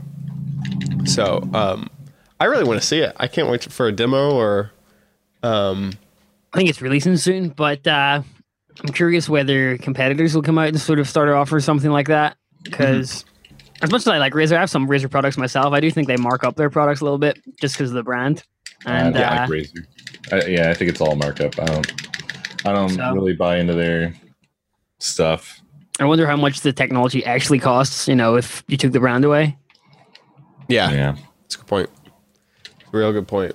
So, 1.05 1.49
um, 1.55 1.89
I 2.39 2.45
really 2.47 2.65
want 2.65 2.81
to 2.81 2.87
see 2.87 2.99
it. 2.99 3.15
I 3.17 3.29
can't 3.29 3.49
wait 3.49 3.65
for 3.65 3.87
a 3.87 3.93
demo 3.93 4.33
or. 4.33 4.73
Um, 5.43 5.93
I 6.53 6.59
think 6.59 6.69
it's 6.69 6.83
releasing 6.83 7.17
soon, 7.17 7.49
but 7.49 7.87
uh, 7.87 8.23
I'm 8.83 8.93
curious 8.93 9.29
whether 9.29 9.79
competitors 9.79 10.35
will 10.35 10.43
come 10.43 10.59
out 10.59 10.69
and 10.69 10.81
sort 10.81 10.99
of 10.99 11.09
start 11.09 11.29
to 11.29 11.35
offer 11.35 11.61
something 11.61 11.91
like 11.91 12.09
that. 12.09 12.37
Because 12.63 13.25
as 13.83 13.91
much 13.91 14.03
as 14.03 14.09
I 14.09 14.19
like 14.19 14.33
Razer, 14.33 14.57
I 14.57 14.61
have 14.61 14.71
some 14.71 14.89
Razer 14.89 15.11
products 15.11 15.37
myself. 15.37 15.73
I 15.75 15.81
do 15.81 15.91
think 15.91 16.07
they 16.07 16.17
mark 16.17 16.45
up 16.45 16.57
their 16.57 16.71
products 16.71 17.01
a 17.01 17.05
little 17.05 17.19
bit 17.19 17.39
just 17.61 17.75
because 17.75 17.91
of 17.91 17.95
the 17.95 18.03
brand. 18.03 18.45
And 18.87 19.17
I 19.17 19.21
don't 19.21 19.23
uh, 19.23 19.41
like 19.41 19.51
Razer. 19.51 19.87
I, 20.33 20.47
yeah, 20.49 20.71
I 20.71 20.75
think 20.75 20.91
it's 20.91 21.01
all 21.01 21.17
markup. 21.17 21.59
I 21.61 21.65
don't. 21.67 21.93
I 22.65 22.73
don't 22.73 22.91
So- 22.91 23.13
really 23.13 23.35
buy 23.35 23.59
into 23.59 23.75
their 23.75 24.15
stuff. 24.99 25.61
I 26.01 26.05
wonder 26.05 26.27
how 26.27 26.37
much 26.37 26.61
the 26.61 26.73
technology 26.73 27.25
actually 27.25 27.59
costs. 27.59 28.09
You 28.09 28.15
know, 28.17 28.37
if 28.37 28.65
you 28.69 28.77
took 28.77 28.93
the 28.93 29.01
brand 29.01 29.25
away. 29.25 29.57
yeah, 30.69 30.91
Yeah. 30.91 31.17
it's 31.45 31.55
a 31.57 31.59
good 31.59 31.67
point. 31.67 31.91
Real 32.93 33.13
good 33.13 33.29
point. 33.29 33.55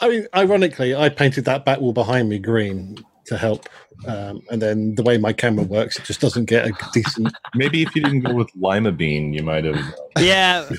I 0.00 0.08
mean, 0.08 0.26
ironically, 0.34 0.94
I 0.94 1.08
painted 1.08 1.44
that 1.46 1.64
back 1.64 1.80
wall 1.80 1.92
behind 1.92 2.28
me 2.28 2.38
green 2.38 2.98
to 3.26 3.36
help, 3.36 3.68
um, 4.06 4.42
and 4.50 4.60
then 4.60 4.94
the 4.94 5.02
way 5.02 5.18
my 5.18 5.32
camera 5.32 5.64
works, 5.64 5.98
it 5.98 6.04
just 6.04 6.20
doesn't 6.20 6.44
get 6.46 6.66
a 6.66 6.72
decent. 6.92 7.32
Maybe 7.54 7.82
if 7.82 7.94
you 7.94 8.02
didn't 8.02 8.20
go 8.20 8.34
with 8.34 8.50
lima 8.54 8.92
bean, 8.92 9.32
you 9.32 9.42
might 9.42 9.64
have. 9.64 9.82
Yeah, 10.18 10.70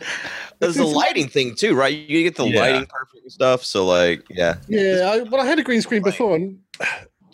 There's 0.58 0.76
the 0.76 0.84
lighting 0.84 1.28
thing 1.28 1.54
too, 1.54 1.74
right? 1.74 1.92
You 1.92 2.22
get 2.22 2.36
the 2.36 2.44
Yeah. 2.44 2.60
lighting 2.60 2.86
perfect 2.86 3.22
and 3.22 3.32
stuff. 3.32 3.64
So 3.64 3.86
like, 3.86 4.22
yeah, 4.30 4.56
Yeah, 4.68 5.10
I, 5.10 5.22
well, 5.22 5.40
I 5.40 5.46
had 5.46 5.58
a 5.58 5.62
green 5.62 5.82
screen 5.82 6.02
before, 6.02 6.34
and 6.36 6.58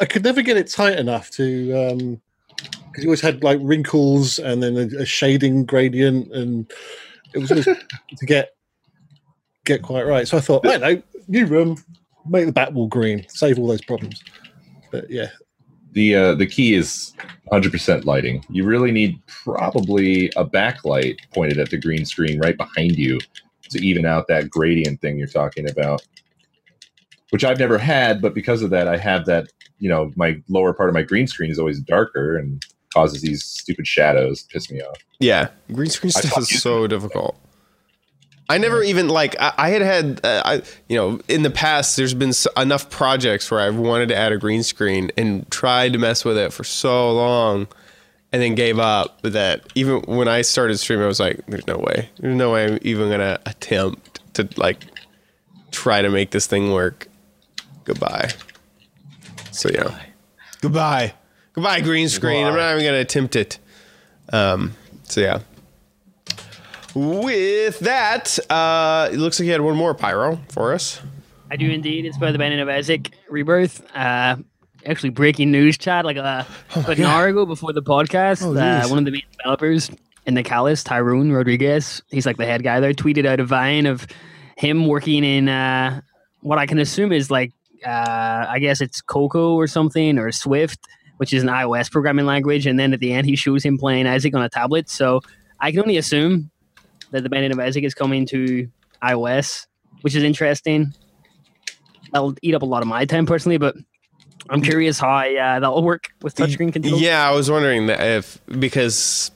I 0.01 0.05
could 0.05 0.25
never 0.25 0.43
get 0.43 0.57
it 0.57 0.71
tight 0.71 0.99
enough 0.99 1.31
to 1.33 2.19
because 2.93 3.05
you 3.05 3.09
always 3.09 3.21
had 3.21 3.43
like 3.43 3.59
wrinkles 3.63 4.39
and 4.39 4.63
then 4.63 4.77
a, 4.77 5.03
a 5.03 5.07
shading 5.07 5.65
gradient, 5.65 6.33
and 6.33 6.71
it 7.35 7.39
was 7.39 7.51
always 7.51 7.67
to 8.19 8.27
get 8.27 8.51
get 9.65 9.83
quite 9.83 10.07
right. 10.07 10.27
So 10.27 10.37
I 10.37 10.41
thought, 10.41 10.67
I 10.67 10.77
know, 10.77 11.03
new 11.29 11.47
room, 11.47 11.83
make 12.27 12.47
the 12.47 12.53
back 12.53 12.73
wall 12.73 12.89
green, 12.89 13.25
save 13.29 13.59
all 13.59 13.67
those 13.67 13.83
problems. 13.83 14.23
But 14.93 15.11
yeah, 15.11 15.31
the 15.93 16.15
uh, 16.15 16.35
the 16.35 16.47
key 16.47 16.75
is 16.75 17.15
100% 17.51 18.05
lighting. 18.05 18.45
You 18.49 18.65
really 18.65 18.93
need 18.93 19.21
probably 19.27 20.29
a 20.37 20.45
backlight 20.45 21.17
pointed 21.35 21.59
at 21.59 21.71
the 21.71 21.79
green 21.79 22.05
screen 22.05 22.39
right 22.39 22.57
behind 22.57 22.97
you 22.97 23.19
to 23.71 23.85
even 23.85 24.07
out 24.07 24.29
that 24.29 24.51
gradient 24.51 25.01
thing 25.01 25.19
you're 25.19 25.27
talking 25.27 25.69
about. 25.69 26.03
Which 27.31 27.45
I've 27.45 27.59
never 27.59 27.79
had, 27.79 28.21
but 28.21 28.35
because 28.35 28.63
of 28.63 28.71
that, 28.71 28.87
I 28.87 28.99
have 28.99 29.25
that. 29.27 29.49
You 29.79 29.89
know, 29.89 30.13
my 30.15 30.41
lower 30.49 30.73
part 30.73 30.89
of 30.91 30.95
my 30.95 31.03
green 31.03 31.27
screen 31.27 31.51
is 31.51 31.59
always 31.59 31.81
darker 31.81 32.37
and 32.37 32.65
causes 32.95 33.21
these 33.21 33.45
stupid 33.45 33.87
shadows. 33.87 34.45
Piss 34.45 34.71
me 34.71 34.81
off. 34.81 34.97
Yeah, 35.19 35.49
green 35.73 35.91
screen 35.91 36.13
stuff 36.13 36.39
is 36.39 36.63
so 36.63 36.87
difficult. 36.87 37.37
I 38.53 38.59
never 38.59 38.83
even 38.83 39.09
like 39.09 39.35
I, 39.41 39.55
I 39.57 39.71
had 39.71 39.81
had 39.81 40.21
uh, 40.23 40.43
I 40.45 40.63
you 40.87 40.99
know 40.99 41.21
in 41.27 41.41
the 41.41 41.49
past 41.49 41.97
there's 41.97 42.13
been 42.13 42.29
s 42.29 42.47
enough 42.55 42.91
projects 42.91 43.51
where 43.51 43.61
I've 43.61 43.77
wanted 43.77 44.11
to 44.11 44.15
add 44.15 44.31
a 44.31 44.37
green 44.37 44.63
screen 44.63 45.11
and 45.17 45.51
tried 45.51 45.95
to 45.95 45.99
mess 45.99 46.23
with 46.23 46.37
it 46.37 46.53
for 46.53 46.63
so 46.63 47.13
long 47.13 47.67
and 48.31 48.43
then 48.43 48.55
gave 48.55 48.79
up 48.79 49.23
that 49.23 49.67
even 49.75 50.03
when 50.03 50.29
I 50.29 50.43
started 50.43 50.77
streaming 50.77 51.05
I 51.05 51.07
was 51.07 51.19
like 51.19 51.41
there's 51.47 51.67
no 51.67 51.79
way. 51.79 52.11
There's 52.19 52.37
no 52.37 52.53
way 52.53 52.67
I'm 52.67 52.79
even 52.83 53.09
gonna 53.09 53.39
attempt 53.47 54.21
to 54.35 54.47
like 54.59 54.85
try 55.71 56.03
to 56.03 56.11
make 56.11 56.31
this 56.31 56.47
thing 56.47 56.73
work. 56.73 57.09
Goodbye. 57.85 58.33
So 59.51 59.71
yeah. 59.71 59.99
Goodbye. 60.61 61.15
Goodbye. 61.55 61.81
Green 61.81 62.11
screen. 62.11 62.47
I'm 62.47 62.55
not 62.55 62.75
even 62.75 62.85
gonna 62.85 62.99
attempt 62.99 63.35
it. 63.35 63.59
Um 64.31 64.75
so 65.05 65.23
yeah 65.23 65.39
with 66.95 67.79
that, 67.81 68.39
uh, 68.51 69.09
it 69.13 69.17
looks 69.19 69.39
like 69.39 69.47
you 69.47 69.53
had 69.53 69.61
one 69.61 69.77
more 69.77 69.95
pyro 69.95 70.41
for 70.49 70.73
us. 70.73 71.01
I 71.51 71.57
do 71.57 71.69
indeed. 71.71 72.07
It's 72.07 72.17
by 72.19 72.33
the 72.33 72.39
Binding 72.39 72.61
of 72.61 72.69
Isaac 72.69 73.11
Rebirth. 73.29 73.85
Uh, 73.95 74.37
actually, 74.87 75.11
breaking 75.11 75.51
news, 75.51 75.77
Chad. 75.77 76.05
Like, 76.05 76.17
uh, 76.17 76.45
like 76.89 76.99
an 76.99 77.05
hour 77.05 77.27
ago 77.29 77.45
before 77.47 77.73
the 77.73 77.83
podcast, 77.83 78.43
Oh, 78.43 78.57
uh, 78.57 78.89
one 78.89 78.99
of 78.99 79.05
the 79.05 79.11
main 79.11 79.23
developers 79.39 79.91
in 80.25 80.35
the 80.35 80.43
Nicalis, 80.43 80.85
Tyrone 80.85 81.33
Rodriguez, 81.33 82.01
he's 82.11 82.27
like 82.27 82.37
the 82.37 82.47
head 82.47 82.63
guy 82.63 82.79
there, 82.79 82.93
tweeted 82.95 83.27
out 83.27 83.41
a 83.41 83.45
vine 83.45 83.87
of 83.87 84.07
him 84.57 84.87
working 84.87 85.25
in 85.25 85.49
uh, 85.49 86.01
what 86.43 86.59
I 86.59 86.67
can 86.67 86.79
assume 86.79 87.11
is 87.13 87.29
like, 87.29 87.53
uh, 87.85 88.47
I 88.49 88.61
guess 88.61 88.81
it's 88.81 89.01
Cocoa 89.01 89.55
or 89.55 89.67
something 89.67 90.19
or 90.19 90.31
Swift, 90.31 90.79
which 91.17 91.33
is 91.33 91.43
an 91.43 91.49
iOS 91.49 91.91
programming 91.91 92.27
language. 92.27 92.67
And 92.67 92.79
then 92.79 92.93
at 92.93 93.01
the 93.01 93.13
end, 93.13 93.27
he 93.27 93.35
shows 93.35 93.65
him 93.65 93.77
playing 93.79 94.07
Isaac 94.07 94.33
on 94.37 94.43
a 94.43 94.49
tablet. 94.49 94.89
So 94.89 95.21
I 95.59 95.73
can 95.73 95.81
only 95.81 95.97
assume 95.97 96.52
that 97.13 97.23
the 97.23 97.29
Binding 97.29 97.53
of 97.53 97.59
Isaac 97.61 97.85
is 97.85 97.95
coming 97.95 98.27
to 98.27 98.69
iOS, 99.03 99.67
which 100.03 100.15
is 100.15 100.23
interesting. 100.23 100.93
that'll 102.13 102.35
eat 102.43 102.55
up 102.55 102.63
a 102.63 102.67
lot 102.67 102.83
of 102.83 102.89
my 102.89 103.05
time 103.05 103.27
personally. 103.27 103.59
But 103.59 103.77
I'm 104.51 104.61
curious 104.63 104.99
how 104.99 105.09
uh, 105.19 105.61
that'll 105.61 105.83
work 105.83 106.09
with 106.23 106.35
touchscreen 106.35 106.73
control. 106.73 107.01
Yeah, 107.01 107.29
I 107.29 107.33
was 107.33 107.51
wondering 107.51 107.87
that 107.87 108.01
if 108.01 108.39
because 108.59 109.31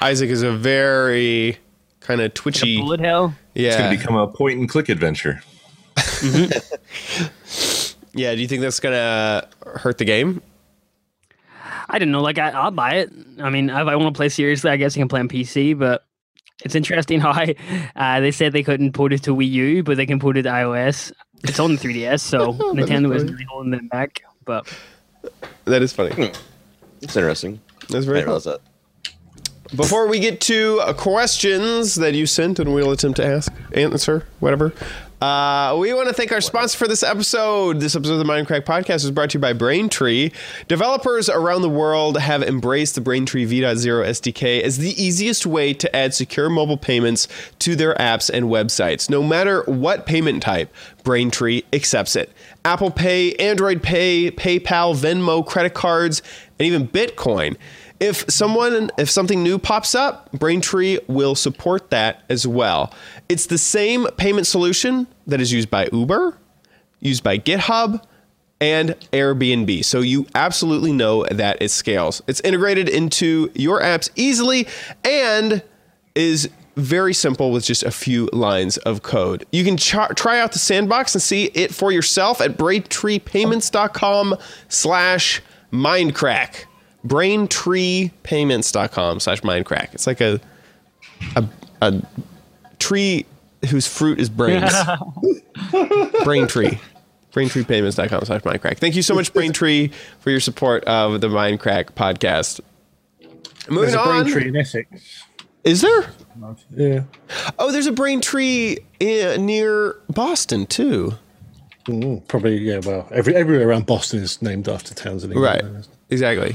Isaac 0.00 0.30
is 0.30 0.42
a 0.42 0.52
very 0.52 1.56
kind 2.00 2.20
of 2.20 2.34
twitchy. 2.34 2.78
bullet 2.78 3.00
hell. 3.00 3.34
Yeah, 3.54 3.68
It's 3.68 3.76
going 3.78 3.90
to 3.92 3.98
become 3.98 4.16
a 4.16 4.28
point 4.28 4.58
and 4.58 4.68
click 4.68 4.88
adventure. 4.88 5.42
yeah. 8.14 8.34
Do 8.34 8.40
you 8.40 8.48
think 8.48 8.62
that's 8.62 8.80
gonna 8.80 9.46
hurt 9.66 9.98
the 9.98 10.04
game? 10.04 10.40
I 11.88 11.98
don't 11.98 12.10
know. 12.10 12.22
Like 12.22 12.38
I, 12.38 12.50
I'll 12.50 12.70
buy 12.70 12.94
it. 12.96 13.12
I 13.40 13.50
mean, 13.50 13.68
if 13.68 13.76
I 13.76 13.96
want 13.96 14.14
to 14.14 14.18
play 14.18 14.28
seriously, 14.30 14.70
I 14.70 14.76
guess 14.76 14.96
you 14.96 15.00
can 15.00 15.08
play 15.08 15.20
on 15.20 15.28
PC. 15.28 15.78
But 15.78 16.04
it's 16.64 16.74
interesting 16.74 17.20
how 17.20 17.30
I, 17.30 17.54
uh, 17.96 18.20
they 18.20 18.30
said 18.30 18.52
they 18.52 18.62
couldn't 18.62 18.92
put 18.92 19.12
it 19.12 19.22
to 19.24 19.34
Wii 19.34 19.50
U, 19.50 19.82
but 19.82 19.96
they 19.96 20.06
can 20.06 20.18
put 20.18 20.36
it 20.36 20.42
to 20.42 20.48
iOS. 20.50 21.12
It's 21.44 21.58
on 21.60 21.74
the 21.74 21.78
3DS, 21.88 22.20
so 22.20 22.52
Nintendo 22.52 23.14
is 23.14 23.22
funny. 23.22 23.32
really 23.32 23.44
holding 23.50 23.70
them 23.72 23.88
back. 23.88 24.22
But 24.44 24.66
That 25.64 25.82
is 25.82 25.92
funny. 25.92 26.32
It's 27.00 27.16
interesting. 27.16 27.60
That's 27.88 28.04
I 28.06 28.08
very 28.08 28.18
didn't 28.20 28.26
cool. 28.26 28.34
realize 28.40 28.44
that. 28.44 28.60
Before 29.76 30.06
we 30.06 30.20
get 30.20 30.40
to 30.42 30.80
uh, 30.82 30.92
questions 30.92 31.94
that 31.94 32.14
you 32.14 32.26
sent 32.26 32.58
and 32.58 32.74
we'll 32.74 32.90
attempt 32.92 33.16
to 33.16 33.24
ask, 33.26 33.50
answer, 33.74 34.26
whatever, 34.40 34.74
uh, 35.22 35.76
we 35.76 35.94
want 35.94 36.08
to 36.08 36.14
thank 36.14 36.32
our 36.32 36.40
sponsor 36.40 36.76
for 36.76 36.88
this 36.88 37.04
episode. 37.04 37.78
This 37.78 37.94
episode 37.94 38.14
of 38.14 38.18
the 38.18 38.24
Mindcrack 38.24 38.64
Podcast 38.64 39.04
is 39.04 39.12
brought 39.12 39.30
to 39.30 39.38
you 39.38 39.40
by 39.40 39.52
Braintree. 39.52 40.32
Developers 40.66 41.28
around 41.28 41.62
the 41.62 41.68
world 41.68 42.18
have 42.18 42.42
embraced 42.42 42.96
the 42.96 43.00
Braintree 43.00 43.44
V.0 43.44 44.04
SDK 44.04 44.62
as 44.62 44.78
the 44.78 45.00
easiest 45.00 45.46
way 45.46 45.74
to 45.74 45.94
add 45.94 46.12
secure 46.12 46.50
mobile 46.50 46.76
payments 46.76 47.28
to 47.60 47.76
their 47.76 47.94
apps 47.94 48.30
and 48.30 48.46
websites. 48.46 49.08
No 49.08 49.22
matter 49.22 49.62
what 49.66 50.06
payment 50.06 50.42
type, 50.42 50.74
Braintree 51.04 51.62
accepts 51.72 52.16
it. 52.16 52.32
Apple 52.64 52.90
Pay, 52.90 53.34
Android 53.36 53.80
Pay, 53.80 54.32
PayPal, 54.32 54.96
Venmo, 54.96 55.46
credit 55.46 55.74
cards, 55.74 56.20
and 56.58 56.66
even 56.66 56.88
Bitcoin. 56.88 57.56
If 58.02 58.28
someone 58.28 58.90
if 58.98 59.08
something 59.08 59.44
new 59.44 59.60
pops 59.60 59.94
up, 59.94 60.28
Braintree 60.32 60.98
will 61.06 61.36
support 61.36 61.90
that 61.90 62.24
as 62.28 62.48
well. 62.48 62.92
It's 63.28 63.46
the 63.46 63.58
same 63.58 64.08
payment 64.16 64.48
solution 64.48 65.06
that 65.28 65.40
is 65.40 65.52
used 65.52 65.70
by 65.70 65.88
Uber, 65.92 66.36
used 66.98 67.22
by 67.22 67.38
GitHub, 67.38 68.02
and 68.60 68.96
Airbnb. 69.12 69.84
So 69.84 70.00
you 70.00 70.26
absolutely 70.34 70.92
know 70.92 71.24
that 71.30 71.62
it 71.62 71.70
scales. 71.70 72.22
It's 72.26 72.40
integrated 72.40 72.88
into 72.88 73.52
your 73.54 73.80
apps 73.80 74.10
easily 74.16 74.66
and 75.04 75.62
is 76.16 76.50
very 76.74 77.14
simple 77.14 77.52
with 77.52 77.64
just 77.64 77.84
a 77.84 77.92
few 77.92 78.28
lines 78.32 78.78
of 78.78 79.02
code. 79.02 79.46
You 79.52 79.62
can 79.62 79.76
try 79.76 80.40
out 80.40 80.50
the 80.52 80.58
sandbox 80.58 81.14
and 81.14 81.22
see 81.22 81.44
it 81.54 81.72
for 81.72 81.92
yourself 81.92 82.40
at 82.40 82.58
braintreepayments.com 82.58 84.36
slash 84.68 85.40
mindcrack. 85.72 86.64
Braintreepayments.com 87.06 89.20
slash 89.20 89.40
mindcrack. 89.42 89.94
It's 89.94 90.06
like 90.06 90.20
a, 90.20 90.40
a, 91.36 91.44
a 91.80 92.02
tree 92.78 93.26
whose 93.68 93.86
fruit 93.86 94.18
is 94.18 94.28
brains. 94.28 94.72
Braintree. 96.24 96.78
Braintreepayments.com 97.32 98.24
slash 98.24 98.42
mindcrack. 98.42 98.78
Thank 98.78 98.94
you 98.94 99.02
so 99.02 99.14
much, 99.14 99.32
Braintree, 99.32 99.90
for 100.20 100.30
your 100.30 100.40
support 100.40 100.84
of 100.84 101.20
the 101.20 101.28
Mindcrack 101.28 101.92
podcast. 101.92 102.60
Moving 103.68 103.82
There's 103.82 103.94
a 103.94 104.00
on. 104.00 104.26
tree 104.26 104.48
in 104.48 104.56
Essex. 104.56 105.24
Is 105.64 105.80
there? 105.80 106.10
Yeah. 106.70 107.04
Oh, 107.58 107.70
there's 107.70 107.86
a 107.86 107.92
Braintree 107.92 108.78
in, 108.98 109.46
near 109.46 109.96
Boston 110.08 110.66
too. 110.66 111.14
Mm, 111.84 112.26
probably, 112.28 112.58
yeah, 112.58 112.80
well, 112.84 113.08
every, 113.12 113.34
everywhere 113.34 113.68
around 113.68 113.86
Boston 113.86 114.20
is 114.20 114.42
named 114.42 114.68
after 114.68 114.94
towns 114.94 115.24
in 115.24 115.32
England. 115.32 115.74
Right. 115.74 115.84
Exactly. 116.10 116.54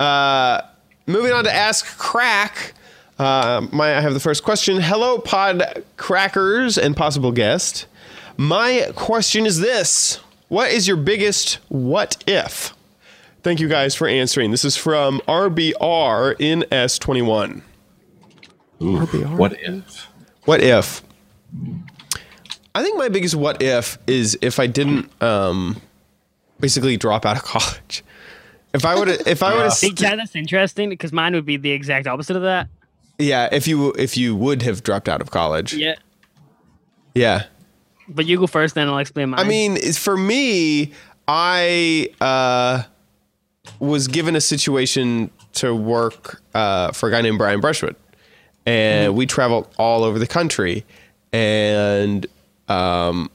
Uh, 0.00 0.60
moving 1.06 1.32
on 1.32 1.44
to 1.44 1.52
Ask 1.52 1.96
Crack. 1.98 2.74
Uh, 3.18 3.66
my, 3.70 3.96
I 3.96 4.00
have 4.00 4.12
the 4.14 4.20
first 4.20 4.42
question. 4.42 4.80
Hello, 4.80 5.18
pod 5.18 5.84
crackers 5.96 6.76
and 6.76 6.96
possible 6.96 7.32
guest. 7.32 7.86
My 8.36 8.90
question 8.96 9.46
is 9.46 9.60
this 9.60 10.18
What 10.48 10.70
is 10.70 10.88
your 10.88 10.96
biggest 10.96 11.54
what 11.68 12.22
if? 12.26 12.74
Thank 13.42 13.60
you 13.60 13.68
guys 13.68 13.94
for 13.94 14.08
answering. 14.08 14.50
This 14.50 14.64
is 14.64 14.76
from 14.76 15.20
RBR 15.28 16.36
in 16.40 16.64
S21. 16.72 17.62
Ooh, 18.82 19.00
what 19.36 19.52
if? 19.60 20.08
What 20.44 20.62
if? 20.62 21.02
I 22.74 22.82
think 22.82 22.98
my 22.98 23.08
biggest 23.08 23.34
what 23.36 23.62
if 23.62 23.98
is 24.06 24.36
if 24.42 24.58
I 24.58 24.66
didn't 24.66 25.10
um, 25.22 25.80
basically 26.58 26.96
drop 26.96 27.24
out 27.24 27.36
of 27.36 27.42
college. 27.44 28.02
If 28.74 28.84
I 28.84 28.98
would 28.98 29.08
if 29.08 29.42
I 29.42 29.54
would 29.54 29.64
have 29.64 29.80
Big 29.80 29.96
chat, 29.96 30.18
that's 30.18 30.34
interesting 30.34 30.88
because 30.88 31.12
mine 31.12 31.32
would 31.34 31.46
be 31.46 31.56
the 31.56 31.70
exact 31.70 32.08
opposite 32.08 32.34
of 32.34 32.42
that. 32.42 32.68
Yeah, 33.18 33.48
if 33.52 33.68
you 33.68 33.92
if 33.92 34.16
you 34.16 34.34
would 34.34 34.62
have 34.62 34.82
dropped 34.82 35.08
out 35.08 35.20
of 35.20 35.30
college. 35.30 35.72
Yeah. 35.72 35.94
Yeah. 37.14 37.44
But 38.08 38.26
you 38.26 38.38
go 38.38 38.48
first, 38.48 38.74
then 38.74 38.88
I'll 38.88 38.98
explain 38.98 39.30
mine. 39.30 39.40
I 39.40 39.44
mean, 39.44 39.80
for 39.92 40.16
me, 40.16 40.92
I 41.28 42.08
uh, 42.20 42.82
was 43.78 44.08
given 44.08 44.34
a 44.36 44.40
situation 44.40 45.30
to 45.54 45.74
work 45.74 46.42
uh, 46.52 46.90
for 46.92 47.08
a 47.08 47.12
guy 47.12 47.22
named 47.22 47.38
Brian 47.38 47.60
Brushwood, 47.60 47.94
and 48.66 49.14
we 49.14 49.24
traveled 49.24 49.72
all 49.78 50.02
over 50.02 50.18
the 50.18 50.26
country, 50.26 50.84
and 51.32 52.26
um, 52.68 53.30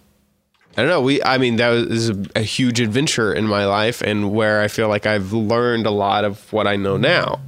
I 0.80 0.84
don't 0.84 0.90
know. 0.90 1.02
We, 1.02 1.22
I 1.24 1.38
mean, 1.38 1.58
that 1.58 1.70
was 1.90 2.10
a, 2.10 2.26
a 2.38 2.42
huge 2.42 2.80
adventure 2.80 3.34
in 3.34 3.46
my 3.46 3.66
life, 3.66 4.02
and 4.02 4.32
where 4.32 4.62
I 4.62 4.70
feel 4.70 4.88
like 4.88 5.06
I've 5.06 5.34
learned 5.34 5.86
a 5.86 5.92
lot 5.92 6.24
of 6.24 6.52
what 6.54 6.68
I 6.68 6.78
know 6.78 6.96
now. 6.96 7.42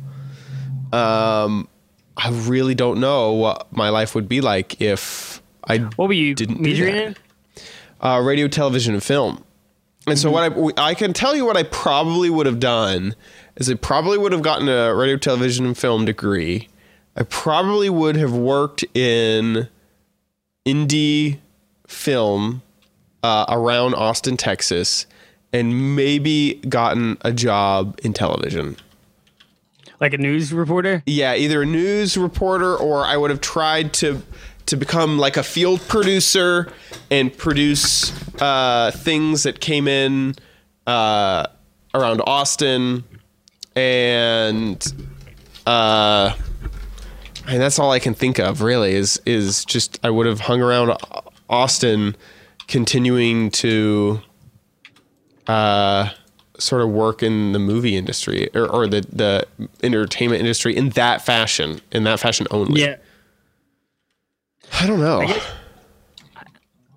Um, 0.92 1.70
I 2.18 2.30
really 2.30 2.76
don't 2.76 3.00
know 3.00 3.32
what 3.32 3.72
my 3.72 3.88
life 3.88 4.14
would 4.16 4.28
be 4.28 4.42
like 4.42 4.82
if 4.82 5.42
I 5.64 5.78
what 5.78 6.10
were 6.10 6.14
you 6.14 6.36
didn't 6.36 6.60
majoring 6.60 6.96
in? 6.96 7.16
uh, 8.02 8.22
radio, 8.22 8.50
television, 8.50 8.94
and 8.94 9.02
film. 9.02 9.46
And 10.08 10.20
so 10.20 10.30
what 10.30 10.76
I 10.78 10.90
I 10.90 10.94
can 10.94 11.14
tell 11.14 11.34
you 11.34 11.46
what 11.46 11.56
I 11.56 11.64
probably 11.64 12.30
would 12.30 12.48
have 12.48 12.60
done 12.60 13.16
is 13.56 13.70
I 13.70 13.76
probably 13.76 14.18
would 14.18 14.34
have 14.34 14.42
gotten 14.42 14.68
a 14.68 14.94
radio, 14.94 15.16
television, 15.16 15.66
and 15.66 15.78
film 15.78 16.04
degree. 16.04 16.68
I 17.16 17.24
probably 17.24 17.90
would 17.90 18.18
have 18.18 18.34
worked 18.34 18.84
in 18.94 19.70
indie 20.66 21.40
film 21.88 22.62
uh, 23.24 23.46
around 23.50 23.94
Austin, 23.96 24.38
Texas, 24.38 25.06
and 25.54 25.96
maybe 25.96 26.56
gotten 26.68 27.18
a 27.22 27.32
job 27.32 28.00
in 28.04 28.14
television. 28.14 28.78
Like 30.00 30.14
a 30.14 30.18
news 30.18 30.52
reporter? 30.52 31.04
Yeah, 31.06 31.36
either 31.36 31.62
a 31.62 31.66
news 31.66 32.18
reporter 32.18 32.76
or 32.76 33.06
I 33.06 33.18
would 33.18 33.30
have 33.30 33.42
tried 33.42 33.94
to 33.96 34.22
to 34.68 34.78
become 34.78 35.18
like 35.20 35.38
a 35.38 35.44
field 35.44 35.82
producer 35.88 36.72
and 37.10 37.36
produce 37.36 38.12
uh, 38.42 38.92
things 38.92 39.44
that 39.44 39.60
came 39.60 39.88
in 39.88 40.36
uh, 40.88 41.46
around 41.94 42.22
Austin, 42.26 43.04
and 43.76 45.12
uh, 45.68 46.34
and 47.48 47.62
that's 47.62 47.80
all 47.80 47.92
I 47.92 48.00
can 48.00 48.14
think 48.14 48.40
of 48.40 48.62
really 48.62 48.94
is 48.94 49.22
is 49.26 49.66
just 49.66 50.00
I 50.04 50.10
would 50.10 50.26
have 50.26 50.40
hung 50.40 50.62
around 50.62 50.98
Austin, 51.50 52.16
continuing 52.72 53.52
to 53.52 54.22
uh, 55.48 56.10
sort 56.58 56.82
of 56.82 56.90
work 56.90 57.22
in 57.22 57.52
the 57.52 57.60
movie 57.60 57.98
industry 57.98 58.50
or, 58.56 58.66
or 58.68 58.88
the 58.88 59.02
the 59.12 59.46
entertainment 59.84 60.40
industry 60.40 60.76
in 60.76 60.90
that 60.90 61.22
fashion, 61.22 61.82
in 61.92 62.06
that 62.06 62.20
fashion 62.20 62.48
only. 62.50 62.82
Yeah. 62.82 62.96
I 64.80 64.88
don't 64.88 65.00
know. 65.00 65.28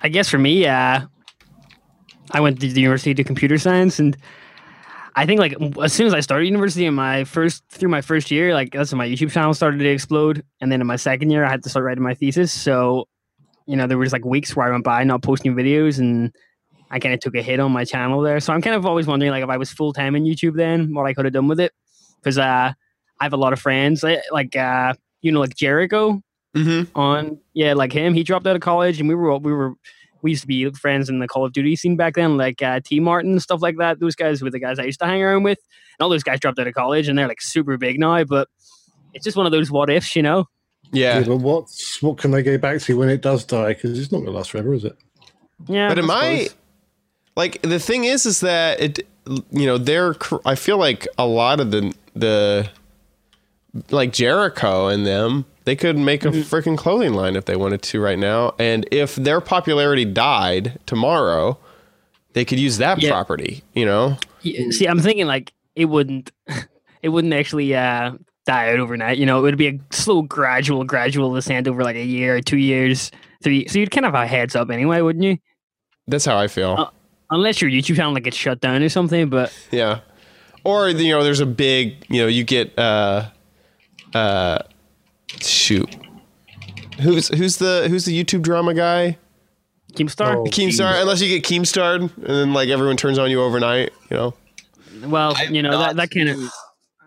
I 0.01 0.09
guess 0.09 0.29
for 0.29 0.39
me, 0.39 0.65
uh, 0.67 1.01
I 2.31 2.41
went 2.41 2.61
to 2.61 2.69
the 2.69 2.81
university 2.81 3.13
to 3.13 3.23
do 3.23 3.27
computer 3.27 3.59
science, 3.59 3.99
and 3.99 4.17
I 5.17 5.27
think 5.27 5.41
like 5.41 5.57
as 5.83 5.93
soon 5.93 6.07
as 6.07 6.15
I 6.15 6.21
started 6.21 6.47
university 6.47 6.87
in 6.87 6.95
my 6.95 7.25
first 7.25 7.65
through 7.69 7.89
my 7.89 8.01
first 8.01 8.31
year, 8.31 8.55
like 8.55 8.73
that's 8.73 8.93
when 8.93 8.99
my 8.99 9.09
YouTube 9.09 9.33
channel 9.33 9.55
started 9.55 9.79
to 9.79 9.89
explode, 9.89 10.45
and 10.61 10.71
then 10.71 10.81
in 10.81 10.87
my 10.87 10.97
second 10.97 11.31
year, 11.31 11.45
I 11.45 11.51
had 11.51 11.65
to 11.65 11.69
start 11.69 11.85
writing 11.85 12.05
my 12.05 12.15
thesis. 12.15 12.53
So, 12.53 13.09
you 13.67 13.77
know, 13.77 13.87
there 13.87 13.99
was 13.99 14.13
like 14.13 14.25
weeks 14.25 14.55
where 14.55 14.67
I 14.67 14.71
went 14.71 14.85
by 14.85 15.05
not 15.05 15.23
posting 15.23 15.55
videos, 15.55 15.99
and 15.99 16.35
I 16.91 16.99
kind 16.99 17.15
of 17.15 17.21
took 17.21 17.35
a 17.35 17.43
hit 17.43 17.61
on 17.61 17.73
my 17.73 17.85
channel 17.85 18.21
there. 18.21 18.41
So 18.41 18.53
I'm 18.53 18.63
kind 18.63 18.77
of 18.77 18.85
always 18.87 19.07
wondering 19.07 19.31
like 19.33 19.43
if 19.43 19.49
I 19.49 19.57
was 19.57 19.71
full 19.73 19.93
time 19.93 20.15
in 20.17 20.25
YouTube, 20.25 20.57
then 20.57 20.95
what 20.95 21.07
I 21.07 21.15
could 21.15 21.25
have 21.25 21.35
done 21.35 21.49
with 21.49 21.61
it, 21.61 21.73
because 22.21 22.39
uh, 22.39 22.73
I 23.21 23.25
have 23.25 23.33
a 23.33 23.37
lot 23.39 23.53
of 23.53 23.61
friends 23.61 24.03
like- 24.03 24.23
like 24.31 24.55
uh, 24.57 24.95
you 25.23 25.33
know 25.33 25.41
like 25.41 25.55
Jericho 25.57 26.21
Mm-hmm. 26.55 26.97
on 26.97 27.41
yeah 27.53 27.73
like 27.75 27.93
him. 27.93 28.15
He 28.15 28.23
dropped 28.23 28.47
out 28.47 28.55
of 28.55 28.63
college 28.63 29.01
and 29.01 29.09
we 29.09 29.15
were 29.17 29.31
all- 29.31 29.41
we 29.41 29.53
were 29.53 29.75
we 30.23 30.31
used 30.31 30.43
to 30.43 30.47
be 30.47 30.71
friends 30.71 31.09
in 31.11 31.19
the 31.19 31.27
call 31.27 31.45
of 31.45 31.53
duty 31.53 31.75
scene 31.75 31.97
back 31.97 32.15
then 32.15 32.37
like 32.37 32.63
uh, 32.63 32.79
TmarTn 32.81 33.21
and 33.23 33.43
stuff 33.43 33.61
like 33.61 33.77
that. 33.79 33.99
Those 33.99 34.15
guys 34.15 34.41
were 34.41 34.51
the 34.51 34.61
guys 34.61 34.79
i 34.79 34.85
used 34.85 35.01
to 35.01 35.07
hang 35.07 35.21
around 35.21 35.43
with. 35.43 35.59
And 35.99 36.05
all 36.05 36.09
those 36.09 36.23
guys 36.23 36.39
dropped 36.41 36.59
out 36.61 36.67
of 36.69 36.75
college 36.75 37.09
and 37.09 37.19
they're 37.19 37.27
like 37.29 37.43
super 37.43 37.77
big 37.77 37.99
now 37.99 38.23
but 38.25 38.47
it's 39.13 39.25
just 39.25 39.37
one 39.37 39.47
of 39.47 39.53
those 39.53 39.71
what 39.71 39.91
ifs 39.91 40.15
you 40.17 40.23
know 40.23 40.47
Yeah, 40.95 41.19
Yeah. 41.21 41.25
but 41.27 41.37
what's 41.37 42.01
what 42.03 42.17
can 42.19 42.31
they 42.31 42.43
go 42.43 42.57
back 42.59 42.81
to 42.83 42.97
when 42.97 43.09
it 43.09 43.21
does 43.21 43.45
die? 43.45 43.75
Because 43.75 43.99
it's 43.99 44.11
not 44.13 44.19
going 44.19 44.27
to 44.33 44.33
last 44.33 44.51
forever, 44.53 44.73
is 44.75 44.85
it? 44.85 44.97
yeah 45.69 45.89
But 45.89 45.99
in 45.99 46.05
I 46.05 46.09
my 46.09 46.39
suppose. 46.45 46.57
like 47.37 47.63
the 47.63 47.79
thing 47.79 48.05
is 48.05 48.27
is 48.27 48.41
that 48.41 48.81
it 48.81 49.07
you 49.51 49.65
know 49.67 49.79
they're 49.79 50.15
i 50.45 50.55
feel 50.55 50.77
like 50.77 51.07
a 51.17 51.27
lot 51.27 51.59
of 51.61 51.71
the 51.71 51.95
the 52.15 52.69
like 53.91 54.13
jericho 54.13 54.89
and 54.89 55.07
them 55.07 55.45
they 55.65 55.75
could 55.75 55.97
make 55.97 56.25
a 56.25 56.29
freaking 56.29 56.77
clothing 56.77 57.15
line 57.15 57.35
if 57.37 57.47
they 57.47 57.57
wanted 57.57 57.81
to 57.83 58.01
right 58.01 58.19
now 58.19 58.53
and 58.59 58.87
if 58.91 59.15
their 59.17 59.41
popularity 59.41 60.05
died 60.05 60.79
tomorrow 60.87 61.57
they 62.35 62.45
could 62.45 62.59
use 62.61 62.77
that 62.79 63.01
Yeah. 63.01 63.11
property 63.11 63.63
you 63.75 63.87
know 63.87 64.19
See, 64.43 64.85
I'm 64.87 65.01
thinking 65.01 65.27
like 65.27 65.53
it 65.75 65.87
wouldn't, 65.87 66.31
it 67.03 67.09
wouldn't 67.09 67.33
actually 67.33 67.75
uh, 67.75 68.13
die 68.47 68.73
out 68.73 68.79
overnight. 68.79 69.19
You 69.19 69.27
know, 69.27 69.39
it 69.39 69.43
would 69.43 69.57
be 69.59 69.69
a 69.69 69.79
slow, 69.91 70.23
gradual, 70.23 70.85
gradual 70.85 71.35
descent 71.35 71.67
over 71.69 71.83
like 71.83 71.97
a 71.97 72.05
year, 72.05 72.41
two 72.41 72.59
years, 72.59 73.11
three. 73.43 73.67
So 73.69 73.79
you'd 73.79 73.91
kind 73.91 74.05
of 74.07 74.15
have 74.15 74.25
a 74.25 74.27
heads 74.27 74.55
up 74.55 74.71
anyway, 74.71 75.01
wouldn't 75.01 75.25
you? 75.25 75.39
that's 76.07 76.27
how 76.27 76.37
i 76.37 76.47
feel 76.47 76.75
Uh, 76.79 76.91
Unless 77.31 77.63
your 77.63 77.71
YouTube 77.71 77.97
channel 77.97 78.13
like 78.13 78.25
gets 78.25 78.37
shut 78.37 78.61
down 78.61 78.83
or 78.83 78.89
something. 78.91 79.31
But 79.31 79.51
Yeah. 79.71 80.01
Or 80.63 80.89
you 80.91 81.13
know, 81.15 81.25
there's 81.25 81.41
a 81.41 81.47
big, 81.47 82.05
you 82.09 82.21
know, 82.21 82.29
you 82.29 82.45
get 82.45 82.79
uh 82.79 83.31
uh 84.15 84.59
shoot. 85.41 85.89
Who's 87.01 87.29
who's 87.29 87.57
the 87.57 87.87
who's 87.89 88.05
the 88.05 88.23
YouTube 88.25 88.43
drama 88.43 88.75
guy? 88.75 89.19
Keemstar. 89.95 90.37
Oh. 90.37 90.45
Keemstar, 90.45 91.01
unless 91.01 91.21
you 91.23 91.29
get 91.29 91.45
Keemstarred 91.45 92.01
and 92.17 92.27
then 92.27 92.53
like 92.53 92.69
everyone 92.69 92.97
turns 92.97 93.19
on 93.19 93.31
you 93.31 93.43
overnight, 93.43 93.93
you 94.11 94.17
know. 94.17 94.35
Well, 95.07 95.35
I've 95.37 95.51
you 95.51 95.63
know 95.63 95.79
that 95.79 95.97
that 95.97 96.11
kind 96.11 96.29
of. 96.29 96.39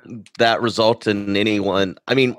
Seen 0.07 0.23
that 0.39 0.61
result 0.61 1.07
in 1.07 1.35
anyone. 1.37 1.97
I 2.07 2.13
mean, 2.15 2.35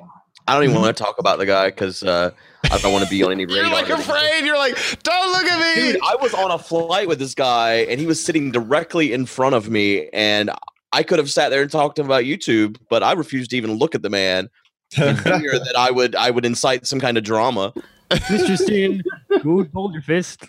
I 0.46 0.54
don't 0.54 0.64
even 0.64 0.74
Mm-hmm. 0.76 0.82
want 0.84 0.96
to 0.96 1.02
talk 1.04 1.18
about 1.18 1.38
the 1.38 1.46
guy 1.46 1.68
because 1.68 2.02
uh, 2.02 2.30
I 2.70 2.78
don't 2.78 2.92
want 2.92 3.04
to 3.04 3.10
be 3.10 3.22
on 3.22 3.32
any 3.32 3.44
radar. 3.46 3.62
You're 3.64 3.72
like 3.72 3.88
afraid. 3.90 4.44
You're 4.44 4.56
like, 4.56 4.76
don't 5.02 5.32
look 5.32 5.44
at 5.44 5.76
me. 5.76 5.92
Dude, 5.92 6.00
I 6.02 6.16
was 6.20 6.32
on 6.34 6.50
a 6.50 6.58
flight 6.58 7.06
with 7.08 7.18
this 7.18 7.34
guy, 7.34 7.80
and 7.90 8.00
he 8.00 8.06
was 8.06 8.22
sitting 8.24 8.50
directly 8.50 9.12
in 9.12 9.26
front 9.26 9.54
of 9.54 9.68
me, 9.68 10.08
and 10.12 10.50
I 10.92 11.02
could 11.02 11.18
have 11.18 11.30
sat 11.30 11.50
there 11.50 11.60
and 11.62 11.70
talked 11.70 11.96
to 11.96 12.02
him 12.02 12.06
about 12.06 12.24
YouTube, 12.24 12.78
but 12.88 13.02
I 13.02 13.12
refused 13.12 13.50
to 13.50 13.56
even 13.56 13.72
look 13.74 13.94
at 13.94 14.02
the 14.02 14.10
man. 14.10 14.48
in 14.96 15.16
fear 15.16 15.58
that 15.58 15.74
I 15.76 15.90
would 15.90 16.14
I 16.16 16.30
would 16.30 16.46
incite 16.46 16.86
some 16.86 16.98
kind 16.98 17.18
of 17.18 17.24
drama. 17.24 17.74
Mr. 18.10 18.56
Steen, 18.56 19.02
food, 19.42 19.68
hold 19.74 19.92
your 19.92 20.00
fist, 20.00 20.44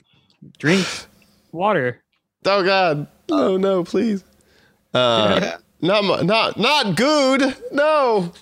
drink 0.59 0.87
water. 1.51 2.01
Oh 2.45 2.63
God. 2.63 3.05
Oh 3.29 3.57
no, 3.57 3.83
please. 3.83 4.23
Uh, 4.93 5.39
Yeah. 5.41 5.57
Not 5.81 6.25
not 6.25 6.57
not 6.59 6.95
good. 6.95 7.55
No. 7.71 8.33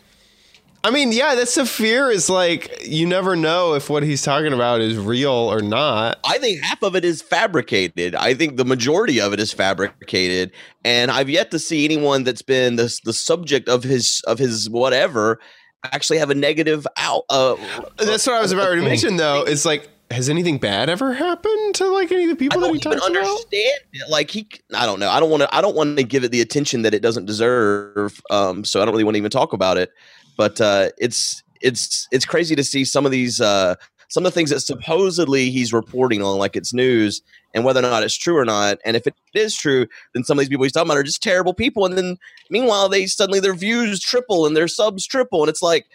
I 0.83 0.91
mean, 0.91 1.11
yeah, 1.11 1.35
that's 1.35 1.55
the 1.55 1.65
fear. 1.65 2.09
Is 2.09 2.29
like 2.29 2.85
you 2.87 3.05
never 3.05 3.35
know 3.35 3.73
if 3.73 3.89
what 3.89 4.03
he's 4.03 4.21
talking 4.21 4.53
about 4.53 4.79
is 4.79 4.97
real 4.97 5.31
or 5.31 5.61
not. 5.61 6.19
I 6.23 6.37
think 6.37 6.61
half 6.61 6.81
of 6.83 6.95
it 6.95 7.03
is 7.03 7.21
fabricated. 7.21 8.15
I 8.15 8.33
think 8.33 8.57
the 8.57 8.65
majority 8.65 9.19
of 9.19 9.33
it 9.33 9.39
is 9.39 9.51
fabricated, 9.51 10.51
and 10.85 11.11
I've 11.11 11.29
yet 11.29 11.51
to 11.51 11.59
see 11.59 11.83
anyone 11.83 12.23
that's 12.23 12.41
been 12.41 12.77
the 12.77 12.95
the 13.03 13.13
subject 13.13 13.67
of 13.67 13.83
his 13.83 14.21
of 14.27 14.39
his 14.39 14.69
whatever 14.69 15.39
actually 15.93 16.19
have 16.19 16.29
a 16.29 16.35
negative 16.35 16.87
out. 16.97 17.23
Uh, 17.29 17.55
That's 17.97 18.25
what 18.27 18.35
I 18.35 18.41
was 18.41 18.51
about 18.51 18.69
to 18.69 18.81
mention, 18.81 19.17
though. 19.17 19.43
It's 19.43 19.65
like, 19.65 19.89
has 20.11 20.29
anything 20.29 20.57
bad 20.57 20.89
ever 20.89 21.13
happened 21.13 21.75
to 21.75 21.87
like 21.87 22.11
any 22.11 22.23
of 22.23 22.29
the 22.29 22.35
people 22.35 22.61
that 22.61 22.73
he 22.73 22.79
talks 22.79 22.95
about? 22.95 23.07
understand 23.07 23.79
it. 23.93 24.09
Like 24.09 24.31
he, 24.31 24.47
I 24.73 24.85
don't 24.85 24.99
know. 24.99 25.09
I 25.09 25.19
don't 25.19 25.29
want 25.29 25.43
to. 25.43 25.55
I 25.55 25.61
don't 25.61 25.75
want 25.75 25.97
to 25.97 26.03
give 26.03 26.23
it 26.23 26.31
the 26.31 26.41
attention 26.41 26.83
that 26.83 26.93
it 26.93 27.01
doesn't 27.01 27.25
deserve. 27.25 28.21
Um, 28.29 28.63
so 28.63 28.81
I 28.81 28.85
don't 28.85 28.93
really 28.93 29.03
want 29.03 29.15
to 29.15 29.19
even 29.19 29.31
talk 29.31 29.53
about 29.53 29.77
it. 29.77 29.91
But 30.37 30.61
uh, 30.61 30.89
it's 30.97 31.43
it's 31.61 32.07
it's 32.11 32.25
crazy 32.25 32.55
to 32.55 32.63
see 32.63 32.85
some 32.85 33.05
of 33.05 33.11
these 33.11 33.41
uh, 33.41 33.75
some 34.07 34.25
of 34.25 34.31
the 34.31 34.35
things 34.35 34.49
that 34.51 34.61
supposedly 34.61 35.49
he's 35.49 35.73
reporting 35.73 36.23
on, 36.23 36.37
like 36.37 36.55
it's 36.55 36.73
news, 36.73 37.21
and 37.53 37.65
whether 37.65 37.79
or 37.79 37.83
not 37.83 38.03
it's 38.03 38.17
true 38.17 38.37
or 38.37 38.45
not. 38.45 38.77
And 38.85 38.95
if 38.95 39.07
it 39.07 39.15
is 39.33 39.55
true, 39.55 39.87
then 40.13 40.23
some 40.23 40.37
of 40.37 40.41
these 40.41 40.49
people 40.49 40.63
he's 40.63 40.71
talking 40.71 40.87
about 40.87 40.97
are 40.97 41.03
just 41.03 41.21
terrible 41.21 41.53
people. 41.53 41.85
And 41.85 41.97
then 41.97 42.17
meanwhile, 42.49 42.87
they 42.87 43.07
suddenly 43.07 43.39
their 43.39 43.53
views 43.53 43.99
triple 43.99 44.45
and 44.45 44.55
their 44.55 44.67
subs 44.67 45.05
triple, 45.05 45.41
and 45.41 45.49
it's 45.49 45.61
like, 45.61 45.85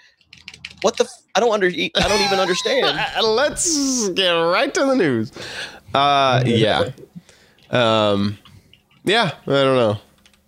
what 0.83 0.97
the? 0.97 1.05
F- 1.05 1.23
I 1.35 1.41
don't 1.41 1.53
under. 1.53 1.67
I 1.67 1.91
don't 2.09 2.21
even 2.21 2.39
understand. 2.39 2.99
Let's 3.25 4.09
get 4.11 4.31
right 4.31 4.73
to 4.75 4.81
the 4.85 4.95
news. 4.95 5.33
Uh, 5.95 6.43
yeah. 6.47 6.91
Um, 7.71 8.39
yeah. 9.05 9.33
I 9.47 9.51
don't 9.51 9.77
know. 9.77 9.99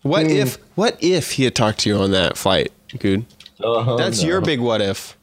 What 0.03 0.27
if? 0.27 0.57
What 0.75 0.97
if 1.01 1.33
he 1.33 1.45
had 1.45 1.55
talked 1.55 1.81
to 1.81 1.89
you 1.89 1.97
on 1.97 2.11
that 2.11 2.37
flight, 2.37 2.73
dude? 2.99 3.25
Oh, 3.63 3.97
That's 3.97 4.23
no. 4.23 4.29
your 4.29 4.41
big 4.41 4.61
what 4.61 4.83
if. 4.83 5.17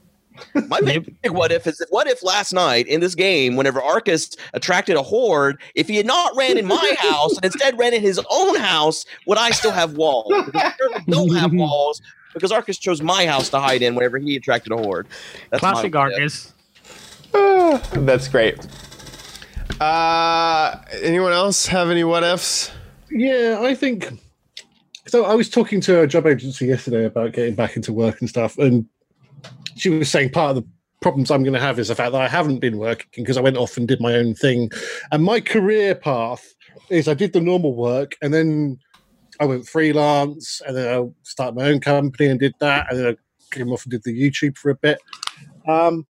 My 0.68 0.82
big 0.82 1.14
what 1.30 1.52
if 1.52 1.68
is 1.68 1.78
that 1.78 1.88
what 1.92 2.08
if 2.08 2.24
last 2.24 2.52
night 2.52 2.88
in 2.88 3.00
this 3.00 3.14
game, 3.14 3.56
whenever 3.56 3.80
Arkas 3.80 4.36
attracted 4.54 4.96
a 4.96 5.04
horde, 5.04 5.62
if 5.76 5.88
he 5.88 5.98
had 5.98 6.06
not 6.08 6.36
ran 6.36 6.58
in 6.58 6.66
my 6.66 6.96
house 7.00 7.36
and 7.36 7.46
instead 7.46 7.78
ran 7.78 7.94
in 7.94 8.02
his 8.02 8.20
own 8.30 8.56
house, 8.56 9.06
would 9.28 9.38
I 9.38 9.52
still 9.52 9.72
have 9.72 9.94
walls? 9.94 10.34
Because 10.46 10.62
I 10.62 10.72
currently 10.72 11.14
don't 11.14 11.36
have 11.36 11.54
walls 11.54 12.02
because 12.34 12.52
Arkas 12.52 12.80
chose 12.80 13.02
my 13.02 13.26
house 13.26 13.50
to 13.50 13.60
hide 13.60 13.82
in 13.82 13.96
whenever 13.96 14.18
he 14.18 14.36
attracted 14.36 14.72
a 14.74 14.78
horde. 14.78 15.08
That's 15.50 15.64
my 15.64 15.72
Classic. 15.72 15.92
Arkas. 15.94 16.52
Ah, 17.34 17.82
that's 17.94 18.28
great. 18.28 18.60
Uh, 19.80 20.78
anyone 21.02 21.34
else 21.34 21.66
have 21.66 21.90
any 21.90 22.04
what 22.04 22.24
ifs? 22.24 22.72
Yeah, 23.10 23.60
I 23.62 23.74
think. 23.74 24.10
So 25.08 25.26
I 25.26 25.34
was 25.34 25.50
talking 25.50 25.82
to 25.82 26.02
a 26.02 26.08
job 26.08 26.28
agency 26.28 26.68
yesterday 26.68 27.06
about 27.06 27.34
getting 27.34 27.56
back 27.56 27.76
into 27.76 27.92
work 27.92 28.22
and 28.22 28.30
stuff, 28.30 28.58
and 28.58 28.86
she 29.76 29.90
was 29.90 30.10
saying 30.10 30.32
part 30.32 30.56
of 30.56 30.64
the 30.64 30.70
problems 31.02 31.32
I'm 31.32 31.42
going 31.44 31.54
to 31.54 31.60
have 31.60 31.80
is 31.80 31.88
the 31.88 31.96
fact 31.96 32.12
that 32.12 32.22
I 32.22 32.28
haven't 32.28 32.60
been 32.60 32.78
working 32.78 33.08
because 33.24 33.38
I 33.38 33.42
went 33.42 33.58
off 33.58 33.76
and 33.76 33.88
did 33.88 34.00
my 34.00 34.14
own 34.14 34.36
thing, 34.36 34.70
and 35.12 35.24
my 35.24 35.42
career 35.42 35.96
path 35.96 36.54
is 36.90 37.08
I 37.08 37.14
did 37.14 37.34
the 37.34 37.42
normal 37.42 37.74
work, 37.76 38.16
and 38.22 38.34
then 38.34 38.78
I 39.42 39.46
went 39.46 39.68
freelance, 39.68 40.62
and 40.66 40.78
then 40.78 40.88
I 40.88 41.10
started 41.24 41.56
my 41.56 41.66
own 41.68 41.80
company 41.82 42.30
and 42.30 42.40
did 42.40 42.54
that, 42.60 42.88
and 42.90 43.00
then 43.00 43.08
I 43.08 43.56
came 43.56 43.72
off 43.74 43.84
and 43.84 43.92
did 43.92 44.04
the 44.04 44.14
YouTube 44.14 44.58
for 44.58 44.70
a 44.70 44.76
bit. 44.76 45.00
Um, 45.68 46.06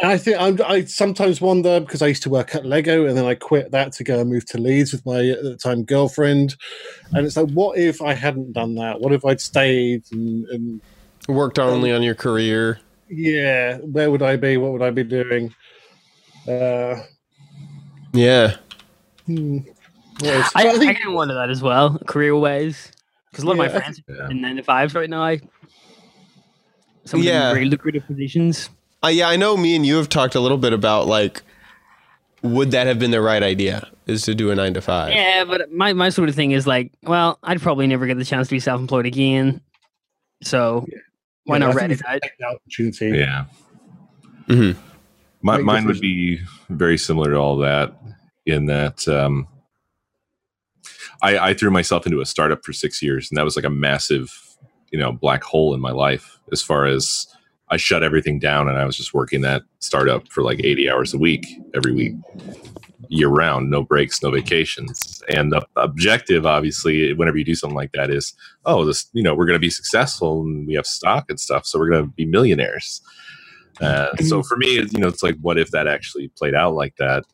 and 0.00 0.10
I 0.12 0.16
think 0.16 0.36
I'm, 0.40 0.58
I 0.64 0.84
sometimes 0.84 1.40
wonder 1.40 1.80
because 1.80 2.02
I 2.02 2.06
used 2.06 2.22
to 2.22 2.30
work 2.30 2.54
at 2.54 2.64
Lego 2.64 3.06
and 3.06 3.16
then 3.16 3.24
I 3.24 3.34
quit 3.34 3.72
that 3.72 3.92
to 3.94 4.04
go 4.04 4.20
and 4.20 4.30
move 4.30 4.46
to 4.46 4.58
Leeds 4.58 4.92
with 4.92 5.04
my 5.04 5.26
at 5.26 5.42
the 5.42 5.56
time 5.56 5.82
girlfriend. 5.82 6.54
And 7.12 7.26
it's 7.26 7.36
like, 7.36 7.50
what 7.50 7.78
if 7.78 8.00
I 8.00 8.14
hadn't 8.14 8.52
done 8.52 8.76
that? 8.76 9.00
What 9.00 9.12
if 9.12 9.24
I'd 9.24 9.40
stayed 9.40 10.04
and, 10.12 10.46
and 10.46 10.80
Worked 11.26 11.58
only 11.58 11.92
on 11.92 12.02
your 12.02 12.14
career. 12.14 12.78
yeah, 13.08 13.78
where 13.78 14.10
would 14.10 14.22
I 14.22 14.36
be? 14.36 14.56
What 14.56 14.72
would 14.72 14.82
I 14.82 14.90
be 14.90 15.02
doing? 15.04 15.52
Uh, 16.46 17.02
Yeah. 18.12 18.56
hmm, 19.26 19.58
what 20.20 20.34
else? 20.34 20.50
I, 20.54 20.64
But 20.64 20.80
I, 20.80 20.94
kind 20.94 21.08
of 21.08 21.14
wonder 21.14 21.34
that 21.34 21.50
as 21.50 21.62
well, 21.62 21.98
career 22.06 22.34
wise. 22.36 22.92
Because 23.30 23.44
a 23.44 23.46
lot 23.46 23.56
Yeah, 23.56 23.64
of 23.64 23.72
my 23.72 23.78
I 23.78 23.80
friends 23.80 24.02
Yeah. 24.08 24.14
are 24.24 24.30
in 24.30 24.40
nine 24.40 24.56
to 24.56 24.62
fives 24.62 24.94
right 24.94 25.08
now. 25.10 25.36
Some 27.04 27.20
of 27.20 27.24
them 27.26 27.34
Yeah. 27.34 27.48
in 27.50 27.54
very 27.54 27.64
lucrative 27.66 28.06
positions. 28.06 28.70
Uh, 29.04 29.08
yeah, 29.08 29.28
I 29.28 29.36
know 29.36 29.56
me 29.56 29.76
and 29.76 29.86
you 29.86 29.96
have 29.96 30.08
talked 30.08 30.34
a 30.34 30.40
little 30.40 30.58
bit 30.58 30.72
about 30.72 31.06
like, 31.06 31.42
would 32.42 32.70
that 32.72 32.86
have 32.86 32.98
been 32.98 33.10
the 33.10 33.20
right 33.20 33.42
idea? 33.42 33.88
Is 34.06 34.22
to 34.22 34.34
do 34.34 34.50
a 34.50 34.54
nine 34.54 34.74
to 34.74 34.80
five? 34.80 35.12
Yeah, 35.12 35.44
but 35.44 35.70
my, 35.72 35.92
my 35.92 36.08
sort 36.08 36.28
of 36.28 36.34
thing 36.34 36.52
is 36.52 36.66
like, 36.66 36.92
well, 37.02 37.38
I'd 37.42 37.60
probably 37.60 37.86
never 37.86 38.06
get 38.06 38.16
the 38.16 38.24
chance 38.24 38.48
to 38.48 38.54
be 38.54 38.60
self 38.60 38.80
employed 38.80 39.06
again. 39.06 39.60
So 40.42 40.86
why 41.44 41.56
Yeah, 41.56 41.58
not 41.66 41.70
I 41.70 41.72
write 41.76 41.88
think 41.90 42.00
it 42.00 42.06
out? 42.06 42.16
it's 42.22 42.32
an 42.40 42.46
opportunity. 42.46 43.18
Yeah. 43.18 43.44
Mhm. 44.48 44.76
My, 45.42 45.58
mine 45.58 45.84
would 45.86 46.00
be 46.00 46.40
very 46.70 46.96
similar 46.98 47.30
to 47.32 47.36
all 47.36 47.58
that 47.58 47.94
in 48.46 48.66
that 48.66 49.06
um, 49.08 49.46
I, 51.22 51.50
I 51.50 51.54
threw 51.54 51.70
myself 51.70 52.06
into 52.06 52.20
a 52.20 52.26
startup 52.26 52.64
for 52.64 52.72
six 52.72 53.02
years, 53.02 53.30
and 53.30 53.36
that 53.36 53.44
was 53.44 53.56
like 53.56 53.64
a 53.64 53.70
massive, 53.70 54.56
you 54.90 54.98
know, 54.98 55.12
black 55.12 55.42
hole 55.42 55.74
in 55.74 55.80
my 55.80 55.90
life 55.90 56.38
as 56.52 56.62
far 56.62 56.86
as 56.86 57.26
I 57.70 57.76
shut 57.76 58.02
everything 58.02 58.38
down 58.38 58.68
and 58.68 58.78
I 58.78 58.84
was 58.84 58.96
just 58.96 59.12
working 59.12 59.42
that 59.42 59.62
startup 59.80 60.28
for 60.28 60.42
like 60.42 60.60
80 60.64 60.90
hours 60.90 61.12
a 61.12 61.18
week 61.18 61.46
every 61.74 61.92
week, 61.92 62.14
year 63.08 63.28
round, 63.28 63.70
no 63.70 63.82
breaks, 63.82 64.22
no 64.22 64.30
vacations. 64.30 65.22
And 65.28 65.52
the 65.52 65.66
objective, 65.76 66.46
obviously, 66.46 67.12
whenever 67.12 67.36
you 67.36 67.44
do 67.44 67.54
something 67.54 67.76
like 67.76 67.92
that, 67.92 68.10
is 68.10 68.32
oh, 68.64 68.84
this, 68.84 69.08
you 69.12 69.22
know, 69.22 69.34
we're 69.34 69.46
going 69.46 69.56
to 69.56 69.60
be 69.60 69.70
successful 69.70 70.42
and 70.42 70.66
we 70.66 70.74
have 70.74 70.86
stock 70.86 71.26
and 71.28 71.38
stuff, 71.38 71.66
so 71.66 71.78
we're 71.78 71.90
going 71.90 72.04
to 72.04 72.10
be 72.10 72.24
millionaires. 72.24 73.02
Uh, 73.80 74.16
so 74.16 74.42
for 74.42 74.56
me, 74.56 74.74
you 74.74 74.98
know, 74.98 75.08
it's 75.08 75.22
like, 75.22 75.36
what 75.40 75.58
if 75.58 75.70
that 75.70 75.86
actually 75.86 76.28
played 76.36 76.54
out 76.54 76.74
like 76.74 76.96
that? 76.96 77.24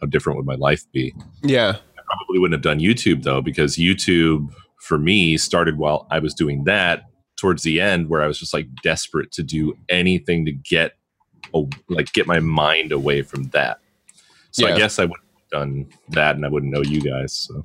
How 0.00 0.06
different 0.06 0.36
would 0.36 0.46
my 0.46 0.54
life 0.54 0.84
be? 0.92 1.14
Yeah. 1.42 1.78
Probably 2.08 2.38
wouldn't 2.38 2.54
have 2.54 2.62
done 2.62 2.80
YouTube 2.80 3.22
though, 3.22 3.40
because 3.40 3.76
YouTube 3.76 4.52
for 4.80 4.98
me 4.98 5.36
started 5.36 5.78
while 5.78 6.06
I 6.10 6.18
was 6.18 6.34
doing 6.34 6.64
that. 6.64 7.04
Towards 7.36 7.62
the 7.62 7.80
end, 7.80 8.08
where 8.08 8.20
I 8.20 8.26
was 8.26 8.36
just 8.36 8.52
like 8.52 8.66
desperate 8.82 9.30
to 9.32 9.44
do 9.44 9.76
anything 9.88 10.44
to 10.44 10.50
get, 10.50 10.94
oh, 11.54 11.68
like 11.88 12.12
get 12.12 12.26
my 12.26 12.40
mind 12.40 12.90
away 12.90 13.22
from 13.22 13.44
that. 13.50 13.78
So 14.50 14.66
Yeah. 14.66 14.74
I 14.74 14.76
guess 14.78 14.98
I 14.98 15.04
would 15.04 15.20
have 15.20 15.50
done 15.50 15.86
that, 16.08 16.34
and 16.34 16.44
I 16.44 16.48
wouldn't 16.48 16.72
know 16.72 16.82
you 16.82 17.00
guys. 17.00 17.32
So 17.32 17.62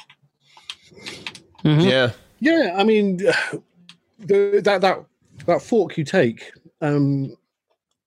Mhm. 1.64 1.90
Yeah. 1.90 2.12
Yeah, 2.40 2.76
I 2.78 2.84
mean, 2.84 3.18
the, 4.20 4.62
that 4.64 4.82
that 4.82 5.06
that 5.48 5.62
fork 5.62 5.98
you 5.98 6.04
take. 6.04 6.52
Um, 6.82 7.36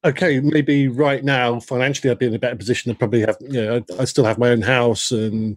okay, 0.07 0.41
maybe 0.41 0.89
right 0.89 1.25
now 1.25 1.61
financially 1.61 2.11
I'd 2.11 2.19
be 2.19 2.27
in 2.27 2.35
a 2.35 2.39
better 2.39 2.57
position 2.57 2.93
to 2.93 2.99
probably 2.99 3.21
have, 3.21 3.37
you 3.41 3.63
know, 3.63 3.77
I, 3.99 4.03
I 4.03 4.05
still 4.05 4.25
have 4.25 4.39
my 4.39 4.51
own 4.51 4.63
house 4.63 5.11
and 5.11 5.57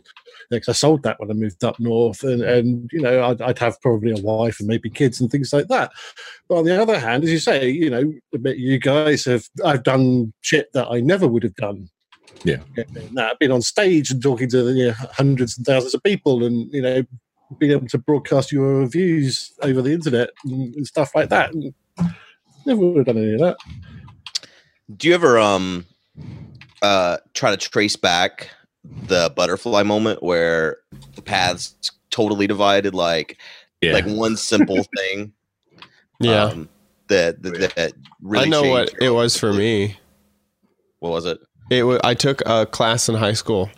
because 0.50 0.70
I 0.70 0.74
sold 0.74 1.04
that 1.04 1.20
when 1.20 1.30
I 1.30 1.34
moved 1.34 1.64
up 1.64 1.80
north, 1.80 2.24
and 2.24 2.42
and 2.42 2.90
you 2.92 3.02
know 3.02 3.24
I'd, 3.24 3.42
I'd, 3.42 3.60
have 3.60 3.80
probably 3.82 4.12
a 4.12 4.24
wife 4.24 4.60
and 4.60 4.68
maybe 4.68 4.90
kids 4.90 5.22
and 5.22 5.30
things 5.30 5.54
like 5.54 5.68
that. 5.68 5.92
But 6.48 6.58
on 6.58 6.66
the 6.66 6.82
other 6.82 7.00
hand, 7.00 7.24
as 7.24 7.32
you 7.32 7.40
say, 7.40 7.70
you 7.70 7.90
know, 7.90 8.14
you 8.32 8.80
guys 8.80 9.26
have 9.26 9.48
I've 9.64 9.84
done 9.84 10.34
shit 10.42 10.72
that 10.74 10.88
I 10.90 11.02
never 11.02 11.28
would 11.28 11.44
have 11.44 11.56
done. 11.56 11.90
Yeah, 12.44 12.58
that 13.14 13.40
been 13.40 13.52
on 13.52 13.62
stage 13.62 14.12
and 14.12 14.22
talking 14.22 14.50
to 14.50 14.72
you 14.72 14.88
know, 14.88 14.94
hundreds 15.12 15.58
and 15.58 15.66
thousands 15.66 15.94
of 15.94 16.04
people, 16.04 16.44
and 16.44 16.72
you 16.74 16.82
know, 16.82 17.04
being 17.58 17.74
able 17.74 17.88
to 17.88 17.98
broadcast 17.98 18.52
your 18.52 18.86
views 18.88 19.54
over 19.62 19.82
the 19.82 19.94
internet 19.94 20.30
and, 20.46 20.76
and 20.76 20.88
stuff 20.88 21.14
like 21.16 21.30
that. 21.30 21.54
And 21.54 21.74
never 22.66 22.80
would 22.80 22.98
have 22.98 23.06
done 23.08 23.18
any 23.18 23.34
of 23.34 23.40
that. 23.40 23.58
Do 24.96 25.08
you 25.08 25.14
ever 25.14 25.38
um 25.40 25.86
uh 26.82 27.18
try 27.34 27.52
to 27.52 27.58
trace 27.58 27.96
back 27.96 28.50
the 28.84 29.32
butterfly 29.36 29.84
moment 29.84 30.24
where 30.24 30.78
the 31.16 31.22
paths 31.22 31.76
totally 32.10 32.48
divided 32.48 32.94
like 32.94 33.38
yeah. 33.82 33.94
like 33.94 34.06
one 34.06 34.36
simple 34.36 34.84
thing 34.98 35.34
yeah. 36.20 36.46
um, 36.46 36.70
that, 37.08 37.42
that, 37.44 37.76
that 37.76 37.94
really 38.22 38.46
i 38.46 38.50
know 38.50 38.64
what 38.64 38.94
it 39.02 39.10
was 39.10 39.38
for 39.38 39.54
me. 39.54 39.98
What 41.00 41.12
was 41.12 41.26
it? 41.26 41.40
It 41.70 41.84
was 41.84 42.00
i 42.04 42.14
took 42.14 42.42
a 42.46 42.66
class 42.66 43.10
in 43.10 43.16
high 43.16 43.34
school 43.34 43.70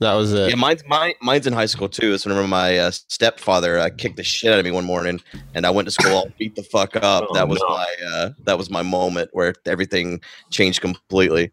that 0.00 0.14
was 0.14 0.32
it 0.32 0.50
yeah 0.50 0.54
mine's 0.54 0.82
mine, 0.86 1.14
mine's 1.20 1.46
in 1.46 1.52
high 1.52 1.66
school 1.66 1.88
too 1.88 2.12
it's 2.12 2.26
remember 2.26 2.46
my 2.46 2.78
uh, 2.78 2.90
stepfather 2.90 3.78
uh, 3.78 3.90
kicked 3.96 4.16
the 4.16 4.22
shit 4.22 4.52
out 4.52 4.58
of 4.58 4.64
me 4.64 4.70
one 4.70 4.84
morning 4.84 5.20
and 5.54 5.66
i 5.66 5.70
went 5.70 5.86
to 5.86 5.92
school 5.92 6.12
all 6.12 6.32
beat 6.38 6.54
the 6.54 6.62
fuck 6.62 6.96
up 6.96 7.26
oh, 7.28 7.34
that 7.34 7.48
was 7.48 7.60
no. 7.60 7.68
my 7.68 7.94
uh, 8.06 8.30
that 8.44 8.56
was 8.56 8.70
my 8.70 8.82
moment 8.82 9.28
where 9.32 9.54
everything 9.66 10.20
changed 10.50 10.80
completely 10.80 11.50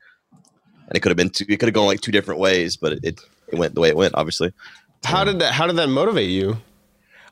and 0.87 0.95
it 0.95 0.99
could 0.99 1.09
have 1.09 1.17
been 1.17 1.29
two, 1.29 1.45
it 1.47 1.57
could 1.57 1.67
have 1.67 1.73
gone 1.73 1.87
like 1.87 2.01
two 2.01 2.11
different 2.11 2.39
ways, 2.39 2.77
but 2.77 2.93
it, 3.03 3.19
it 3.47 3.57
went 3.57 3.75
the 3.75 3.81
way 3.81 3.89
it 3.89 3.97
went. 3.97 4.15
Obviously. 4.15 4.51
How 5.03 5.23
did 5.23 5.39
that? 5.39 5.53
How 5.53 5.67
did 5.67 5.75
that 5.77 5.89
motivate 5.89 6.29
you? 6.29 6.57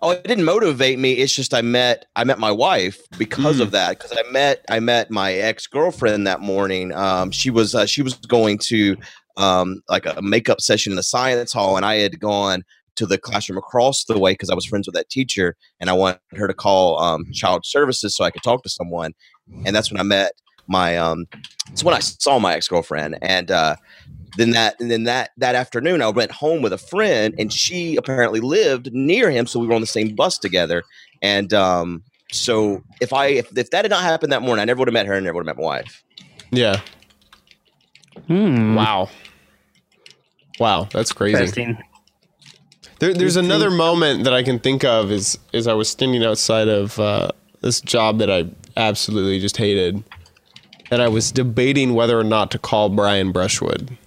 Oh, 0.01 0.11
it 0.11 0.23
didn't 0.23 0.43
motivate 0.43 0.99
me. 0.99 1.13
It's 1.13 1.33
just 1.33 1.53
I 1.53 1.61
met 1.61 2.05
I 2.15 2.23
met 2.23 2.37
my 2.39 2.51
wife 2.51 3.01
because 3.17 3.57
mm. 3.57 3.61
of 3.61 3.71
that. 3.71 3.97
Because 3.97 4.13
I 4.17 4.29
met 4.31 4.65
I 4.69 4.79
met 4.79 5.09
my 5.09 5.33
ex 5.33 5.65
girlfriend 5.67 6.27
that 6.27 6.41
morning. 6.41 6.91
Um, 6.93 7.31
she 7.31 7.49
was 7.49 7.73
uh, 7.73 7.85
she 7.85 8.01
was 8.01 8.15
going 8.15 8.57
to 8.59 8.97
um, 9.37 9.81
like 9.89 10.05
a 10.05 10.21
makeup 10.21 10.61
session 10.61 10.91
in 10.91 10.95
the 10.95 11.03
science 11.03 11.53
hall, 11.53 11.77
and 11.77 11.85
I 11.85 11.95
had 11.95 12.19
gone 12.19 12.63
to 12.95 13.05
the 13.05 13.17
classroom 13.17 13.57
across 13.57 14.05
the 14.05 14.19
way 14.19 14.33
because 14.33 14.49
I 14.49 14.55
was 14.55 14.65
friends 14.65 14.87
with 14.87 14.95
that 14.95 15.09
teacher, 15.09 15.55
and 15.79 15.89
I 15.89 15.93
wanted 15.93 16.19
her 16.33 16.47
to 16.47 16.53
call 16.53 16.99
um, 16.99 17.25
child 17.33 17.65
services 17.65 18.15
so 18.15 18.23
I 18.23 18.31
could 18.31 18.43
talk 18.43 18.63
to 18.63 18.69
someone. 18.69 19.13
And 19.65 19.75
that's 19.75 19.91
when 19.91 19.99
I 19.99 20.03
met 20.03 20.33
my 20.67 20.97
um 20.97 21.25
it's 21.71 21.83
when 21.83 21.93
I 21.93 21.99
saw 21.99 22.39
my 22.39 22.53
ex 22.53 22.67
girlfriend, 22.67 23.17
and 23.21 23.51
uh, 23.51 23.75
then 24.37 24.51
that 24.51 24.79
and 24.79 24.89
then 24.89 25.03
that 25.03 25.31
that 25.37 25.55
afternoon 25.55 26.01
I 26.01 26.09
went 26.09 26.31
home 26.31 26.61
with 26.61 26.73
a 26.73 26.77
friend, 26.77 27.33
and 27.37 27.51
she 27.51 27.95
apparently 27.95 28.39
lived 28.39 28.93
near 28.93 29.29
him, 29.29 29.45
so 29.45 29.59
we 29.59 29.67
were 29.67 29.75
on 29.75 29.81
the 29.81 29.87
same 29.87 30.15
bus 30.15 30.37
together. 30.37 30.83
And 31.21 31.53
um, 31.53 32.03
so 32.31 32.81
if 33.01 33.13
I 33.13 33.27
if, 33.27 33.57
if 33.57 33.69
that 33.71 33.85
had 33.85 33.91
not 33.91 34.03
happened 34.03 34.31
that 34.31 34.41
morning, 34.41 34.61
I 34.61 34.65
never 34.65 34.79
would 34.79 34.87
have 34.87 34.93
met 34.93 35.05
her, 35.07 35.13
and 35.13 35.25
never 35.25 35.35
would 35.35 35.47
have 35.47 35.57
met 35.57 35.61
my 35.61 35.67
wife. 35.67 36.03
Yeah. 36.51 36.79
Hmm. 38.27 38.75
Wow. 38.75 39.09
Wow, 40.59 40.87
that's 40.91 41.11
crazy. 41.11 41.77
There, 42.99 43.13
there's 43.13 43.35
another 43.35 43.69
moment 43.69 44.23
that 44.23 44.33
I 44.33 44.43
can 44.43 44.59
think 44.59 44.83
of 44.85 45.11
is 45.11 45.37
is 45.51 45.67
I 45.67 45.73
was 45.73 45.89
standing 45.89 46.23
outside 46.23 46.67
of 46.67 46.99
uh, 46.99 47.31
this 47.61 47.81
job 47.81 48.19
that 48.19 48.29
I 48.29 48.45
absolutely 48.77 49.39
just 49.39 49.57
hated, 49.57 50.03
and 50.89 51.01
I 51.01 51.07
was 51.07 51.31
debating 51.31 51.95
whether 51.95 52.17
or 52.17 52.23
not 52.23 52.51
to 52.51 52.59
call 52.59 52.89
Brian 52.89 53.31
Brushwood. 53.31 53.97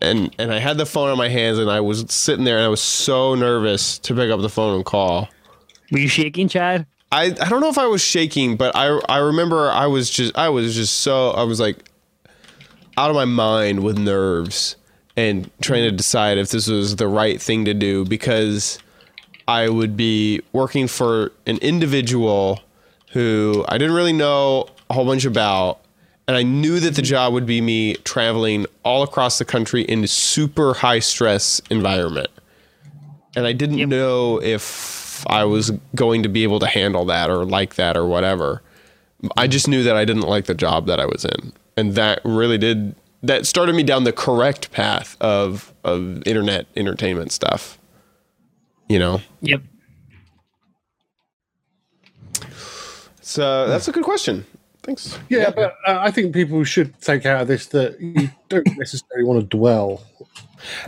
And 0.00 0.34
and 0.38 0.52
I 0.52 0.58
had 0.58 0.76
the 0.76 0.86
phone 0.86 1.10
in 1.10 1.18
my 1.18 1.28
hands 1.28 1.58
and 1.58 1.70
I 1.70 1.80
was 1.80 2.04
sitting 2.08 2.44
there 2.44 2.56
and 2.56 2.66
I 2.66 2.68
was 2.68 2.82
so 2.82 3.34
nervous 3.34 3.98
to 4.00 4.14
pick 4.14 4.30
up 4.30 4.40
the 4.40 4.48
phone 4.48 4.76
and 4.76 4.84
call. 4.84 5.28
Were 5.90 5.98
you 5.98 6.08
shaking, 6.08 6.48
Chad? 6.48 6.86
I, 7.10 7.24
I 7.40 7.48
don't 7.48 7.60
know 7.60 7.70
if 7.70 7.78
I 7.78 7.86
was 7.86 8.02
shaking, 8.02 8.56
but 8.56 8.76
I 8.76 9.00
I 9.08 9.18
remember 9.18 9.70
I 9.70 9.86
was 9.86 10.10
just 10.10 10.36
I 10.36 10.50
was 10.50 10.74
just 10.74 10.98
so 11.00 11.30
I 11.30 11.42
was 11.44 11.58
like 11.58 11.87
out 12.98 13.10
of 13.10 13.16
my 13.16 13.24
mind 13.24 13.84
with 13.84 13.96
nerves 13.96 14.74
and 15.16 15.48
trying 15.62 15.84
to 15.84 15.92
decide 15.92 16.36
if 16.36 16.50
this 16.50 16.66
was 16.66 16.96
the 16.96 17.06
right 17.06 17.40
thing 17.40 17.64
to 17.64 17.72
do 17.72 18.04
because 18.04 18.80
I 19.46 19.68
would 19.68 19.96
be 19.96 20.42
working 20.52 20.88
for 20.88 21.30
an 21.46 21.58
individual 21.58 22.60
who 23.12 23.64
I 23.68 23.78
didn't 23.78 23.94
really 23.94 24.12
know 24.12 24.66
a 24.90 24.94
whole 24.94 25.04
bunch 25.04 25.24
about 25.24 25.80
and 26.26 26.36
I 26.36 26.42
knew 26.42 26.80
that 26.80 26.96
the 26.96 27.02
job 27.02 27.32
would 27.32 27.46
be 27.46 27.60
me 27.60 27.94
traveling 27.94 28.66
all 28.84 29.04
across 29.04 29.38
the 29.38 29.44
country 29.44 29.82
in 29.82 30.02
a 30.02 30.08
super 30.08 30.74
high 30.74 30.98
stress 30.98 31.60
environment. 31.70 32.28
And 33.36 33.46
I 33.46 33.52
didn't 33.52 33.78
yep. 33.78 33.88
know 33.88 34.42
if 34.42 35.24
I 35.28 35.44
was 35.44 35.70
going 35.94 36.24
to 36.24 36.28
be 36.28 36.42
able 36.42 36.58
to 36.58 36.66
handle 36.66 37.04
that 37.06 37.30
or 37.30 37.44
like 37.44 37.76
that 37.76 37.96
or 37.96 38.06
whatever. 38.06 38.60
I 39.36 39.46
just 39.46 39.68
knew 39.68 39.84
that 39.84 39.96
I 39.96 40.04
didn't 40.04 40.22
like 40.22 40.46
the 40.46 40.54
job 40.54 40.86
that 40.86 41.00
I 41.00 41.06
was 41.06 41.24
in. 41.24 41.52
And 41.78 41.94
that 41.94 42.20
really 42.24 42.58
did 42.58 42.96
that 43.22 43.46
started 43.46 43.74
me 43.74 43.84
down 43.84 44.02
the 44.02 44.12
correct 44.12 44.72
path 44.72 45.16
of 45.20 45.72
of 45.84 46.26
internet 46.26 46.66
entertainment 46.76 47.30
stuff. 47.30 47.78
You 48.88 48.98
know? 48.98 49.20
Yep. 49.42 49.62
So 53.20 53.68
that's 53.68 53.86
a 53.86 53.92
good 53.92 54.04
question. 54.04 54.44
Thanks. 54.82 55.18
Yeah, 55.28 55.38
yeah. 55.38 55.50
but 55.50 55.76
uh, 55.86 55.98
I 56.00 56.10
think 56.10 56.32
people 56.32 56.64
should 56.64 56.98
take 57.00 57.26
out 57.26 57.42
of 57.42 57.48
this 57.48 57.66
that 57.66 58.00
you 58.00 58.30
don't 58.48 58.66
necessarily 58.78 59.24
want 59.24 59.40
to 59.40 59.46
dwell. 59.46 60.02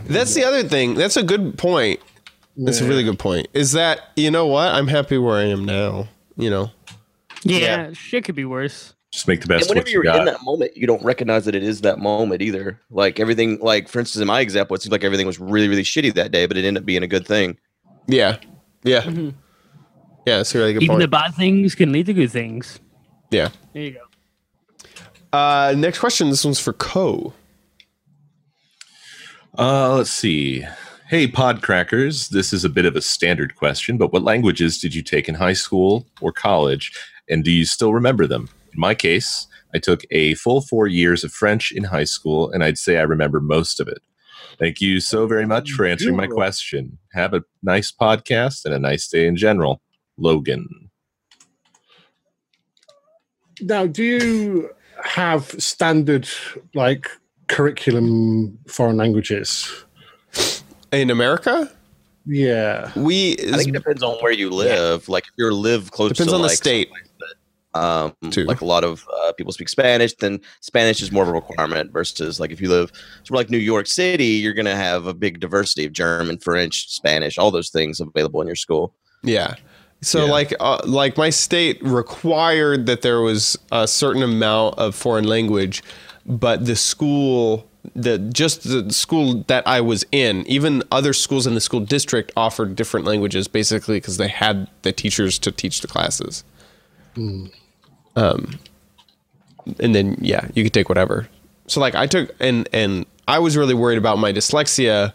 That's 0.05 0.33
the 0.33 0.43
other 0.43 0.63
thing. 0.63 0.95
That's 0.95 1.17
a 1.17 1.23
good 1.23 1.57
point. 1.57 1.99
That's 2.57 2.81
yeah. 2.81 2.87
a 2.87 2.89
really 2.89 3.03
good 3.03 3.19
point. 3.19 3.47
Is 3.53 3.73
that 3.73 4.09
you 4.15 4.31
know 4.31 4.47
what? 4.47 4.73
I'm 4.73 4.87
happy 4.87 5.17
where 5.17 5.37
I 5.37 5.43
am 5.43 5.63
now. 5.63 6.07
You 6.35 6.49
know. 6.49 6.71
Yeah, 7.43 7.57
yeah. 7.59 7.93
shit 7.93 8.25
could 8.25 8.35
be 8.35 8.45
worse. 8.45 8.93
Just 9.11 9.27
make 9.27 9.41
the 9.41 9.47
best. 9.47 9.63
And 9.63 9.69
whenever 9.71 9.89
you're 9.89 10.05
you 10.05 10.13
in 10.13 10.25
that 10.25 10.41
moment, 10.43 10.77
you 10.77 10.87
don't 10.87 11.03
recognize 11.03 11.43
that 11.43 11.53
it 11.53 11.63
is 11.63 11.81
that 11.81 11.99
moment 11.99 12.41
either. 12.41 12.79
Like 12.89 13.19
everything, 13.19 13.59
like 13.59 13.89
for 13.89 13.99
instance, 13.99 14.21
in 14.21 14.27
my 14.27 14.39
example, 14.39 14.73
it 14.75 14.81
seemed 14.81 14.93
like 14.93 15.03
everything 15.03 15.27
was 15.27 15.37
really, 15.37 15.67
really 15.67 15.83
shitty 15.83 16.13
that 16.13 16.31
day, 16.31 16.45
but 16.45 16.55
it 16.55 16.63
ended 16.63 16.83
up 16.83 16.85
being 16.85 17.03
a 17.03 17.07
good 17.07 17.27
thing. 17.27 17.57
Yeah, 18.07 18.37
yeah, 18.83 19.01
mm-hmm. 19.01 19.29
yeah. 20.25 20.37
That's 20.37 20.55
a 20.55 20.59
really 20.59 20.73
good 20.73 20.83
Even 20.83 20.93
point. 20.93 21.01
the 21.01 21.07
bad 21.09 21.35
things 21.35 21.75
can 21.75 21.91
lead 21.91 22.05
to 22.05 22.13
good 22.13 22.31
things. 22.31 22.79
Yeah. 23.31 23.49
There 23.73 23.83
you 23.83 23.91
go. 23.91 25.37
Uh, 25.37 25.73
next 25.77 25.99
question. 25.99 26.29
This 26.29 26.45
one's 26.45 26.59
for 26.59 26.73
Co. 26.73 27.33
Uh, 29.57 29.95
let's 29.95 30.09
see. 30.09 30.65
Hey, 31.09 31.27
Podcrackers. 31.27 32.29
This 32.29 32.53
is 32.53 32.63
a 32.63 32.69
bit 32.69 32.85
of 32.85 32.95
a 32.95 33.01
standard 33.01 33.55
question, 33.57 33.97
but 33.97 34.13
what 34.13 34.23
languages 34.23 34.79
did 34.79 34.95
you 34.95 35.01
take 35.03 35.27
in 35.27 35.35
high 35.35 35.53
school 35.53 36.07
or 36.21 36.31
college, 36.31 36.93
and 37.29 37.43
do 37.43 37.51
you 37.51 37.65
still 37.65 37.93
remember 37.93 38.25
them? 38.25 38.47
In 38.73 38.79
my 38.79 38.95
case, 38.95 39.47
I 39.73 39.79
took 39.79 40.03
a 40.11 40.33
full 40.35 40.61
four 40.61 40.87
years 40.87 41.23
of 41.23 41.31
French 41.31 41.71
in 41.71 41.85
high 41.85 42.03
school, 42.03 42.51
and 42.51 42.63
I'd 42.63 42.77
say 42.77 42.97
I 42.97 43.03
remember 43.03 43.39
most 43.39 43.79
of 43.79 43.87
it. 43.87 43.99
Thank 44.59 44.81
you 44.81 44.99
so 44.99 45.27
very 45.27 45.45
much 45.45 45.71
for 45.71 45.85
answering 45.85 46.15
my 46.15 46.27
question. 46.27 46.97
Have 47.13 47.33
a 47.33 47.43
nice 47.63 47.91
podcast 47.91 48.65
and 48.65 48.73
a 48.73 48.79
nice 48.79 49.07
day 49.07 49.25
in 49.25 49.35
general. 49.35 49.81
Logan. 50.17 50.89
Now, 53.61 53.87
do 53.87 54.03
you 54.03 54.69
have 55.03 55.45
standard 55.57 56.27
like 56.75 57.09
curriculum 57.47 58.57
foreign 58.67 58.97
languages 58.97 59.71
in 60.91 61.09
America? 61.09 61.71
Yeah, 62.25 62.91
we. 62.95 63.33
I 63.33 63.57
think 63.57 63.69
it 63.69 63.73
depends 63.73 64.03
on 64.03 64.17
where 64.17 64.31
you 64.31 64.51
live. 64.51 65.05
Yeah. 65.07 65.13
Like 65.13 65.23
if 65.23 65.31
you 65.37 65.51
live 65.51 65.91
close, 65.91 66.11
depends 66.11 66.31
to, 66.31 66.35
on 66.35 66.41
like, 66.41 66.51
the 66.51 66.55
state. 66.55 66.89
Um, 67.73 68.13
Too. 68.29 68.43
like 68.43 68.61
a 68.61 68.65
lot 68.65 68.83
of 68.83 69.07
uh, 69.21 69.33
people 69.33 69.53
speak 69.53 69.69
Spanish, 69.69 70.13
then 70.15 70.39
Spanish 70.59 71.01
is 71.01 71.11
more 71.11 71.23
of 71.23 71.29
a 71.29 71.33
requirement 71.33 71.91
versus 71.91 72.39
like 72.39 72.51
if 72.51 72.59
you 72.59 72.69
live 72.69 72.91
so 73.23 73.33
like 73.33 73.49
New 73.49 73.57
York 73.57 73.87
City, 73.87 74.25
you're 74.25 74.53
gonna 74.53 74.75
have 74.75 75.05
a 75.05 75.13
big 75.13 75.39
diversity 75.39 75.85
of 75.85 75.93
German, 75.93 76.37
French, 76.37 76.89
Spanish, 76.89 77.37
all 77.37 77.51
those 77.51 77.69
things 77.69 77.99
available 77.99 78.41
in 78.41 78.47
your 78.47 78.55
school. 78.55 78.93
Yeah, 79.23 79.55
so 80.01 80.25
yeah. 80.25 80.31
like 80.31 80.53
uh, 80.59 80.81
like 80.85 81.17
my 81.17 81.29
state 81.29 81.81
required 81.83 82.87
that 82.87 83.03
there 83.03 83.21
was 83.21 83.57
a 83.71 83.87
certain 83.87 84.23
amount 84.23 84.77
of 84.77 84.95
foreign 84.95 85.25
language, 85.25 85.83
but 86.25 86.65
the 86.65 86.75
school 86.75 87.67
the 87.95 88.17
just 88.17 88.63
the 88.63 88.91
school 88.91 89.43
that 89.47 89.67
I 89.67 89.81
was 89.81 90.05
in, 90.11 90.45
even 90.47 90.83
other 90.91 91.13
schools 91.13 91.47
in 91.47 91.53
the 91.53 91.61
school 91.61 91.79
district 91.79 92.31
offered 92.35 92.75
different 92.75 93.05
languages 93.05 93.47
basically 93.47 93.97
because 93.97 94.17
they 94.17 94.27
had 94.27 94.67
the 94.81 94.91
teachers 94.91 95.37
to 95.39 95.51
teach 95.51 95.81
the 95.81 95.87
classes. 95.87 96.43
Mm. 97.15 97.51
Um, 98.15 98.59
and 99.79 99.95
then 99.95 100.17
yeah, 100.19 100.47
you 100.53 100.63
could 100.63 100.73
take 100.73 100.89
whatever. 100.89 101.27
So 101.67 101.79
like 101.79 101.95
I 101.95 102.07
took 102.07 102.35
and 102.39 102.67
and 102.73 103.05
I 103.27 103.39
was 103.39 103.55
really 103.55 103.73
worried 103.73 103.97
about 103.97 104.17
my 104.17 104.33
dyslexia 104.33 105.13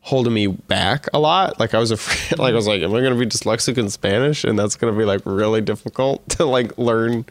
holding 0.00 0.34
me 0.34 0.46
back 0.46 1.06
a 1.14 1.18
lot. 1.18 1.58
Like 1.58 1.72
I 1.72 1.78
was 1.78 1.90
afraid, 1.90 2.38
like 2.38 2.52
I 2.52 2.56
was 2.56 2.66
like, 2.66 2.82
am 2.82 2.90
I 2.94 3.00
going 3.00 3.14
to 3.14 3.18
be 3.18 3.26
dyslexic 3.26 3.78
in 3.78 3.88
Spanish? 3.88 4.44
And 4.44 4.58
that's 4.58 4.76
going 4.76 4.92
to 4.92 4.98
be 4.98 5.06
like 5.06 5.22
really 5.24 5.62
difficult 5.62 6.28
to 6.30 6.44
like 6.44 6.76
learn 6.76 7.24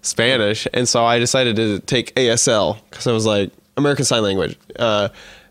Spanish. 0.00 0.66
And 0.72 0.88
so 0.88 1.04
I 1.04 1.18
decided 1.18 1.56
to 1.56 1.80
take 1.80 2.14
ASL 2.14 2.78
because 2.88 3.06
I 3.06 3.12
was 3.12 3.26
like, 3.26 3.52
American 3.76 4.06
Sign 4.06 4.22
Language. 4.22 4.56
Uh, 4.76 5.08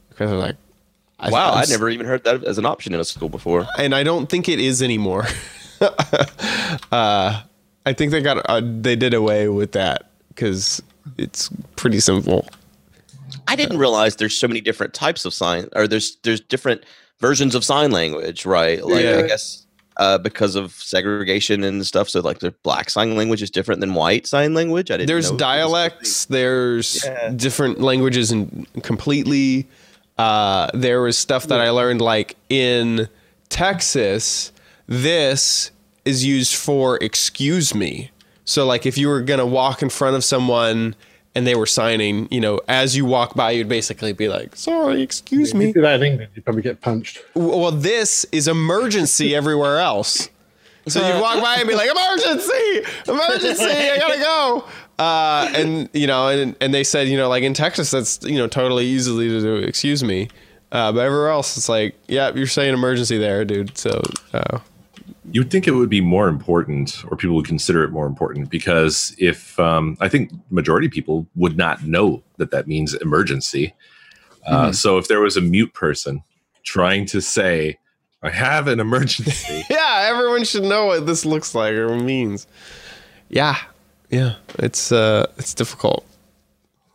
because 0.09 0.31
I 0.31 0.35
was 0.35 0.43
like, 0.43 0.55
I, 1.19 1.29
Wow, 1.29 1.51
I 1.51 1.61
I'd 1.61 1.69
never 1.69 1.89
even 1.89 2.07
heard 2.07 2.23
that 2.23 2.43
as 2.43 2.57
an 2.57 2.65
option 2.65 2.93
in 2.93 2.99
a 2.99 3.03
school 3.03 3.29
before. 3.29 3.67
and 3.77 3.93
I 3.93 4.03
don't 4.03 4.27
think 4.27 4.49
it 4.49 4.59
is 4.59 4.81
anymore. 4.81 5.27
uh, 6.91 7.41
I 7.85 7.93
think 7.93 8.11
they 8.11 8.21
got 8.21 8.37
uh, 8.49 8.61
they 8.63 8.95
did 8.95 9.13
away 9.13 9.47
with 9.49 9.73
that 9.73 10.09
because 10.29 10.81
it's 11.17 11.49
pretty 11.75 11.99
simple. 11.99 12.47
I 13.47 13.55
didn't 13.55 13.77
realize 13.77 14.15
there's 14.17 14.37
so 14.37 14.47
many 14.47 14.61
different 14.61 14.93
types 14.93 15.25
of 15.25 15.33
sign, 15.33 15.67
or 15.75 15.87
there's 15.87 16.17
there's 16.23 16.39
different 16.39 16.83
versions 17.19 17.55
of 17.55 17.63
sign 17.63 17.91
language, 17.91 18.45
right? 18.45 18.83
Like 18.85 19.03
Yeah. 19.03 19.17
I 19.17 19.27
guess 19.27 19.65
uh, 19.97 20.17
because 20.17 20.55
of 20.55 20.71
segregation 20.73 21.63
and 21.63 21.85
stuff. 21.85 22.09
So 22.09 22.19
like 22.21 22.39
the 22.39 22.51
black 22.63 22.89
sign 22.89 23.15
language 23.15 23.41
is 23.41 23.51
different 23.51 23.81
than 23.81 23.93
white 23.93 24.25
sign 24.27 24.53
language. 24.53 24.89
I 24.89 24.97
didn't. 24.97 25.07
There's 25.07 25.29
know 25.31 25.37
that 25.37 25.43
dialects. 25.43 26.25
There's 26.25 27.03
Yeah. 27.05 27.29
different 27.29 27.81
languages 27.81 28.31
and 28.31 28.65
completely. 28.83 29.67
Uh, 30.17 30.69
there 30.73 31.01
was 31.01 31.17
stuff 31.17 31.47
that 31.47 31.59
I 31.59 31.69
learned 31.71 31.99
like 32.01 32.35
in 32.49 33.09
Texas. 33.49 34.51
This 34.87 35.71
is 36.05 36.25
used 36.25 36.55
for 36.55 36.97
excuse 36.97 37.73
me. 37.73 38.11
So 38.45 38.65
like 38.65 38.85
if 38.85 38.97
you 38.97 39.07
were 39.07 39.21
gonna 39.21 39.45
walk 39.45 39.81
in 39.81 39.89
front 39.89 40.15
of 40.15 40.23
someone 40.23 40.95
and 41.35 41.47
they 41.47 41.55
were 41.55 41.65
signing, 41.65 42.27
you 42.29 42.39
know, 42.39 42.59
as 42.67 42.95
you 42.95 43.05
walk 43.05 43.33
by, 43.35 43.51
you'd 43.51 43.69
basically 43.69 44.13
be 44.13 44.27
like, 44.29 44.55
"Sorry, 44.55 45.01
excuse 45.01 45.49
If 45.49 45.53
you 45.55 45.59
me." 45.59 45.73
do 45.73 45.81
that 45.81 45.95
in 46.01 46.03
England, 46.11 46.31
you'd 46.35 46.45
probably 46.45 46.61
get 46.61 46.81
punched. 46.81 47.19
Well, 47.33 47.71
this 47.71 48.25
is 48.31 48.47
emergency 48.47 49.35
everywhere 49.35 49.79
else. 49.79 50.29
So 50.87 50.99
you'd 51.07 51.21
walk 51.21 51.41
by 51.41 51.55
and 51.55 51.67
be 51.67 51.75
like, 51.75 51.89
emergency, 51.89 52.81
emergency, 53.07 53.63
I 53.63 53.97
gotta 53.97 54.19
go. 54.19 54.65
Uh, 54.99 55.49
and 55.55 55.89
you 55.93 56.05
know, 56.07 56.27
and, 56.27 56.55
and 56.59 56.73
they 56.73 56.83
said, 56.83 57.07
you 57.07 57.15
know, 57.17 57.29
like 57.29 57.43
in 57.43 57.53
Texas, 57.53 57.89
that's 57.89 58.21
you 58.23 58.37
know 58.37 58.47
totally 58.47 58.85
easily 58.85 59.29
to 59.29 59.39
do. 59.39 59.55
Excuse 59.55 60.03
me, 60.03 60.27
uh, 60.73 60.91
but 60.91 60.99
everywhere 60.99 61.29
else, 61.29 61.55
it's 61.57 61.69
like, 61.69 61.95
yeah, 62.07 62.31
you're 62.35 62.47
saying 62.47 62.73
emergency 62.73 63.17
there, 63.17 63.45
dude. 63.45 63.77
So 63.77 64.01
uh, 64.33 64.59
You 65.31 65.41
would 65.41 65.51
think 65.51 65.67
it 65.67 65.71
would 65.71 65.89
be 65.89 66.01
more 66.01 66.27
important, 66.27 67.03
or 67.09 67.15
people 67.15 67.35
would 67.37 67.45
consider 67.45 67.83
it 67.83 67.91
more 67.91 68.05
important, 68.05 68.49
because 68.49 69.15
if 69.17 69.57
um, 69.59 69.97
I 70.01 70.09
think 70.09 70.31
majority 70.49 70.87
of 70.87 70.93
people 70.93 71.25
would 71.35 71.57
not 71.57 71.83
know 71.83 72.21
that 72.37 72.51
that 72.51 72.67
means 72.67 72.93
emergency. 72.93 73.73
Uh, 74.45 74.71
So 74.73 74.97
if 74.97 75.07
there 75.07 75.21
was 75.21 75.37
a 75.37 75.41
mute 75.41 75.73
person 75.73 76.23
trying 76.63 77.05
to 77.07 77.21
say, 77.21 77.77
"I 78.21 78.29
have 78.29 78.67
an 78.67 78.79
emergency," 78.79 79.63
yeah, 79.69 80.07
everyone 80.09 80.43
should 80.43 80.63
know 80.63 80.87
what 80.87 81.05
this 81.05 81.25
looks 81.25 81.55
like 81.55 81.73
or 81.73 81.97
means. 81.97 82.45
Yeah, 83.29 83.57
yeah, 84.09 84.35
it's 84.59 84.91
uh, 84.91 85.27
it's 85.37 85.53
difficult. 85.53 86.05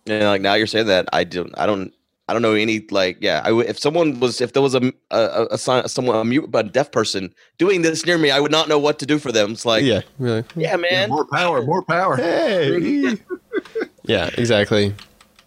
And 0.06 0.24
like 0.24 0.42
now 0.42 0.54
you're 0.54 0.66
saying 0.66 0.86
that 0.86 1.08
I 1.12 1.24
don't 1.24 1.52
I 1.58 1.66
don't 1.66 1.92
I 2.28 2.32
don't 2.34 2.42
know 2.42 2.52
any 2.52 2.86
like 2.90 3.16
yeah 3.20 3.40
I 3.44 3.52
would 3.52 3.66
if 3.66 3.78
someone 3.78 4.20
was 4.20 4.40
if 4.40 4.52
there 4.52 4.62
was 4.62 4.74
a 4.74 4.92
a, 5.10 5.18
a, 5.18 5.46
a 5.52 5.58
sign 5.58 5.88
someone 5.88 6.16
a 6.16 6.24
mute 6.24 6.50
but 6.50 6.66
a 6.66 6.68
deaf 6.68 6.92
person 6.92 7.32
doing 7.56 7.82
this 7.82 8.04
near 8.04 8.18
me 8.18 8.30
I 8.30 8.38
would 8.40 8.50
not 8.52 8.68
know 8.68 8.78
what 8.78 8.98
to 8.98 9.06
do 9.06 9.18
for 9.18 9.32
them. 9.32 9.52
It's 9.52 9.64
like 9.64 9.82
yeah, 9.84 10.02
really, 10.18 10.44
yeah, 10.56 10.72
really. 10.76 10.90
man. 10.90 11.08
more 11.10 11.26
power, 11.26 11.62
more 11.62 11.82
power, 11.82 12.16
Hey. 12.16 13.16
yeah, 14.04 14.30
exactly. 14.36 14.94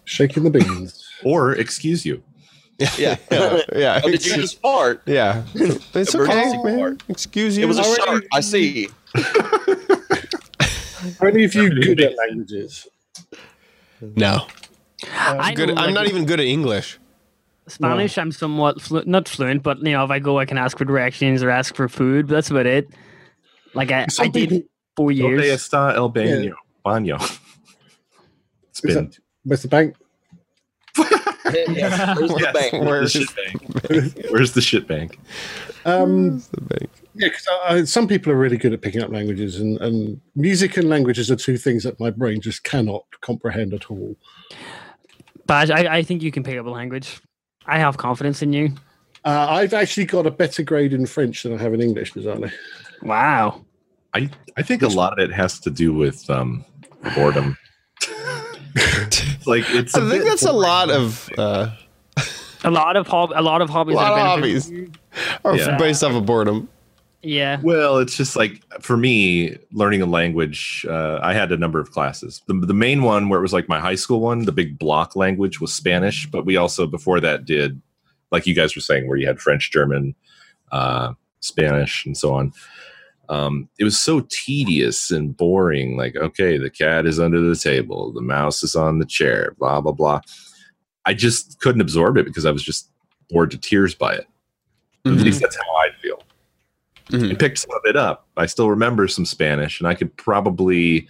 Shaking 0.06 0.44
the 0.44 0.50
beans. 0.50 1.08
or 1.24 1.54
excuse 1.54 2.04
you. 2.06 2.24
Yeah. 2.80 2.90
Yeah, 2.98 3.16
yeah. 3.76 4.02
Oh, 4.04 4.10
did 4.10 4.26
you 4.26 4.36
just 4.36 4.60
fart? 4.60 5.04
Yeah. 5.06 5.44
It's 5.54 6.16
okay, 6.16 6.24
Emergency 6.32 6.64
man. 6.64 6.80
part. 6.80 7.04
Excuse 7.10 7.56
you. 7.56 7.64
It 7.64 7.68
was 7.68 7.78
a 7.78 7.84
Already- 7.84 8.02
shark. 8.04 8.24
I 8.34 8.40
see. 8.40 8.90
Are 11.20 11.28
any 11.28 11.44
of 11.44 11.54
you 11.54 11.70
good 11.70 12.02
at 12.02 12.18
languages? 12.18 12.88
no. 14.02 14.48
I 15.14 15.54
Good. 15.54 15.70
know, 15.70 15.76
I'm 15.76 15.93
not 15.93 16.08
even 16.08 16.26
good 16.26 16.39
at 16.39 16.45
English. 16.45 16.99
Spanish. 17.68 18.18
I'm 18.18 18.32
somewhat 18.32 18.82
flu- 18.82 19.04
not 19.06 19.28
fluent, 19.30 19.64
but 19.64 19.78
you 19.80 19.91
know, 19.93 20.04
if 20.04 20.12
I 20.12 20.20
go, 20.20 20.39
I 20.39 20.45
can 20.45 20.58
ask 20.58 20.78
for 20.78 20.86
directions 20.86 21.41
or 21.43 21.49
ask 21.49 21.76
for 21.76 21.88
food. 21.88 22.28
But 22.28 22.36
that's 22.36 22.49
about 22.52 22.66
it. 22.66 22.89
Like 23.74 23.91
I, 23.91 24.08
I 24.20 24.28
did 24.28 24.49
people- 24.49 24.68
four 24.95 25.12
Donde 25.14 25.39
years. 25.43 25.62
está 25.70 25.95
el 25.95 26.10
baño? 26.12 26.54
Baño. 26.86 27.16
It's 28.70 28.84
Is 28.84 28.95
been 28.95 29.12
Where's 29.43 29.62
the 29.62 29.68
bank? 29.68 29.95
yeah. 30.97 32.16
Where's 32.16 32.32
the 32.32 32.38
Yes, 32.39 32.54
bank? 32.54 32.84
Where's 32.86 33.14
the 33.14 33.20
shit 33.26 33.36
bank? 33.36 34.26
Where's 34.32 34.52
the 34.54 34.62
shit 34.62 34.88
bank? 34.88 35.20
Um, 35.86 36.39
the 36.52 36.62
bank? 36.62 36.89
yeah, 37.16 37.30
because 37.30 37.91
some 37.91 38.08
people 38.08 38.32
are 38.32 38.36
really 38.38 38.58
good 38.58 38.72
at 38.74 38.82
picking 38.82 39.02
up 39.02 39.10
languages, 39.12 39.60
and, 39.60 39.78
and 39.82 40.22
music 40.36 40.78
and 40.78 40.89
languages 40.89 41.32
are 41.32 41.36
two 41.36 41.58
things 41.58 41.84
that 41.84 41.99
my 41.99 42.10
brain 42.12 42.39
just 42.41 42.64
cannot 42.64 43.04
comprehend 43.22 43.74
at 43.74 43.89
all. 43.89 44.16
But 45.52 45.70
I, 45.70 45.97
I 45.97 46.02
think 46.04 46.24
you 46.24 46.32
can 46.32 46.43
pick 46.43 46.58
up 46.58 46.66
a 46.66 46.70
language. 46.70 47.20
I 47.66 47.78
have 47.78 47.97
confidence 47.97 48.41
in 48.41 48.54
you. 48.54 48.70
Uh, 49.26 49.47
I've 49.49 49.74
actually 49.74 50.06
got 50.06 50.26
a 50.26 50.32
better 50.32 50.64
grade 50.64 50.93
in 50.93 51.06
French 51.06 51.43
than 51.43 51.54
I 51.54 51.58
have 51.62 51.74
in 51.74 51.82
English, 51.82 52.14
bizarrely. 52.14 52.54
Wow. 53.02 53.66
I 54.14 54.30
I 54.56 54.62
think 54.62 54.82
a 54.82 54.88
lot 54.88 55.12
of 55.12 55.20
it 55.20 55.34
has 55.34 55.60
to 55.60 55.70
do 55.70 55.93
with 55.93 56.30
um, 56.30 56.64
boredom. 57.16 57.58
like 59.45 59.66
it's. 59.72 59.93
I 59.93 59.99
a 60.06 60.10
think 60.10 60.24
bit 60.24 60.30
that's 60.30 60.43
a 60.45 60.54
lot 60.54 60.89
of 60.89 61.30
uh, 61.38 61.72
A 62.64 62.72
lot 62.72 62.95
of 62.95 63.08
hob- 63.08 63.34
a 63.36 63.41
lot 63.41 63.62
of 63.62 63.70
hobbies. 63.70 63.97
a 63.97 63.99
hobbies. 63.99 64.72
lot 64.72 64.78
of 64.78 64.88
hobbies 64.88 64.89
are 65.43 65.58
Yeah. 65.72 65.78
based 65.78 66.02
off 66.02 66.14
of 66.14 66.26
boredom. 66.26 66.70
Yeah. 67.24 67.60
Well, 67.62 68.00
it's 68.00 68.18
just 68.18 68.36
like 68.36 68.64
for 68.82 68.98
me, 68.98 69.58
learning 69.72 70.02
a 70.02 70.06
language. 70.08 70.86
Uh, 70.90 71.20
I 71.22 71.34
had 71.34 71.52
a 71.52 71.58
number 71.58 71.80
of 71.80 71.92
classes. 71.92 72.42
The, 72.48 72.54
the 72.54 72.74
main 72.74 73.04
one, 73.04 73.30
where 73.30 73.38
it 73.40 73.44
was 73.44 73.54
like 73.54 73.70
my 73.70 73.80
high 73.80 73.96
school 73.96 74.20
one, 74.22 74.46
the 74.46 74.52
big 74.52 74.80
block 74.80 75.16
language 75.16 75.62
was 75.62 75.72
Spanish. 75.74 76.26
But 76.30 76.46
we 76.46 76.58
also 76.58 76.88
before 76.88 77.20
that 77.20 77.46
did, 77.46 77.80
like 78.32 78.48
you 78.48 78.56
guys 78.56 78.76
were 78.76 78.82
saying, 78.82 79.08
where 79.08 79.18
you 79.18 79.28
had 79.28 79.40
French, 79.40 79.72
German, 79.72 80.16
uh, 80.72 81.14
Spanish, 81.42 82.06
and 82.06 82.18
so 82.18 82.34
on. 82.34 82.54
Um, 83.30 83.70
it 83.80 83.84
was 83.84 84.00
so 84.00 84.26
tedious 84.30 85.12
and 85.12 85.38
boring. 85.38 85.96
Like, 85.98 86.16
okay, 86.16 86.58
the 86.58 86.70
cat 86.72 87.06
is 87.06 87.20
under 87.20 87.40
the 87.40 87.56
table, 87.56 88.12
the 88.12 88.22
mouse 88.22 88.64
is 88.64 88.76
on 88.76 89.00
the 89.00 89.06
chair, 89.06 89.56
blah 89.60 89.80
blah 89.80 89.92
blah. 89.94 90.22
I 91.06 91.14
just 91.14 91.60
couldn't 91.60 91.82
absorb 91.82 92.18
it 92.18 92.26
because 92.26 92.46
I 92.46 92.52
was 92.52 92.64
just 92.64 92.90
bored 93.30 93.52
to 93.52 93.58
tears 93.58 93.94
by 93.96 94.14
it. 94.14 94.28
At 95.06 95.14
Mhm. 95.14 95.24
least 95.24 95.42
that's 95.42 95.56
how 95.56 95.76
I 95.78 95.90
Mhm. 97.12 97.32
I 97.32 97.36
picked 97.36 97.59
some 97.59 97.72
of 97.76 97.82
it 97.86 97.95
up. 97.95 98.28
I 98.38 98.45
still 98.45 98.70
remember 98.70 99.07
some 99.07 99.26
Spanish, 99.26 99.80
and 99.80 99.88
I 99.88 99.93
could 99.95 100.16
probably 100.18 101.07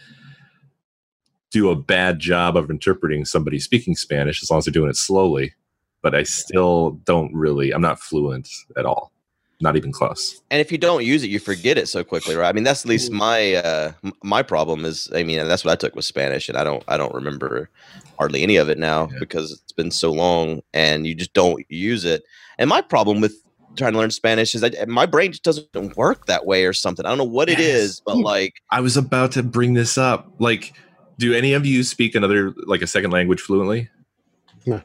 do 1.52 1.70
a 1.70 1.76
bad 1.76 2.20
job 2.20 2.56
of 2.56 2.70
interpreting 2.70 3.26
somebody 3.26 3.60
speaking 3.60 3.96
Spanish 3.96 4.42
as 4.42 4.50
long 4.50 4.60
as 4.60 4.66
they're 4.66 4.72
doing 4.72 4.90
it 4.90 4.96
slowly. 4.96 5.54
But 6.02 6.16
I 6.16 6.24
still 6.24 6.92
don't 7.06 7.34
really. 7.34 7.72
I'm 7.72 7.82
not 7.82 8.00
fluent 8.00 8.50
at 8.78 8.86
all. 8.86 9.12
Not 9.60 9.76
even 9.78 9.92
close. 9.92 10.42
And 10.50 10.60
if 10.60 10.72
you 10.72 10.80
don't 10.80 11.06
use 11.06 11.24
it, 11.24 11.30
you 11.30 11.38
forget 11.38 11.78
it 11.78 11.88
so 11.88 12.04
quickly, 12.04 12.36
right? 12.36 12.50
I 12.50 12.54
mean, 12.54 12.64
that's 12.64 12.84
at 12.84 12.90
least 12.90 13.12
my 13.12 13.54
uh, 13.56 13.92
my 14.24 14.42
problem 14.42 14.86
is. 14.86 15.08
I 15.14 15.22
mean, 15.22 15.48
that's 15.48 15.64
what 15.64 15.72
I 15.72 15.76
took 15.76 15.96
with 15.96 16.06
Spanish, 16.06 16.50
and 16.50 16.58
I 16.58 16.64
don't 16.64 16.84
I 16.88 16.98
don't 16.98 17.14
remember 17.14 17.70
hardly 18.18 18.42
any 18.42 18.56
of 18.56 18.70
it 18.70 18.80
now 18.80 19.10
Yeah. 19.12 19.20
because 19.20 19.52
it's 19.52 19.72
been 19.74 19.92
so 19.92 20.12
long, 20.12 20.62
and 20.74 21.06
you 21.06 21.14
just 21.14 21.34
don't 21.34 21.64
use 21.70 22.06
it. 22.06 22.24
And 22.58 22.70
my 22.70 22.82
problem 22.82 23.22
with 23.22 23.36
trying 23.78 23.94
to 23.94 24.00
learn 24.00 24.12
Spanish 24.12 24.54
is 24.56 24.62
that 24.62 24.88
my 24.88 25.06
brain 25.06 25.32
just 25.32 25.44
doesn't 25.44 25.96
work 25.98 26.26
that 26.28 26.46
way 26.46 26.66
or 26.66 26.74
something. 26.74 27.06
I 27.06 27.10
don't 27.10 27.18
know 27.18 27.24
what 27.24 27.50
it 27.50 27.60
Yes. 27.60 27.68
is, 27.76 28.02
but 28.06 28.18
like 28.18 28.56
I 28.70 28.82
was 28.82 28.98
about 28.98 29.32
to 29.34 29.44
bring 29.44 29.74
this 29.74 29.98
up. 29.98 30.30
Like, 30.40 30.74
do 31.18 31.34
any 31.34 31.54
of 31.54 31.66
you 31.66 31.84
speak 31.84 32.16
another 32.16 32.54
like 32.66 32.82
a 32.82 32.88
second 32.88 33.12
language 33.12 33.40
fluently? 33.42 33.90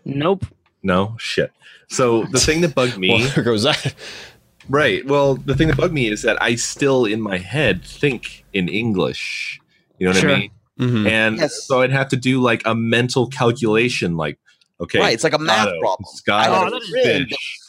Nope. 0.04 0.46
No, 0.82 1.16
shit. 1.18 1.50
So 1.88 2.24
the 2.26 2.40
thing 2.40 2.60
that 2.62 2.74
bugged 2.74 2.96
me, 2.98 3.08
Well, 3.20 3.30
there 3.34 3.44
goes 3.44 3.62
that. 3.64 3.94
right? 4.68 5.04
Well, 5.06 5.34
the 5.36 5.54
thing 5.54 5.68
that 5.68 5.76
bugged 5.76 5.94
me 5.94 6.08
is 6.08 6.22
that 6.22 6.40
I 6.42 6.54
still 6.54 7.04
in 7.04 7.20
my 7.20 7.38
head 7.38 7.84
think 7.84 8.44
in 8.52 8.68
English. 8.68 9.60
You 9.98 10.06
know 10.06 10.12
what 10.12 10.20
Sure. 10.20 10.30
I 10.30 10.38
mean? 10.38 10.50
Mhm. 10.80 11.08
And 11.10 11.36
Yes. 11.38 11.66
so 11.66 11.80
I'd 11.82 11.90
have 11.92 12.08
to 12.10 12.16
do 12.16 12.40
like 12.40 12.62
a 12.66 12.74
mental 12.74 13.26
calculation, 13.28 14.16
like, 14.16 14.38
okay, 14.80 14.98
right, 15.00 15.14
it's 15.14 15.24
like 15.24 15.32
a 15.32 15.38
math 15.38 15.62
Scotto, 15.68 15.80
problem. 15.80 16.06
Scotto, 16.14 16.52
I 16.52 16.58
had 16.58 16.66
Oh, 16.66 16.70
that 16.70 16.82
is 16.82 16.88
friend 16.90 17.28
fish, 17.28 17.30
that 17.30 17.65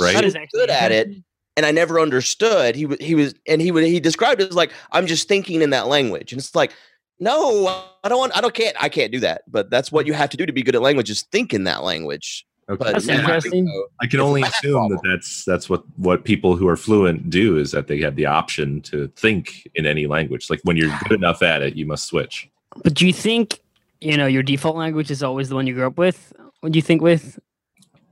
right? 0.00 0.14
That 0.14 0.24
was 0.24 0.34
is 0.34 0.40
good 0.52 0.70
at 0.70 0.92
it, 0.92 1.08
and 1.56 1.66
I 1.66 1.70
never 1.70 2.00
understood. 2.00 2.74
He 2.74 2.86
was 2.86 2.98
he 3.00 3.14
was 3.14 3.34
and 3.46 3.60
he 3.60 3.70
would 3.70 3.84
he 3.84 4.00
described 4.00 4.40
it 4.40 4.50
as 4.50 4.56
like 4.56 4.72
I'm 4.92 5.06
just 5.06 5.28
thinking 5.28 5.62
in 5.62 5.70
that 5.70 5.86
language, 5.88 6.32
and 6.32 6.40
it's 6.40 6.54
like 6.54 6.72
no, 7.20 7.66
I 8.04 8.08
don't 8.08 8.18
want 8.18 8.36
I 8.36 8.40
don't 8.40 8.54
can't 8.54 8.76
I 8.80 8.88
can't 8.88 9.12
do 9.12 9.20
that. 9.20 9.42
But 9.48 9.70
that's 9.70 9.90
what 9.90 10.06
you 10.06 10.12
have 10.12 10.30
to 10.30 10.36
do 10.36 10.46
to 10.46 10.52
be 10.52 10.62
good 10.62 10.74
at 10.74 10.82
language 10.82 11.10
is 11.10 11.22
think 11.22 11.52
in 11.52 11.64
that 11.64 11.82
language. 11.82 12.46
Okay. 12.70 12.84
But 12.84 12.92
That's 12.92 13.06
yeah, 13.06 13.20
interesting. 13.20 13.66
so- 13.66 13.86
I 14.02 14.06
can 14.06 14.20
only 14.20 14.42
assume 14.42 14.90
that 14.90 15.00
that's 15.02 15.44
that's 15.44 15.70
what 15.70 15.84
what 15.96 16.24
people 16.24 16.56
who 16.56 16.68
are 16.68 16.76
fluent 16.76 17.30
do 17.30 17.56
is 17.56 17.70
that 17.72 17.86
they 17.86 17.98
have 18.00 18.14
the 18.14 18.26
option 18.26 18.82
to 18.82 19.08
think 19.16 19.68
in 19.74 19.86
any 19.86 20.06
language. 20.06 20.50
Like 20.50 20.60
when 20.64 20.76
you're 20.76 20.96
good 21.04 21.18
enough 21.18 21.42
at 21.42 21.62
it, 21.62 21.76
you 21.76 21.86
must 21.86 22.04
switch. 22.04 22.48
But 22.84 22.94
do 22.94 23.06
you 23.06 23.12
think 23.12 23.60
you 24.00 24.16
know 24.16 24.26
your 24.26 24.42
default 24.42 24.76
language 24.76 25.10
is 25.10 25.22
always 25.22 25.48
the 25.48 25.54
one 25.54 25.66
you 25.66 25.74
grew 25.74 25.86
up 25.86 25.96
with? 25.96 26.32
What 26.60 26.72
do 26.72 26.78
you 26.78 26.82
think 26.82 27.00
with? 27.00 27.38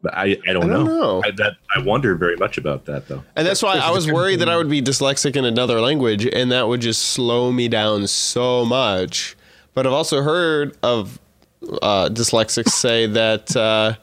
But 0.07 0.17
I, 0.17 0.39
I 0.49 0.53
don't, 0.53 0.71
I 0.71 0.75
don't 0.75 0.85
know. 0.85 0.85
know. 0.85 1.23
I, 1.25 1.33
that 1.33 1.57
I 1.75 1.81
wonder 1.81 2.15
very 2.15 2.37
much 2.37 2.59
about 2.59 2.85
that 2.85 3.09
though. 3.09 3.25
And 3.35 3.45
that's 3.45 3.61
why 3.61 3.77
I 3.77 3.91
was 3.91 4.07
worried 4.07 4.39
that 4.39 4.49
I 4.49 4.57
would 4.57 4.71
be 4.71 4.81
dyslexic 4.81 5.35
in 5.35 5.45
another 5.45 5.81
language 5.81 6.25
and 6.25 6.53
that 6.53 6.69
would 6.69 6.81
just 6.81 7.03
slow 7.03 7.51
me 7.51 7.67
down 7.67 8.07
so 8.07 8.65
much. 8.65 9.37
But 9.75 9.85
I've 9.85 9.93
also 9.93 10.23
heard 10.23 10.77
of 10.85 11.19
uh, 11.83 12.09
dyslexics 12.09 12.69
say 12.69 13.09
that 13.09 13.57
uh, 13.57 13.95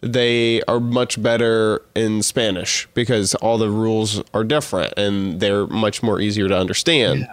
they 0.00 0.62
are 0.62 0.80
much 0.80 1.22
better 1.22 1.82
in 1.94 2.22
Spanish 2.22 2.88
because 2.94 3.34
all 3.34 3.58
the 3.58 3.68
rules 3.68 4.22
are 4.32 4.44
different 4.44 4.94
and 4.96 5.40
they're 5.40 5.66
much 5.66 6.02
more 6.02 6.22
easier 6.22 6.48
to 6.48 6.56
understand. 6.56 7.28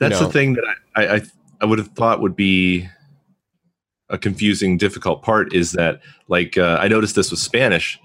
That's 0.00 0.20
know. 0.20 0.26
the 0.26 0.32
thing 0.32 0.54
that 0.54 0.64
I, 0.96 1.04
I, 1.04 1.14
I, 1.14 1.20
I 1.60 1.64
would 1.66 1.78
have 1.78 1.92
thought 1.92 2.20
would 2.20 2.34
be 2.34 2.88
a 4.12 4.18
confusing, 4.18 4.76
difficult 4.76 5.22
part 5.22 5.52
is 5.52 5.72
that, 5.72 6.00
like, 6.28 6.56
uh, 6.56 6.78
I 6.80 6.86
noticed 6.86 7.16
this 7.16 7.30
with 7.30 7.40
Spanish. 7.40 7.98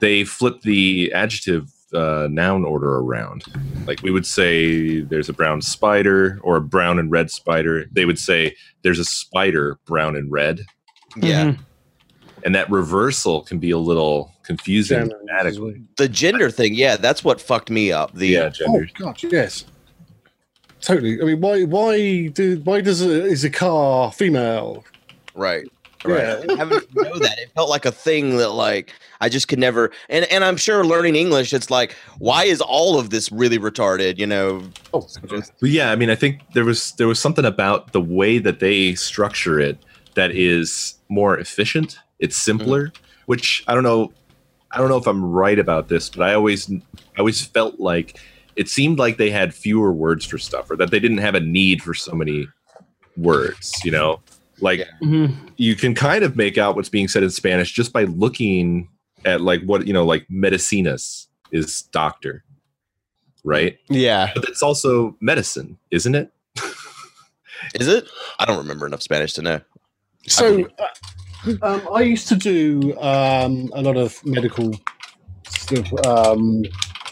They 0.00 0.24
flip 0.24 0.62
the 0.62 1.12
adjective 1.12 1.70
uh, 1.92 2.28
noun 2.30 2.64
order 2.64 2.96
around. 2.96 3.44
Like, 3.86 4.02
we 4.02 4.10
would 4.10 4.26
say 4.26 5.00
there's 5.00 5.28
a 5.28 5.32
brown 5.32 5.60
spider 5.60 6.38
or 6.42 6.56
a 6.56 6.60
brown 6.60 6.98
and 6.98 7.10
red 7.10 7.30
spider. 7.30 7.86
They 7.92 8.04
would 8.04 8.18
say 8.18 8.54
there's 8.82 8.98
a 8.98 9.04
spider, 9.04 9.78
brown 9.86 10.14
and 10.16 10.30
red. 10.30 10.60
Yeah. 11.16 11.46
Mhm. 11.46 11.58
And 12.44 12.54
that 12.54 12.70
reversal 12.70 13.40
can 13.42 13.58
be 13.58 13.72
a 13.72 13.78
little 13.78 14.32
confusing 14.44 14.98
German, 14.98 15.16
grammatically. 15.26 15.82
The 15.96 16.08
gender 16.08 16.50
thing, 16.50 16.74
yeah, 16.74 16.96
that's 16.96 17.24
what 17.24 17.40
fucked 17.40 17.68
me 17.70 17.90
up. 17.90 18.14
The 18.14 18.28
Yeah, 18.28 18.40
Oh 18.44 18.50
genders. 18.50 18.92
gosh, 18.96 19.24
yes. 19.24 19.64
Totally. 20.80 21.20
I 21.20 21.24
mean, 21.24 21.40
why? 21.40 21.64
Why 21.64 22.28
do? 22.28 22.60
Why 22.62 22.80
does 22.80 23.02
a, 23.02 23.24
is 23.24 23.42
a 23.42 23.50
car 23.50 24.12
female? 24.12 24.84
Right. 25.38 25.66
Yeah. 26.06 26.34
Right. 26.34 26.58
Having 26.58 26.80
to 26.80 26.86
know 26.94 27.18
that 27.18 27.38
it 27.38 27.50
felt 27.54 27.68
like 27.68 27.84
a 27.84 27.90
thing 27.90 28.36
that 28.36 28.50
like 28.50 28.92
I 29.20 29.28
just 29.28 29.48
could 29.48 29.58
never 29.58 29.90
and 30.08 30.24
and 30.26 30.44
I'm 30.44 30.56
sure 30.56 30.84
learning 30.84 31.16
English 31.16 31.52
it's 31.52 31.70
like 31.70 31.96
why 32.18 32.44
is 32.44 32.60
all 32.60 32.98
of 32.98 33.10
this 33.10 33.32
really 33.32 33.58
retarded, 33.58 34.18
you 34.18 34.26
know? 34.26 34.62
Oh, 34.94 35.06
But 35.60 35.70
yeah, 35.70 35.90
I 35.90 35.96
mean, 35.96 36.08
I 36.10 36.14
think 36.14 36.40
there 36.54 36.64
was 36.64 36.92
there 36.92 37.08
was 37.08 37.18
something 37.18 37.44
about 37.44 37.92
the 37.92 38.00
way 38.00 38.38
that 38.38 38.60
they 38.60 38.94
structure 38.94 39.58
it 39.58 39.78
that 40.14 40.30
is 40.32 40.94
more 41.08 41.38
efficient. 41.38 41.98
It's 42.18 42.36
mm-hmm. 42.36 42.58
simpler, 42.58 42.92
which 43.26 43.64
I 43.66 43.74
don't 43.74 43.84
know. 43.84 44.12
I 44.70 44.78
don't 44.78 44.88
know 44.90 44.98
if 44.98 45.06
I'm 45.06 45.24
right 45.24 45.58
about 45.58 45.88
this, 45.88 46.10
but 46.10 46.28
I 46.28 46.34
always 46.34 46.70
I 46.70 47.18
always 47.18 47.44
felt 47.44 47.80
like 47.80 48.20
it 48.56 48.68
seemed 48.68 48.98
like 48.98 49.16
they 49.16 49.30
had 49.30 49.54
fewer 49.54 49.92
words 49.92 50.24
for 50.24 50.38
stuff, 50.38 50.70
or 50.70 50.76
that 50.76 50.90
they 50.90 51.00
didn't 51.00 51.18
have 51.18 51.34
a 51.34 51.40
need 51.40 51.82
for 51.82 51.94
so 51.94 52.12
many 52.12 52.48
words. 53.16 53.80
You 53.84 53.92
know, 53.92 54.20
like 54.60 54.86
Mhm. 55.02 55.34
you 55.56 55.74
can 55.76 55.94
kind 55.94 56.24
of 56.24 56.36
make 56.36 56.58
out 56.58 56.76
what's 56.76 56.88
being 56.88 57.08
said 57.08 57.22
in 57.22 57.30
Spanish 57.30 57.72
just 57.72 57.92
by 57.92 58.04
looking 58.04 58.88
at 59.24 59.40
like 59.40 59.62
what 59.64 59.86
you 59.86 59.92
know, 59.92 60.04
like 60.04 60.26
medicinas 60.28 61.26
is 61.52 61.82
doctor, 61.92 62.44
right? 63.44 63.78
Yeah. 63.88 64.30
But 64.34 64.48
it's 64.48 64.62
also 64.62 65.16
medicine, 65.20 65.78
isn't 65.90 66.14
it? 66.14 66.32
Is 67.74 67.88
it? 67.88 68.06
I 68.38 68.44
don't 68.44 68.58
remember 68.58 68.86
enough 68.86 69.02
Spanish 69.02 69.32
to 69.34 69.42
know. 69.42 69.60
So, 70.28 70.68
uh, 70.78 71.54
um, 71.62 71.88
I 71.92 72.02
used 72.02 72.28
to 72.28 72.36
do 72.36 72.96
um, 73.00 73.70
a 73.72 73.82
lot 73.82 73.96
of 73.96 74.24
medical 74.24 74.72
sort 75.48 75.80
of, 75.92 76.06
um, 76.36 76.64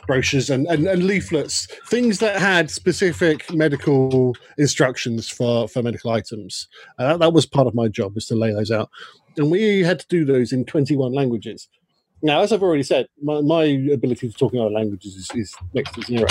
brochures 0.06 0.50
and, 0.50 0.66
and, 0.66 0.86
and 0.86 1.04
leaflets, 1.04 1.66
things 1.86 2.18
that 2.18 2.40
had 2.40 2.70
specific 2.70 3.52
medical 3.52 4.36
instructions 4.58 5.28
for, 5.28 5.68
for 5.68 5.82
medical 5.82 6.10
items. 6.10 6.68
Uh, 6.98 7.16
that, 7.16 7.32
was 7.32 7.46
part 7.46 7.66
of 7.66 7.74
my 7.74 7.88
job, 7.88 8.14
was 8.14 8.26
to 8.26 8.34
lay 8.34 8.52
those 8.52 8.70
out. 8.70 8.90
And 9.36 9.50
we 9.50 9.82
had 9.82 10.00
to 10.00 10.06
do 10.08 10.24
those 10.24 10.52
in 10.52 10.64
21 10.64 11.12
languages. 11.12 11.68
Now, 12.22 12.40
as 12.40 12.52
I've 12.52 12.62
already 12.62 12.82
said, 12.82 13.06
my, 13.22 13.42
my 13.42 13.64
ability 13.64 14.30
to 14.30 14.34
talk 14.34 14.54
in 14.54 14.60
other 14.60 14.70
languages 14.70 15.14
is, 15.16 15.28
is 15.34 15.54
next 15.74 15.94
to 15.94 16.02
zero. 16.02 16.26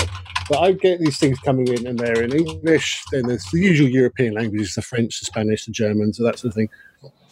But 0.48 0.58
I 0.58 0.72
get 0.72 0.98
these 1.00 1.18
things 1.18 1.38
coming 1.38 1.68
in, 1.68 1.86
and 1.86 1.98
they're 1.98 2.22
in 2.22 2.32
English. 2.32 3.02
Then 3.12 3.28
there's 3.28 3.44
the 3.52 3.60
usual 3.60 3.88
European 3.88 4.34
languages: 4.34 4.74
the 4.74 4.82
French, 4.82 5.20
the 5.20 5.26
Spanish, 5.26 5.64
the 5.64 5.72
German, 5.72 6.12
so 6.12 6.24
that 6.24 6.38
sort 6.38 6.50
of 6.50 6.54
thing. 6.54 6.68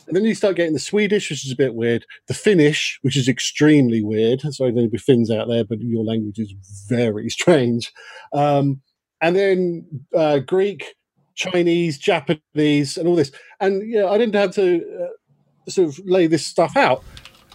And 0.07 0.16
then 0.16 0.24
you 0.24 0.34
start 0.34 0.57
getting 0.57 0.74
the 0.74 0.78
Swedish, 0.78 1.30
which 1.30 1.44
is 1.44 1.52
a 1.52 1.57
bit 1.57 1.74
weird. 1.74 2.05
The 2.28 2.34
Finnish, 2.34 2.98
which 3.02 3.16
is 3.16 3.28
extremely 3.28 4.02
weird. 4.02 4.40
Sorry, 4.40 4.70
there'll 4.70 4.90
be 4.90 4.98
Finns 4.98 5.30
out 5.30 5.48
there, 5.48 5.64
but 5.64 5.80
your 5.80 6.05
language 6.05 6.38
is 6.38 6.52
very 6.88 7.28
strange. 7.30 7.92
Um, 8.32 8.82
and 9.20 9.34
then 9.34 9.86
uh, 10.14 10.40
Greek, 10.40 10.94
Chinese, 11.34 11.98
Japanese, 11.98 12.96
and 12.96 13.09
all 13.09 13.16
this. 13.16 13.32
And 13.61 13.88
yeah, 13.90 14.07
I 14.07 14.18
didn't 14.18 14.34
have 14.34 14.52
to 14.52 14.84
uh, 15.05 15.70
sort 15.70 15.88
of 15.88 15.98
lay 16.05 16.26
this 16.26 16.46
stuff 16.46 16.76
out, 16.76 17.02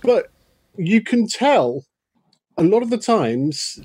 but 0.02 0.32
you 0.78 1.02
can 1.02 1.28
tell 1.28 1.86
a 2.58 2.64
lot 2.64 2.82
of 2.82 2.89
the 2.89 2.97
times 2.97 3.80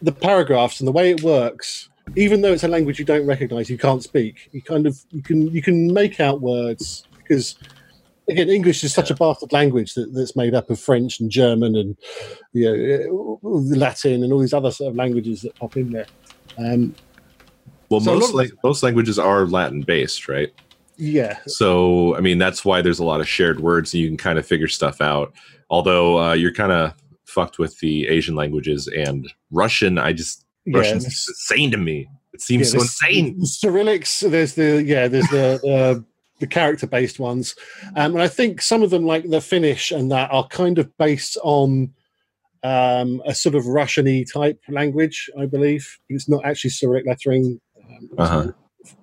the 0.00 0.12
paragraphs 0.12 0.80
and 0.80 0.88
the 0.88 0.92
way 0.92 1.10
it 1.10 1.22
works 1.22 1.88
even 2.16 2.40
though 2.40 2.52
it's 2.52 2.64
a 2.64 2.68
language 2.68 2.98
you 2.98 3.04
don't 3.04 3.26
recognize 3.26 3.70
you 3.70 3.78
can't 3.78 4.02
speak 4.02 4.48
you 4.52 4.60
kind 4.60 4.86
of 4.86 4.98
you 5.10 5.22
can 5.22 5.42
you 5.48 5.62
can 5.62 5.92
make 5.92 6.20
out 6.20 6.40
words 6.40 7.06
because 7.18 7.56
again 8.32 8.48
english 8.48 8.82
is 8.84 8.92
such 8.92 9.10
a 9.10 9.14
bastard 9.14 9.52
language 9.52 9.94
that, 9.94 10.12
that's 10.14 10.36
made 10.36 10.54
up 10.54 10.68
of 10.70 10.78
french 10.80 11.20
and 11.20 11.30
german 11.30 11.76
and 11.76 11.96
you 12.52 12.64
know, 12.64 13.38
uh, 13.42 13.48
latin 13.76 14.22
and 14.22 14.32
all 14.32 14.40
these 14.40 14.54
other 14.54 14.70
sort 14.70 14.90
of 14.90 14.96
languages 14.96 15.42
that 15.42 15.56
pop 15.56 15.76
in 15.76 15.90
there 15.92 16.06
um, 16.58 16.94
Well, 17.90 18.00
So 18.00 18.14
most 18.14 18.52
most 18.64 18.82
languages 18.82 19.18
are 19.18 19.46
Latin 19.46 19.82
based, 19.82 20.28
right? 20.28 20.50
yeah 20.98 21.38
So, 21.46 22.14
I 22.16 22.20
mean, 22.20 22.38
that's 22.38 22.64
why 22.64 22.82
there's 22.82 22.98
a 22.98 23.04
lot 23.04 23.20
of 23.20 23.28
shared 23.28 23.60
words, 23.60 23.92
and 23.92 24.02
you 24.02 24.08
can 24.08 24.18
kind 24.18 24.38
of 24.38 24.46
figure 24.46 24.68
stuff 24.68 25.00
out. 25.00 25.32
Although 25.70 26.18
uh, 26.22 26.32
you're 26.34 26.52
kind 26.52 26.72
of 26.72 26.94
fucked 27.24 27.58
with 27.58 27.78
the 27.80 28.06
Asian 28.08 28.34
languages 28.34 28.88
and 28.88 29.32
Russian. 29.50 29.98
I 29.98 30.12
just 30.12 30.44
yeah, 30.66 30.78
Russian 30.78 30.96
insane 30.96 31.70
to 31.70 31.78
me. 31.78 32.08
It 32.32 32.40
seems 32.42 32.72
Yeah, 32.72 32.78
so 32.78 32.82
insane. 32.82 33.40
Cyrillics, 33.40 34.30
there's 34.30 34.54
the 34.54 34.82
yeah, 34.82 35.08
there's 35.08 35.28
the 35.28 36.04
the, 36.38 36.46
the 36.46 36.46
character 36.46 36.86
based 36.86 37.18
ones, 37.18 37.54
um, 37.96 38.12
and 38.14 38.22
I 38.22 38.28
think 38.28 38.60
some 38.62 38.82
of 38.82 38.90
them, 38.90 39.04
like 39.06 39.28
the 39.28 39.40
Finnish 39.40 39.90
and 39.92 40.10
that, 40.12 40.30
are 40.32 40.46
kind 40.48 40.78
of 40.78 40.96
based 40.98 41.36
on 41.42 41.92
um, 42.64 43.20
a 43.26 43.34
sort 43.34 43.54
of 43.54 43.66
Russian-y 43.66 44.24
type 44.32 44.60
language, 44.68 45.28
I 45.38 45.46
believe. 45.46 45.98
It's 46.08 46.28
not 46.28 46.44
actually 46.44 46.70
Cyrillic 46.70 47.04
lettering. 47.06 47.60
Um, 47.88 48.08
Uh-huh. 48.18 48.52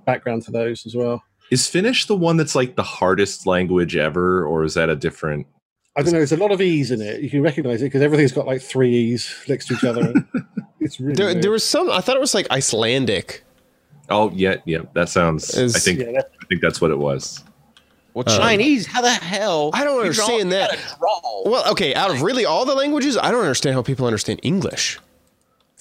Background 0.06 0.44
to 0.44 0.52
those 0.52 0.86
as 0.86 0.96
well. 0.96 1.24
Is 1.52 1.68
Finnish 1.68 2.06
the 2.06 2.16
one 2.16 2.38
that's 2.38 2.54
like 2.56 2.76
the 2.76 2.84
hardest 2.84 3.48
language 3.48 3.96
ever, 3.96 4.46
or 4.46 4.64
is 4.64 4.74
that 4.76 4.90
a 4.90 4.96
different? 4.96 5.48
I 5.98 6.02
don't 6.04 6.12
know. 6.14 6.20
There's 6.20 6.32
a 6.32 6.38
lot 6.38 6.52
of 6.52 6.62
e's 6.62 6.92
in 6.92 7.02
it. 7.02 7.22
You 7.22 7.30
can 7.30 7.42
recognize 7.42 7.82
it 7.82 7.86
because 7.86 8.02
everything's 8.02 8.32
got 8.32 8.46
like 8.46 8.62
three 8.62 8.94
e's 8.94 9.34
next 9.48 9.68
to 9.68 9.74
each 9.74 9.84
other. 9.84 10.14
it's 10.80 11.00
really 11.00 11.16
There, 11.16 11.34
there 11.34 11.52
was 11.52 11.64
some, 11.64 11.90
I 11.90 12.00
thought 12.02 12.16
it 12.16 12.20
was 12.22 12.34
like 12.34 12.48
Icelandic. 12.52 13.44
Oh, 14.10 14.32
yeah, 14.32 14.58
yeah. 14.66 14.80
That 14.94 15.10
sounds. 15.10 15.56
Is- 15.58 15.76
I 15.76 15.80
think 15.80 16.00
yeah, 16.00 16.12
that- 16.12 16.32
I 16.39 16.39
think 16.50 16.62
that's 16.62 16.82
what 16.82 16.92
it 16.92 16.98
was. 16.98 17.44
Well, 18.14 18.26
Uh, 18.28 18.38
Chinese, 18.38 18.88
how 18.88 19.02
the 19.02 19.12
hell? 19.12 19.70
I 19.74 19.84
don't 19.84 20.04
you 20.06 20.12
draw- 20.12 20.26
understand 20.26 20.52
that. 20.52 20.78
Well, 21.46 21.64
okay, 21.72 21.94
out 21.94 22.10
of 22.12 22.22
really 22.24 22.44
all 22.44 22.66
the 22.66 22.74
languages, 22.76 23.18
I 23.18 23.32
don't 23.32 23.42
understand 23.42 23.76
how 23.76 23.82
people 23.84 24.06
understand 24.08 24.40
English. 24.44 25.00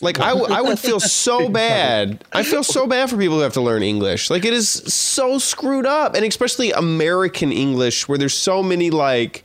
Like 0.00 0.20
I, 0.20 0.28
w- 0.28 0.46
I 0.54 0.60
would 0.60 0.78
feel 0.78 1.00
so 1.24 1.48
bad. 1.48 2.22
I 2.32 2.42
feel 2.44 2.62
so 2.62 2.86
bad 2.86 3.10
for 3.10 3.16
people 3.16 3.36
who 3.36 3.42
have 3.42 3.54
to 3.54 3.60
learn 3.60 3.82
English. 3.82 4.30
Like 4.30 4.44
it 4.44 4.52
is 4.52 4.68
so 4.68 5.38
screwed 5.38 5.86
up, 5.86 6.14
and 6.14 6.24
especially 6.24 6.70
American 6.70 7.51
English, 7.51 8.06
where 8.09 8.18
there's 8.18 8.36
so 8.36 8.62
many 8.62 8.90
like, 8.90 9.43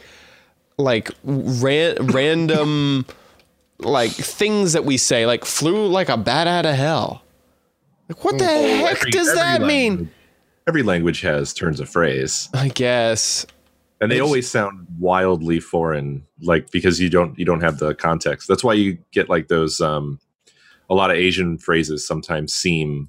like 0.78 1.10
ran- 1.24 2.06
random, 2.08 3.06
like 3.80 4.12
things 4.12 4.74
that 4.74 4.86
we 4.86 4.98
say, 4.98 5.26
like 5.26 5.44
flew 5.46 5.88
like 5.88 6.10
a 6.10 6.18
bat 6.18 6.46
out 6.48 6.66
of 6.68 6.76
hell. 6.76 7.24
Like 8.10 8.24
what 8.24 8.38
the 8.38 8.46
heck 8.46 8.92
Every- 8.98 9.10
does 9.12 9.30
every 9.30 9.40
that 9.40 9.62
mean? 9.64 10.12
Language- 10.66 10.68
Every 10.68 10.84
language 10.84 11.22
has 11.22 11.54
turns 11.54 11.80
of 11.80 11.90
phrase. 11.90 12.50
I 12.54 12.70
guess. 12.70 13.46
and 14.02 14.12
they 14.12 14.16
It's- 14.16 14.26
always 14.28 14.50
sound 14.50 14.86
wildly 15.00 15.60
foreign 15.62 16.26
like 16.42 16.72
because 16.72 17.00
you 17.00 17.10
don't 17.10 17.38
you 17.40 17.46
don't 17.46 17.62
have 17.62 17.78
the 17.80 17.94
context 17.96 18.50
that's 18.50 18.62
why 18.64 18.74
you 18.74 18.98
get 19.14 19.30
like 19.30 19.48
those 19.48 19.80
um 19.80 20.20
a 20.90 20.94
lot 20.94 21.10
of 21.10 21.16
asian 21.16 21.58
phrases 21.58 22.06
sometimes 22.06 22.54
seem 22.54 23.08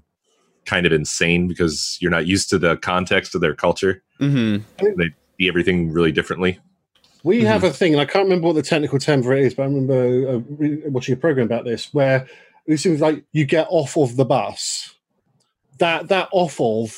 kind 0.66 0.86
of 0.86 0.92
insane 0.92 1.48
because 1.48 1.98
you're 2.00 2.12
not 2.12 2.26
used 2.28 2.48
to 2.50 2.58
the 2.60 2.76
context 2.76 3.34
of 3.34 3.40
their 3.40 3.54
culture 3.56 4.02
hmm 4.20 4.58
they 4.78 5.08
see 5.40 5.48
everything 5.48 5.90
really 5.90 6.12
differently 6.12 6.60
We 7.24 7.42
have 7.44 7.64
a 7.64 7.70
thing, 7.72 7.92
and 7.94 8.00
I 8.00 8.04
can't 8.04 8.24
remember 8.26 8.46
what 8.48 8.54
the 8.56 8.62
technical 8.62 8.98
term 9.00 9.22
for 9.24 9.32
it 9.32 9.44
is, 9.46 9.54
but 9.54 9.62
I 9.62 9.66
remember 9.66 10.28
uh, 10.28 10.40
re- 10.60 10.82
watching 10.86 11.14
a 11.14 11.16
program 11.16 11.46
about 11.46 11.64
this 11.64 11.92
where 11.94 12.28
it 12.66 12.76
seems 12.76 13.00
like 13.00 13.24
you 13.32 13.46
get 13.46 13.66
off 13.70 13.96
of 13.96 14.14
the 14.16 14.26
bus. 14.26 14.94
That 15.78 16.08
that 16.08 16.28
off 16.32 16.60
of 16.60 16.92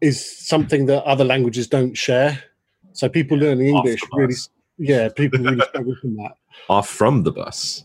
is 0.00 0.46
something 0.48 0.86
that 0.86 1.04
other 1.04 1.24
languages 1.24 1.68
don't 1.68 1.94
share. 1.94 2.42
So 2.92 3.08
people 3.08 3.38
learning 3.38 3.68
English 3.68 4.00
really, 4.14 4.34
yeah, 4.78 5.08
people 5.08 5.40
really 5.40 5.60
struggle 5.68 5.94
from 6.00 6.16
that. 6.16 6.32
off 6.68 6.88
from 6.88 7.22
the 7.24 7.32
bus 7.32 7.84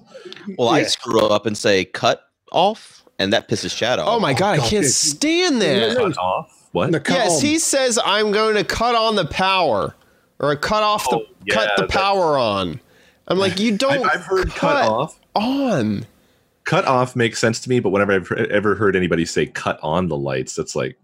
well, 0.57 0.69
I 0.69 0.79
Yeah. 0.81 0.87
screw 0.87 1.21
up 1.21 1.45
and 1.45 1.57
say 1.57 1.85
cut 1.85 2.21
off, 2.51 3.03
and 3.19 3.33
that 3.33 3.47
pisses 3.47 3.75
Chad 3.75 3.99
off. 3.99 4.07
Oh 4.09 4.19
my 4.19 4.33
oh, 4.33 4.35
god, 4.37 4.53
I 4.55 4.57
God, 4.57 4.69
can't 4.69 4.83
dude. 4.83 4.91
stand 4.91 5.61
that. 5.61 5.95
Cut 5.97 6.17
off 6.17 6.69
what 6.71 6.91
No, 6.91 6.99
cut 6.99 7.15
Yes, 7.15 7.37
on. 7.37 7.45
he 7.45 7.59
says 7.59 7.99
I'm 8.03 8.31
going 8.31 8.55
to 8.55 8.63
cut 8.63 8.95
on 8.95 9.15
the 9.15 9.25
power 9.25 9.95
or 10.39 10.55
cut 10.55 10.83
off 10.83 11.09
the 11.09 11.17
Oh, 11.17 11.25
yeah, 11.45 11.53
cut 11.53 11.71
the 11.77 11.87
power 11.87 12.37
on. 12.37 12.79
I'm 13.27 13.39
like, 13.39 13.59
you 13.59 13.77
don't. 13.77 14.05
I've, 14.05 14.19
I've 14.21 14.25
heard 14.25 14.49
cut 14.51 14.87
off. 14.87 15.19
on. 15.35 16.05
Cut 16.65 16.85
off 16.85 17.15
makes 17.15 17.39
sense 17.39 17.59
to 17.61 17.69
me, 17.69 17.79
but 17.79 17.91
whenever 17.91 18.13
I've 18.13 18.31
ever 18.31 18.75
heard 18.75 18.95
anybody 18.95 19.25
say 19.25 19.45
cut 19.45 19.79
on 19.83 20.07
the 20.07 20.17
lights, 20.17 20.55
that's 20.55 20.75
like, 20.75 20.97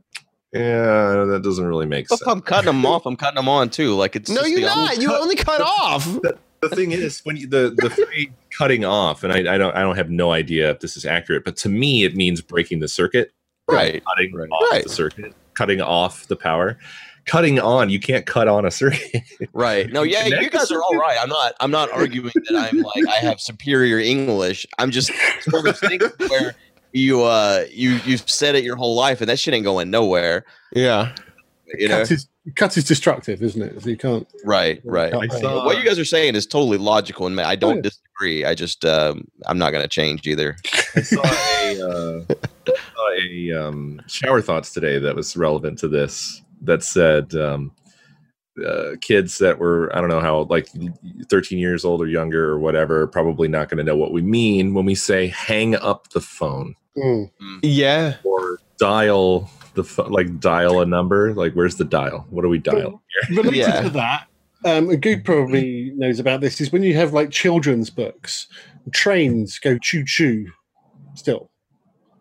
yeah, 0.53 1.25
that 1.25 1.41
doesn't 1.43 1.65
really 1.65 1.85
make 1.85 2.05
If 2.05 2.09
sense. 2.09 2.21
I'm 2.27 2.41
cutting 2.41 2.65
them 2.67 2.85
off, 2.85 3.05
I'm 3.05 3.15
cutting 3.15 3.35
them 3.35 3.49
on 3.49 3.69
too. 3.69 3.95
Like 3.95 4.15
it's 4.15 4.29
No, 4.29 4.41
just 4.41 4.49
you're 4.51 4.61
the 4.61 4.65
not. 4.67 5.01
You 5.01 5.15
only 5.15 5.35
cut 5.35 5.61
off. 5.61 6.05
the 6.61 6.69
thing 6.69 6.91
is 6.91 7.21
when 7.23 7.37
you, 7.37 7.47
the 7.47 7.73
the 7.75 7.89
phrase 7.89 8.27
cutting 8.57 8.85
off 8.85 9.23
and 9.23 9.33
I, 9.33 9.55
I 9.55 9.57
don't 9.57 9.75
i 9.75 9.81
don't 9.81 9.95
have 9.95 10.11
no 10.11 10.31
idea 10.31 10.69
if 10.69 10.79
this 10.79 10.95
is 10.95 11.05
accurate 11.05 11.43
but 11.43 11.55
to 11.57 11.69
me 11.69 12.03
it 12.03 12.15
means 12.15 12.39
breaking 12.41 12.81
the 12.81 12.87
circuit 12.87 13.31
Right. 13.67 14.03
cutting 14.05 14.35
Right. 14.35 14.47
off 14.49 14.67
Right. 14.71 14.83
the 14.83 14.89
circuit 14.89 15.33
cutting 15.57 15.81
off 15.81 16.27
the 16.27 16.35
power 16.35 16.77
cutting 17.25 17.59
on 17.59 17.89
you 17.89 17.99
can't 17.99 18.27
cut 18.27 18.47
on 18.47 18.65
a 18.65 18.69
circuit 18.71 19.23
Right. 19.53 19.91
No, 19.91 20.03
yeah, 20.03 20.27
you 20.39 20.51
guys 20.51 20.71
are 20.71 20.83
all 20.83 20.97
right 20.97 21.17
I'm 21.19 21.29
not 21.29 21.55
I'm 21.61 21.71
not 21.71 21.89
arguing 21.91 22.31
that 22.35 22.55
I'm 22.55 22.77
like 22.83 23.07
I 23.07 23.15
have 23.25 23.39
superior 23.41 23.97
English. 23.97 24.67
I'm 24.77 24.91
just 24.91 25.09
it's 25.37 25.51
one 25.51 25.65
of 25.67 25.73
those 25.73 25.79
things 25.79 26.03
where 26.29 26.53
you 26.93 27.23
uh 27.23 27.65
you 27.71 27.99
you've 28.05 28.29
said 28.29 28.55
it 28.55 28.63
your 28.63 28.75
whole 28.75 28.95
life 28.95 29.21
and 29.21 29.29
that 29.29 29.39
shit 29.39 29.53
ain't 29.53 29.63
going 29.63 29.89
nowhere. 29.89 30.45
Yeah. 30.73 31.13
You 31.77 31.87
know? 31.87 31.99
Cut 31.99 32.11
is, 32.11 32.27
cut 32.55 32.77
is 32.77 32.83
destructive, 32.83 33.41
isn't 33.41 33.61
it? 33.61 33.81
So 33.81 33.89
you 33.89 33.97
can't. 33.97 34.27
Right, 34.43 34.81
right. 34.83 35.13
I 35.13 35.27
saw- 35.39 35.65
what 35.65 35.77
you 35.77 35.85
guys 35.85 35.97
are 35.97 36.05
saying 36.05 36.35
is 36.35 36.45
totally 36.45 36.77
logical 36.77 37.27
and 37.27 37.39
I 37.39 37.55
don't 37.55 37.77
Yeah. 37.77 37.81
disagree. 37.83 38.45
I 38.45 38.55
just 38.55 38.83
um 38.85 39.25
I'm 39.45 39.57
not 39.57 39.71
gonna 39.71 39.87
change 39.87 40.27
either. 40.27 40.57
i 40.95 41.01
saw 41.01 41.21
a, 41.23 41.81
uh, 41.81 42.25
I 42.29 42.73
saw 42.95 43.11
a 43.17 43.51
um, 43.67 44.01
shower 44.07 44.41
thoughts 44.41 44.73
today 44.73 44.99
that 44.99 45.15
was 45.15 45.37
relevant 45.37 45.79
to 45.79 45.87
this 45.87 46.41
that 46.63 46.83
said 46.83 47.33
um, 47.35 47.71
uh, 48.65 48.91
kids 48.99 49.37
that 49.37 49.57
were 49.57 49.95
i 49.95 50.01
don't 50.01 50.09
know 50.09 50.19
how 50.19 50.43
like 50.43 50.67
13 51.29 51.57
years 51.57 51.85
old 51.85 52.01
or 52.01 52.07
younger 52.07 52.49
or 52.49 52.59
whatever 52.59 53.07
probably 53.07 53.47
not 53.47 53.69
going 53.69 53.77
to 53.77 53.83
know 53.83 53.95
what 53.95 54.11
we 54.11 54.21
mean 54.21 54.73
when 54.73 54.85
we 54.85 54.93
say 54.93 55.27
hang 55.27 55.73
up 55.75 56.09
the 56.09 56.19
phone 56.19 56.75
Mm. 56.97 57.29
Yeah. 57.63 58.15
or 58.23 58.59
dial 58.77 59.49
the 59.75 59.83
like 60.09 60.39
dial 60.39 60.81
a 60.81 60.85
number 60.85 61.33
like 61.33 61.53
where's 61.53 61.75
the 61.77 61.85
dial 61.85 62.25
what 62.29 62.41
do 62.41 62.49
we 62.49 62.57
dial 62.57 63.01
Related 63.29 63.53
Yeah. 63.55 63.81
to 63.81 63.89
that, 63.91 64.27
um, 64.65 64.89
and 64.89 65.01
Guude 65.01 65.23
probably 65.23 65.91
knows 65.95 66.19
about 66.19 66.41
this, 66.41 66.59
is 66.59 66.71
when 66.71 66.83
you 66.83 66.93
have 66.95 67.13
like 67.13 67.31
children's 67.31 67.89
books, 67.89 68.47
trains 68.91 69.57
go 69.59 69.77
choo 69.77 70.03
choo 70.05 70.47
still. 71.15 71.49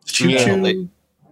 choo 0.07 0.29
Yeah. 0.29 0.45
choo 0.47 0.89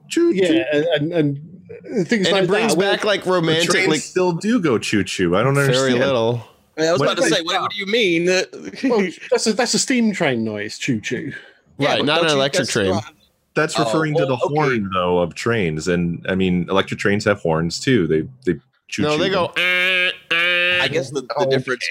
choo 0.08 0.32
Yeah, 0.34 0.64
and, 0.72 1.12
and, 1.12 1.12
and 1.12 2.08
things 2.08 2.26
And 2.26 2.32
like 2.34 2.44
it 2.44 2.48
brings 2.48 2.74
that. 2.74 2.80
back 2.80 3.04
like 3.04 3.24
the 3.24 3.30
romantic, 3.30 3.70
trains 3.70 3.88
like 3.88 4.00
still 4.00 4.32
do 4.32 4.58
go 4.60 4.78
choo 4.78 5.04
choo 5.04 5.36
i 5.36 5.42
don't 5.42 5.54
very 5.54 5.66
understand 5.66 5.92
Very 5.98 6.04
little. 6.06 6.42
I 6.78 6.92
was 6.92 7.00
When 7.00 7.08
about 7.10 7.22
to 7.22 7.28
say, 7.28 7.42
what, 7.42 7.60
what 7.60 7.70
do 7.72 7.76
you 7.76 7.86
mean? 7.86 8.26
well, 8.26 9.08
that's 9.30 9.46
a 9.48 9.52
that's 9.52 9.74
a 9.74 9.78
steam 9.80 10.12
train 10.12 10.44
noise, 10.44 10.78
choo 10.78 11.00
choo. 11.00 11.32
Yeah, 11.76 11.88
right, 11.90 11.98
but 11.98 12.06
not 12.06 12.22
an 12.24 12.30
electric 12.30 12.68
train. 12.68 12.94
still 12.94 13.14
have- 13.58 13.68
that's 13.74 13.78
Oh, 13.78 13.84
referring 13.84 14.14
to 14.16 14.26
the 14.26 14.34
okay. 14.34 14.54
horn 14.54 14.90
though 14.94 15.18
of 15.18 15.34
trains 15.34 15.88
and 15.88 16.24
i 16.28 16.34
mean 16.34 16.66
electric 16.70 17.00
trains 17.00 17.24
have 17.24 17.40
horns 17.40 17.78
too 17.80 18.06
they 18.06 18.22
they 18.46 18.58
choo 18.88 19.02
No, 19.02 19.16
they 19.18 19.28
go. 19.30 19.46
"Eh, 19.56 20.10
eh." 20.30 20.78
I 20.82 20.88
guess 20.88 21.10
the, 21.10 21.20
the 21.22 21.34
Okay. 21.42 21.50
difference 21.56 21.84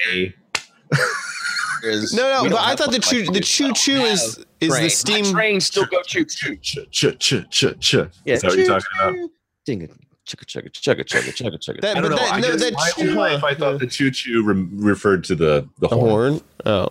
is 1.84 2.12
No, 2.14 2.22
no, 2.22 2.42
we 2.44 2.48
but 2.48 2.60
I 2.60 2.74
thought 2.74 2.90
the 2.90 2.98
to 2.98 3.08
choo 3.10 3.18
like 3.24 3.26
the 3.34 3.40
this. 3.40 3.48
choo 3.48 3.66
I 3.68 3.72
choo 3.72 3.94
don't 3.96 4.06
is 4.06 4.36
have 4.36 4.44
is 4.60 4.68
the 4.68 4.68
train. 4.68 4.82
My 4.82 4.88
steam. 4.88 5.24
trains 5.32 5.66
still 5.66 5.84
go 5.86 6.02
choo 6.02 6.24
choo. 6.24 6.56
ch 6.56 6.78
ch 6.90 7.06
ch 7.18 7.34
ch 7.50 7.64
ch 7.80 7.94
Yeah. 7.94 8.34
is 8.34 8.42
that 8.42 8.48
what 8.50 8.58
you're 8.58 8.66
talking 8.66 8.86
about 9.00 9.30
Ding 9.64 9.82
it. 9.82 9.90
Chugga 10.26 10.44
chugga 10.44 10.70
chugga 10.72 11.04
chugga 11.04 11.32
chugga 11.32 11.58
chugga. 11.58 11.80
That- 11.80 11.96
I 11.96 12.00
don't 12.00 12.02
but 12.02 12.08
know. 12.10 12.16
that- 12.16 12.34
I 12.34 12.40
no, 12.40 12.48
guess 12.52 12.60
that 12.62 12.72
my 12.74 12.90
choo- 12.96 13.06
whole 13.14 13.14
life 13.22 13.44
I 13.44 13.54
thought 13.54 13.78
the 13.78 13.86
choo 13.86 14.10
choo 14.10 14.42
re- 14.44 14.66
referred 14.72 15.24
to 15.24 15.34
the 15.36 15.68
the 15.78 15.88
The 15.88 15.96
horn. 15.96 16.10
horn. 16.32 16.40
Oh. 16.66 16.88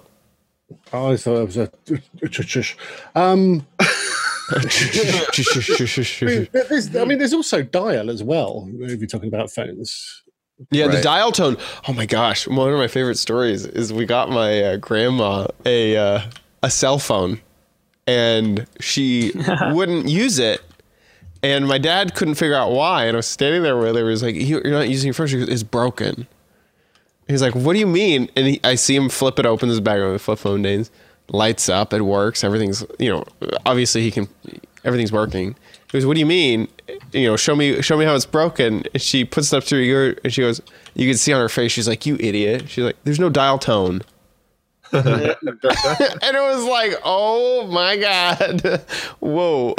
Oh, 0.93 1.11
I 1.13 1.17
thought 1.17 1.41
it 1.41 1.45
was 1.45 1.57
a. 1.57 1.71
Um, 3.15 3.65
there's, 6.51 6.95
I 6.95 7.05
mean, 7.05 7.17
there's 7.17 7.33
also 7.33 7.61
dial 7.63 8.09
as 8.09 8.23
well. 8.23 8.67
If 8.79 8.99
you're 8.99 9.07
talking 9.07 9.27
about 9.27 9.51
phones, 9.51 10.23
Yeah, 10.71 10.87
the 10.87 11.01
dial 11.01 11.31
tone. 11.31 11.57
Oh 11.87 11.93
my 11.93 12.05
gosh, 12.05 12.47
one 12.47 12.71
of 12.71 12.77
my 12.79 12.87
favorite 12.87 13.17
stories 13.17 13.65
is 13.65 13.91
we 13.93 14.05
got 14.05 14.29
my 14.29 14.61
uh, 14.63 14.77
grandma 14.77 15.47
a 15.65 15.97
uh, 15.97 16.21
a 16.63 16.69
cell 16.69 16.97
phone, 16.99 17.41
and 18.05 18.65
she 18.79 19.31
wouldn't 19.71 20.07
use 20.07 20.39
it, 20.39 20.61
and 21.43 21.67
my 21.67 21.77
dad 21.77 22.15
couldn't 22.15 22.35
figure 22.35 22.55
out 22.55 22.71
why. 22.71 23.05
And 23.05 23.15
I 23.15 23.19
was 23.19 23.27
standing 23.27 23.63
there 23.63 23.77
with 23.77 23.95
her. 23.95 24.03
He 24.03 24.09
was 24.09 24.23
like, 24.23 24.35
"You- 24.35 24.61
"You're 24.63 24.71
not 24.71 24.89
using 24.89 25.07
your 25.07 25.13
phone. 25.13 25.27
She 25.27 25.37
goes, 25.39 25.49
It's 25.49 25.63
broken." 25.63 26.27
He's 27.27 27.41
like, 27.41 27.55
"What 27.55 27.73
do 27.73 27.79
you 27.79 27.87
mean?" 27.87 28.29
And 28.37 28.47
he, 28.47 28.59
I 28.63 28.75
see 28.75 28.95
him 28.95 29.09
flip 29.09 29.37
it 29.39 29.45
open. 29.45 29.67
This 29.69 29.75
is 29.75 29.81
back 29.81 29.99
on 29.99 30.13
the 30.13 30.19
flip 30.19 30.39
phone 30.39 30.61
days. 30.61 30.89
Lights 31.29 31.69
up. 31.69 31.93
It 31.93 32.01
works. 32.01 32.43
Everything's 32.43 32.85
you 32.99 33.09
know. 33.09 33.23
Obviously, 33.65 34.01
he 34.01 34.11
can. 34.11 34.27
Everything's 34.83 35.11
working. 35.11 35.55
He 35.91 35.97
goes, 35.97 36.05
"What 36.05 36.13
do 36.13 36.19
you 36.19 36.25
mean? 36.25 36.67
You 37.11 37.27
know, 37.27 37.37
show 37.37 37.55
me, 37.55 37.81
show 37.81 37.97
me 37.97 38.05
how 38.05 38.15
it's 38.15 38.25
broken." 38.25 38.83
And 38.93 39.01
she 39.01 39.25
puts 39.25 39.51
it 39.51 39.57
up 39.57 39.63
to 39.65 39.75
her 39.75 39.81
ear, 39.81 40.17
and 40.23 40.33
she 40.33 40.41
goes, 40.41 40.61
"You 40.93 41.07
can 41.07 41.17
see 41.17 41.33
on 41.33 41.41
her 41.41 41.49
face." 41.49 41.71
She's 41.71 41.87
like, 41.87 42.05
"You 42.05 42.15
idiot!" 42.19 42.69
She's 42.69 42.83
like, 42.83 42.95
"There's 43.03 43.19
no 43.19 43.29
dial 43.29 43.59
tone." 43.59 44.01
and 44.93 45.05
it 45.05 45.37
was 45.43 46.63
like, 46.63 46.93
"Oh 47.03 47.67
my 47.67 47.97
god, 47.97 48.61
whoa!" 49.19 49.75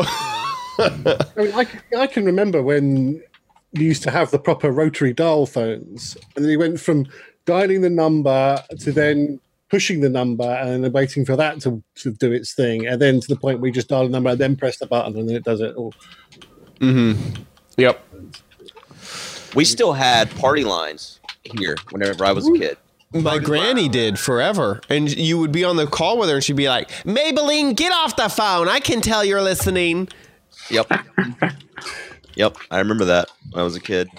I 0.78 1.26
mean, 1.36 1.52
I, 1.54 1.66
I 1.98 2.06
can 2.06 2.26
remember 2.26 2.62
when 2.62 3.22
you 3.72 3.86
used 3.86 4.02
to 4.02 4.10
have 4.10 4.30
the 4.30 4.38
proper 4.38 4.70
rotary 4.70 5.14
dial 5.14 5.46
phones, 5.46 6.16
and 6.36 6.44
then 6.44 6.52
you 6.52 6.58
went 6.58 6.78
from 6.80 7.06
dialing 7.46 7.80
the 7.80 7.90
number 7.90 8.62
to 8.80 8.92
then 8.92 9.40
pushing 9.70 10.00
the 10.00 10.08
number 10.08 10.44
and 10.44 10.84
then 10.84 10.92
waiting 10.92 11.24
for 11.24 11.36
that 11.36 11.60
to, 11.60 11.82
to 11.96 12.10
do 12.12 12.32
its 12.32 12.54
thing, 12.54 12.86
and 12.86 13.00
then 13.00 13.20
to 13.20 13.28
the 13.28 13.36
point 13.36 13.60
where 13.60 13.68
you 13.68 13.72
just 13.72 13.88
dial 13.88 14.04
the 14.04 14.10
number 14.10 14.30
and 14.30 14.38
then 14.38 14.56
press 14.56 14.78
the 14.78 14.86
button 14.86 15.16
and 15.16 15.28
then 15.28 15.36
it 15.36 15.44
does 15.44 15.60
it 15.60 15.74
all. 15.76 15.92
Mm-hmm. 16.80 17.42
yep. 17.76 18.04
We 19.54 19.64
still 19.64 19.92
had 19.94 20.30
party 20.36 20.64
lines 20.64 21.20
here 21.42 21.76
whenever 21.90 22.24
I 22.24 22.32
was 22.32 22.46
a 22.46 22.52
kid. 22.52 22.76
My 23.12 23.38
granny 23.38 23.88
did 23.88 24.18
forever. 24.18 24.80
And 24.88 25.10
you 25.10 25.38
would 25.38 25.52
be 25.52 25.64
on 25.64 25.76
the 25.76 25.86
call 25.86 26.18
with 26.18 26.28
her 26.28 26.36
and 26.36 26.44
she'd 26.44 26.56
be 26.56 26.68
like, 26.68 26.90
Maybelline, 27.04 27.74
get 27.74 27.90
off 27.92 28.16
the 28.16 28.28
phone. 28.28 28.68
I 28.68 28.80
can 28.80 29.00
tell 29.00 29.24
you're 29.24 29.42
listening. 29.42 30.08
Yep. 30.70 30.92
yep. 32.34 32.56
I 32.70 32.78
remember 32.78 33.06
that 33.06 33.30
when 33.50 33.60
I 33.62 33.64
was 33.64 33.76
a 33.76 33.80
kid. 33.80 34.10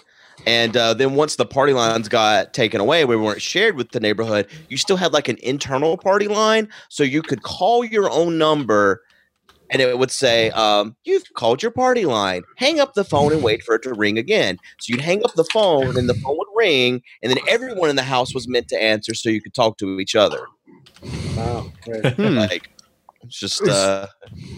And 0.50 0.76
uh, 0.76 0.96
then 0.96 1.14
once 1.14 1.36
the 1.36 1.46
party 1.46 1.74
lines 1.74 2.10
got 2.10 2.56
taken 2.56 2.82
away, 2.82 3.06
we 3.06 3.16
weren't 3.16 3.40
shared 3.40 3.76
with 3.76 3.92
the 3.92 4.00
neighborhood. 4.00 4.48
You 4.68 4.78
still 4.78 4.98
had 4.98 5.14
like 5.14 5.28
an 5.28 5.38
internal 5.44 5.96
party 5.96 6.28
line, 6.28 6.70
so 6.90 7.04
you 7.04 7.22
could 7.22 7.44
call 7.44 7.86
your 7.86 8.10
own 8.10 8.40
number, 8.40 9.04
and 9.70 9.80
it 9.80 10.00
would 10.00 10.10
say, 10.10 10.50
um, 10.52 10.96
"You've 11.04 11.24
called 11.36 11.62
your 11.62 11.72
party 11.72 12.06
line. 12.06 12.42
Hang 12.58 12.80
up 12.80 12.96
the 12.96 13.04
phone 13.04 13.32
and 13.32 13.44
wait 13.44 13.62
for 13.62 13.76
it 13.76 13.84
to 13.84 13.94
ring 13.94 14.18
again." 14.18 14.58
So 14.80 14.92
you'd 14.92 15.02
hang 15.02 15.24
up 15.24 15.36
the 15.36 15.44
phone, 15.54 15.96
and 15.96 16.10
the 16.10 16.16
phone 16.16 16.36
would 16.36 16.48
ring, 16.56 17.04
and 17.22 17.32
then 17.32 17.38
everyone 17.48 17.92
in 17.92 17.96
the 17.96 18.02
house 18.02 18.34
was 18.34 18.48
meant 18.48 18.70
to 18.70 18.82
answer, 18.82 19.14
so 19.14 19.30
you 19.30 19.44
could 19.44 19.54
talk 19.54 19.78
to 19.78 20.00
each 20.00 20.16
other. 20.16 20.48
Wow. 21.38 21.72
Hmm. 21.86 22.38
Like, 22.38 22.72
it's 23.22 23.40
just 23.40 23.62
uh, 23.68 24.08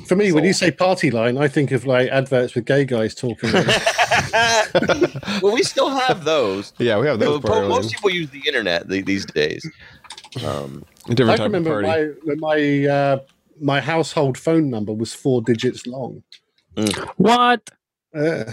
For 0.06 0.16
me, 0.16 0.32
when 0.32 0.46
you 0.46 0.54
say 0.54 0.72
party 0.72 1.12
line, 1.12 1.38
I 1.38 1.50
think 1.50 1.74
of 1.74 1.86
like 1.86 2.10
adverts 2.10 2.56
with 2.56 2.64
gay 2.64 2.86
guys 2.86 3.14
talking. 3.14 3.50
well, 5.42 5.54
we 5.54 5.64
still 5.64 5.90
have 5.90 6.24
those. 6.24 6.74
Yeah, 6.80 7.00
we 7.00 7.08
have 7.08 7.20
those 7.20 7.42
party 7.42 7.68
most 7.68 7.82
lines. 7.84 7.94
people 7.94 8.10
use 8.10 8.30
the 8.30 8.42
internet 8.48 8.88
these 8.88 9.26
days. 9.26 9.70
Um, 10.46 10.84
A 11.10 11.16
different 11.16 11.32
I 11.40 11.44
type 11.44 11.52
can 11.52 11.56
of 11.56 11.66
remember 11.66 11.84
party. 11.84 11.88
my 11.88 12.14
when 12.24 12.40
my 12.40 12.88
uh, 12.92 13.20
my 13.60 13.80
household 13.82 14.38
phone 14.38 14.70
number 14.70 14.94
was 14.94 15.14
four 15.14 15.42
digits 15.42 15.86
long. 15.88 16.24
What? 17.18 17.70
Uh, 18.16 18.46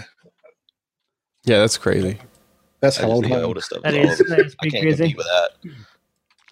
Yeah, 1.45 1.59
that's 1.59 1.77
crazy. 1.77 2.17
that's 2.81 2.97
that 2.97 3.03
how 3.03 3.09
is 3.09 3.13
old 3.15 3.25
the 3.25 3.33
I 3.35 3.41
oldest 3.43 3.71
of 3.71 3.81
That 3.83 3.93
all. 3.95 4.01
is- 4.09 4.17
that 4.19 4.39
is 4.39 4.55
I 4.61 4.67
can't 4.69 4.83
crazy. 4.83 5.13
compete 5.13 5.17
with 5.17 5.27
that. 5.27 5.51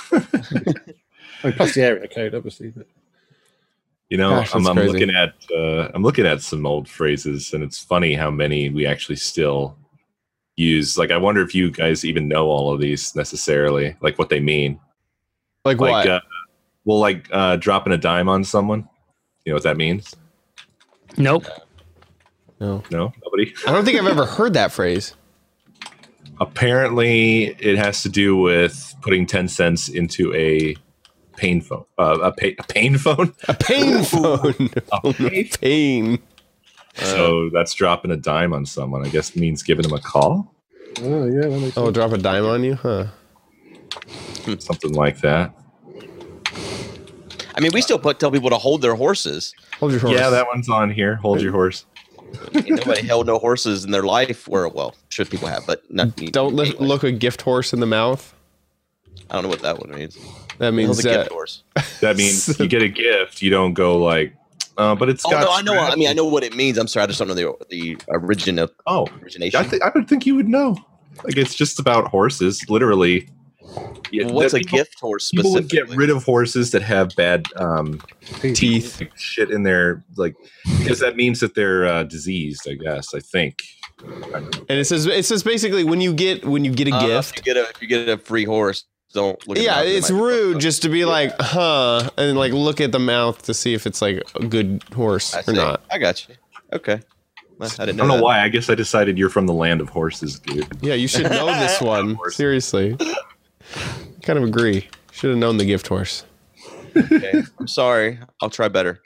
I 1.44 1.48
mean, 1.48 1.54
plus 1.56 1.74
the 1.76 1.82
area 1.84 2.08
code, 2.08 2.34
obviously. 2.34 2.70
But 2.70 2.88
You 4.10 4.18
know, 4.18 4.30
Gosh, 4.30 4.56
I'm, 4.56 4.66
I'm 4.68 4.78
looking 4.78 5.10
at 5.10 5.34
uh, 5.54 5.90
I'm 5.94 6.02
looking 6.02 6.26
at 6.26 6.42
some 6.42 6.66
old 6.66 6.88
phrases, 6.88 7.54
and 7.54 7.62
it's 7.64 7.78
funny 7.78 8.14
how 8.14 8.32
many 8.32 8.70
we 8.70 8.86
actually 8.86 9.18
still 9.18 9.76
use. 10.56 10.98
Like, 10.98 11.12
I 11.12 11.18
wonder 11.18 11.42
if 11.42 11.54
you 11.54 11.72
guys 11.72 12.06
even 12.06 12.28
know 12.28 12.48
all 12.48 12.74
of 12.74 12.80
these 12.80 13.16
necessarily, 13.16 13.96
like 14.02 14.18
what 14.18 14.30
they 14.30 14.40
mean. 14.40 14.80
Like, 15.66 15.82
Like, 15.82 16.06
what? 16.06 16.08
uh, 16.08 16.22
well, 16.86 17.00
like 17.00 17.28
uh, 17.34 17.58
dropping 17.58 17.92
a 17.92 17.98
dime 17.98 18.30
on 18.30 18.46
someone. 18.46 18.88
You 19.44 19.52
know 19.52 19.56
what 19.56 19.64
that 19.64 19.78
means? 19.78 20.16
Nope. 21.18 21.46
no. 22.60 22.84
No, 22.90 23.14
nobody. 23.24 23.54
I 23.68 23.72
don't 23.74 23.84
think 23.84 24.00
I've 24.00 24.08
ever 24.08 24.26
heard 24.26 24.54
that 24.54 24.72
phrase. 24.72 25.14
Apparently, 26.40 27.56
it 27.60 27.78
has 27.78 28.04
to 28.04 28.10
do 28.10 28.38
with 28.38 28.96
putting 29.02 29.26
ten 29.26 29.48
cents 29.48 29.90
into 29.90 30.34
a 30.34 30.76
pain 31.38 31.62
phone. 31.62 31.86
Uh, 31.98 32.20
a, 32.22 32.32
pay, 32.34 32.56
a 32.60 32.64
pain 32.64 32.98
phone. 32.98 33.34
A 33.48 33.54
pain 33.54 34.04
phone. 34.04 34.70
oh, 34.92 35.14
no, 35.20 35.30
pain. 35.62 36.20
so 36.96 37.50
that's 37.54 37.74
dropping 37.74 38.12
a 38.12 38.18
dime 38.18 38.54
on 38.54 38.66
someone. 38.66 39.06
I 39.06 39.10
guess 39.10 39.36
means 39.36 39.64
giving 39.64 39.84
them 39.84 39.94
a 39.94 40.02
call, 40.02 40.54
oh 41.02 41.26
yeah, 41.26 41.48
that 41.48 41.60
makes 41.62 41.78
Oh, 41.78 41.86
sense. 41.86 41.94
drop 41.96 42.12
a 42.12 42.18
dime 42.18 42.46
on 42.46 42.64
you? 42.64 42.76
Huh. 42.76 43.06
something 44.60 44.94
like 44.94 45.20
that. 45.22 45.54
I 47.56 47.60
mean, 47.60 47.72
we 47.74 47.82
still 47.82 47.98
put 48.00 48.20
tell 48.20 48.30
people 48.32 48.50
to 48.52 48.58
hold 48.58 48.82
their 48.82 48.96
horses. 48.96 49.54
Hold 49.80 49.92
your 49.92 50.02
horse. 50.02 50.14
Yeah, 50.14 50.30
that 50.30 50.46
one's 50.48 50.70
on 50.70 50.92
here. 50.92 51.16
Hold 51.16 51.42
your 51.42 51.52
horse. 51.52 51.86
Nobody 52.54 53.08
held 53.08 53.26
no 53.26 53.40
horses 53.40 53.84
in 53.86 53.92
their 53.92 54.04
life. 54.04 54.48
Where 54.48 54.68
well, 54.68 54.94
should 55.10 55.30
people 55.30 55.48
have, 55.48 55.66
but 55.66 55.82
not. 55.92 56.16
Don't 56.18 56.56
li- 56.56 56.70
anyway. 56.70 56.86
look 56.86 57.04
a 57.04 57.12
gift 57.12 57.42
horse 57.42 57.74
in 57.74 57.80
the 57.80 57.86
mouth. 57.88 58.34
I 59.30 59.34
don't 59.34 59.44
know 59.44 59.50
what 59.50 59.62
that 59.62 59.80
one 59.80 59.90
means. 59.92 60.18
That 60.60 60.74
Hell's 60.74 60.76
means 60.76 61.06
a 61.06 61.12
uh, 61.12 61.18
gift 61.24 61.32
horse. 61.32 61.64
That 62.02 62.18
means 62.18 62.60
you 62.60 62.68
get 62.68 62.82
a 62.82 62.88
gift. 62.88 63.42
You 63.42 63.50
don't 63.50 63.74
go 63.74 63.98
like, 63.98 64.34
uh, 64.78 64.96
but 64.96 65.10
it's 65.10 65.26
Oh 65.26 65.30
got. 65.32 65.46
no, 65.46 65.52
I 65.52 65.62
know. 65.62 65.80
I 65.82 65.96
mean, 65.96 66.08
I 66.08 66.14
know 66.14 66.26
what 66.26 66.44
it 66.44 66.56
means. 66.56 66.78
I'm 66.78 66.88
sorry, 66.88 67.04
I 67.04 67.08
just 67.08 67.20
don't 67.20 67.28
know 67.28 67.34
the 67.34 67.54
the 67.70 67.98
origin 68.08 68.60
of 68.60 68.72
Oh, 68.86 69.08
origination. 69.22 69.60
I, 69.60 69.64
th- 69.64 69.82
I 69.82 69.92
would 69.94 70.08
think 70.08 70.26
you 70.26 70.36
would 70.36 70.48
know. 70.48 70.78
Like 71.24 71.38
it's 71.38 71.56
just 71.56 71.80
about 71.80 72.08
horses, 72.10 72.64
literally. 72.70 73.28
Yeah, 74.12 74.28
What's 74.32 74.54
a 74.54 74.60
people- 74.60 74.78
gift 74.78 75.00
horse 75.00 75.30
People 75.30 75.52
would 75.54 75.68
get 75.70 75.90
rid 75.90 76.10
of 76.10 76.24
horses 76.24 76.72
that 76.72 76.82
have 76.84 77.10
bad 77.18 77.46
um, 77.58 78.02
teeth. 78.42 79.02
shit 79.16 79.52
in 79.52 79.64
their 79.64 80.04
like 80.16 80.36
because 80.80 81.00
that 81.00 81.16
means 81.16 81.40
that 81.42 81.54
they're 81.54 81.86
uh, 81.86 82.04
diseased. 82.04 82.68
I 82.70 82.76
guess. 82.76 83.14
I 83.14 83.20
think. 83.20 83.62
And 84.04 84.70
it 84.70 84.86
says 84.86 85.06
it 85.08 85.26
says 85.26 85.44
basically 85.44 85.84
when 85.84 86.02
you 86.02 86.14
get 86.14 86.46
when 86.46 86.64
you 86.64 86.72
get 86.72 86.88
a 86.88 86.96
Uh, 86.96 87.02
If 87.02 87.08
gift. 87.34 87.38
you 87.48 87.54
get 87.54 87.58
a 87.58 87.70
if 87.70 87.82
you 87.82 87.88
get 87.88 88.08
a 88.10 88.18
free 88.18 88.46
horse, 88.46 88.86
don't 89.18 89.48
look. 89.48 89.58
At 89.58 89.64
Yeah, 89.64 89.76
mouth, 89.76 89.86
it's 89.88 90.10
might 90.12 90.22
rude 90.22 90.60
just 90.62 90.82
to 90.84 90.90
be 90.90 91.04
like, 91.06 91.34
huh, 91.40 92.10
and 92.18 92.38
like 92.38 92.54
look 92.54 92.80
at 92.80 92.92
the 92.94 93.00
mouth 93.00 93.42
to 93.44 93.54
see 93.54 93.74
if 93.74 93.86
it's 93.86 94.02
like 94.02 94.24
a 94.36 94.46
good 94.46 94.82
horse. 94.96 95.34
I 95.34 95.40
or 95.40 95.44
see. 95.44 95.54
not. 95.54 95.82
I 95.92 95.98
got 95.98 96.28
you. 96.30 96.36
Okay. 96.74 97.02
Well, 97.58 97.70
I 97.80 97.84
I 97.84 97.86
didn't 97.88 97.98
know. 97.98 98.04
don't 98.04 98.08
know 98.10 98.18
that. 98.18 98.24
why. 98.24 98.42
I 98.44 98.50
guess 98.50 98.70
I 98.70 98.76
decided 98.76 99.18
you're 99.18 99.30
from 99.32 99.48
the 99.48 99.54
land 99.54 99.82
of 99.82 99.90
horses, 99.90 100.40
dude. 100.40 100.68
Yeah, 100.82 100.94
you 100.94 101.08
should 101.08 101.30
know 101.30 101.48
this 101.48 101.82
one. 101.96 102.14
horse. 102.16 102.36
Seriously. 102.36 102.96
Kind 104.24 104.38
of 104.40 104.44
agree. 104.44 104.88
Should 105.12 105.32
have 105.32 105.40
known 105.40 105.58
the 105.58 105.66
gift 105.66 105.88
horse. 105.88 106.24
Okay. 106.96 107.44
I'm 107.60 107.68
sorry. 107.68 108.20
I'll 108.42 108.50
try 108.52 108.68
better. 108.68 109.02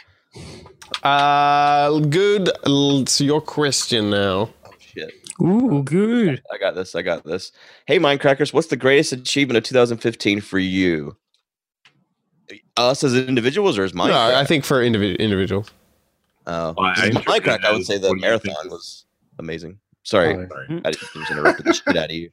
Uh, 1.04 2.00
good. 2.00 2.50
L- 2.66 3.06
So 3.08 3.24
your 3.24 3.42
question 3.42 4.10
now. 4.10 4.50
Oh 5.44 5.60
shit. 5.60 5.72
Ooh, 5.72 5.84
good. 5.84 6.44
I 6.52 6.58
got 6.58 6.76
this. 6.76 6.96
I 6.96 7.02
got 7.02 7.24
this. 7.24 7.52
Hey, 7.86 8.00
Mindcrackers, 8.00 8.54
what's 8.54 8.68
the 8.68 8.78
greatest 8.78 9.12
achievement 9.12 9.58
of 9.58 9.64
2015 9.64 10.42
for 10.42 10.60
you? 10.60 11.18
Uh, 12.78 12.90
us 12.90 13.04
as 13.04 13.16
individuals 13.16 13.78
or 13.78 13.84
as 13.84 13.94
Mindcrack? 13.94 14.08
No, 14.08 14.36
I 14.36 14.46
think 14.46 14.66
for 14.66 14.82
individ- 14.82 15.20
individuals. 15.20 15.72
Oh, 16.48 16.74
Well, 16.78 16.88
I 16.88 17.10
Mindcrack. 17.10 17.64
I 17.64 17.72
would 17.72 17.86
say 17.86 17.98
the 17.98 18.10
what 18.10 18.16
do 18.16 18.20
you 18.20 18.28
marathon 18.28 18.70
was 18.70 19.06
amazing. 19.40 19.80
Sorry, 20.04 20.34
oh, 20.36 20.48
Sorry. 20.50 20.82
I 20.84 20.92
just 20.92 21.16
interrupted 21.16 21.66
the 21.66 21.74
shit 21.74 21.96
out 21.96 22.06
of 22.06 22.12
you. 22.12 22.32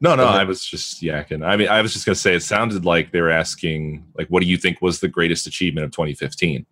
No, 0.00 0.14
no, 0.14 0.24
I 0.26 0.44
was 0.44 0.64
just 0.64 1.02
yakking. 1.02 1.44
I 1.44 1.56
mean, 1.56 1.68
I 1.68 1.82
was 1.82 1.92
just 1.92 2.06
gonna 2.06 2.14
say 2.14 2.34
it 2.34 2.42
sounded 2.42 2.84
like 2.84 3.10
they 3.10 3.20
were 3.20 3.30
asking, 3.30 4.04
like, 4.16 4.28
what 4.28 4.42
do 4.42 4.48
you 4.48 4.56
think 4.56 4.80
was 4.80 5.00
the 5.00 5.08
greatest 5.08 5.46
achievement 5.46 5.84
of 5.84 5.90
2015? 5.90 6.64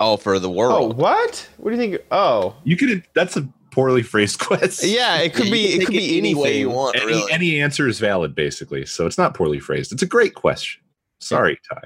Oh, 0.00 0.16
for 0.16 0.38
the 0.40 0.48
oh, 0.48 0.52
world. 0.52 0.92
Oh, 0.92 0.96
what? 0.96 1.48
What 1.58 1.70
do 1.70 1.76
you 1.76 1.90
think? 1.90 2.04
Oh, 2.10 2.56
You 2.64 2.76
could. 2.76 3.04
That's 3.14 3.36
a 3.36 3.48
poorly 3.74 4.02
phrased 4.02 4.38
question. 4.40 4.90
yeah. 4.90 5.18
It 5.18 5.34
could 5.34 5.50
be. 5.50 5.64
It 5.74 5.80
could 5.86 5.92
be 5.92 6.16
any 6.18 6.34
way 6.34 6.58
you 6.58 6.70
want. 6.70 6.96
Any, 6.96 7.06
really. 7.06 7.32
any 7.32 7.60
answer 7.60 7.88
is 7.88 7.98
valid, 7.98 8.34
basically. 8.34 8.86
So 8.86 9.06
it's 9.06 9.18
not 9.18 9.34
poorly 9.34 9.58
phrased. 9.58 9.92
It's 9.92 10.02
a 10.02 10.06
great 10.06 10.34
question. 10.34 10.80
Sorry, 11.20 11.58
Ty. 11.72 11.80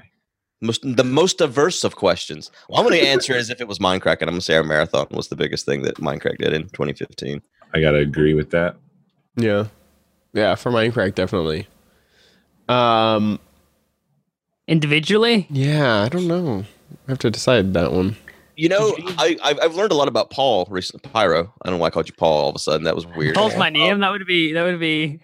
most, 0.61 0.81
the 0.83 1.03
most 1.03 1.37
diverse 1.37 1.83
of 1.83 1.95
questions. 1.95 2.51
Well, 2.67 2.79
I'm 2.79 2.87
going 2.87 2.99
to 3.01 3.07
answer 3.07 3.33
as 3.33 3.49
if 3.49 3.59
it 3.61 3.67
was 3.67 3.79
Mindcrack, 3.79 4.21
and 4.21 4.23
I'm 4.23 4.35
going 4.35 4.39
to 4.39 4.41
say 4.41 4.55
our 4.55 4.63
marathon 4.63 5.07
was 5.11 5.29
the 5.29 5.35
biggest 5.35 5.65
thing 5.65 5.81
that 5.83 5.95
Mindcrack 5.95 6.37
did 6.37 6.53
in 6.53 6.63
2015. 6.63 7.41
I 7.73 7.81
gotta 7.81 7.99
agree 7.99 8.33
with 8.33 8.49
that. 8.51 8.75
Yeah, 9.35 9.65
yeah. 10.33 10.55
For 10.55 10.71
Mindcrack, 10.71 11.15
definitely. 11.15 11.67
Um. 12.67 13.39
Individually, 14.67 15.47
Yeah, 15.49 16.03
I 16.03 16.09
don't 16.09 16.27
know. 16.27 16.63
I 17.07 17.11
have 17.11 17.17
to 17.19 17.31
decide 17.31 17.73
that 17.73 17.91
one. 17.91 18.15
You 18.59 18.67
know, 18.69 18.93
I, 19.17 19.37
I've, 19.41 19.59
I've 19.61 19.75
learned 19.75 19.93
a 19.93 19.95
lot 19.95 20.09
about 20.09 20.29
Paul 20.31 20.67
recently. 20.69 21.09
Pyro. 21.11 21.53
I 21.61 21.69
don't 21.69 21.75
know 21.77 21.81
why 21.81 21.87
I 21.87 21.89
called 21.91 22.09
you 22.09 22.15
Paul 22.15 22.37
all 22.37 22.49
of 22.49 22.55
a 22.55 22.59
sudden. 22.59 22.83
That 22.83 22.93
was 22.95 23.07
weird. 23.07 23.35
Paul's 23.35 23.55
my 23.55 23.69
name. 23.69 23.99
That 24.01 24.11
would 24.11 24.25
be. 24.27 24.51
That 24.51 24.63
would 24.63 24.79
be. 24.79 25.19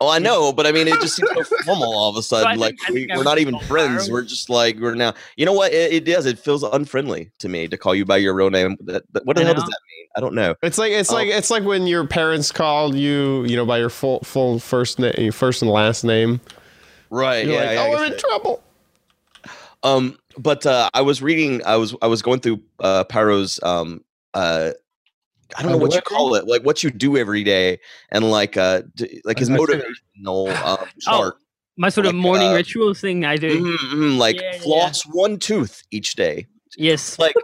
Oh, 0.00 0.08
I 0.10 0.18
know, 0.18 0.52
but 0.52 0.66
I 0.66 0.72
mean, 0.72 0.88
it 0.88 1.00
just 1.00 1.14
seems 1.14 1.30
so 1.48 1.56
formal 1.64 1.96
all 1.96 2.10
of 2.10 2.16
a 2.16 2.22
sudden. 2.24 2.48
think- 2.50 2.60
like 2.60 2.74
I 2.88 2.92
we, 2.92 2.98
think 3.02 3.12
I 3.12 3.16
we're 3.16 3.22
not 3.22 3.38
even 3.38 3.56
friends. 3.60 4.06
Pyro. 4.08 4.12
We're 4.14 4.22
just 4.24 4.50
like 4.50 4.76
we're 4.80 4.96
now. 4.96 5.14
You 5.36 5.46
know 5.46 5.52
what? 5.52 5.72
It, 5.72 5.92
it 5.92 6.04
does. 6.04 6.26
It 6.26 6.40
feels 6.40 6.64
unfriendly 6.64 7.30
to 7.38 7.48
me 7.48 7.68
to 7.68 7.76
call 7.78 7.94
you 7.94 8.04
by 8.04 8.16
your 8.16 8.34
real 8.34 8.50
name. 8.50 8.76
That, 8.80 9.04
that- 9.12 9.24
what 9.24 9.36
the 9.36 9.42
I 9.42 9.44
hell 9.44 9.54
does 9.54 9.62
that 9.62 9.80
mean? 9.96 10.06
I 10.16 10.20
don't 10.20 10.34
know. 10.34 10.56
It's 10.64 10.78
like 10.78 10.90
it's 10.90 11.12
Oh. 11.12 11.14
like 11.14 11.28
it's 11.28 11.50
like 11.52 11.62
when 11.62 11.86
your 11.86 12.04
parents 12.08 12.50
call 12.50 12.96
you, 12.96 13.44
you 13.44 13.54
know, 13.54 13.64
by 13.64 13.78
your 13.78 13.90
full 13.90 14.18
full 14.24 14.58
first 14.58 14.98
name, 14.98 15.30
first 15.30 15.62
and 15.62 15.70
last 15.70 16.02
name. 16.02 16.40
Right? 17.08 17.46
You're 17.46 17.54
yeah. 17.54 17.60
like, 17.60 17.70
yeah, 17.76 17.82
oh, 17.84 17.90
guess 17.92 17.98
I'm 18.00 18.04
in 18.06 18.10
that- 18.10 18.18
trouble. 18.18 18.62
Um, 19.84 20.16
but 20.38 20.66
uh, 20.66 20.90
I 20.94 21.02
was 21.02 21.22
reading. 21.22 21.62
I 21.64 21.76
was 21.76 21.94
I 22.02 22.06
was 22.06 22.22
going 22.22 22.40
through 22.40 22.60
uh, 22.80 23.04
Pyro's. 23.04 23.60
Um, 23.62 24.02
uh, 24.34 24.72
I 25.56 25.62
don't 25.62 25.72
know 25.72 25.78
what 25.78 25.94
you 25.94 26.00
call 26.00 26.34
it. 26.34 26.46
Like 26.46 26.64
what 26.64 26.82
you 26.82 26.90
do 26.90 27.16
every 27.16 27.44
day, 27.44 27.78
and 28.10 28.30
like 28.30 28.56
uh, 28.56 28.82
d- 28.94 29.20
like 29.24 29.38
his 29.38 29.50
I- 29.50 29.54
I 29.54 29.58
see 29.58 29.66
that. 29.66 29.84
motivational 30.24 30.56
um, 30.64 30.88
chart. 31.00 31.36
My 31.78 31.88
sort 31.88 32.06
of 32.06 32.14
Like, 32.14 32.22
morning 32.22 32.48
uh, 32.48 32.54
rituals 32.54 33.00
thing 33.00 33.24
I 33.24 33.36
do. 33.36 33.62
Mhm, 33.64 34.18
like 34.18 34.36
Yeah, 34.36 34.52
yeah. 34.54 34.60
floss 34.62 35.02
one 35.04 35.38
tooth 35.38 35.82
each 35.90 36.14
day. 36.14 36.46
Yes. 36.76 37.18
Like 37.18 37.34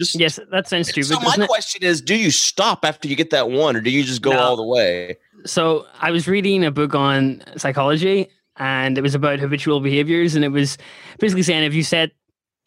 just 0.00 0.14
Yes, 0.18 0.38
that 0.52 0.68
sounds 0.68 0.88
stupid, 0.88 1.06
So 1.08 1.20
my 1.20 1.34
it? 1.36 1.48
question 1.48 1.82
is, 1.82 2.00
do 2.00 2.14
you 2.16 2.30
stop 2.30 2.84
after 2.84 3.08
you 3.08 3.16
get 3.16 3.30
that 3.30 3.50
one, 3.50 3.74
or 3.76 3.80
do 3.80 3.90
you 3.90 4.04
just 4.04 4.22
go 4.22 4.30
No. 4.30 4.38
all 4.38 4.56
the 4.56 4.62
way? 4.64 5.16
So 5.44 5.86
I 6.00 6.10
was 6.12 6.28
reading 6.28 6.64
a 6.64 6.70
book 6.70 6.94
on 6.94 7.42
psychology, 7.56 8.28
and 8.58 8.96
it 8.98 9.00
was 9.00 9.14
about 9.16 9.38
habitual 9.40 9.80
behaviors, 9.80 10.34
and 10.36 10.44
it 10.44 10.50
was 10.50 10.78
basically 11.18 11.42
saying 11.42 11.64
if 11.64 11.74
you 11.74 11.82
set 11.82 12.10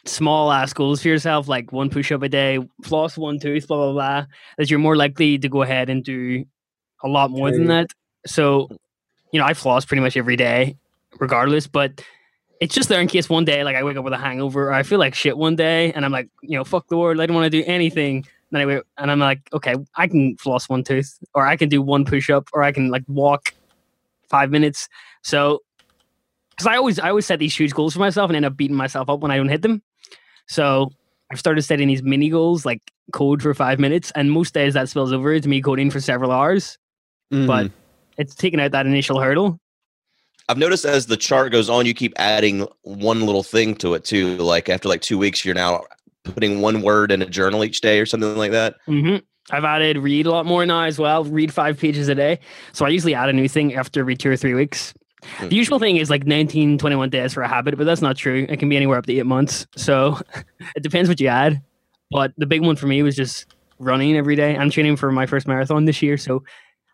small 0.05 0.51
ass 0.51 0.73
goals 0.73 1.01
for 1.01 1.07
yourself, 1.07 1.47
like 1.47 1.71
one 1.71 1.89
push 1.89 2.11
up 2.11 2.21
a 2.23 2.29
day, 2.29 2.59
floss 2.83 3.17
one 3.17 3.39
tooth, 3.39 3.67
blah 3.67 3.77
blah 3.77 3.93
blah, 3.93 4.25
that 4.57 4.69
you're 4.69 4.79
more 4.79 4.95
likely 4.95 5.37
to 5.37 5.49
go 5.49 5.61
ahead 5.61 5.89
and 5.89 6.03
do 6.03 6.45
a 7.03 7.07
lot 7.07 7.31
more 7.31 7.51
than 7.51 7.67
that. 7.67 7.87
So, 8.25 8.69
you 9.31 9.39
know, 9.39 9.45
I 9.45 9.53
floss 9.53 9.85
pretty 9.85 10.01
much 10.01 10.17
every 10.17 10.35
day, 10.35 10.75
regardless, 11.19 11.67
but. 11.67 12.03
It's 12.59 12.75
just 12.75 12.89
there 12.89 13.01
in 13.01 13.07
case 13.07 13.27
one 13.27 13.43
day, 13.43 13.63
like 13.63 13.75
I 13.75 13.83
wake 13.83 13.97
up 13.97 14.03
with 14.03 14.13
a 14.13 14.19
hangover, 14.19 14.69
or 14.69 14.73
I 14.73 14.83
feel 14.83 14.99
like 14.99 15.15
shit 15.15 15.35
one 15.35 15.55
day, 15.55 15.91
and 15.93 16.05
I'm 16.05 16.11
like, 16.11 16.29
you 16.43 16.55
know, 16.55 16.63
fuck 16.63 16.87
the 16.89 16.95
world, 16.95 17.19
I 17.19 17.25
don't 17.25 17.35
want 17.35 17.51
to 17.51 17.59
do 17.59 17.63
anything. 17.65 18.23
Then 18.51 18.61
I 18.61 18.67
wait, 18.67 18.83
and 18.99 19.09
I'm 19.09 19.17
like, 19.17 19.39
okay, 19.51 19.73
I 19.95 20.05
can 20.05 20.37
floss 20.37 20.69
one 20.69 20.83
tooth, 20.83 21.17
or 21.33 21.47
I 21.47 21.55
can 21.57 21.69
do 21.69 21.81
one 21.81 22.05
push 22.05 22.29
up, 22.29 22.49
or 22.53 22.61
I 22.61 22.71
can 22.71 22.91
like 22.91 23.01
walk 23.07 23.55
five 24.29 24.51
minutes. 24.51 24.89
So, 25.23 25.63
because 26.51 26.67
I 26.67 26.75
always 26.75 26.99
I 26.99 27.09
always 27.09 27.25
set 27.25 27.39
these 27.39 27.55
huge 27.55 27.73
goals 27.73 27.93
for 27.93 27.99
myself 27.99 28.29
and 28.29 28.35
end 28.35 28.45
up 28.45 28.55
beating 28.55 28.77
myself 28.77 29.09
up 29.09 29.21
when 29.21 29.31
I 29.31 29.37
don't 29.37 29.49
hit 29.49 29.63
them. 29.63 29.81
So 30.51 30.91
I've 31.31 31.39
started 31.39 31.61
setting 31.61 31.87
these 31.87 32.03
mini 32.03 32.27
goals, 32.27 32.65
like 32.65 32.81
code 33.13 33.41
for 33.41 33.53
five 33.53 33.79
minutes, 33.79 34.11
and 34.15 34.29
most 34.29 34.53
days 34.53 34.73
that 34.73 34.89
spills 34.89 35.13
over 35.13 35.39
to 35.39 35.49
me 35.49 35.61
coding 35.61 35.89
for 35.89 36.01
several 36.01 36.29
hours. 36.29 36.77
Mm. 37.33 37.47
But 37.47 37.71
it's 38.17 38.35
taken 38.35 38.59
out 38.59 38.71
that 38.71 38.85
initial 38.85 39.17
hurdle. 39.17 39.57
I've 40.49 40.57
noticed 40.57 40.83
as 40.83 41.05
the 41.05 41.15
chart 41.15 41.53
goes 41.53 41.69
on, 41.69 41.85
you 41.85 41.93
keep 41.93 42.11
adding 42.17 42.67
one 42.81 43.25
little 43.25 43.43
thing 43.43 43.75
to 43.75 43.93
it 43.93 44.03
too. 44.03 44.35
Like 44.37 44.67
after 44.67 44.89
like 44.89 45.01
two 45.01 45.17
weeks, 45.17 45.45
you're 45.45 45.55
now 45.55 45.85
putting 46.25 46.59
one 46.59 46.81
word 46.81 47.13
in 47.13 47.21
a 47.21 47.25
journal 47.25 47.63
each 47.63 47.79
day 47.79 48.01
or 48.01 48.05
something 48.05 48.35
like 48.35 48.51
that. 48.51 48.75
hmm 48.85 49.17
I've 49.51 49.63
added 49.63 49.97
read 49.97 50.25
a 50.25 50.31
lot 50.31 50.45
more 50.45 50.65
now 50.65 50.83
as 50.83 50.99
well. 50.99 51.23
Read 51.23 51.53
five 51.53 51.79
pages 51.79 52.09
a 52.09 52.15
day. 52.15 52.39
So 52.73 52.85
I 52.85 52.89
usually 52.89 53.15
add 53.15 53.29
a 53.29 53.33
new 53.33 53.47
thing 53.47 53.73
after 53.73 54.01
every 54.01 54.17
two 54.17 54.29
or 54.29 54.37
three 54.37 54.53
weeks. 54.53 54.93
Hmm. 55.23 55.49
The 55.49 55.55
usual 55.55 55.79
thing 55.79 55.97
is 55.97 56.09
like 56.09 56.25
19, 56.25 56.77
21 56.77 57.09
days 57.09 57.33
for 57.33 57.43
a 57.43 57.47
habit, 57.47 57.77
but 57.77 57.85
that's 57.85 58.01
not 58.01 58.15
true. 58.17 58.45
It 58.49 58.57
can 58.57 58.69
be 58.69 58.75
anywhere 58.75 58.97
up 58.97 59.05
to 59.05 59.13
eight 59.17 59.25
months. 59.25 59.67
So 59.75 60.19
it 60.75 60.83
depends 60.83 61.09
what 61.09 61.19
you 61.19 61.27
add. 61.27 61.61
But 62.09 62.33
the 62.37 62.45
big 62.45 62.61
one 62.61 62.75
for 62.75 62.87
me 62.87 63.03
was 63.03 63.15
just 63.15 63.45
running 63.79 64.17
every 64.17 64.35
day. 64.35 64.55
I'm 64.57 64.69
training 64.69 64.95
for 64.97 65.11
my 65.11 65.25
first 65.25 65.47
marathon 65.47 65.85
this 65.85 66.01
year. 66.01 66.17
So 66.17 66.43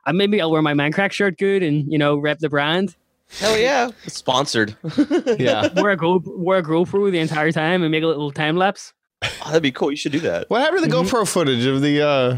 I, 0.06 0.12
maybe 0.12 0.40
I'll 0.42 0.52
wear 0.52 0.62
my 0.62 0.74
Mindcrack 0.74 1.12
shirt 1.12 1.38
good 1.38 1.64
and, 1.64 1.92
you 1.92 1.98
know, 1.98 2.18
rep 2.18 2.40
the 2.40 2.50
brand. 2.50 2.96
Hell 3.40 3.58
yeah, 3.58 3.90
sponsored. 4.08 4.78
yeah. 5.38 5.68
Wear 5.82 5.92
a, 5.92 5.98
Go, 5.98 6.22
wear 6.26 6.60
a 6.60 6.64
GoPro 6.64 7.12
the 7.12 7.20
entire 7.20 7.52
time 7.52 7.84
and 7.84 7.92
make 7.92 8.02
a 8.04 8.08
little 8.08 8.32
time 8.32 8.56
lapse. 8.56 8.94
Oh, 9.22 9.48
that'd 9.48 9.62
be 9.64 9.72
cool. 9.72 9.92
You 9.92 9.98
should 9.98 10.14
do 10.14 10.22
that. 10.22 10.50
What 10.50 10.62
happened 10.62 10.84
to 10.84 10.90
the 10.90 10.96
Mhm. 10.96 11.10
GoPro 11.10 11.28
footage 11.28 11.66
of 11.66 11.82
the 11.82 12.02
uh 12.08 12.38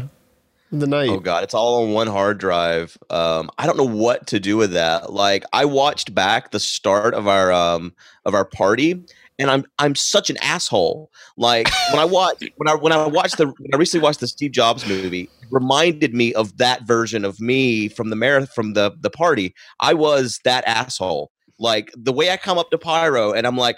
the 0.72 0.86
night? 0.86 1.10
Oh 1.10 1.20
god, 1.20 1.44
it's 1.44 1.54
all 1.54 1.82
on 1.82 1.92
one 1.92 2.06
hard 2.06 2.38
drive. 2.38 2.96
Um, 3.10 3.50
I 3.58 3.66
don't 3.66 3.76
know 3.76 3.84
what 3.84 4.26
to 4.28 4.40
do 4.40 4.56
with 4.56 4.72
that. 4.72 5.12
Like 5.12 5.44
I 5.52 5.64
watched 5.64 6.14
back 6.14 6.50
the 6.50 6.60
start 6.60 7.14
of 7.14 7.26
our 7.26 7.52
um 7.52 7.94
of 8.24 8.34
our 8.34 8.44
party, 8.44 9.02
and 9.38 9.50
I'm 9.50 9.64
I'm 9.78 9.94
such 9.94 10.30
an 10.30 10.36
asshole. 10.38 11.10
Like 11.36 11.68
when 11.90 12.00
I 12.00 12.04
watch 12.04 12.42
when 12.56 12.68
I 12.68 12.74
when 12.74 12.92
I 12.92 13.06
watched 13.06 13.38
the 13.38 13.46
when 13.46 13.74
I 13.74 13.76
recently 13.76 14.02
watched 14.04 14.20
the 14.20 14.28
Steve 14.28 14.52
Jobs 14.52 14.86
movie, 14.86 15.30
it 15.42 15.48
reminded 15.50 16.14
me 16.14 16.32
of 16.34 16.56
that 16.58 16.82
version 16.82 17.24
of 17.24 17.40
me 17.40 17.88
from 17.88 18.10
the 18.10 18.16
marathon 18.16 18.48
from 18.54 18.72
the 18.74 18.92
the 19.00 19.10
party. 19.10 19.54
I 19.80 19.94
was 19.94 20.40
that 20.44 20.64
asshole. 20.66 21.30
Like 21.58 21.90
the 21.96 22.12
way 22.12 22.30
I 22.30 22.36
come 22.36 22.58
up 22.58 22.70
to 22.70 22.78
Pyro 22.78 23.32
and 23.32 23.46
I'm 23.46 23.56
like. 23.56 23.76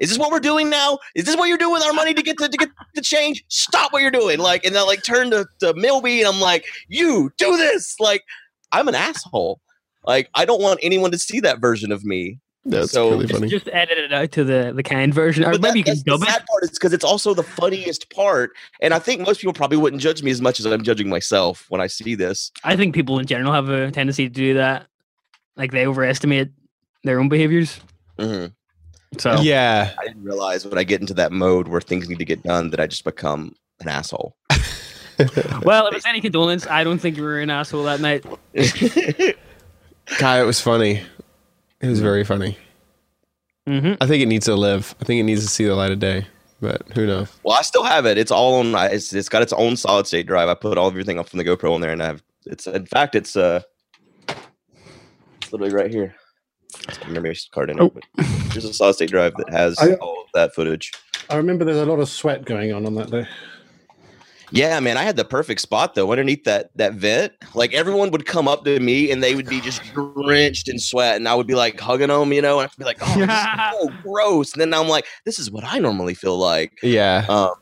Is 0.00 0.08
this 0.08 0.18
what 0.18 0.32
we're 0.32 0.40
doing 0.40 0.70
now? 0.70 0.98
Is 1.14 1.24
this 1.26 1.36
what 1.36 1.48
you're 1.48 1.58
doing 1.58 1.72
with 1.74 1.84
our 1.84 1.92
money 1.92 2.14
to 2.14 2.22
get 2.22 2.36
the 2.38 2.48
to 2.48 2.56
get 2.56 2.70
the 2.94 3.02
change? 3.02 3.44
Stop 3.48 3.92
what 3.92 4.02
you're 4.02 4.10
doing. 4.10 4.38
Like, 4.38 4.64
and 4.64 4.74
then 4.74 4.86
like 4.86 5.02
turn 5.04 5.30
to, 5.30 5.46
to 5.60 5.74
Milby 5.74 6.20
and 6.22 6.28
I'm 6.34 6.40
like, 6.40 6.64
you 6.88 7.30
do 7.38 7.56
this. 7.56 7.94
Like, 8.00 8.22
I'm 8.72 8.88
an 8.88 8.94
asshole. 8.94 9.60
Like, 10.06 10.30
I 10.34 10.44
don't 10.46 10.62
want 10.62 10.80
anyone 10.82 11.10
to 11.12 11.18
see 11.18 11.40
that 11.40 11.60
version 11.60 11.92
of 11.92 12.04
me. 12.04 12.38
That's 12.64 12.92
So- 12.92 13.10
really 13.10 13.26
funny. 13.26 13.48
just 13.48 13.68
edit 13.72 13.96
it 13.98 14.12
out 14.12 14.32
to 14.32 14.44
the 14.44 14.72
the 14.74 14.82
canned 14.82 15.14
version, 15.14 15.44
or 15.44 15.52
But 15.52 15.60
maybe 15.62 15.78
you 15.80 15.84
that- 15.84 15.90
can 15.90 15.94
that's 15.96 16.04
the 16.04 16.10
dub 16.10 16.22
it. 16.22 16.28
sad 16.30 16.46
part 16.46 16.62
is 16.64 16.70
because 16.70 16.92
it's 16.92 17.04
also 17.04 17.32
the 17.32 17.42
funniest 17.42 18.10
part, 18.10 18.50
and 18.82 18.92
I 18.92 18.98
think 18.98 19.22
most 19.26 19.40
people 19.40 19.54
probably 19.54 19.78
wouldn't 19.78 20.02
judge 20.02 20.22
me 20.22 20.30
as 20.30 20.42
much 20.42 20.60
as 20.60 20.66
I'm 20.66 20.82
judging 20.82 21.08
myself 21.08 21.64
when 21.70 21.80
I 21.80 21.86
see 21.86 22.14
this. 22.14 22.52
I 22.64 22.76
think 22.76 22.94
people 22.94 23.18
in 23.18 23.24
general 23.26 23.52
have 23.54 23.68
a 23.70 23.90
tendency 23.90 24.28
to 24.28 24.32
do 24.34 24.54
that. 24.54 24.86
Like 25.56 25.72
they 25.72 25.86
overestimate 25.86 26.50
their 27.04 27.18
own 27.18 27.28
behaviors. 27.30 27.80
Mhm. 28.18 28.52
So 29.18 29.40
yeah. 29.40 29.92
I 29.98 30.06
didn't 30.06 30.24
realize 30.24 30.64
when 30.64 30.78
I 30.78 30.84
get 30.84 31.00
into 31.00 31.14
that 31.14 31.32
mode 31.32 31.68
where 31.68 31.80
things 31.80 32.08
need 32.08 32.18
to 32.18 32.24
get 32.24 32.42
done 32.42 32.70
that 32.70 32.80
I 32.80 32.86
just 32.86 33.04
become 33.04 33.54
an 33.80 33.88
asshole. 33.88 34.36
well, 35.62 35.86
if 35.88 35.94
it's 35.94 36.06
any 36.06 36.20
condolence, 36.20 36.66
I 36.66 36.84
don't 36.84 36.98
think 36.98 37.16
you 37.16 37.22
were 37.22 37.40
an 37.40 37.50
asshole 37.50 37.84
that 37.84 38.00
night. 38.00 38.24
God, 40.18 40.40
it 40.40 40.44
was 40.44 40.60
funny. 40.60 41.02
It 41.80 41.88
was 41.88 42.00
very 42.00 42.24
funny. 42.24 42.56
hmm 43.66 43.94
I 44.00 44.06
think 44.06 44.22
it 44.22 44.26
needs 44.26 44.46
to 44.46 44.54
live. 44.54 44.94
I 45.00 45.04
think 45.04 45.20
it 45.20 45.24
needs 45.24 45.42
to 45.42 45.48
see 45.48 45.64
the 45.64 45.74
light 45.74 45.92
of 45.92 45.98
day. 45.98 46.26
But 46.60 46.82
who 46.94 47.06
knows? 47.06 47.32
well, 47.42 47.56
I 47.56 47.62
still 47.62 47.84
have 47.84 48.04
it. 48.04 48.18
It's 48.18 48.30
all 48.30 48.56
on. 48.56 48.74
It's, 48.92 49.14
it's 49.14 49.30
got 49.30 49.40
its 49.40 49.54
own 49.54 49.76
solid 49.76 50.06
state 50.06 50.26
drive. 50.26 50.48
I 50.48 50.54
put 50.54 50.76
all 50.76 50.88
of 50.88 50.92
everything 50.92 51.18
up 51.18 51.28
from 51.28 51.38
the 51.38 51.44
GoPro 51.44 51.74
on 51.74 51.80
there, 51.80 51.90
and 51.90 52.02
I 52.02 52.06
have. 52.06 52.22
It's 52.44 52.66
in 52.66 52.84
fact, 52.84 53.14
it's 53.14 53.34
uh, 53.34 53.62
it's 54.28 55.52
literally 55.52 55.72
right 55.72 55.90
here. 55.90 56.14
It's 56.86 56.98
got 56.98 57.08
a 57.08 57.12
memory 57.12 57.36
card 57.50 57.70
in 57.70 57.78
it. 57.78 57.82
Oh. 57.82 57.88
But 57.88 58.26
there's 58.52 58.64
a 58.64 58.74
solid 58.74 58.94
state 58.94 59.10
drive 59.10 59.34
that 59.36 59.50
has 59.50 59.78
I- 59.78 59.94
all 59.94 60.22
of 60.22 60.28
that 60.34 60.54
footage. 60.54 60.92
I 61.28 61.36
remember 61.36 61.64
there's 61.64 61.78
a 61.78 61.86
lot 61.86 62.00
of 62.00 62.08
sweat 62.08 62.44
going 62.44 62.72
on 62.72 62.86
on 62.86 62.94
that 62.96 63.10
day. 63.10 63.26
Yeah, 64.52 64.80
man, 64.80 64.96
I 64.96 65.04
had 65.04 65.14
the 65.14 65.24
perfect 65.24 65.60
spot 65.60 65.94
though, 65.94 66.10
underneath 66.10 66.42
that 66.42 66.70
that 66.76 66.94
vent. 66.94 67.32
Like 67.54 67.72
everyone 67.72 68.10
would 68.10 68.26
come 68.26 68.48
up 68.48 68.64
to 68.64 68.80
me 68.80 69.12
and 69.12 69.22
they 69.22 69.36
would 69.36 69.48
be 69.48 69.60
just 69.60 69.80
drenched 69.94 70.68
in 70.68 70.80
sweat, 70.80 71.14
and 71.16 71.28
I 71.28 71.34
would 71.34 71.46
be 71.46 71.54
like 71.54 71.78
hugging 71.78 72.08
them, 72.08 72.32
you 72.32 72.42
know, 72.42 72.58
and 72.58 72.68
I'd 72.68 72.76
be 72.76 72.84
like, 72.84 72.98
"Oh, 73.00 73.14
this 73.14 73.30
is 73.30 73.46
so 73.80 73.88
gross." 74.02 74.52
And 74.52 74.60
then 74.60 74.74
I'm 74.74 74.88
like, 74.88 75.06
"This 75.24 75.38
is 75.38 75.52
what 75.52 75.62
I 75.64 75.78
normally 75.78 76.14
feel 76.14 76.36
like." 76.36 76.72
Yeah. 76.82 77.24
Um, 77.28 77.54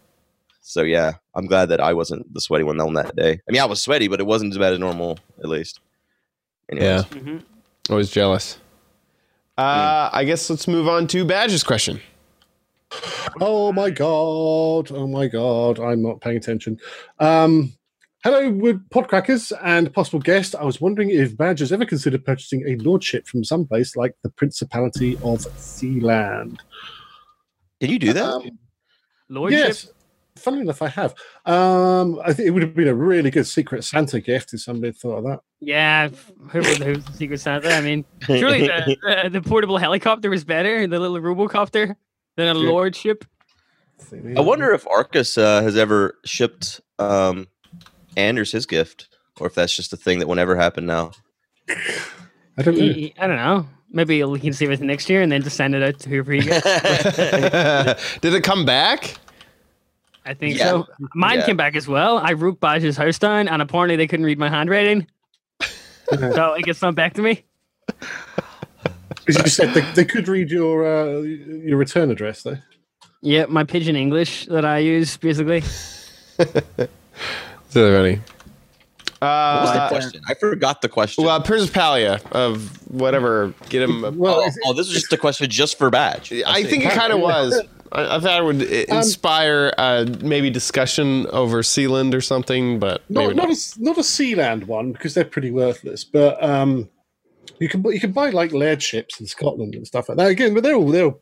so 0.63 0.81
yeah, 0.83 1.13
I'm 1.35 1.45
glad 1.45 1.67
that 1.69 1.81
I 1.81 1.93
wasn't 1.93 2.33
the 2.33 2.41
sweaty 2.41 2.65
one 2.65 2.81
on 2.81 2.95
that 2.95 3.15
day. 3.15 3.33
I 3.47 3.53
mean, 3.53 3.61
I 3.61 3.67
was 3.67 3.83
sweaty, 3.83 4.09
but 4.09 4.19
it 4.19 4.27
wasn't 4.27 4.55
as 4.55 4.59
bad 4.59 4.73
as 4.73 4.79
normal, 4.79 5.19
at 5.43 5.51
least. 5.51 5.81
Anyways. 6.73 7.05
Yeah. 7.13 7.19
hmm 7.21 7.39
I 7.91 7.95
was 7.95 8.11
jealous. 8.11 8.57
Uh, 9.59 10.09
I 10.13 10.23
guess 10.23 10.49
let's 10.49 10.69
move 10.69 10.87
on 10.87 11.09
to 11.09 11.25
Badge's 11.25 11.65
question. 11.65 12.01
Oh 13.41 13.73
my 13.73 13.91
god! 13.91 14.93
Oh 14.93 15.09
my 15.09 15.27
god! 15.27 15.81
I'm 15.81 16.01
not 16.01 16.21
paying 16.21 16.37
attention. 16.37 16.79
Um, 17.19 17.73
hello, 18.23 18.51
wood 18.51 18.89
podcrackers 18.91 19.53
and 19.65 19.93
possible 19.93 20.21
guest. 20.21 20.55
I 20.55 20.63
was 20.63 20.81
wondering 20.81 21.11
if 21.11 21.37
Badge 21.37 21.59
has 21.59 21.73
ever 21.73 21.85
considered 21.85 22.25
purchasing 22.25 22.69
a 22.69 22.77
lordship 22.77 23.27
from 23.27 23.43
some 23.43 23.67
place 23.67 23.97
like 23.97 24.15
the 24.23 24.31
Principality 24.31 25.17
of 25.17 25.41
Sealand. 25.59 26.59
Can 27.81 27.91
you 27.91 27.99
do 27.99 28.13
that? 28.13 28.25
Um, 28.25 28.59
Lordship. 29.29 29.59
yes. 29.59 29.91
Funnily 30.39 30.63
enough, 30.63 30.81
I 30.83 30.89
have. 30.89 31.15
Um, 31.47 32.21
I 32.25 32.33
think 32.33 32.47
it 32.49 32.51
would 32.51 32.63
have 32.63 32.75
been 32.75 32.89
a 32.89 32.95
really 32.95 33.31
good 33.31 33.47
secret 33.47 33.85
Santa 33.85 34.21
gift 34.21 34.53
if 34.55 34.61
somebody 34.61 34.89
had 34.89 34.97
thought 34.97 35.19
of 35.19 35.25
that. 35.25 35.41
Yeah, 35.61 36.09
who 36.51 36.59
was 36.61 36.77
who's 36.79 37.05
the 37.05 37.13
Secret 37.13 37.41
Santa? 37.41 37.73
I 37.75 37.81
mean, 37.81 38.05
surely 38.25 38.67
the, 38.69 38.97
the, 39.25 39.31
the 39.31 39.43
portable 39.43 39.77
helicopter 39.79 40.31
was 40.31 40.45
better, 40.45 40.87
the 40.87 40.99
little 40.99 41.19
robocopter, 41.19 41.97
than 42.37 42.57
a 42.57 42.59
Yeah. 42.59 42.69
lordship. 42.69 43.25
I 44.37 44.41
wonder 44.41 44.73
if 44.73 44.85
Arkas 44.85 45.37
uh, 45.37 45.61
has 45.63 45.77
ever 45.77 46.15
shipped 46.25 46.81
um, 47.01 47.49
Anders 48.17 48.53
his 48.53 48.65
gift, 48.65 49.09
or 49.41 49.49
if 49.49 49.55
that's 49.57 49.75
just 49.75 49.93
a 49.93 49.97
thing 49.97 50.21
that 50.21 50.29
will 50.29 50.37
never 50.37 50.55
happen 50.55 50.87
now. 50.87 51.11
I 51.69 52.63
don't 52.63 52.77
know. 52.79 52.93
He- 52.93 53.15
I 53.19 53.27
don't 53.27 53.37
know. 53.37 53.67
Maybe 53.91 54.21
he 54.23 54.39
can 54.41 54.53
save 54.53 54.71
it 54.71 54.81
next 54.81 55.09
year 55.09 55.23
and 55.23 55.33
then 55.33 55.43
just 55.43 55.57
send 55.57 55.75
it 55.75 55.83
out 55.83 55.99
to 56.01 56.11
whoever 56.11 56.31
he 56.33 56.41
gets. 56.43 56.63
Did 58.21 58.35
it 58.35 58.45
come 58.45 58.65
back? 58.67 59.15
I 60.29 60.35
think 60.35 60.59
Yeah. 60.59 60.69
so. 60.71 60.87
Mine 61.15 61.39
Yeah. 61.39 61.47
came 61.47 61.57
back 61.57 61.75
as 61.75 61.89
well. 61.89 62.19
I 62.19 62.35
wrote 62.35 62.61
Badge's 62.61 62.99
house 62.99 63.19
down, 63.19 63.49
and 63.49 63.63
apparently 63.63 63.97
they 63.97 64.07
couldn't 64.07 64.27
read 64.27 64.39
my 64.39 64.51
handwriting, 64.51 65.07
so 66.13 66.53
it 66.53 66.65
gets 66.65 66.79
sent 66.81 66.97
back 66.97 67.15
to 67.15 67.23
me. 67.23 67.45
As 69.27 69.39
you 69.39 69.47
said, 69.49 69.73
they, 69.73 69.81
they 69.93 70.05
could 70.05 70.29
read 70.29 70.51
your 70.51 70.87
uh, 70.87 71.21
your 71.23 71.79
return 71.79 72.11
address 72.11 72.43
though. 72.43 72.59
Yeah, 73.23 73.47
my 73.49 73.65
pigeon 73.65 73.97
English 73.97 74.47
that 74.47 74.65
I 74.67 74.79
use 74.79 75.17
basically. 75.17 75.63
It's 76.39 77.75
really 77.75 77.93
funny. 77.93 78.21
What 79.21 79.63
was 79.63 79.73
the 79.73 79.83
Uh, 79.83 79.89
question? 79.89 80.21
I 80.29 80.35
forgot 80.35 80.81
the 80.83 80.89
question. 80.89 81.25
well, 81.25 81.43
Principalia 81.43 82.21
of 82.33 82.71
whatever. 82.91 83.53
Get 83.69 83.83
him. 83.83 84.05
a- 84.05 84.11
Well, 84.13 84.37
oh, 84.37 84.41
it's- 84.41 84.57
oh, 84.65 84.73
this 84.75 84.87
was 84.89 84.95
just 85.01 85.13
a 85.13 85.17
question 85.17 85.51
just 85.51 85.77
for 85.77 85.91
badge. 85.91 86.33
I 86.47 86.63
think 86.65 86.85
it 86.85 86.93
kind 86.93 87.13
of 87.13 87.21
was. 87.31 87.61
I, 87.93 88.17
I 88.17 88.21
thought 88.21 88.41
it 88.41 88.45
would 88.45 88.63
i- 88.63 88.97
inspire 88.97 89.73
uh, 89.79 90.07
maybe 90.21 90.51
discussion 90.51 91.27
over 91.29 91.63
Sealand 91.63 92.15
or 92.15 92.21
something, 92.21 92.79
but 92.79 93.03
maybe 93.09 93.35
not 93.35 93.37
not. 93.37 93.49
not 93.49 93.57
a, 93.57 93.83
not 93.83 93.99
a 93.99 94.03
Sealand 94.03 94.65
one 94.67 94.93
because 94.93 95.15
they're 95.15 95.25
pretty 95.25 95.51
worthless. 95.51 96.05
But 96.05 96.43
um, 96.43 96.89
you 97.59 97.69
can 97.69 97.83
you 97.85 98.01
can 98.01 98.13
buy 98.13 98.31
like 98.31 98.53
laird 98.53 98.83
ships 98.83 99.21
in 99.21 99.27
Scotland 99.27 99.75
and 99.75 99.87
stuff 99.87 100.09
like 100.09 100.19
that. 100.19 100.29
Again, 100.29 100.55
but 100.55 100.63
they're 100.63 100.75
all 100.77 100.89
they're 100.91 101.07
all- 101.07 101.21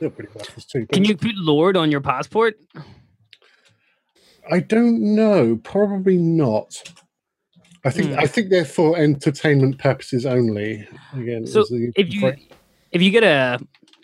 they're 0.00 0.10
pretty 0.10 0.30
worthless 0.34 0.64
too. 0.64 0.86
Can 0.86 1.04
you 1.04 1.16
put 1.16 1.34
Lord 1.34 1.76
on 1.76 1.90
your 1.90 2.00
passport? 2.00 2.56
I 4.50 4.60
don't 4.60 5.14
know. 5.14 5.56
Probably 5.62 6.16
not. 6.16 6.82
I 7.84 7.90
think 7.90 8.12
Hmm. 8.12 8.18
I 8.18 8.26
think 8.26 8.50
they're 8.50 8.64
for 8.64 8.96
entertainment 8.96 9.78
purposes 9.78 10.24
only. 10.26 10.86
Again, 11.14 11.46
So 11.46 11.62
the- 11.64 11.92
if 11.96 12.12
you 12.12 12.32
if 12.92 13.02
you 13.02 13.10
get 13.10 13.24
a, 13.24 13.58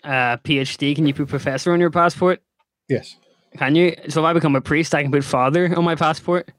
a 0.05 0.39
PhD, 0.43 0.95
can 0.95 1.05
you 1.05 1.13
put 1.13 1.27
professor 1.27 1.73
on 1.73 1.79
your 1.79 1.91
passport? 1.91 2.41
yes, 2.87 3.15
Can 3.57 3.75
you? 3.75 3.95
So 4.09 4.21
if 4.21 4.25
I 4.25 4.33
become 4.33 4.55
a 4.55 4.61
priest, 4.61 4.93
I 4.93 5.01
can 5.01 5.11
put 5.11 5.23
father 5.23 5.73
on 5.77 5.83
my 5.83 5.95
passport. 5.95 6.49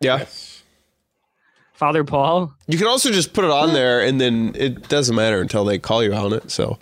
Yeah. 0.00 0.18
yes. 0.18 0.62
Father 1.74 2.04
Paul. 2.04 2.52
You 2.66 2.76
can 2.76 2.86
also 2.86 3.10
just 3.10 3.32
put 3.32 3.44
it 3.44 3.50
on 3.50 3.72
there, 3.72 4.00
and 4.02 4.20
then 4.20 4.52
it 4.54 4.88
doesn't 4.88 5.14
matter 5.16 5.40
until 5.40 5.64
they 5.64 5.78
call 5.78 6.02
you 6.04 6.12
on 6.12 6.32
it. 6.34 6.50
So, 6.50 6.78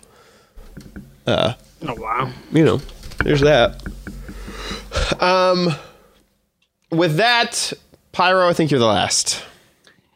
uh, 1.27 1.53
Oh 1.87 1.93
wow. 1.95 2.31
you 2.51 2.65
know, 2.65 2.81
there's 3.23 3.41
that. 3.41 3.81
Um, 5.21 5.69
with 6.91 7.15
that, 7.17 7.71
Pyro, 8.11 8.49
I 8.49 8.53
think 8.53 8.71
you're 8.71 8.79
the 8.79 8.85
last. 8.87 9.43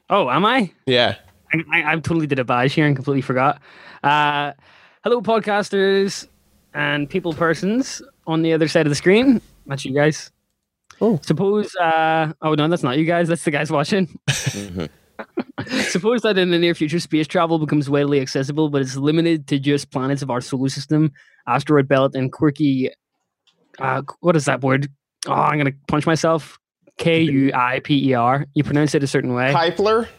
Oh, 0.09 0.29
am 0.29 0.45
I? 0.45 0.71
Yeah. 0.85 1.15
I, 1.53 1.63
I, 1.71 1.91
I 1.91 1.95
totally 1.95 2.27
did 2.27 2.39
a 2.39 2.43
badge 2.43 2.73
here 2.73 2.85
and 2.85 2.95
completely 2.95 3.21
forgot. 3.21 3.61
Uh, 4.03 4.51
hello, 5.03 5.21
podcasters 5.21 6.27
and 6.73 7.09
people 7.09 7.33
persons 7.33 8.01
on 8.27 8.41
the 8.41 8.53
other 8.53 8.67
side 8.67 8.85
of 8.85 8.89
the 8.91 8.95
screen. 8.95 9.41
That's 9.65 9.85
you 9.85 9.93
guys. 9.93 10.31
Oh. 11.01 11.19
Suppose, 11.23 11.75
uh, 11.75 12.33
oh 12.41 12.53
no, 12.53 12.67
that's 12.67 12.83
not 12.83 12.97
you 12.97 13.05
guys. 13.05 13.27
That's 13.27 13.43
the 13.43 13.51
guys 13.51 13.71
watching. 13.71 14.07
Mhm. 14.29 14.89
Suppose 15.91 16.21
that 16.23 16.37
in 16.39 16.49
the 16.49 16.57
near 16.57 16.73
future, 16.73 16.99
space 16.99 17.27
travel 17.27 17.59
becomes 17.59 17.87
widely 17.89 18.19
accessible, 18.19 18.69
but 18.69 18.81
it's 18.81 18.95
limited 18.97 19.47
to 19.47 19.59
just 19.59 19.91
planets 19.91 20.21
of 20.23 20.31
our 20.31 20.41
solar 20.41 20.69
system, 20.69 21.11
asteroid 21.47 21.87
belt, 21.87 22.15
and 22.15 22.31
quirky. 22.31 22.89
Uh, 23.79 24.01
what 24.21 24.35
is 24.35 24.45
that 24.45 24.61
word? 24.61 24.87
Oh, 25.27 25.33
I'm 25.33 25.57
gonna 25.59 25.71
punch 25.87 26.05
myself. 26.07 26.59
K 26.97 27.21
U 27.21 27.51
I 27.53 27.79
P 27.79 28.09
E 28.09 28.13
R. 28.13 28.45
You 28.55 28.63
pronounce 28.63 28.95
it 28.95 29.03
a 29.03 29.07
certain 29.07 29.33
way. 29.33 29.51
Kepler? 29.53 30.09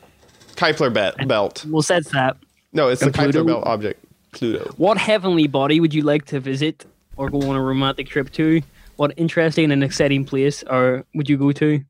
Kepler 0.56 0.90
bet, 0.90 1.26
belt. 1.28 1.64
Well, 1.68 1.82
says 1.82 2.06
that. 2.10 2.36
No, 2.72 2.88
it's 2.88 3.00
the 3.00 3.06
And 3.06 3.14
Kepler 3.14 3.32
Pluto? 3.32 3.46
belt 3.46 3.64
object. 3.66 4.03
Pluto. 4.34 4.72
What 4.76 4.98
heavenly 4.98 5.46
body 5.46 5.80
would 5.80 5.94
you 5.94 6.02
like 6.02 6.26
to 6.26 6.40
visit 6.40 6.84
or 7.16 7.30
go 7.30 7.48
on 7.48 7.56
a 7.56 7.62
romantic 7.62 8.08
trip 8.08 8.30
to? 8.32 8.62
What 8.96 9.12
interesting 9.16 9.72
and 9.72 9.82
exciting 9.82 10.24
place 10.24 10.62
or 10.64 11.04
would 11.14 11.28
you 11.28 11.36
go 11.36 11.52
to? 11.52 11.82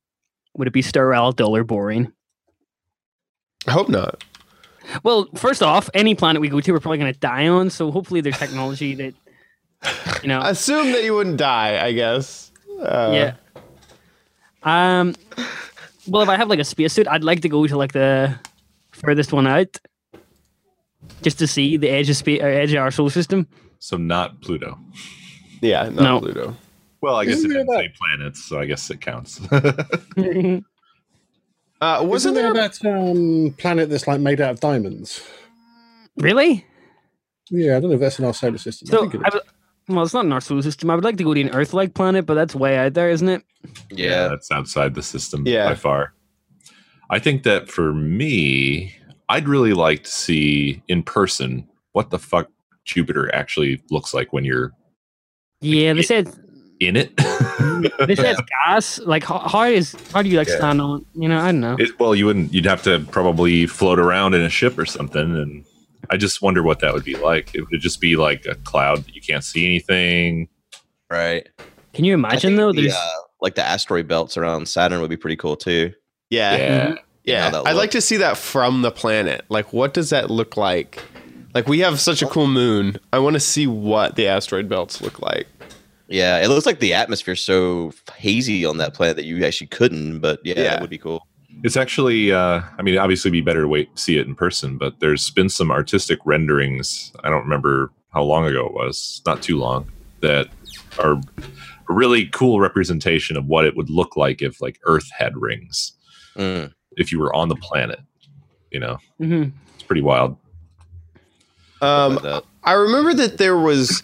Would 0.56 0.68
it 0.68 0.72
be 0.72 0.82
sterile, 0.82 1.32
dull, 1.32 1.56
or 1.56 1.64
boring? 1.64 2.12
I 3.66 3.72
hope 3.72 3.88
not. 3.88 4.22
Well, 5.02 5.28
first 5.34 5.62
off, 5.62 5.90
any 5.94 6.14
planet 6.14 6.40
we 6.40 6.48
go 6.48 6.60
to, 6.60 6.72
we're 6.72 6.80
probably 6.80 6.98
going 6.98 7.12
to 7.12 7.18
die 7.18 7.48
on. 7.48 7.70
So 7.70 7.90
hopefully, 7.90 8.20
there's 8.20 8.38
technology 8.38 8.94
that 8.94 9.14
you 10.22 10.28
know. 10.28 10.40
Assume 10.44 10.92
that 10.92 11.04
you 11.04 11.14
wouldn't 11.14 11.38
die, 11.38 11.84
I 11.84 11.92
guess. 11.92 12.52
Uh, 12.80 13.10
yeah. 13.12 13.34
Um. 14.62 15.14
Well, 16.06 16.22
if 16.22 16.28
I 16.28 16.36
have 16.36 16.48
like 16.48 16.58
a 16.58 16.64
spacesuit, 16.64 17.08
I'd 17.08 17.24
like 17.24 17.40
to 17.40 17.48
go 17.48 17.66
to 17.66 17.76
like 17.76 17.92
the 17.92 18.38
furthest 18.92 19.32
one 19.32 19.46
out, 19.46 19.78
just 21.24 21.38
to 21.40 21.46
see 21.48 21.76
the 21.76 21.88
edge 21.88 22.09
of 22.09 22.16
space, 22.16 22.40
or 22.40 22.46
edge 22.48 22.72
of 22.72 22.78
our 22.82 22.90
solar 22.92 23.10
system. 23.10 23.48
So 23.80 23.96
not 23.96 24.40
Pluto. 24.42 24.78
Yeah, 25.60 25.84
not 25.88 25.94
No. 26.02 26.20
Pluto. 26.20 26.56
Well, 27.01 27.16
I 27.16 27.24
guess 27.24 27.38
Isn't 27.38 27.51
it 27.51 27.55
there 27.55 27.64
didn't 27.64 27.76
say 27.92 27.92
planets, 27.98 28.44
so 28.44 28.60
I 28.60 28.66
guess 28.66 28.88
it 28.90 29.01
counts. 29.01 29.40
Uh, 31.80 31.96
Wasn't 32.02 32.09
wasn't 32.10 32.34
there 32.36 32.52
there? 32.55 32.68
that 32.68 32.84
um, 32.86 33.55
planet 33.59 33.90
that's 33.90 34.06
like 34.06 34.20
made 34.20 34.40
out 34.40 34.52
of 34.52 34.60
diamonds? 34.60 35.20
really? 36.16 36.64
Yeah, 37.51 37.76
I 37.76 37.80
don't 37.80 37.90
know 37.90 37.96
if 37.96 38.01
that's 38.01 38.18
in 38.18 38.24
our 38.24 38.32
solar 38.32 38.56
system. 38.56 38.88
I 38.88 38.90
So, 38.92 39.01
think 39.02 39.14
it 39.16 39.20
I 39.24 39.30
would- 39.34 39.42
well, 39.88 40.02
it's 40.05 40.14
not 40.14 40.24
in 40.24 40.32
our 40.32 40.40
solar 40.40 40.62
system. 40.62 40.88
I 40.88 40.94
would 40.94 41.05
like 41.05 41.18
to 41.18 41.24
go 41.24 41.34
to 41.34 41.40
an 41.42 41.51
Earth-like 41.51 41.92
planet, 41.92 42.24
but 42.24 42.34
that's 42.34 42.55
way 42.55 42.78
out 42.78 42.94
there, 42.94 43.10
isn't 43.10 43.28
it? 43.28 43.42
Yeah. 43.90 44.28
that's 44.28 44.51
outside 44.51 44.94
the 44.94 45.02
system 45.02 45.46
Yeah. 45.46 45.68
by 45.68 45.74
far. 45.74 46.14
I 47.10 47.18
think 47.18 47.42
that 47.42 47.68
for 47.68 47.92
me, 47.92 48.94
I'd 49.28 49.48
really 49.48 49.72
like 49.72 50.05
to 50.05 50.10
see 50.10 50.82
in 50.88 51.02
person 51.02 51.66
what 51.92 52.10
the 52.10 52.18
fuck 52.18 52.48
Jupiter 52.84 53.34
actually 53.34 53.82
looks 53.90 54.12
like 54.12 54.32
when 54.32 54.44
you're 54.44 54.72
Yeah, 55.60 55.92
they 55.94 56.02
said 56.02 56.32
in 56.80 56.96
it. 56.96 57.16
they 58.06 58.14
said 58.16 58.36
gas. 58.66 58.98
Like 59.01 59.24
how, 59.24 59.38
how 59.38 59.62
is 59.64 59.96
how 60.12 60.22
do 60.22 60.28
you 60.28 60.36
like 60.38 60.48
Yeah. 60.48 60.56
stand 60.56 60.80
on? 60.80 61.06
You 61.14 61.28
know, 61.28 61.38
I 61.38 61.46
don't 61.52 61.60
know. 61.60 61.76
It, 61.78 61.98
well, 61.98 62.14
you 62.14 62.26
wouldn't. 62.26 62.52
You'd 62.52 62.66
have 62.66 62.82
to 62.82 63.01
probably 63.10 63.66
float 63.66 63.98
around 63.98 64.34
in 64.34 64.42
a 64.42 64.51
ship 64.51 64.76
or 64.78 64.84
something, 64.84 65.22
and 65.36 65.64
I 66.10 66.16
just 66.18 66.42
wonder 66.42 66.62
what 66.62 66.80
that 66.80 66.92
would 66.92 67.05
be 67.05 67.16
like. 67.16 67.55
It 67.55 67.62
would 67.70 67.80
just 67.80 68.01
be 68.01 68.16
like 68.16 68.44
a 68.46 68.56
cloud 68.56 69.05
that 69.05 69.14
you 69.14 69.22
can't 69.22 69.44
see 69.44 69.64
anything. 69.64 70.48
Right. 71.10 71.48
Can 71.94 72.05
you 72.05 72.12
imagine 72.14 72.56
though? 72.56 72.72
the, 72.72 72.82
There's 72.82 72.94
uh, 72.94 73.10
like 73.40 73.55
the 73.55 73.64
asteroid 73.64 74.09
belts 74.09 74.36
around 74.36 74.68
Saturn 74.68 75.01
would 75.01 75.10
be 75.10 75.16
pretty 75.16 75.36
cool 75.36 75.56
too. 75.56 75.92
Yeah. 76.28 76.56
Yeah, 76.56 76.94
Yeah. 77.24 77.44
how 77.44 77.62
that 77.62 77.68
I'd 77.68 77.76
like 77.76 77.90
to 77.92 78.01
see 78.01 78.16
that 78.18 78.36
from 78.36 78.82
the 78.82 78.90
planet. 78.90 79.44
Like, 79.48 79.72
what 79.72 79.94
does 79.94 80.10
that 80.10 80.30
look 80.30 80.56
like? 80.56 81.02
Like, 81.55 81.68
we 81.68 81.78
have 81.80 82.01
such 82.01 82.20
a 82.22 82.26
cool 82.26 82.46
moon. 82.48 82.98
I 83.12 83.18
want 83.20 83.34
to 83.34 83.40
see 83.40 83.66
what 83.66 84.16
the 84.16 84.26
asteroid 84.26 84.68
belts 84.68 85.01
look 85.01 85.20
like. 85.20 85.46
Yeah, 86.09 86.38
it 86.42 86.48
looks 86.48 86.66
like 86.66 86.80
the 86.80 86.92
atmosphere's 86.94 87.40
so 87.40 87.92
hazy 88.16 88.64
on 88.64 88.76
that 88.78 88.92
planet 88.94 89.16
that 89.16 89.24
you 89.24 89.42
actually 89.44 89.68
couldn't. 89.68 90.18
But 90.20 90.40
yeah, 90.44 90.55
Yeah. 90.56 90.62
that 90.70 90.80
would 90.80 90.90
be 90.90 90.98
cool. 90.98 91.26
it's 91.62 91.76
actually. 91.76 92.30
Uh, 92.32 92.60
I 92.78 92.82
mean, 92.82 92.98
obviously, 92.98 93.28
it'd 93.30 93.32
be 93.32 93.40
better 93.40 93.62
to 93.62 93.68
wait 93.68 93.88
see 93.98 94.18
it 94.18 94.26
in 94.26 94.34
person. 94.34 94.76
But 94.76 95.01
there's 95.01 95.30
been 95.30 95.48
some 95.48 95.70
artistic 95.70 96.18
renderings. 96.26 97.12
I 97.22 97.30
don't 97.30 97.42
remember 97.42 97.90
how 98.12 98.22
long 98.24 98.44
ago 98.46 98.66
it 98.66 98.74
was. 98.74 99.22
Not 99.24 99.40
too 99.42 99.59
long. 99.59 99.90
That 100.20 100.48
are 100.98 101.12
a 101.12 101.92
really 101.94 102.26
cool 102.26 102.60
representation 102.60 103.36
of 103.36 103.46
what 103.46 103.64
it 103.64 103.76
would 103.76 103.88
look 103.90 104.16
like 104.16 104.42
if 104.42 104.60
like 104.60 104.80
Earth 104.84 105.10
had 105.16 105.36
rings. 105.38 105.92
Mm. 106.36 106.72
If 106.96 107.10
you 107.12 107.18
were 107.18 107.34
on 107.34 107.48
the 107.48 107.56
planet, 107.56 108.00
you 108.70 108.80
know, 108.80 108.98
Mhm. 109.20 109.52
it's 109.74 109.82
pretty 109.82 110.02
wild. 110.02 110.36
Um, 111.80 112.16
like. 112.16 112.44
I 112.62 112.72
remember 112.72 113.14
that 113.14 113.38
there 113.38 113.56
was. 113.58 114.00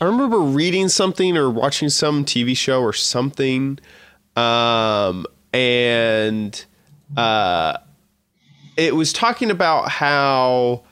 I 0.00 0.04
remember 0.04 0.38
reading 0.38 0.88
something 0.88 1.36
or 1.36 1.50
watching 1.50 1.88
some 1.88 2.24
TV 2.24 2.54
show 2.56 2.80
or 2.80 2.92
something, 2.92 3.78
um, 4.36 5.26
and 5.52 6.64
uh, 7.16 7.78
it 8.76 8.94
was 8.94 9.12
talking 9.12 9.50
about 9.50 9.88
how 9.88 10.84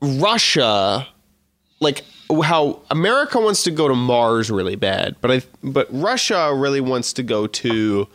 Russia, 0.00 1.08
like 1.80 2.04
how 2.44 2.80
America 2.90 3.40
wants 3.40 3.64
to 3.64 3.70
go 3.72 3.88
to 3.88 3.94
Mars 3.94 4.50
really 4.50 4.76
bad, 4.76 5.16
but 5.20 5.30
I 5.32 5.42
but 5.64 5.88
Russia 5.90 6.54
really 6.54 6.80
wants 6.80 7.12
to 7.14 7.22
go 7.22 7.46
to. 7.48 8.06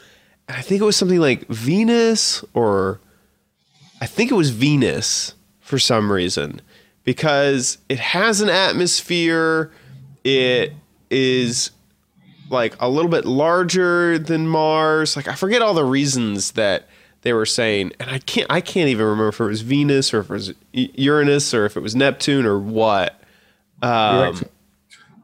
I 0.49 0.61
think 0.61 0.81
it 0.81 0.85
was 0.85 0.95
something 0.97 1.19
like 1.19 1.47
Venus 1.47 2.43
or 2.53 2.99
I 4.01 4.05
think 4.05 4.31
it 4.31 4.35
was 4.35 4.49
Venus 4.49 5.33
for 5.59 5.77
some 5.79 6.11
reason 6.11 6.61
because 7.03 7.77
it 7.87 7.99
has 7.99 8.41
an 8.41 8.49
atmosphere. 8.49 9.71
It 10.23 10.73
is 11.09 11.71
like 12.49 12.75
a 12.79 12.89
little 12.89 13.11
bit 13.11 13.25
larger 13.25 14.17
than 14.17 14.47
Mars. 14.47 15.15
Like 15.15 15.27
I 15.27 15.35
forget 15.35 15.61
all 15.61 15.73
the 15.73 15.85
reasons 15.85 16.53
that 16.53 16.87
they 17.21 17.33
were 17.33 17.45
saying, 17.45 17.91
and 17.99 18.09
I 18.09 18.19
can't 18.19 18.47
I 18.49 18.61
can't 18.61 18.89
even 18.89 19.05
remember 19.05 19.27
if 19.29 19.39
it 19.39 19.43
was 19.45 19.61
Venus 19.61 20.13
or 20.13 20.19
if 20.21 20.29
it 20.29 20.33
was 20.33 20.53
Uranus 20.73 21.53
or 21.53 21.65
if 21.65 21.77
it 21.77 21.81
was 21.81 21.95
Neptune 21.95 22.45
or 22.45 22.57
what. 22.57 23.21
Um, 23.81 24.41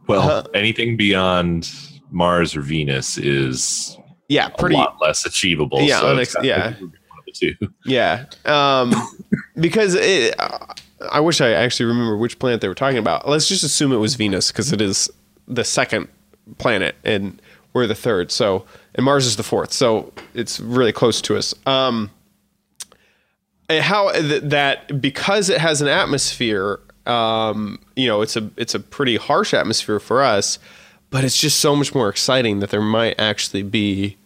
Well, 0.08 0.22
Uh-huh. 0.22 0.44
anything 0.54 0.98
beyond 0.98 1.72
Mars 2.12 2.56
or 2.56 2.62
Venus 2.62 3.18
is 3.18 3.98
yeah, 4.28 4.48
a 4.48 4.58
pretty. 4.58 4.76
lot 4.76 4.98
less 5.02 5.26
achievable. 5.26 5.82
Yeah, 5.82 6.00
so 6.00 6.16
unex- 6.16 6.44
yeah. 6.44 6.74
one 6.74 6.84
of 6.84 7.26
the 7.26 7.32
two. 7.34 7.54
Yeah, 7.86 8.26
um, 8.46 8.94
because 9.60 9.96
it, 9.96 10.36
I 11.12 11.20
wish 11.20 11.42
I 11.42 11.52
actually 11.52 11.86
remember 11.88 12.18
which 12.18 12.40
planet 12.40 12.62
they 12.62 12.68
were 12.68 12.76
talking 12.76 12.98
about. 12.98 13.28
Let's 13.28 13.48
just 13.48 13.64
assume 13.64 13.92
it 13.92 13.98
was 13.98 14.16
Venus 14.16 14.52
because 14.52 14.72
it 14.72 14.82
is 14.82 15.10
the 15.48 15.64
second 15.64 16.08
planet 16.58 16.96
and 17.04 17.42
we're 17.74 17.88
the 17.88 17.96
third. 17.96 18.32
So 18.32 18.66
and 18.96 19.06
Mars 19.06 19.26
is 19.26 19.36
the 19.36 19.44
fourth. 19.44 19.74
So 19.74 20.12
it's 20.34 20.60
really 20.60 20.94
close 20.94 21.22
to 21.22 21.38
us. 21.38 21.54
Um, 21.66 22.10
how 23.70 24.12
th- 24.12 24.44
that 24.44 25.02
because 25.02 25.50
it 25.50 25.60
has 25.60 25.82
an 25.82 25.88
atmosphere, 25.88 26.80
um, 27.06 27.80
you 27.96 28.08
know, 28.08 28.22
it's 28.22 28.36
a 28.36 28.50
it's 28.58 28.74
a 28.74 28.80
pretty 28.80 29.18
harsh 29.18 29.54
atmosphere 29.54 30.00
for 30.00 30.22
us, 30.22 30.60
but 31.10 31.24
it's 31.24 31.40
just 31.40 31.60
so 31.60 31.76
much 31.76 31.94
more 31.96 32.10
exciting 32.10 32.60
that 32.60 32.70
there 32.70 32.82
might 32.82 33.20
actually 33.20 33.64
be 33.64 34.18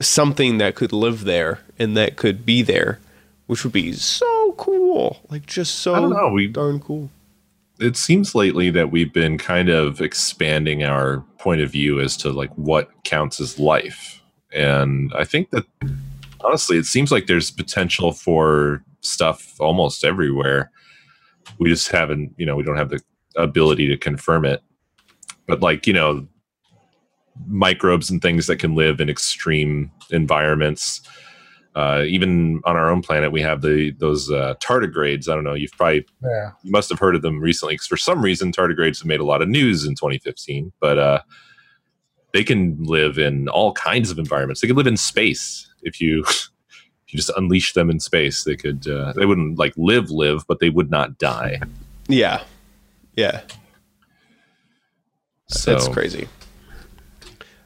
something 0.00 0.58
that 0.58 0.74
could 0.74 0.92
live 0.92 1.24
there 1.24 1.60
and 1.78 1.96
that 1.96 2.16
could 2.16 2.46
be 2.46 2.62
there, 2.62 3.00
which 3.46 3.64
would 3.64 3.72
be 3.72 3.92
so 3.92 4.54
cool. 4.56 5.18
Like 5.28 5.46
just 5.46 5.76
so 5.76 5.94
I 5.94 6.00
don't 6.00 6.10
know. 6.10 6.30
We 6.30 6.46
darn 6.46 6.80
cool. 6.80 7.10
it 7.80 7.96
seems 7.96 8.34
lately 8.34 8.70
that 8.70 8.90
we've 8.90 9.12
been 9.12 9.38
kind 9.38 9.68
of 9.68 10.00
expanding 10.00 10.84
our 10.84 11.20
point 11.38 11.60
of 11.60 11.70
view 11.70 12.00
as 12.00 12.16
to 12.18 12.30
like 12.32 12.52
what 12.54 12.90
counts 13.04 13.40
as 13.40 13.58
life, 13.58 14.22
and 14.52 15.12
I 15.16 15.24
think 15.24 15.50
that 15.50 15.64
honestly, 16.40 16.76
it 16.78 16.86
seems 16.86 17.12
like 17.12 17.26
there's 17.26 17.50
potential 17.50 18.12
for 18.12 18.82
stuff 19.00 19.54
almost 19.60 20.04
everywhere. 20.04 20.70
We 21.58 21.68
just 21.70 21.90
haven't, 21.90 22.34
you 22.36 22.46
know, 22.46 22.56
we 22.56 22.62
don't 22.62 22.76
have 22.76 22.90
the 22.90 23.00
ability 23.36 23.88
to 23.88 23.96
confirm 23.96 24.44
it. 24.44 24.62
But 25.48 25.60
like, 25.60 25.86
you 25.86 25.92
know, 25.92 26.26
microbes 27.46 28.10
and 28.10 28.20
things 28.22 28.46
that 28.46 28.56
can 28.58 28.74
live 28.74 29.00
in 29.00 29.08
extreme 29.08 29.90
environments. 30.10 31.00
Uh, 31.74 32.02
even 32.06 32.60
on 32.64 32.76
our 32.76 32.90
own 32.90 33.02
planet, 33.02 33.30
we 33.30 33.40
have 33.40 33.62
the 33.62 33.92
those 33.98 34.30
uh, 34.30 34.54
tardigrades. 34.60 35.28
I 35.28 35.34
don't 35.34 35.44
know. 35.44 35.54
You've 35.54 35.72
probably 35.72 36.04
Yeah. 36.22 36.50
you 36.64 36.70
must 36.72 36.88
have 36.90 36.98
heard 36.98 37.14
of 37.14 37.22
them 37.22 37.38
recently 37.40 37.74
because 37.74 37.86
for 37.86 37.96
some 37.96 38.20
reason 38.20 38.52
tardigrades 38.52 38.98
have 38.98 39.06
made 39.06 39.20
a 39.20 39.24
lot 39.24 39.42
of 39.42 39.48
news 39.48 39.84
in 39.84 39.94
2015. 39.94 40.72
But 40.80 40.98
uh, 40.98 41.20
they 42.32 42.42
can 42.42 42.82
live 42.82 43.16
in 43.18 43.48
all 43.48 43.72
kinds 43.72 44.10
of 44.10 44.18
environments. 44.18 44.60
They 44.60 44.66
could 44.66 44.76
live 44.76 44.86
in 44.88 44.96
space 44.96 45.70
if 45.82 46.00
you 46.00 46.24
if 46.26 47.12
you 47.12 47.16
just 47.16 47.30
unleash 47.36 47.74
them 47.74 47.90
in 47.90 48.00
space. 48.00 48.42
They 48.44 48.56
could. 48.56 48.88
Uh, 48.88 49.12
they 49.14 49.24
wouldn't 49.26 49.58
like 49.58 49.72
live 49.76 50.10
live, 50.10 50.44
but 50.48 50.58
they 50.58 50.70
would 50.70 50.90
not 50.90 51.16
die. 51.18 51.60
Yeah. 52.08 52.42
Yeah. 53.14 53.42
So 55.48 55.72
That's 55.72 55.88
crazy. 55.88 56.28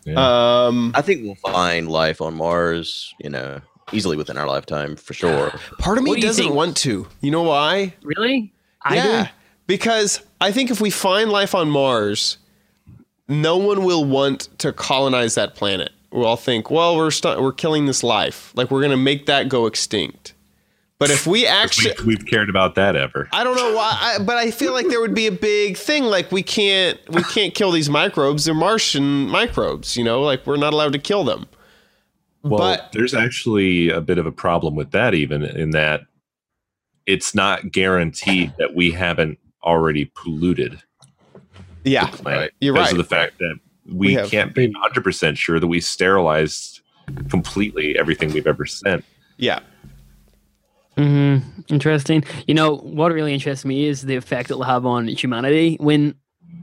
yeah. 0.04 0.66
Um 0.66 0.92
I 0.94 1.02
think 1.02 1.24
we'll 1.24 1.34
find 1.52 1.88
life 1.88 2.20
on 2.20 2.34
Mars. 2.34 3.14
You 3.18 3.30
know, 3.30 3.60
easily 3.92 4.16
within 4.16 4.36
our 4.36 4.46
lifetime 4.46 4.96
for 4.96 5.14
sure. 5.14 5.52
part 5.78 5.98
of 5.98 6.04
me 6.04 6.14
do 6.14 6.22
doesn't 6.22 6.44
think? 6.44 6.54
want 6.54 6.76
to. 6.78 7.08
You 7.20 7.30
know 7.30 7.42
why? 7.42 7.94
Really? 8.02 8.52
I 8.82 8.96
yeah. 8.96 9.24
do. 9.24 9.30
Because 9.66 10.20
I 10.40 10.52
think 10.52 10.70
if 10.70 10.80
we 10.80 10.90
find 10.90 11.30
life 11.30 11.54
on 11.54 11.70
Mars, 11.70 12.38
no 13.28 13.56
one 13.56 13.84
will 13.84 14.04
want 14.04 14.48
to 14.58 14.72
colonize 14.72 15.34
that 15.36 15.54
planet. 15.54 15.90
We'll 16.10 16.26
all 16.26 16.36
think, 16.36 16.70
well, 16.70 16.96
we're 16.96 17.10
stu- 17.10 17.40
we're 17.40 17.52
killing 17.52 17.86
this 17.86 18.02
life. 18.02 18.52
Like 18.54 18.70
we're 18.70 18.80
going 18.80 18.90
to 18.90 18.96
make 18.96 19.26
that 19.26 19.48
go 19.48 19.66
extinct. 19.66 20.31
But 21.02 21.10
if 21.10 21.26
we 21.26 21.46
actually 21.46 21.94
we, 21.98 22.14
we've 22.14 22.26
cared 22.26 22.48
about 22.48 22.76
that 22.76 22.94
ever. 22.94 23.28
I 23.32 23.42
don't 23.42 23.56
know 23.56 23.74
why, 23.74 23.98
I, 24.00 24.22
but 24.22 24.36
I 24.36 24.52
feel 24.52 24.72
like 24.72 24.86
there 24.86 25.00
would 25.00 25.14
be 25.14 25.26
a 25.26 25.32
big 25.32 25.76
thing. 25.76 26.04
Like 26.04 26.30
we 26.30 26.44
can't, 26.44 26.96
we 27.08 27.24
can't 27.24 27.54
kill 27.54 27.72
these 27.72 27.90
microbes. 27.90 28.44
They're 28.44 28.54
Martian 28.54 29.28
microbes. 29.28 29.96
You 29.96 30.04
know, 30.04 30.22
like 30.22 30.46
we're 30.46 30.56
not 30.56 30.72
allowed 30.72 30.92
to 30.92 31.00
kill 31.00 31.24
them. 31.24 31.46
Well, 32.44 32.58
but 32.58 32.92
there's 32.92 33.14
actually 33.14 33.90
a 33.90 34.00
bit 34.00 34.18
of 34.18 34.26
a 34.26 34.32
problem 34.32 34.76
with 34.76 34.92
that, 34.92 35.12
even 35.12 35.42
in 35.42 35.70
that 35.70 36.02
it's 37.06 37.34
not 37.34 37.72
guaranteed 37.72 38.54
that 38.58 38.76
we 38.76 38.92
haven't 38.92 39.40
already 39.64 40.04
polluted 40.14 40.80
yeah, 41.82 42.06
planet 42.06 42.54
You're 42.60 42.74
because 42.74 42.92
right. 42.92 42.92
Because 42.92 42.92
of 42.92 42.98
the 42.98 43.16
fact 43.16 43.38
that 43.38 43.58
we, 43.86 44.06
We 44.06 44.14
have 44.14 44.30
can't 44.30 44.54
be 44.54 44.72
100% 44.72 45.36
sure 45.36 45.58
that 45.58 45.66
we 45.66 45.80
sterilized 45.80 46.80
completely 47.28 47.98
everything 47.98 48.32
we've 48.32 48.46
ever 48.46 48.66
sent. 48.66 49.04
yeah, 49.36 49.58
hmm 50.96 51.38
Interesting. 51.68 52.24
You 52.46 52.54
know 52.54 52.76
what 52.76 53.12
really 53.12 53.32
interests 53.32 53.64
me 53.64 53.86
is 53.86 54.02
the 54.02 54.16
effect 54.16 54.50
it'll 54.50 54.62
have 54.64 54.84
on 54.86 55.08
humanity 55.08 55.76
when 55.80 56.14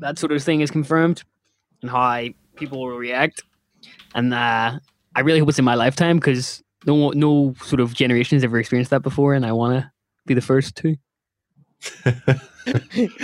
that 0.02 0.20
sort 0.20 0.32
of 0.32 0.44
thing 0.44 0.62
is 0.62 0.70
confirmed, 0.72 1.24
and 1.82 1.90
how 1.90 2.26
people 2.56 2.80
will 2.80 2.98
react. 2.98 3.44
And 4.14 4.34
uh, 4.34 4.80
I 5.16 5.20
really 5.22 5.40
hope 5.40 5.50
it's 5.50 5.60
in 5.60 5.66
my 5.66 5.76
lifetime 5.76 6.18
because 6.18 6.64
no 6.86 6.94
one- 6.96 7.20
no 7.20 7.54
sort 7.64 7.80
of 7.80 7.94
generation 7.94 8.36
has 8.36 8.44
ever 8.44 8.60
experienced 8.60 8.92
that 8.92 9.02
before, 9.02 9.34
and 9.34 9.46
I 9.46 9.52
want 9.52 9.82
to 9.82 9.92
be 10.26 10.34
the 10.34 10.42
first 10.42 10.76
to. 10.78 10.96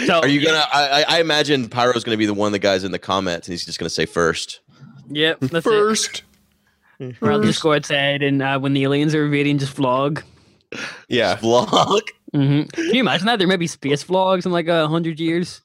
so 0.06 0.19
Are 0.22 0.27
you 0.27 0.44
gonna? 0.45 0.64
I, 0.73 1.03
I- 1.07 1.15
I 1.18 1.19
imagine 1.22 1.69
Pyro's 1.69 2.03
gonna 2.03 2.18
be 2.18 2.26
the 2.26 2.34
one 2.34 2.48
of 2.48 2.53
the 2.53 2.60
guys 2.60 2.84
in 2.84 2.91
the 2.91 2.99
comments, 2.99 3.48
and 3.48 3.53
he's 3.53 3.65
just 3.65 3.80
gonna 3.80 3.90
say 3.90 4.06
first. 4.06 4.61
Yep, 5.10 5.40
that's 5.41 5.53
it. 5.53 5.61
first. 5.69 6.23
Or 7.22 7.32
I'll 7.32 7.41
just 7.41 7.61
go 7.61 7.73
outside 7.73 8.23
and 8.23 8.41
uh, 8.41 8.57
when 8.57 8.73
the 8.73 8.84
aliens 8.84 9.14
are 9.14 9.26
invading, 9.26 9.57
just 9.57 9.76
vlog. 9.76 10.23
Yeah, 11.10 11.36
Vlog. 11.42 12.02
hmm 12.34 12.64
Can 12.64 12.94
you 12.96 13.00
imagine 13.02 13.28
that? 13.28 13.40
There 13.40 13.48
may 13.48 13.56
be 13.58 13.68
space 13.68 14.04
vlogs 14.04 14.46
in 14.46 14.52
like 14.52 14.68
a 14.68 14.88
hundred 14.88 15.20
years. 15.20 15.62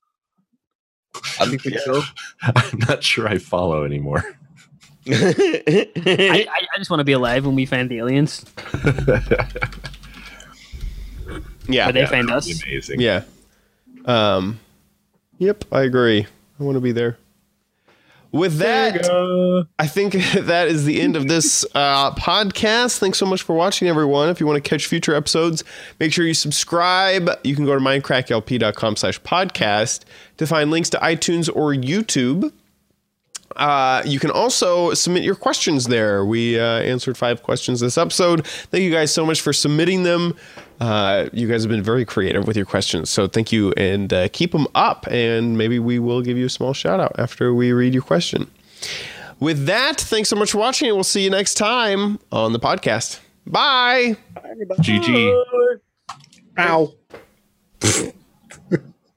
I 1.41 1.47
think 1.47 1.63
so. 1.79 2.03
I'm 2.43 2.79
not 2.89 3.03
sure 3.03 3.27
I 3.27 3.39
follow 3.39 3.85
anymore. 3.85 4.23
I, 5.09 5.87
I, 6.07 6.47
I 6.75 6.79
just 6.79 6.91
want 6.91 7.01
to 7.01 7.05
be 7.05 7.13
alive 7.13 7.45
when 7.47 7.55
we 7.57 7.67
find 7.67 7.91
the 7.91 7.99
aliens. 7.99 8.45
Yeah. 11.69 11.87
Where 11.87 11.93
they 11.93 12.01
Yeah, 12.01 12.07
found 12.07 12.29
that'd 12.29 12.39
us. 12.39 12.63
Amazing. 12.65 13.01
Yeah. 13.01 13.23
Um, 14.05 14.59
yep, 15.39 15.65
I 15.71 15.83
agree. 15.83 16.27
I 16.59 16.63
want 16.63 16.75
to 16.77 16.81
be 16.81 16.91
there. 16.93 17.17
With 18.33 18.59
that, 18.59 19.67
I 19.79 19.87
think 19.87 20.13
that 20.35 20.69
is 20.69 20.85
the 20.85 21.01
end 21.01 21.17
of 21.17 21.27
this 21.27 21.65
uh, 21.75 22.15
podcast. 22.15 22.99
Thanks 22.99 23.19
so 23.19 23.27
much 23.27 23.43
for 23.43 23.55
watching, 23.55 23.89
everyone. 23.89 24.29
If 24.29 24.39
you 24.41 24.47
want 24.47 24.63
to 24.63 24.69
catch 24.69 24.87
future 24.87 25.15
episodes, 25.15 25.65
make 25.99 26.13
sure 26.13 26.25
you 26.25 26.35
subscribe. 26.35 27.29
You 27.43 27.57
can 27.57 27.65
go 27.65 27.75
to 27.75 27.81
mindcracklp.com 27.81 28.97
slash 28.97 29.21
podcast 29.23 30.05
to 30.37 30.47
find 30.47 30.71
links 30.71 30.91
to 30.91 30.99
iTunes 30.99 31.49
or 31.55 31.73
YouTube. 31.75 32.53
Uh, 33.57 34.03
you 34.05 34.19
can 34.19 34.31
also 34.31 34.95
submit 34.95 35.23
your 35.23 35.35
questions 35.35 35.87
there. 35.87 36.25
We 36.25 36.59
uh, 36.59 36.81
answered 36.81 37.17
five 37.17 37.43
questions 37.43 37.81
this 37.81 37.99
episode. 37.99 38.47
Thank 38.47 38.85
you 38.85 38.91
guys 38.91 39.13
so 39.13 39.27
much 39.27 39.41
for 39.41 39.53
submitting 39.53 40.03
them. 40.05 40.37
Uh, 40.81 41.29
you 41.33 41.47
guys 41.47 41.63
have 41.63 41.71
been 41.71 41.83
very 41.83 42.05
creative 42.05 42.47
with 42.47 42.57
your 42.57 42.65
questions, 42.65 43.11
so 43.11 43.27
thank 43.27 43.53
you 43.53 43.73
and 43.77 44.13
uh, 44.13 44.29
keep 44.33 44.53
them 44.53 44.67
up. 44.75 45.07
And 45.09 45.59
maybe 45.59 45.79
we 45.79 45.99
will 45.99 46.23
give 46.23 46.39
you 46.39 46.47
a 46.47 46.51
small 46.51 46.73
shout 46.73 47.01
out 47.01 47.13
after 47.19 47.53
we 47.53 47.73
read 47.73 47.93
your 47.93 48.03
question. 48.03 48.51
With 49.41 49.67
that, 49.67 50.01
thanks 50.01 50.29
so 50.29 50.37
much 50.37 50.53
for 50.53 50.59
watching, 50.59 50.89
and 50.89 50.97
we'll 50.97 51.05
see 51.05 51.25
you 51.25 51.31
next 51.31 51.55
time 51.55 52.19
on 52.31 52.53
the 52.53 52.61
podcast. 52.61 53.21
Bye. 53.47 54.17
GG. 54.81 55.79
Ow. 56.59 56.95